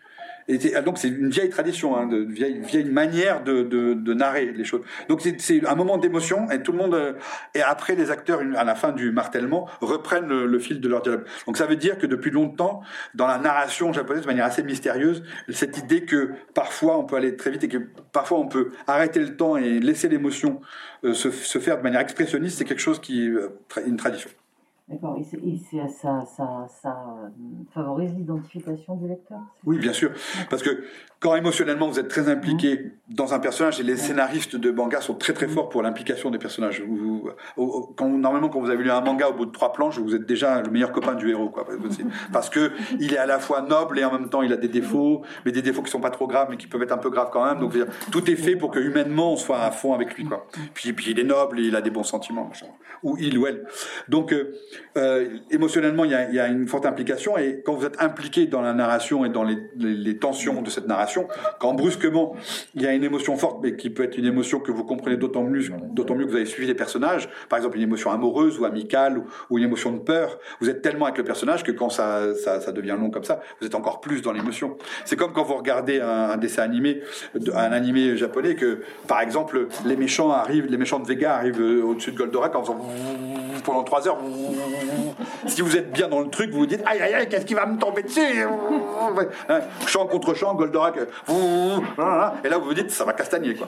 [0.48, 4.14] Et ah, donc c'est une vieille tradition, hein, de vieille, vieille manière de, de, de
[4.14, 4.82] narrer les choses.
[5.10, 7.14] Donc c'est un moment d'émotion et tout le monde euh,
[7.54, 11.26] et après les acteurs à la fin du martèlement reprennent le, fil de leur dialogue.
[11.46, 12.82] Donc ça veut dire que depuis longtemps
[13.14, 17.36] dans la narration japonaise de manière assez mystérieuse cette idée que parfois on peut aller
[17.36, 17.78] très vite et que
[18.12, 20.62] parfois on peut arrêter le temps et laisser l'émotion
[21.04, 23.50] euh, se, se, faire de manière expressionniste c'est quelque chose qui euh,
[23.86, 24.30] une tradition.
[24.90, 25.24] D'accord, et,
[25.90, 26.96] ça, ça, ça,
[27.74, 30.12] favorise l'identification du lecteur Oui, bien sûr.
[30.50, 30.86] Parce que
[31.20, 35.16] quand émotionnellement vous êtes très impliqué dans un personnage, et les scénaristes de manga sont
[35.16, 36.82] très très forts pour l'implication des personnages.
[36.88, 37.30] Vous,
[37.98, 40.26] quand, normalement, quand vous avez lu un manga au bout de trois planches, vous êtes
[40.26, 41.50] déjà le meilleur copain du héros.
[41.50, 41.66] Quoi,
[42.32, 44.70] parce que il est à la fois noble et en même temps il a des
[44.70, 47.10] défauts, mais des défauts qui sont pas trop graves, mais qui peuvent être un peu
[47.10, 47.60] graves quand même.
[47.60, 47.74] Donc
[48.12, 50.24] tout est fait pour que humainement on soit à fond avec lui.
[50.24, 50.48] Quoi.
[50.74, 52.50] Puis, puis il est noble et il a des bons sentiments.
[53.04, 53.66] Ou il ou elle.
[54.10, 54.54] Donc euh,
[54.98, 58.74] euh, émotionnellement, il y, a, une forte implication, et quand vous êtes impliqué dans la
[58.74, 61.28] narration et dans les, tensions de cette narration,
[61.60, 62.36] quand brusquement
[62.74, 65.18] il y a une émotion forte, mais qui peut être une émotion que vous comprenez
[65.18, 65.62] d'autant mieux,
[65.92, 69.22] d'autant mieux que vous avez suivi les personnages, par exemple une émotion amoureuse ou amicale
[69.50, 72.60] ou, une émotion de peur, vous êtes tellement avec le personnage que quand ça, ça,
[72.60, 74.78] ça devient long comme ça, vous êtes encore plus dans l'émotion.
[75.06, 77.02] C'est comme quand vous regardez un, un, dessin animé,
[77.54, 81.84] un animé japonais, que par exemple les méchants arrivent, les méchants de Vega arrivent euh,
[81.84, 82.76] au-dessus de Goldorak en faisant
[83.64, 84.18] pendant trois heures
[85.48, 87.54] si vous êtes bien dans le truc, vous vous dites aïe aïe aïe, qu'est-ce qui
[87.54, 88.22] va me tomber dessus?
[89.50, 93.68] Hein, Chant contre chant, Goldorak, et là vous vous dites ça va castagner quoi.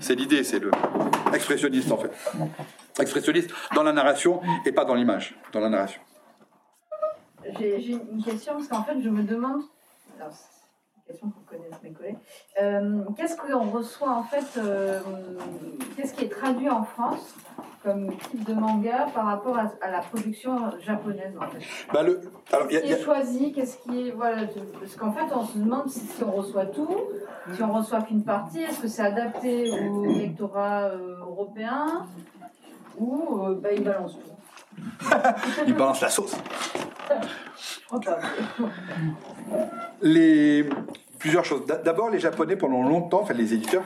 [0.00, 0.70] C'est l'idée, c'est le
[1.32, 2.10] expressionniste en fait.
[3.00, 6.00] Expressionniste dans la narration et pas dans l'image, dans la narration.
[7.58, 9.62] J'ai une question parce qu'en fait je me demande
[11.08, 12.18] question pour connaître mes collègues.
[12.60, 15.00] Euh, qu'est-ce qu'on reçoit en fait euh,
[15.96, 17.34] Qu'est-ce qui est traduit en France
[17.82, 21.64] comme type de manga par rapport à, la production japonaise en fait?
[21.92, 22.20] Bah le,
[22.52, 23.52] alors, Qu'est-ce qui est choisi?
[23.52, 24.42] Qu'est-ce qui est voilà
[24.78, 26.96] Parce qu'en fait, on se demande si, on reçoit tout,
[27.54, 28.60] si on reçoit qu'une partie.
[28.60, 32.06] Est-ce que c'est adapté au lectorat euh, européen
[32.98, 34.37] ou bah, ils balancent tout
[35.66, 36.36] Ils balancent la sauce.
[41.18, 41.66] plusieurs choses.
[41.66, 43.84] D'abord, les Japonais pendant longtemps, enfin les éditeurs,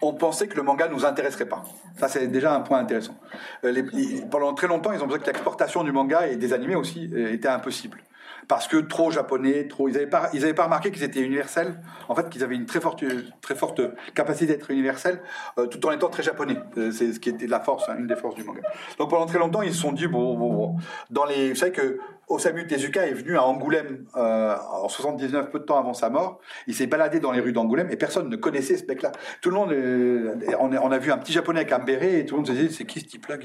[0.00, 1.64] ont pensé que le manga nous intéresserait pas.
[1.98, 3.16] Ça, c'est déjà un point intéressant.
[3.64, 3.82] Euh,
[4.30, 7.32] pendant très longtemps, ils ont pensé que l'exportation du manga et des animés aussi euh,
[7.32, 8.00] était impossible
[8.48, 9.88] parce que trop japonais, trop.
[9.88, 11.80] Ils n'avaient pas, ils avaient pas remarqué qu'ils étaient universels.
[12.08, 13.04] En fait, qu'ils avaient une très forte,
[13.42, 13.82] très forte
[14.14, 15.20] capacité d'être universels,
[15.58, 16.56] euh, tout en étant très japonais.
[16.78, 18.62] Euh, c'est ce qui était la force, hein, une des forces du manga.
[18.98, 20.76] Donc pendant très longtemps, ils se sont dit bon, bon, bon.
[21.10, 25.60] Dans les, vous savez que Osamu Tezuka est venu à Angoulême euh, en 79, peu
[25.60, 26.40] de temps avant sa mort.
[26.66, 29.12] Il s'est baladé dans les rues d'Angoulême et personne ne connaissait ce mec-là.
[29.40, 32.34] Tout le monde, euh, on, a vu un petit japonais avec un béret et tout
[32.34, 33.36] le monde se disait c'est qui ce type-là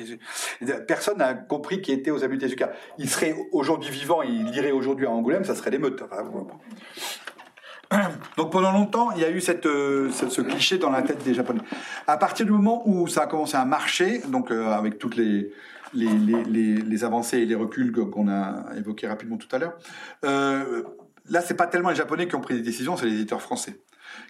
[0.88, 2.72] Personne n'a compris qui était Osamu Tezuka.
[2.98, 6.02] Il serait aujourd'hui vivant, il irait aujourd'hui à Angoulême, ça serait l'émeute.
[6.04, 6.24] Enfin,
[8.38, 11.34] Donc pendant longtemps, il y a eu euh, ce, ce cliché dans la tête des
[11.34, 11.62] Japonais.
[12.08, 15.52] À partir du moment où ça a commencé à marcher, donc euh, avec toutes les,
[15.94, 16.07] les,
[16.49, 19.78] les, les, avancées et les reculs qu'on a évoqués rapidement tout à l'heure,
[20.26, 20.84] euh,
[21.30, 23.80] là, c'est pas tellement les Japonais qui ont pris des décisions, c'est les éditeurs français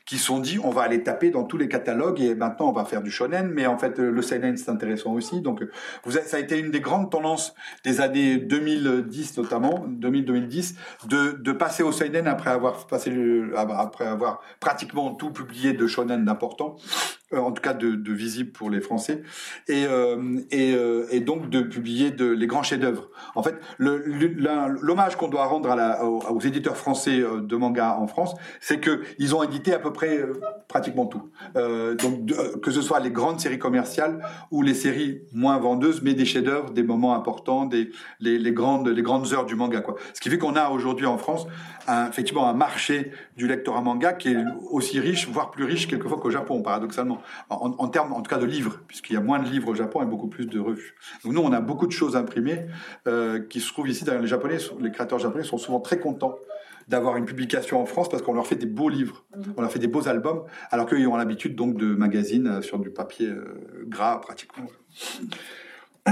[0.05, 2.85] qui sont dit on va aller taper dans tous les catalogues et maintenant on va
[2.85, 3.49] faire du shonen.
[3.53, 5.41] Mais en fait le seinen c'est intéressant aussi.
[5.41, 5.63] Donc
[6.03, 7.53] vous avez- ça a été une des grandes tendances
[7.83, 10.75] des années 2010 notamment 2000-2010
[11.07, 13.11] de, de passer au seinen après avoir passé
[13.55, 16.75] après avoir pratiquement tout publié de shonen d'important
[17.37, 19.23] en tout cas de, de visible pour les Français
[19.67, 25.15] et euh, et, euh, et donc de publier de, les grands chefs-d'œuvre en fait l'hommage
[25.15, 29.01] qu'on doit rendre à la, aux, éditeurs français euh, de manga en France c'est que
[29.19, 30.33] ils ont édité à peu près euh,
[30.67, 31.29] pratiquement tout.
[31.55, 36.01] Euh, donc euh, que ce soit les grandes séries commerciales ou les séries moins vendeuses,
[36.01, 39.81] mais des chefs-d'œuvre, des moments importants, des les, les grandes les grandes heures du manga
[39.81, 39.95] quoi.
[40.13, 41.47] Ce qui fait qu'on a aujourd'hui en France
[41.87, 44.37] un, effectivement un marché du lectorat manga qui est
[44.71, 48.37] aussi riche, voire plus riche quelquefois qu'au Japon, paradoxalement, en, en termes en tout cas
[48.39, 50.95] de livres, puisqu'il y a moins de livres au Japon et beaucoup plus de revues.
[51.23, 52.65] Donc nous on a beaucoup de choses imprimées
[53.07, 54.05] euh, qui se trouvent ici.
[54.05, 56.35] Les Japonais, les créateurs japonais sont souvent très contents
[56.89, 59.23] d'avoir une publication en France parce qu'on leur fait des beaux livres,
[59.55, 62.77] on leur fait des beaux albums, alors qu'ils ont l'habitude donc de magazines euh, sur
[62.79, 64.65] du papier euh, gras pratiquement.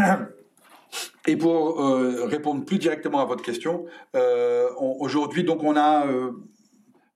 [1.28, 3.86] Et pour euh, répondre plus directement à votre question,
[4.16, 6.06] euh, on- aujourd'hui donc on a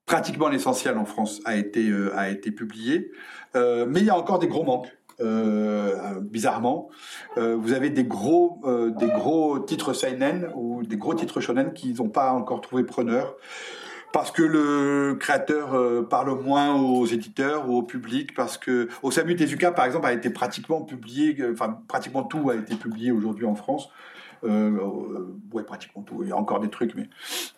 [0.06, 3.11] pratiquement l'essentiel en France a été euh, a été publié,
[3.56, 4.91] Euh, mais il y a encore des gros manques.
[5.22, 6.90] Euh, bizarrement,
[7.38, 8.60] vous avez des gros
[8.99, 13.36] des gros titres seinen ou des gros titres shonen qui n'ont pas encore trouvé preneur
[14.11, 15.68] parce que le créateur
[16.10, 20.30] parle moins aux éditeurs ou au public, parce que Osamu Tezuka, par exemple, a été
[20.30, 23.90] pratiquement publié, enfin pratiquement tout a été publié aujourd'hui en France.
[24.44, 26.22] Euh, euh, ouais, pratiquement tout.
[26.24, 27.10] Il y a encore des trucs, mais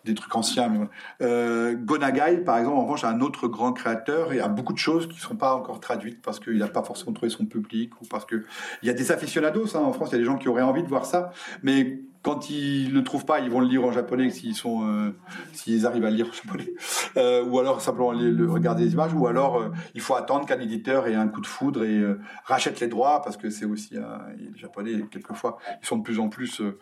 [0.04, 0.68] des trucs anciens.
[0.68, 0.90] Mais voilà.
[1.22, 5.08] euh, Gonagai, par exemple, en revanche, un autre grand créateur et a beaucoup de choses
[5.08, 8.06] qui ne sont pas encore traduites parce qu'il n'a pas forcément trouvé son public ou
[8.06, 8.44] parce que
[8.82, 10.10] il y a des aficionados hein, en France.
[10.10, 11.32] Il y a des gens qui auraient envie de voir ça,
[11.62, 15.10] mais quand ils le trouvent pas, ils vont le lire en japonais s'ils sont, euh,
[15.52, 16.72] s'ils arrivent à le lire en japonais,
[17.16, 20.46] Euh, ou alors simplement aller le, regarder les images, ou alors euh, il faut attendre
[20.46, 23.64] qu'un éditeur ait un coup de foudre et euh, rachète les droits parce que c'est
[23.64, 26.78] aussi un- les japonais quelquefois ils sont de plus en plus euh,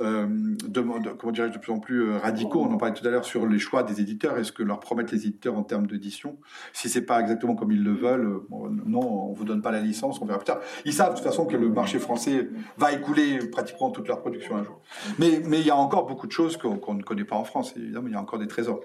[0.00, 0.26] euh,
[0.68, 2.62] demande- comment dirais-je de plus en plus radicaux.
[2.62, 4.80] On en parlait tout à l'heure sur les choix des éditeurs et ce que leur
[4.80, 6.38] promettent les éditeurs en termes d'édition?
[6.72, 9.00] Si c'est pas exactement comme ils le veulent, bon, non,
[9.30, 10.60] on vous donne pas la licence, on verra plus tard.
[10.84, 12.48] Ils savent de toute façon que le marché français
[12.78, 14.80] va écouler pratiquement toute leur production un jour.
[15.18, 17.74] Mais mais il y a encore beaucoup de choses qu'on ne connaît pas en France.
[17.76, 18.80] Évidemment, il y a encore des trésors.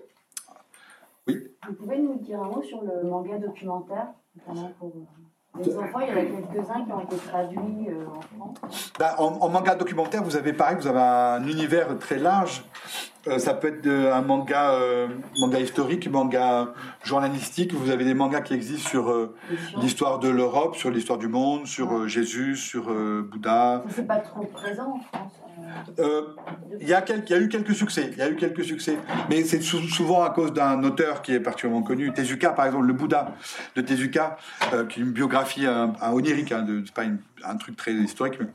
[1.28, 6.00] Vous pouvez nous dire un mot sur le manga documentaire, notamment pour euh, les enfants
[6.00, 8.06] Il y en a quelques-uns qui ont été traduits euh,
[8.40, 8.92] en France.
[8.98, 12.64] Bah, en, en manga documentaire, vous avez pareil, vous avez un univers très large.
[13.28, 15.08] Euh, ça peut être de- un manga, euh,
[15.40, 16.74] manga historique, manga
[17.04, 17.74] journalistique.
[17.76, 19.36] Vous avez des mangas qui existent sur euh,
[19.82, 23.84] l'histoire de l'Europe, sur l'histoire du monde, sur Jésus, sur Bouddha.
[23.90, 25.42] C'est pas trop présent en France.
[26.00, 26.22] Euh,
[26.80, 27.04] Il y, a
[27.40, 28.98] eu quelques succès, il y a eu quelques succès,
[29.30, 32.86] mais c'est sou- souvent à cause d'un auteur qui est particulièrement connu, Tezuka par exemple,
[32.86, 33.34] le Bouddha
[33.76, 34.38] de Tezuka,
[34.74, 35.66] euh, qui est une biographie
[36.02, 37.04] onirique, hein, c'est pas
[37.44, 38.48] un truc très historique, mais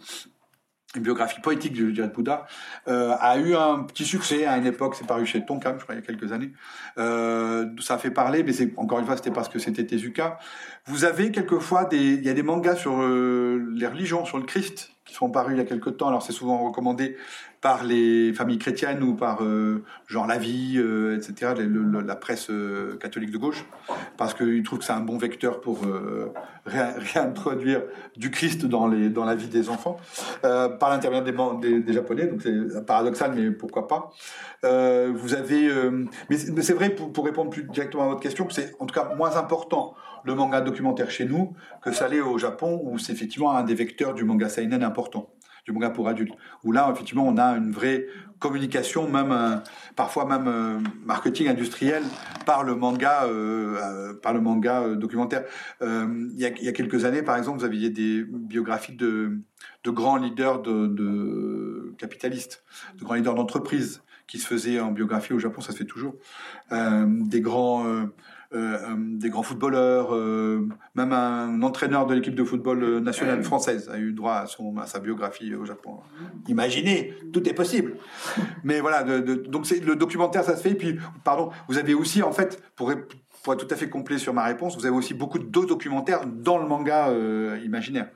[0.96, 2.46] une biographie poétique, je dirais, de Bouddha,
[2.86, 5.96] euh, a eu un petit succès à une époque, c'est paru chez Tonkam, je crois,
[5.96, 6.52] il y a quelques années.
[6.96, 10.38] Ça a fait parler, mais encore une fois, c'était parce que c'était Tezuka.
[10.86, 14.93] Vous avez quelquefois des, il y a des mangas sur les religions, sur le Christ,
[15.14, 16.08] sont parus il y a quelques temps.
[16.08, 17.16] Alors c'est souvent recommandé
[17.64, 21.52] par les familles chrétiennes ou par euh, genre La Vie, euh, etc.,
[22.04, 23.64] la presse euh, catholique de gauche,
[24.18, 26.30] parce qu'ils trouvent que c'est un bon vecteur pour euh,
[26.66, 27.80] ré- réintroduire
[28.18, 29.96] du Christ dans, les, dans la vie des enfants,
[30.42, 32.26] par l'intermédiaire des, Japonais.
[32.26, 34.12] Donc c'est paradoxal, mais pourquoi pas.
[34.62, 35.70] Vous avez,
[36.28, 39.14] mais c'est vrai pour, répondre plus directement à votre question, que c'est en tout cas
[39.14, 43.56] moins important le manga documentaire chez nous que ça l'est au Japon, où c'est effectivement
[43.56, 45.34] un des vecteurs du manga seinen important,
[45.64, 46.34] du manga pour adultes.
[46.64, 48.06] Où là, effectivement, on a une vraie
[48.38, 49.56] communication, même euh,
[49.96, 52.02] parfois même euh, marketing industriel
[52.44, 55.44] par le manga, euh, par le manga documentaire.
[55.80, 59.40] Il, y a, quelques années, par exemple, vous aviez des biographies de,
[59.86, 62.64] grands leaders de, capitalistes,
[62.98, 66.14] de grands leaders d'entreprises qui se faisaient en biographie au Japon, ça se fait toujours.
[66.70, 67.84] Des grands
[68.98, 73.98] des grands footballeurs, euh, même un entraîneur de l'équipe de football euh, nationale française a
[73.98, 75.98] eu droit à, son, à sa biographie au Japon.
[76.48, 77.96] Imaginez, tout est possible.
[78.64, 80.70] Mais voilà, de- de- donc c'est le documentaire, ça se fait.
[80.70, 82.92] Et puis, pardon, vous avez aussi, en fait, pour,
[83.44, 86.26] pour être tout à fait complet sur ma réponse, vous avez aussi beaucoup d'autres documentaires
[86.26, 88.08] dans le manga euh, imaginaire.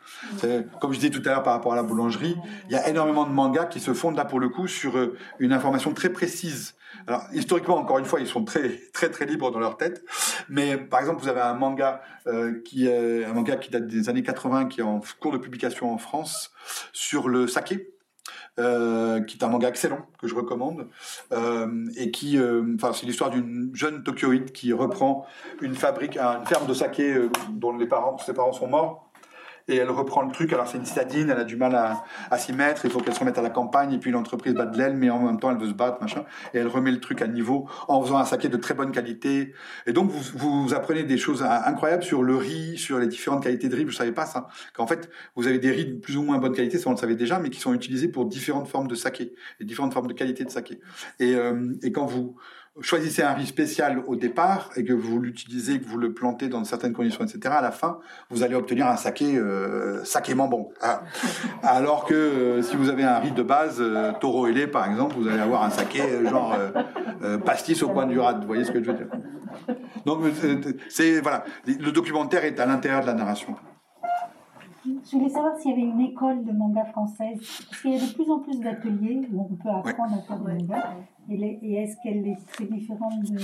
[0.80, 2.34] Comme je disais tout à l'heure par rapport à la boulangerie,
[2.68, 5.16] il y a énormément de mangas qui se fondent là pour le coup sur euh,
[5.38, 6.74] une information très précise.
[7.06, 10.02] Alors historiquement, encore une fois, ils sont très très très libres dans leur tête.
[10.48, 14.22] Mais par exemple, vous avez un manga euh, qui un manga qui date des années
[14.22, 16.52] 80, qui est en cours de publication en France
[16.94, 17.97] sur le saké.
[18.58, 20.88] Euh, qui est un manga excellent que je recommande
[21.32, 25.26] euh, et qui, euh, enfin, c'est l'histoire d'une jeune Tokyoïde qui reprend
[25.60, 29.07] une fabrique, une ferme de saké dont les parents, ses parents sont morts
[29.68, 30.52] et elle reprend le truc.
[30.52, 33.20] Alors c'est une citadine, elle a du mal à, s'y mettre, il faut qu'elle se
[33.20, 35.58] remette à la campagne, et puis l'entreprise bat de l'aile, mais en même temps elle
[35.58, 36.24] veut se battre, machin,
[36.54, 39.54] et elle remet le truc à niveau en faisant un saké de très bonne qualité.
[39.86, 43.68] Et donc vous, vous apprenez des choses incroyables sur le riz, sur les différentes qualités
[43.68, 44.48] de riz, je savais pas ça.
[44.74, 46.98] Qu'en fait, vous avez des riz de plus ou moins bonne qualité, ça on le
[46.98, 50.14] savait déjà, mais qui sont utilisés pour différentes formes de saké, et différentes formes de
[50.14, 50.80] qualité de saké.
[51.20, 52.36] Et, euh, et quand vous
[52.80, 56.64] choisissez un riz spécial au départ et que vous l'utilisez, que vous le plantez dans
[56.64, 57.98] certaines conditions, etc., à la fin,
[58.30, 60.70] vous allez obtenir un saké euh, sakément bon.
[60.80, 61.02] Ah.
[61.62, 65.16] Alors que euh, si vous avez un riz de base, euh, taureau ailé par exemple,
[65.16, 66.56] vous allez avoir un saké euh, genre
[67.44, 68.40] pastis au coin du rad.
[68.40, 69.08] Vous voyez ce que je veux dire?
[70.06, 70.22] Donc
[70.88, 73.56] c'est voilà, le documentaire est à l'intérieur de la narration.
[75.10, 77.38] Je voulais savoir s'il y avait une école de manga française.
[77.68, 80.38] Parce qu'il y a de plus en plus d'ateliers où on peut apprendre à faire
[80.38, 80.96] du manga.
[81.30, 83.38] Et, est-ce qu'elle est très différente de...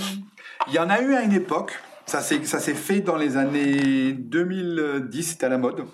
[0.67, 1.73] Il y en a eu à une époque.
[2.05, 5.85] Ça s'est fait dans les années 2010, c'était à la mode.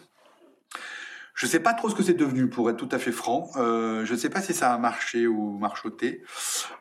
[1.41, 3.49] Je ne sais pas trop ce que c'est devenu, pour être tout à fait franc.
[3.55, 6.21] Euh, je ne sais pas si ça a marché ou marchoté.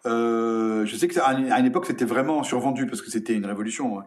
[0.05, 3.99] Euh, je sais qu'à une époque, c'était vraiment survendu parce que c'était une révolution.
[3.99, 4.05] Hein.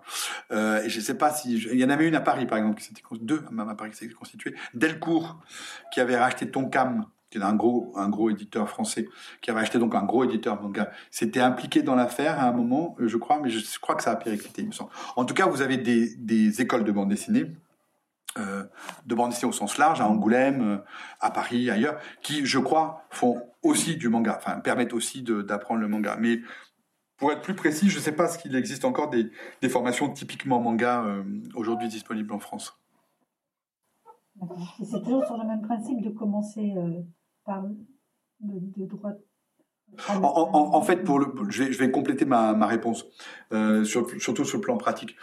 [0.52, 1.56] Euh, et je sais pas si...
[1.56, 4.08] Il y en avait une à Paris, par exemple, qui s'était deux à Paris qui
[4.10, 4.54] constituée.
[4.76, 5.40] Delcourt,
[5.92, 9.10] qui avait racheté Tonkam, qui est un gros, un gros éditeur français,
[9.42, 10.62] qui avait acheté donc un gros éditeur.
[10.62, 14.12] Donc, c'était impliqué dans l'affaire à un moment, je crois, mais je crois que ça
[14.12, 14.92] a périclité, il me semble.
[15.16, 17.48] En tout cas, vous avez des écoles de bande dessinée
[18.38, 18.64] euh,
[19.06, 20.78] de bande dessinée au sens large, à Angoulême, euh,
[21.20, 25.88] à Paris, ailleurs, qui, je crois, font aussi du manga, enfin permettent aussi d'apprendre le
[25.88, 26.18] manga.
[26.20, 26.40] Mais
[27.18, 29.30] pour être plus précis, je ne sais pas s'il existe encore des,
[29.70, 32.78] formations typiquement manga euh, aujourd'hui disponibles en France.
[34.84, 36.74] C'est toujours sur le même principe de commencer
[37.46, 37.64] par
[38.40, 39.22] de droite
[40.08, 43.06] en, fait, pour le, je, vais, compléter ma, réponse,
[43.54, 45.16] euh, surtout sur le plan pratique.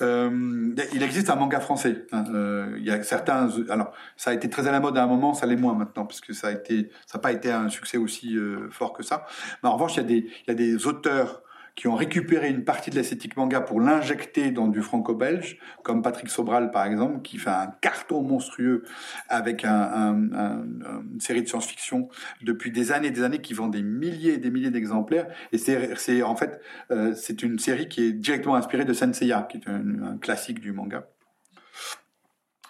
[0.00, 2.06] Euh, il existe un manga français.
[2.12, 3.48] Hein, euh, il y a certains.
[3.68, 6.06] Alors, ça a été très à la mode à un moment, ça l'est moins maintenant,
[6.06, 8.36] parce que ça a été, ça n'a pas été un succès aussi
[8.70, 9.26] fort que ça.
[9.62, 11.41] Mais en revanche, il y a des, il y a des auteurs
[11.74, 16.28] qui ont récupéré une partie de l'esthétique manga pour l'injecter dans du franco-belge, comme Patrick
[16.28, 18.84] Sobral par exemple, qui fait un carton monstrueux
[19.28, 22.08] avec une série de science-fiction
[22.42, 25.28] depuis des années et des années, qui vend des milliers et des milliers d'exemplaires.
[25.52, 26.60] Et c'est en fait
[26.90, 30.72] euh, c'est une série qui est directement inspirée de Senseiya, qui est un, classique du
[30.72, 31.06] manga.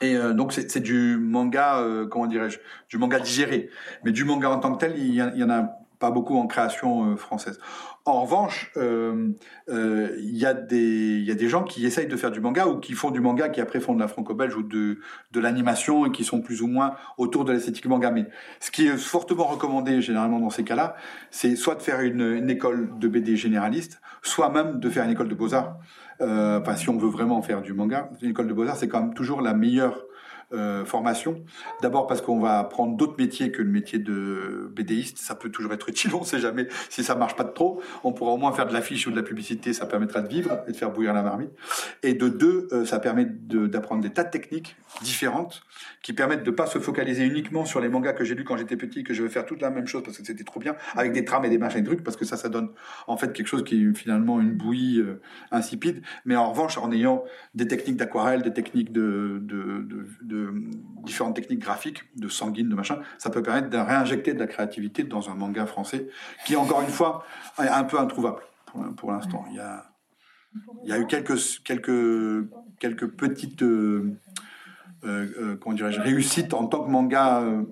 [0.00, 2.58] Et euh, donc c'est du manga, euh, comment dirais-je,
[2.88, 3.70] du manga digéré.
[4.04, 7.16] Mais du manga en tant que tel, il y, en a pas beaucoup en création
[7.16, 7.58] française.
[8.04, 9.28] En revanche, euh,
[9.68, 13.12] euh, il y, a des, gens qui essayent de faire du manga ou qui font
[13.12, 14.98] du manga, qui après font de la franco-belge ou de,
[15.30, 18.10] de l'animation et qui sont plus ou moins autour de l'esthétique manga.
[18.10, 18.26] Mais
[18.58, 20.96] ce qui est fortement recommandé généralement dans ces cas-là,
[21.30, 25.28] c'est soit de faire une, école de BD généraliste, soit même de faire une école
[25.28, 25.78] de beaux-arts.
[26.20, 29.14] Euh, si on veut vraiment faire du manga, une école de beaux-arts, c'est quand même
[29.14, 30.02] toujours la meilleure
[30.52, 31.42] euh, formation.
[31.80, 35.18] D'abord parce qu'on va apprendre d'autres métiers que le métier de BDiste.
[35.18, 37.80] Ça peut toujours être utile, on sait jamais si ça marche pas de trop.
[38.04, 40.58] On pourra au moins faire de l'affiche ou de la publicité, ça permettra de vivre
[40.66, 41.50] et de faire bouillir la marmite.
[42.02, 45.62] Et de deux, euh, ça permet d'apprendre des tas de techniques différentes
[46.02, 48.76] qui permettent de pas se focaliser uniquement sur les mangas que j'ai lus quand j'étais
[48.76, 51.12] petit, que je veux faire toute la même chose parce que c'était trop bien, avec
[51.12, 52.70] des trames et des machins et des trucs, parce que ça, ça donne
[53.06, 56.02] en fait quelque chose qui est finalement une bouillie euh, insipide.
[56.24, 57.24] Mais en revanche, en ayant
[57.54, 59.40] des techniques d'aquarelle, des techniques de
[61.04, 65.02] différentes techniques graphiques, de sanguine, de machin, ça peut permettre de réinjecter de la créativité
[65.02, 66.08] dans un manga français
[66.46, 67.24] qui, encore une fois,
[67.58, 68.42] est un peu introuvable
[68.96, 69.44] pour, l'instant.
[69.50, 69.84] Il y a,
[70.84, 72.48] il y a eu quelques, quelques,
[72.78, 74.16] quelques petites euh,
[75.04, 77.64] euh, comment réussites en tant que manga euh,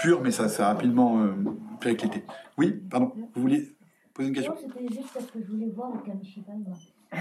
[0.00, 1.20] pur, mais ça, ça a rapidement
[1.80, 2.22] périclité.
[2.56, 3.76] Oui, pardon, vous vouliez
[4.14, 4.54] poser une question?
[4.56, 6.52] C'était juste parce que je voulais voir le Kamishibai.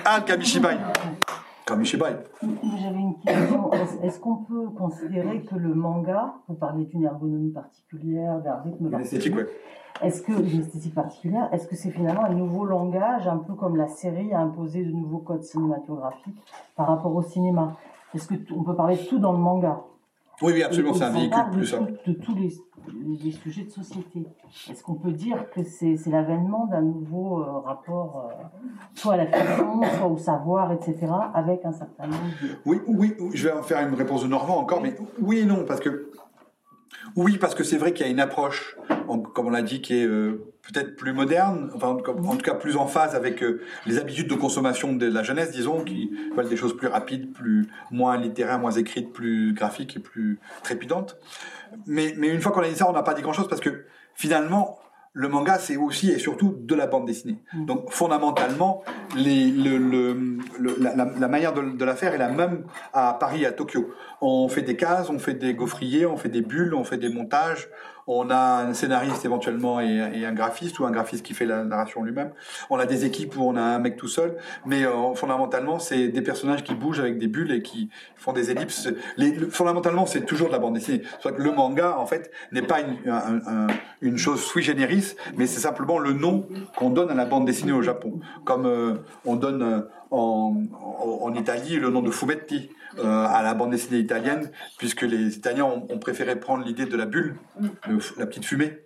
[0.05, 0.77] Ah, le Kamishibai
[2.77, 3.71] j'avais une question.
[4.01, 9.45] Est-ce qu'on peut considérer que le manga, vous parlez d'une ergonomie particulière, d'un rythme particulier,
[10.03, 13.75] est-ce que une esthétique particulière, est-ce que c'est finalement un nouveau langage, un peu comme
[13.75, 16.41] la série a imposé de nouveaux codes cinématographiques
[16.75, 17.75] par rapport au cinéma?
[18.13, 19.81] Est-ce qu'on peut parler de tout dans le manga?
[20.41, 21.93] Oui, oui, absolument, c'est un véhicule plus simple.
[22.05, 22.53] De, tous les,
[23.23, 24.27] les, sujets de société.
[24.69, 28.43] Est-ce qu'on peut dire que c'est l'avènement d'un nouveau euh, rapport, euh,
[28.93, 32.49] soit à la fiction, soit au savoir, etc., avec un certain nombre de...
[32.65, 35.65] Oui, oui, je vais en faire une réponse de Normand encore, mais oui et non,
[35.67, 36.11] parce que
[37.15, 38.75] oui, parce que c'est vrai qu'il y a une approche,
[39.33, 42.75] comme on l'a dit, qui est euh, peut-être plus moderne, enfin en tout cas plus
[42.75, 46.57] en phase avec euh, les habitudes de consommation de la jeunesse, disons, qui veulent des
[46.57, 51.17] choses plus rapides, plus moins littéraires, moins écrites, plus graphiques et plus trépidantes.
[51.85, 53.85] Mais, mais une fois qu'on a dit ça, on n'a pas dit grand-chose parce que
[54.13, 54.79] finalement,
[55.17, 57.39] le manga, c'est aussi et surtout de la bande dessinée.
[57.53, 57.65] Mm.
[57.65, 58.83] Donc fondamentalement,
[59.15, 63.43] les, le, le, la, la, manière de, de, la faire est la même à Paris,
[63.43, 63.89] à Tokyo.
[64.21, 67.09] On fait des cases, on fait des gaufriers, on fait des bulles, on fait des
[67.09, 67.67] montages,
[68.07, 72.03] on a un scénariste éventuellement et, un graphiste ou un graphiste qui fait la narration
[72.03, 72.31] lui-même.
[72.69, 76.07] On a des équipes où on a un mec tout seul, mais euh, fondamentalement c'est
[76.07, 78.89] des personnages qui bougent avec des bulles et qui font des ellipses.
[79.17, 81.03] Les, fondamentalement c'est toujours de la bande dessinée.
[81.19, 82.97] Soit que le manga en fait n'est pas une,
[84.01, 87.71] une chose sui generis, mais c'est simplement le nom qu'on donne à la bande dessinée
[87.71, 88.95] au Japon, comme euh,
[89.25, 90.55] on donne euh, en,
[91.21, 92.69] en, Italie le nom de fumetti.
[92.99, 97.05] Euh, à la bande dessinée italienne, puisque les Italiens ont, préféré prendre l'idée de la
[97.05, 97.35] bulle,
[98.17, 98.79] la petite fumée,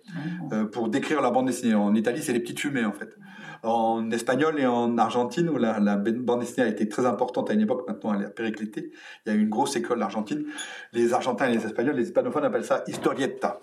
[0.52, 1.74] euh, pour décrire la bande dessinée.
[1.74, 3.16] En Italie, c'est les petites fumées en fait.
[3.62, 7.60] En espagnol et en Argentine, où la, bande dessinée a été très importante à une
[7.60, 8.90] époque, maintenant elle est périclétée,
[9.24, 10.44] il y a une grosse école argentine.
[10.92, 13.60] Les Argentins et les Espagnols, les hispanophones appellent ça historietta,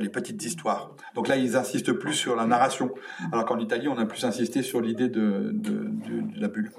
[0.00, 0.96] les petites histoires.
[1.14, 2.92] Donc là, ils insistent plus sur la narration,
[3.30, 6.70] alors qu'en Italie, on a plus insisté sur l'idée de, de la bulle.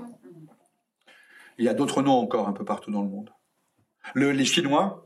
[1.57, 3.29] Il y a d'autres noms encore un peu partout dans le monde.
[4.15, 5.03] les Chinois,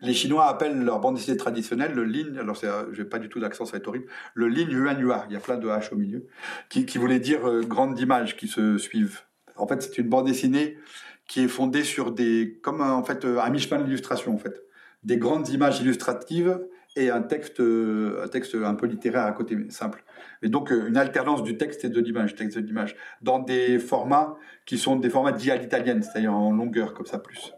[0.00, 3.28] les Chinois appellent leur bande dessinée traditionnelle le lin, alors euh, je n'ai pas du
[3.28, 5.68] tout d'accent, ça va être horrible, le lin yuan yua, il y a plein de
[5.68, 6.26] H au milieu,
[6.68, 9.20] qui, voulait dire euh, grande images qui se suivent.
[9.56, 10.78] En fait, c'est une bande dessinée
[11.26, 14.62] qui est fondée sur des, comme en fait un mi-chemin d'illustration en fait,
[15.04, 16.60] des grandes images illustratives
[16.96, 20.04] et un texte, un texte un peu littéraire à côté, simple.
[20.44, 23.78] Et donc euh, une alternance du texte et de l'image, texte et l'image, dans des
[23.78, 27.54] formats qui sont des formats dits à l'italienne, c'est-à-dire en longueur comme ça plus.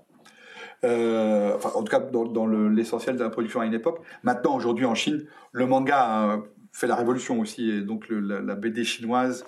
[0.84, 4.00] Euh, enfin, en tout cas, dans, l'essentiel de la production à une époque.
[4.22, 6.38] Maintenant, aujourd'hui, en Chine, le manga
[6.70, 9.44] fait la révolution aussi, et donc la, BD chinoise.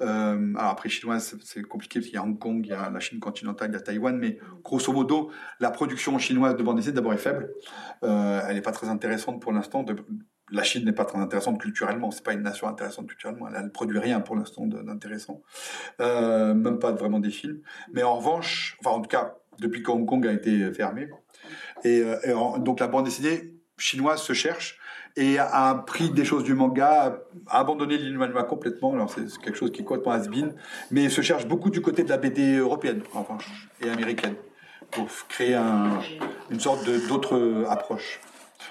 [0.00, 2.90] Euh, alors après, chinoise, c'est compliqué parce qu'il y a Hong Kong, il y a
[2.90, 6.76] la Chine continentale, il y a Taïwan, mais grosso modo, la production chinoise de bande
[6.76, 7.50] dessinée d'abord est faible.
[8.02, 9.84] Elle n'est pas très intéressante pour l'instant.
[10.50, 12.10] La Chine n'est pas très intéressante culturellement.
[12.10, 13.48] C'est pas une nation intéressante culturellement.
[13.54, 15.42] Elle, ne produit rien pour l'instant d'intéressant,
[16.00, 17.60] euh, même pas vraiment des films.
[17.92, 21.08] Mais en revanche, enfin en tout cas, depuis que Hong Kong a été fermé,
[21.84, 22.02] et,
[22.58, 24.78] donc la bande dessinée chinoise se cherche
[25.16, 28.92] et a pris des choses du manga, a abandonné l'inumanua complètement.
[28.92, 30.54] Alors c'est quelque chose qui est complètement has-been,
[30.90, 34.34] mais se cherche beaucoup du côté de la BD européenne, en revanche, et américaine,
[34.92, 35.56] pour créer
[36.50, 38.20] une sorte d'autre approche.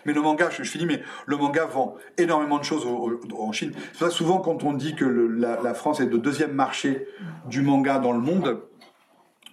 [0.05, 3.73] Mais le manga, je, finis, mais le manga vend énormément de choses en Chine.
[3.93, 7.07] C'est souvent quand on dit que la, France est le deuxième marché
[7.45, 8.61] du manga dans le monde,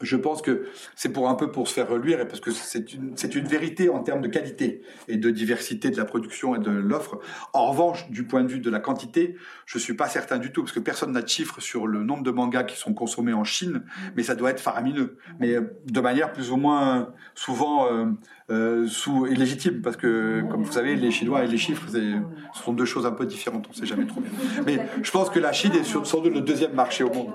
[0.05, 2.93] je pense que c'est pour un peu pour se faire reluire et parce que c'est
[2.93, 6.71] une, une vérité en termes de qualité et de diversité de la production et de
[6.71, 7.19] l'offre.
[7.53, 10.63] En revanche, du point de vue de la quantité, je suis pas certain du tout
[10.63, 13.45] parce que personne n'a de chiffres sur le nombre de mangas qui sont consommés en
[13.45, 13.85] Chine,
[14.17, 15.19] mais ça doit être faramineux.
[15.41, 18.07] Mais de manière plus ou moins souvent euh,
[18.51, 22.21] euh, sous illégitime parce que, comme vous savez, les Chinois et les chiffres, ce
[22.53, 23.67] sont deux choses un peu différentes.
[23.71, 24.31] On sait jamais trop bien.
[24.67, 27.33] Mais je pense que la Chine est sans doute le deuxième marché au monde.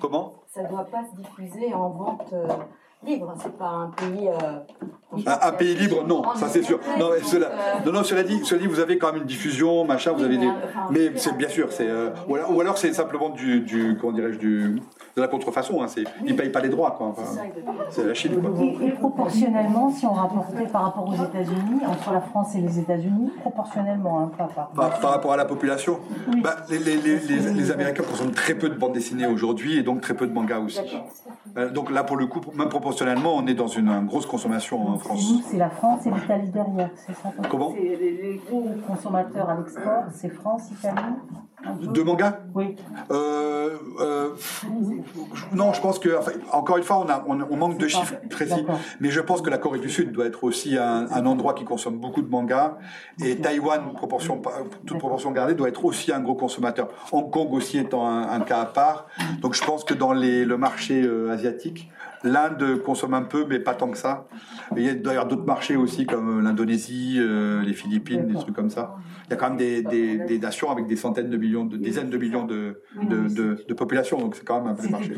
[0.00, 0.43] Comment?
[0.54, 2.46] Ça ne doit pas se diffuser en vente euh,
[3.04, 3.34] libre.
[3.42, 4.28] C'est pas un pays.
[4.28, 6.80] Euh, un, pays libre, non, ça c'est sûr.
[6.98, 7.50] Non, cela,
[7.86, 10.38] non, non, cela dit, cela dit, vous avez quand même une diffusion, machin, vous avez
[10.38, 10.50] des.
[10.90, 11.88] Mais c'est bien sûr, c'est
[12.28, 14.80] ou alors, alors c'est simplement du, du comment dirais-je, du
[15.16, 15.82] de la contrefaçon.
[15.82, 16.92] Hein, c'est, ils ne payent pas les droits.
[16.92, 17.14] Quoi.
[17.90, 18.32] c'est la Chine.
[18.82, 23.30] Et, proportionnellement, si on rapportait par rapport aux États-Unis, entre la France et les États-Unis,
[23.40, 26.00] proportionnellement, hein, pas, par, par, rapport à la population,
[26.42, 30.00] bah, les, les, les, les, Américains consomment très peu de bandes dessinées aujourd'hui et donc
[30.00, 30.80] très peu de mangas aussi.
[31.56, 34.98] Euh, donc là, pour le coup, même proportionnellement, on est dans une, grosse consommation en
[34.98, 35.30] France.
[35.30, 40.04] Nous, c'est la France et l'Italie derrière, c'est ça Comment les, gros consommateurs à l'export,
[40.12, 41.14] c'est France, Italie
[41.80, 42.76] de manga Oui.
[43.10, 44.30] Euh, euh,
[45.54, 46.10] non, je pense que,
[46.52, 48.64] encore une fois, on, a, on, manque de chiffres précis,
[49.00, 51.98] mais je pense que la Corée du Sud doit être aussi un, endroit qui consomme
[51.98, 52.76] beaucoup de mangas,
[53.24, 54.40] et Taïwan, proportion,
[54.86, 56.88] toute proportion gardée, doit être aussi un gros consommateur.
[57.12, 59.06] Hong Kong aussi étant un, cas à part.
[59.40, 61.90] Donc je pense que dans les, le marché euh, asiatique,
[62.24, 64.26] L'Inde consomme un peu, mais pas tant que ça.
[64.76, 67.20] il y a d'ailleurs d'autres marchés aussi, comme l'Indonésie,
[67.64, 68.96] les Philippines, des trucs comme ça.
[69.26, 72.10] Il y a quand même des, des nations avec des centaines de millions de dizaines
[72.10, 75.14] de millions de, de, de, de population, donc c'est quand même un peu marché.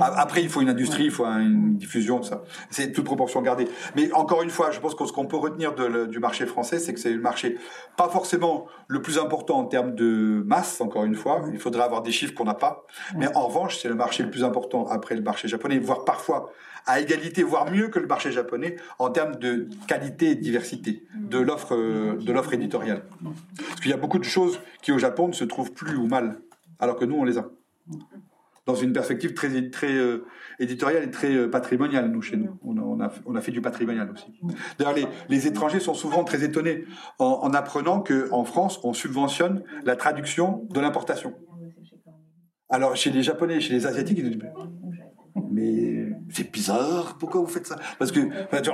[0.00, 2.42] Après, il faut une industrie, il faut une diffusion, ça.
[2.70, 3.66] C'est toute proportion gardée.
[3.94, 6.78] Mais encore une fois, je pense que ce qu'on peut retenir de, du marché français,
[6.78, 7.56] c'est que c'est le marché
[7.96, 11.42] pas forcément le plus important en termes de masse, encore une fois.
[11.52, 12.84] Il faudrait avoir des chiffres qu'on n'a pas.
[13.16, 16.25] Mais en revanche, c'est le marché le plus important après le marché japonais, voire parfois
[16.86, 21.38] à égalité, voire mieux que le marché japonais en termes de qualité et diversité de
[21.38, 23.02] l'offre de l'offre éditoriale.
[23.56, 26.06] Parce qu'il y a beaucoup de choses qui au Japon ne se trouvent plus ou
[26.06, 26.38] mal,
[26.78, 27.48] alors que nous on les a.
[28.66, 30.24] Dans une perspective très très euh,
[30.58, 34.10] éditoriale et très euh, patrimoniale, nous chez nous, on a, on a, fait du patrimonial
[34.10, 34.26] aussi.
[34.76, 36.84] D'ailleurs, les, les, étrangers sont souvent très étonnés
[37.20, 41.34] en, en apprenant que en France on subventionne la traduction de l'importation.
[42.68, 44.42] Alors chez les Japonais, chez les Asiatiques, ils disent
[45.50, 45.85] mais
[46.32, 47.76] c'est bizarre, pourquoi vous faites ça?
[47.98, 48.20] Parce que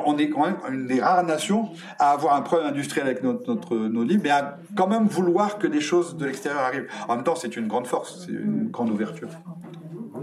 [0.07, 3.77] on est quand même une des rares nations à avoir un problème industriel avec notre,
[3.77, 6.89] nos livres, mais à quand même vouloir que des choses de l'extérieur arrivent.
[7.09, 9.29] En même temps, c'est une grande force, c'est une grande ouverture.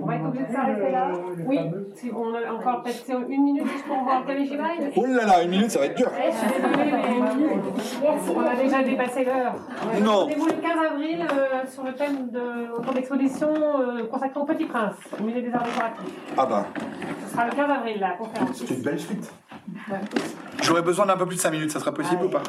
[0.01, 1.11] On va être obligé de s'arrêter là
[1.45, 1.59] Oui,
[1.95, 4.63] si on a encore peut-être une minute juste pour voir Kamishima.
[4.95, 6.09] Oh là là, une minute, ça va être dur.
[6.15, 9.55] Je suis désolée, mais on a déjà dépassé l'heure.
[10.01, 10.21] Non.
[10.21, 14.65] Rendez-vous le 15 avril euh, sur le thème de, autour d'exposition euh, consacrée au Petit
[14.65, 16.13] Prince, au musée des arts décoratifs.
[16.37, 16.65] Ah bah.
[17.25, 18.49] Ce sera le 15 avril, la conférence.
[18.53, 19.31] C'est une belle suite.
[20.61, 22.41] J'aurais besoin d'un peu plus de 5 minutes, ça serait possible ou pas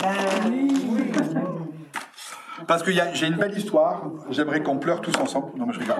[2.66, 5.52] parce que j'ai une belle histoire, j'aimerais qu'on pleure tous ensemble.
[5.56, 5.96] Non, mais je rigole.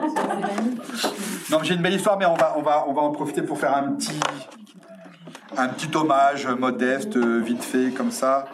[1.51, 3.59] Non, j'ai une belle histoire, mais on va, on, va, on va en profiter pour
[3.59, 4.19] faire un petit,
[5.57, 8.47] un petit hommage modeste, vite fait, comme ça,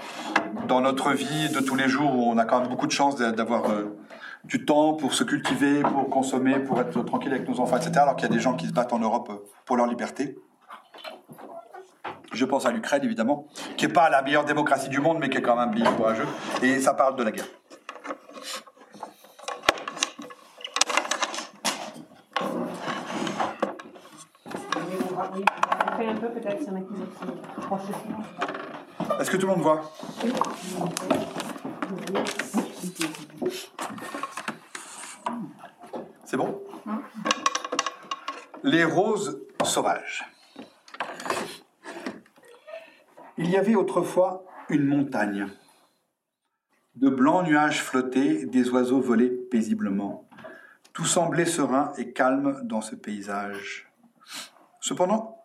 [0.66, 3.16] dans notre vie de tous les jours où on a quand même beaucoup de chance
[3.16, 3.96] d'avoir euh,
[4.44, 7.92] du temps pour se cultiver, pour consommer, pour être tranquille avec nos enfants, etc.
[8.00, 10.38] Alors qu'il y a des gens qui se battent en Europe euh, pour leur liberté.
[12.32, 15.38] Je pense à l'Ukraine, évidemment, qui n'est pas la meilleure démocratie du monde, mais qui
[15.38, 16.26] est quand même un pays courageux.
[16.62, 17.46] Et ça parle de la guerre.
[29.20, 29.92] Est-ce que tout le monde voit?
[36.24, 36.62] C'est bon?
[38.62, 40.24] Les roses sauvages.
[43.38, 45.48] Il y avait autrefois une montagne.
[46.94, 50.28] De blancs nuages flottaient, des oiseaux volaient paisiblement.
[50.92, 53.92] Tout semblait serein et calme dans ce paysage.
[54.80, 55.35] Cependant,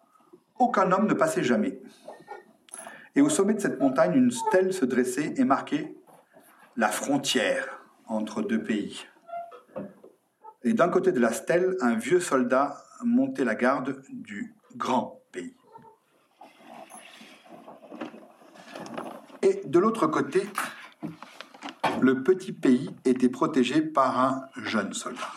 [0.62, 1.80] aucun homme ne passait jamais.
[3.16, 5.96] Et au sommet de cette montagne, une stèle se dressait et marquait
[6.78, 9.06] la frontière entre deux pays.
[10.64, 15.56] Et d'un côté de la stèle, un vieux soldat montait la garde du grand pays.
[19.42, 20.44] Et de l'autre côté,
[22.00, 25.32] le petit pays était protégé par un jeune soldat.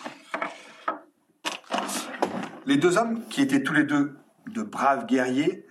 [2.67, 4.15] Les deux hommes, qui étaient tous les deux
[4.47, 5.67] de braves guerriers,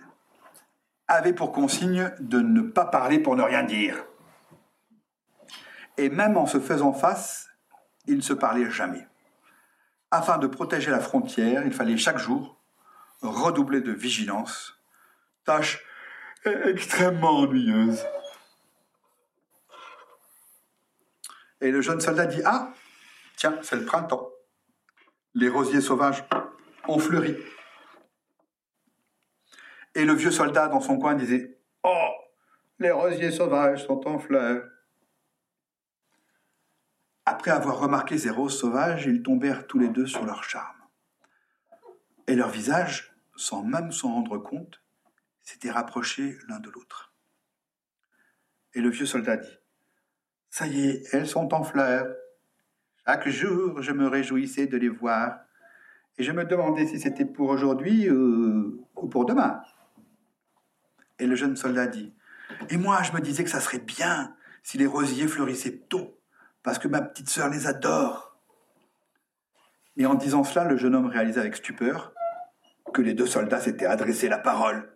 [1.08, 4.04] avaient pour consigne de ne pas parler pour ne rien dire.
[5.96, 7.48] Et même en se faisant face,
[8.06, 9.06] ils ne se parlaient jamais.
[10.10, 12.60] Afin de protéger la frontière, il fallait chaque jour
[13.22, 14.78] redoubler de vigilance,
[15.44, 15.82] tâche
[16.44, 18.04] extrêmement ennuyeuse.
[21.60, 22.72] Et le jeune soldat dit Ah,
[23.36, 24.28] tiens, c'est le printemps.
[25.34, 26.24] Les rosiers sauvages
[26.86, 27.36] ont fleuri.
[29.94, 32.08] Et le vieux soldat dans son coin disait Oh,
[32.78, 34.64] les rosiers sauvages sont en fleurs.
[37.26, 40.76] Après avoir remarqué ces roses sauvages, ils tombèrent tous les deux sur leur charme.
[42.26, 44.82] Et leurs visages, sans même s'en rendre compte,
[45.42, 47.14] s'étaient rapprochés l'un de l'autre.
[48.74, 49.58] Et le vieux soldat dit
[50.50, 52.12] Ça y est, elles sont en fleurs.
[53.06, 55.38] Chaque jour, je me réjouissais de les voir,
[56.18, 59.62] et je me demandais si c'était pour aujourd'hui ou pour demain.
[61.18, 62.14] Et le jeune soldat dit
[62.70, 66.20] Et moi, je me disais que ça serait bien si les rosiers fleurissaient tôt,
[66.62, 68.38] parce que ma petite sœur les adore.
[69.96, 72.12] Et en disant cela, le jeune homme réalisa avec stupeur
[72.92, 74.90] que les deux soldats s'étaient adressé la parole.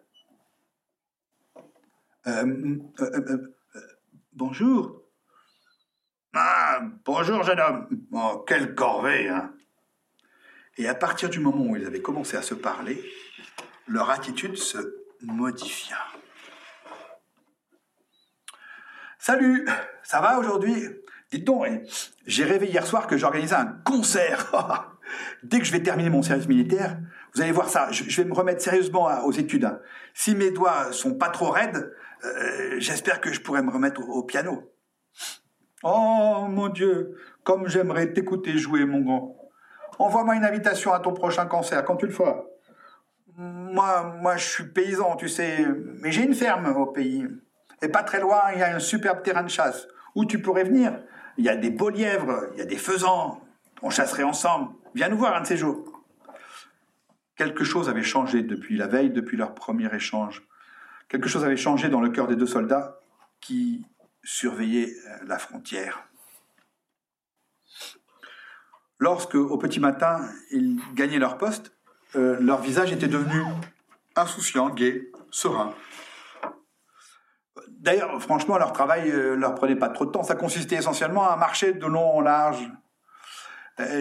[2.26, 3.20] Euh, euh,
[3.76, 3.88] euh,
[4.32, 5.02] bonjour.
[6.34, 7.88] Ah, bonjour, jeune homme.
[8.12, 9.54] Oh, quelle corvée, hein.
[10.76, 13.02] Et à partir du moment où ils avaient commencé à se parler,
[13.88, 15.96] leur attitude se modifia.
[19.18, 19.66] Salut,
[20.02, 20.84] ça va aujourd'hui?
[21.30, 21.82] Dites donc, eh,
[22.26, 24.52] j'ai rêvé hier soir que j'organisais un concert.
[25.42, 26.98] Dès que je vais terminer mon service militaire,
[27.34, 29.68] vous allez voir ça, je, vais me remettre sérieusement aux études.
[30.14, 31.92] Si mes doigts sont pas trop raides,
[32.24, 34.72] euh, j'espère que je pourrai me remettre au, piano.
[35.82, 39.36] Oh mon Dieu, comme j'aimerais t'écouter jouer, mon grand.
[39.98, 42.44] Envoie-moi une invitation à ton prochain concert quand tu le feras.
[43.40, 45.64] Moi, moi, je suis paysan, tu sais,
[46.00, 47.24] mais j'ai une ferme au pays.
[47.80, 49.86] Et pas très loin, il y a un superbe terrain de chasse
[50.16, 51.00] où tu pourrais venir.
[51.36, 53.40] Il y a des beaux lièvres, il y a des faisans.
[53.80, 54.74] On chasserait ensemble.
[54.96, 56.02] Viens nous voir un de ces jours.
[57.36, 60.42] Quelque chose avait changé depuis la veille, depuis leur premier échange.
[61.08, 62.98] Quelque chose avait changé dans le cœur des deux soldats
[63.40, 63.86] qui
[64.24, 66.08] surveillaient euh, la frontière.
[68.98, 71.77] Lorsque, au petit matin, ils gagnaient leur poste,
[72.16, 73.42] euh, leur visage était devenu
[74.16, 75.74] insouciant, gai, serein.
[77.68, 80.22] D'ailleurs, franchement, leur travail euh, leur prenait pas trop de temps.
[80.22, 82.68] Ça consistait essentiellement à marcher de long en large.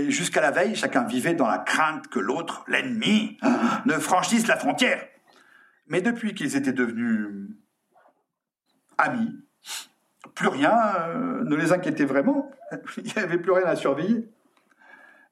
[0.07, 3.37] Jusqu'à la veille, chacun vivait dans la crainte que l'autre, l'ennemi,
[3.85, 5.05] ne franchisse la frontière.
[5.85, 7.49] Mais depuis qu'ils étaient devenus
[8.97, 9.35] amis,
[10.35, 12.51] plus rien euh, ne les inquiétait vraiment.
[12.97, 14.29] Il n'y avait plus rien à surveiller.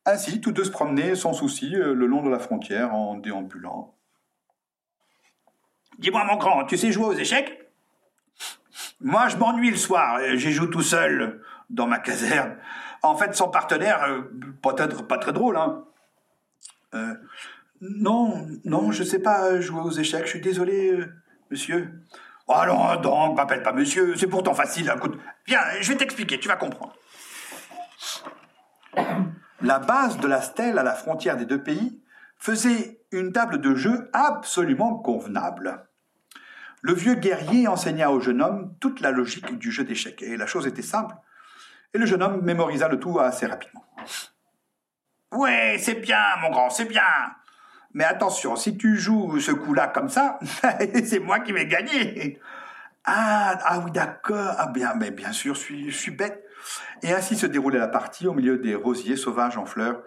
[0.05, 3.95] Ainsi, tous deux se promenaient sans souci euh, le long de la frontière en déambulant.
[5.97, 7.71] Dis-moi, mon grand, tu sais jouer aux échecs?
[9.01, 10.19] Moi, je m'ennuie le soir.
[10.35, 12.57] J'y joue tout seul dans ma caserne.
[13.01, 14.21] En fait, son partenaire, euh,
[14.61, 15.83] peut-être pas très drôle, hein.
[17.81, 20.25] non, non, je sais pas jouer aux échecs.
[20.25, 20.99] Je suis désolé,
[21.51, 22.01] monsieur.
[22.47, 24.91] Allons donc, m'appelle pas monsieur, c'est pourtant facile.
[24.95, 25.17] Écoute,
[25.47, 26.95] viens, je vais t'expliquer, tu vas comprendre.
[29.65, 31.99] La base de la stèle à la frontière des deux pays
[32.37, 35.87] faisait une table de jeu absolument convenable.
[36.83, 40.45] Le vieux guerrier enseigna au jeune homme toute la logique du jeu d'échecs, et la
[40.45, 41.15] chose était simple,
[41.95, 43.83] et le jeune homme mémorisa le tout assez rapidement.
[45.31, 47.01] Ouais, c'est bien, mon grand, c'est bien.
[47.95, 50.37] Mais attention, si tu joues ce coup-là comme ça,
[51.05, 52.39] c'est moi qui vais gagner.
[53.03, 54.53] Ah, ah oui, d'accord.
[54.59, 56.44] Ah bien, sûr, je suis bête.
[57.03, 60.01] Et ainsi se déroulait la partie au milieu des rosiers sauvages en fleurs,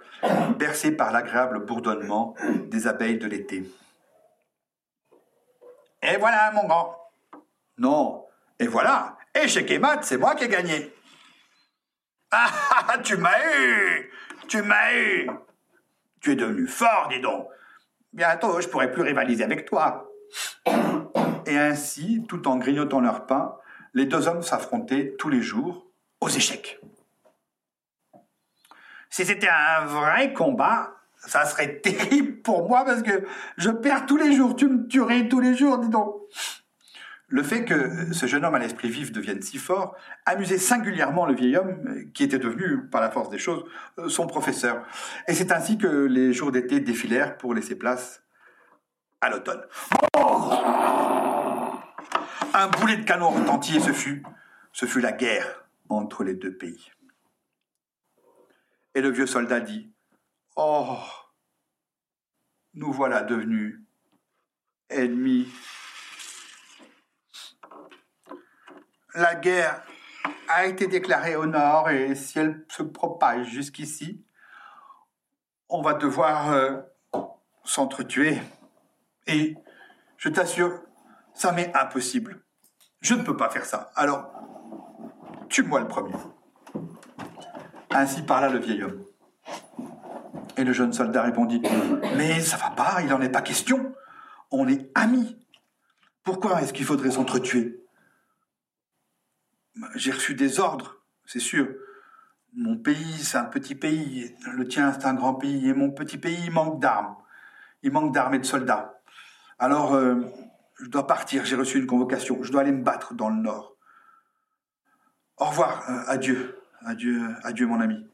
[0.58, 2.34] bercés par l'agréable bourdonnement
[2.66, 3.70] des abeilles de l'été.
[6.02, 6.96] Et voilà, mon grand.
[7.76, 8.24] Non,
[8.58, 9.16] et voilà.
[9.34, 10.92] Et chez Kemat, c'est moi qui ai gagné.
[12.30, 14.12] Ah, ah, ah, tu m'as eu
[14.48, 15.30] Tu m'as eu
[16.20, 17.48] Tu es devenu fort, dis donc
[18.12, 20.10] bientôt je pourrai plus rivaliser avec toi.
[21.46, 23.54] Et ainsi, tout en grignotant leur pain,
[23.94, 25.86] les deux hommes s'affrontaient tous les jours
[26.20, 26.80] aux échecs.
[29.10, 33.24] Si c'était un vrai combat, ça serait terrible pour moi parce que
[33.56, 36.14] je perds tous les jours, tu me tuerais tous les jours, dis donc.
[37.30, 41.34] Le fait que ce jeune homme à l'esprit vif devienne si fort amusait singulièrement le
[41.34, 43.64] vieil homme, qui était devenu, par la force des choses,
[44.08, 44.82] son professeur.
[45.26, 48.22] Et c'est ainsi que les jours d'été défilèrent pour laisser place
[49.20, 49.60] à l'automne.
[52.54, 54.22] Un boulet de canon retentit et ce fut,
[54.72, 56.90] ce fut la guerre entre les deux pays.
[58.94, 59.92] Et le vieux soldat dit,
[60.56, 60.98] Oh,
[62.74, 63.80] nous voilà devenus
[64.88, 65.48] ennemis
[69.18, 69.82] la guerre
[70.48, 74.24] a été déclarée au nord et si elle se propage jusqu'ici,
[75.68, 76.78] on va devoir euh,
[77.64, 78.40] s'entretuer.
[79.26, 79.56] Et
[80.16, 80.80] je t'assure,
[81.34, 82.42] ça m'est impossible.
[83.00, 83.90] Je ne peux pas faire ça.
[83.94, 84.32] Alors,
[85.48, 86.14] tue-moi le premier.
[87.90, 89.04] Ainsi parla le vieil homme.
[90.56, 91.62] Et le jeune soldat répondit
[92.16, 93.94] Mais ça va pas, il n'en est pas question.
[94.50, 95.36] On est amis.
[96.22, 97.80] Pourquoi est-ce qu'il faudrait s'entretuer?
[99.94, 101.68] J'ai reçu des ordres, c'est sûr.
[102.54, 104.34] Mon pays, c'est un petit pays.
[104.52, 105.68] Le tien, c'est un grand pays.
[105.68, 107.16] Et mon petit pays, il manque d'armes.
[107.82, 109.00] Il manque d'armes et de soldats.
[109.58, 110.16] Alors, euh,
[110.80, 111.44] je dois partir.
[111.44, 112.42] J'ai reçu une convocation.
[112.42, 113.77] Je dois aller me battre dans le nord.
[115.40, 115.88] Au revoir.
[115.88, 116.60] Euh, adieu.
[116.84, 118.06] Adieu, adieu, mon ami.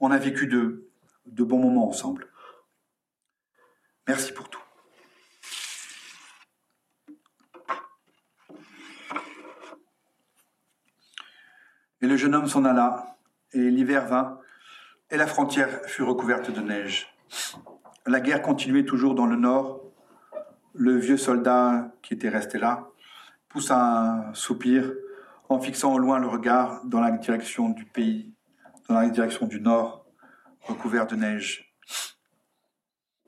[0.00, 0.88] On a vécu de,
[1.26, 2.28] de bons moments ensemble.
[4.06, 4.60] Merci pour tout.
[12.02, 13.16] Et le jeune homme s'en alla,
[13.52, 14.38] et l'hiver vint,
[15.10, 17.08] et la frontière fut recouverte de neige.
[18.06, 19.82] La guerre continuait toujours dans le nord.
[20.74, 22.88] Le vieux soldat qui était resté là
[23.48, 24.92] poussa un soupir
[25.48, 28.34] en fixant au loin le regard dans la direction du pays,
[28.88, 30.06] dans la direction du nord,
[30.62, 31.74] recouvert de neige.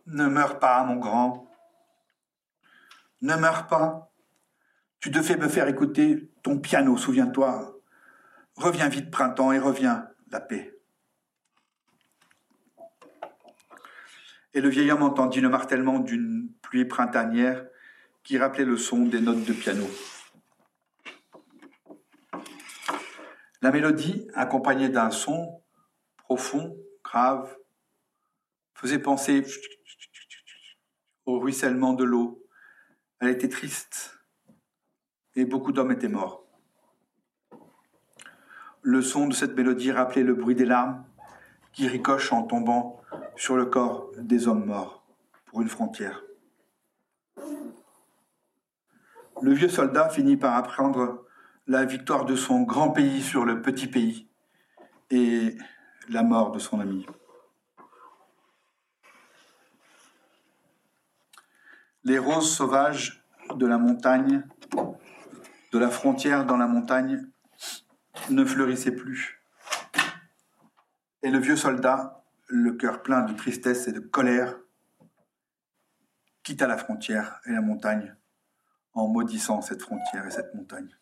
[0.06, 1.48] Ne meurs pas, mon grand.
[3.20, 4.12] Ne meurs pas.
[5.00, 7.78] Tu devais me faire écouter ton piano, souviens-toi.
[8.56, 10.74] Reviens vite, printemps, et reviens, la paix.
[14.54, 17.64] Et le vieil homme entendit le martèlement d'une pluie printanière
[18.24, 19.86] qui rappelait le son des notes de piano.
[23.60, 25.62] La mélodie, accompagnée d'un son
[26.16, 27.56] profond, grave,
[28.74, 29.44] faisait penser
[31.26, 32.44] au ruissellement de l'eau.
[33.20, 34.16] Elle était triste
[35.34, 36.44] et beaucoup d'hommes étaient morts.
[38.82, 41.04] Le son de cette mélodie rappelait le bruit des larmes
[41.72, 43.00] qui ricochent en tombant
[43.34, 45.04] sur le corps des hommes morts
[45.46, 46.22] pour une frontière.
[49.40, 51.27] Le vieux soldat finit par apprendre
[51.68, 54.26] la victoire de son grand pays sur le petit pays
[55.10, 55.56] et
[56.08, 57.04] la mort de son ami.
[62.04, 63.22] Les roses sauvages
[63.54, 64.42] de la montagne,
[65.72, 67.26] de la frontière dans la montagne,
[68.30, 69.42] ne fleurissaient plus.
[71.22, 74.56] Et le vieux soldat, le cœur plein de tristesse et de colère,
[76.42, 78.16] quitta la frontière et la montagne
[78.94, 80.96] en maudissant cette frontière et cette montagne.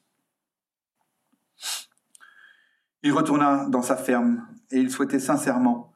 [3.07, 5.93] Il retourna dans sa ferme et il souhaitait sincèrement,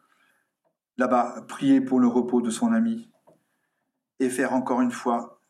[0.97, 3.11] là-bas, prier pour le repos de son ami
[4.21, 5.41] et faire encore une fois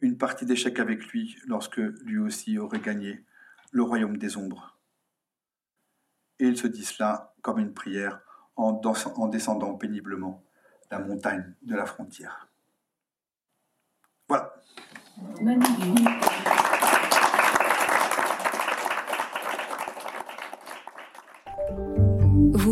[0.00, 3.24] une partie d'échecs avec lui lorsque lui aussi aurait gagné
[3.70, 4.80] le royaume des ombres.
[6.40, 8.22] Et il se dit cela comme une prière
[8.56, 8.80] en,
[9.14, 10.42] en descendant péniblement
[10.90, 12.48] la montagne de la frontière.
[14.28, 14.52] Voilà.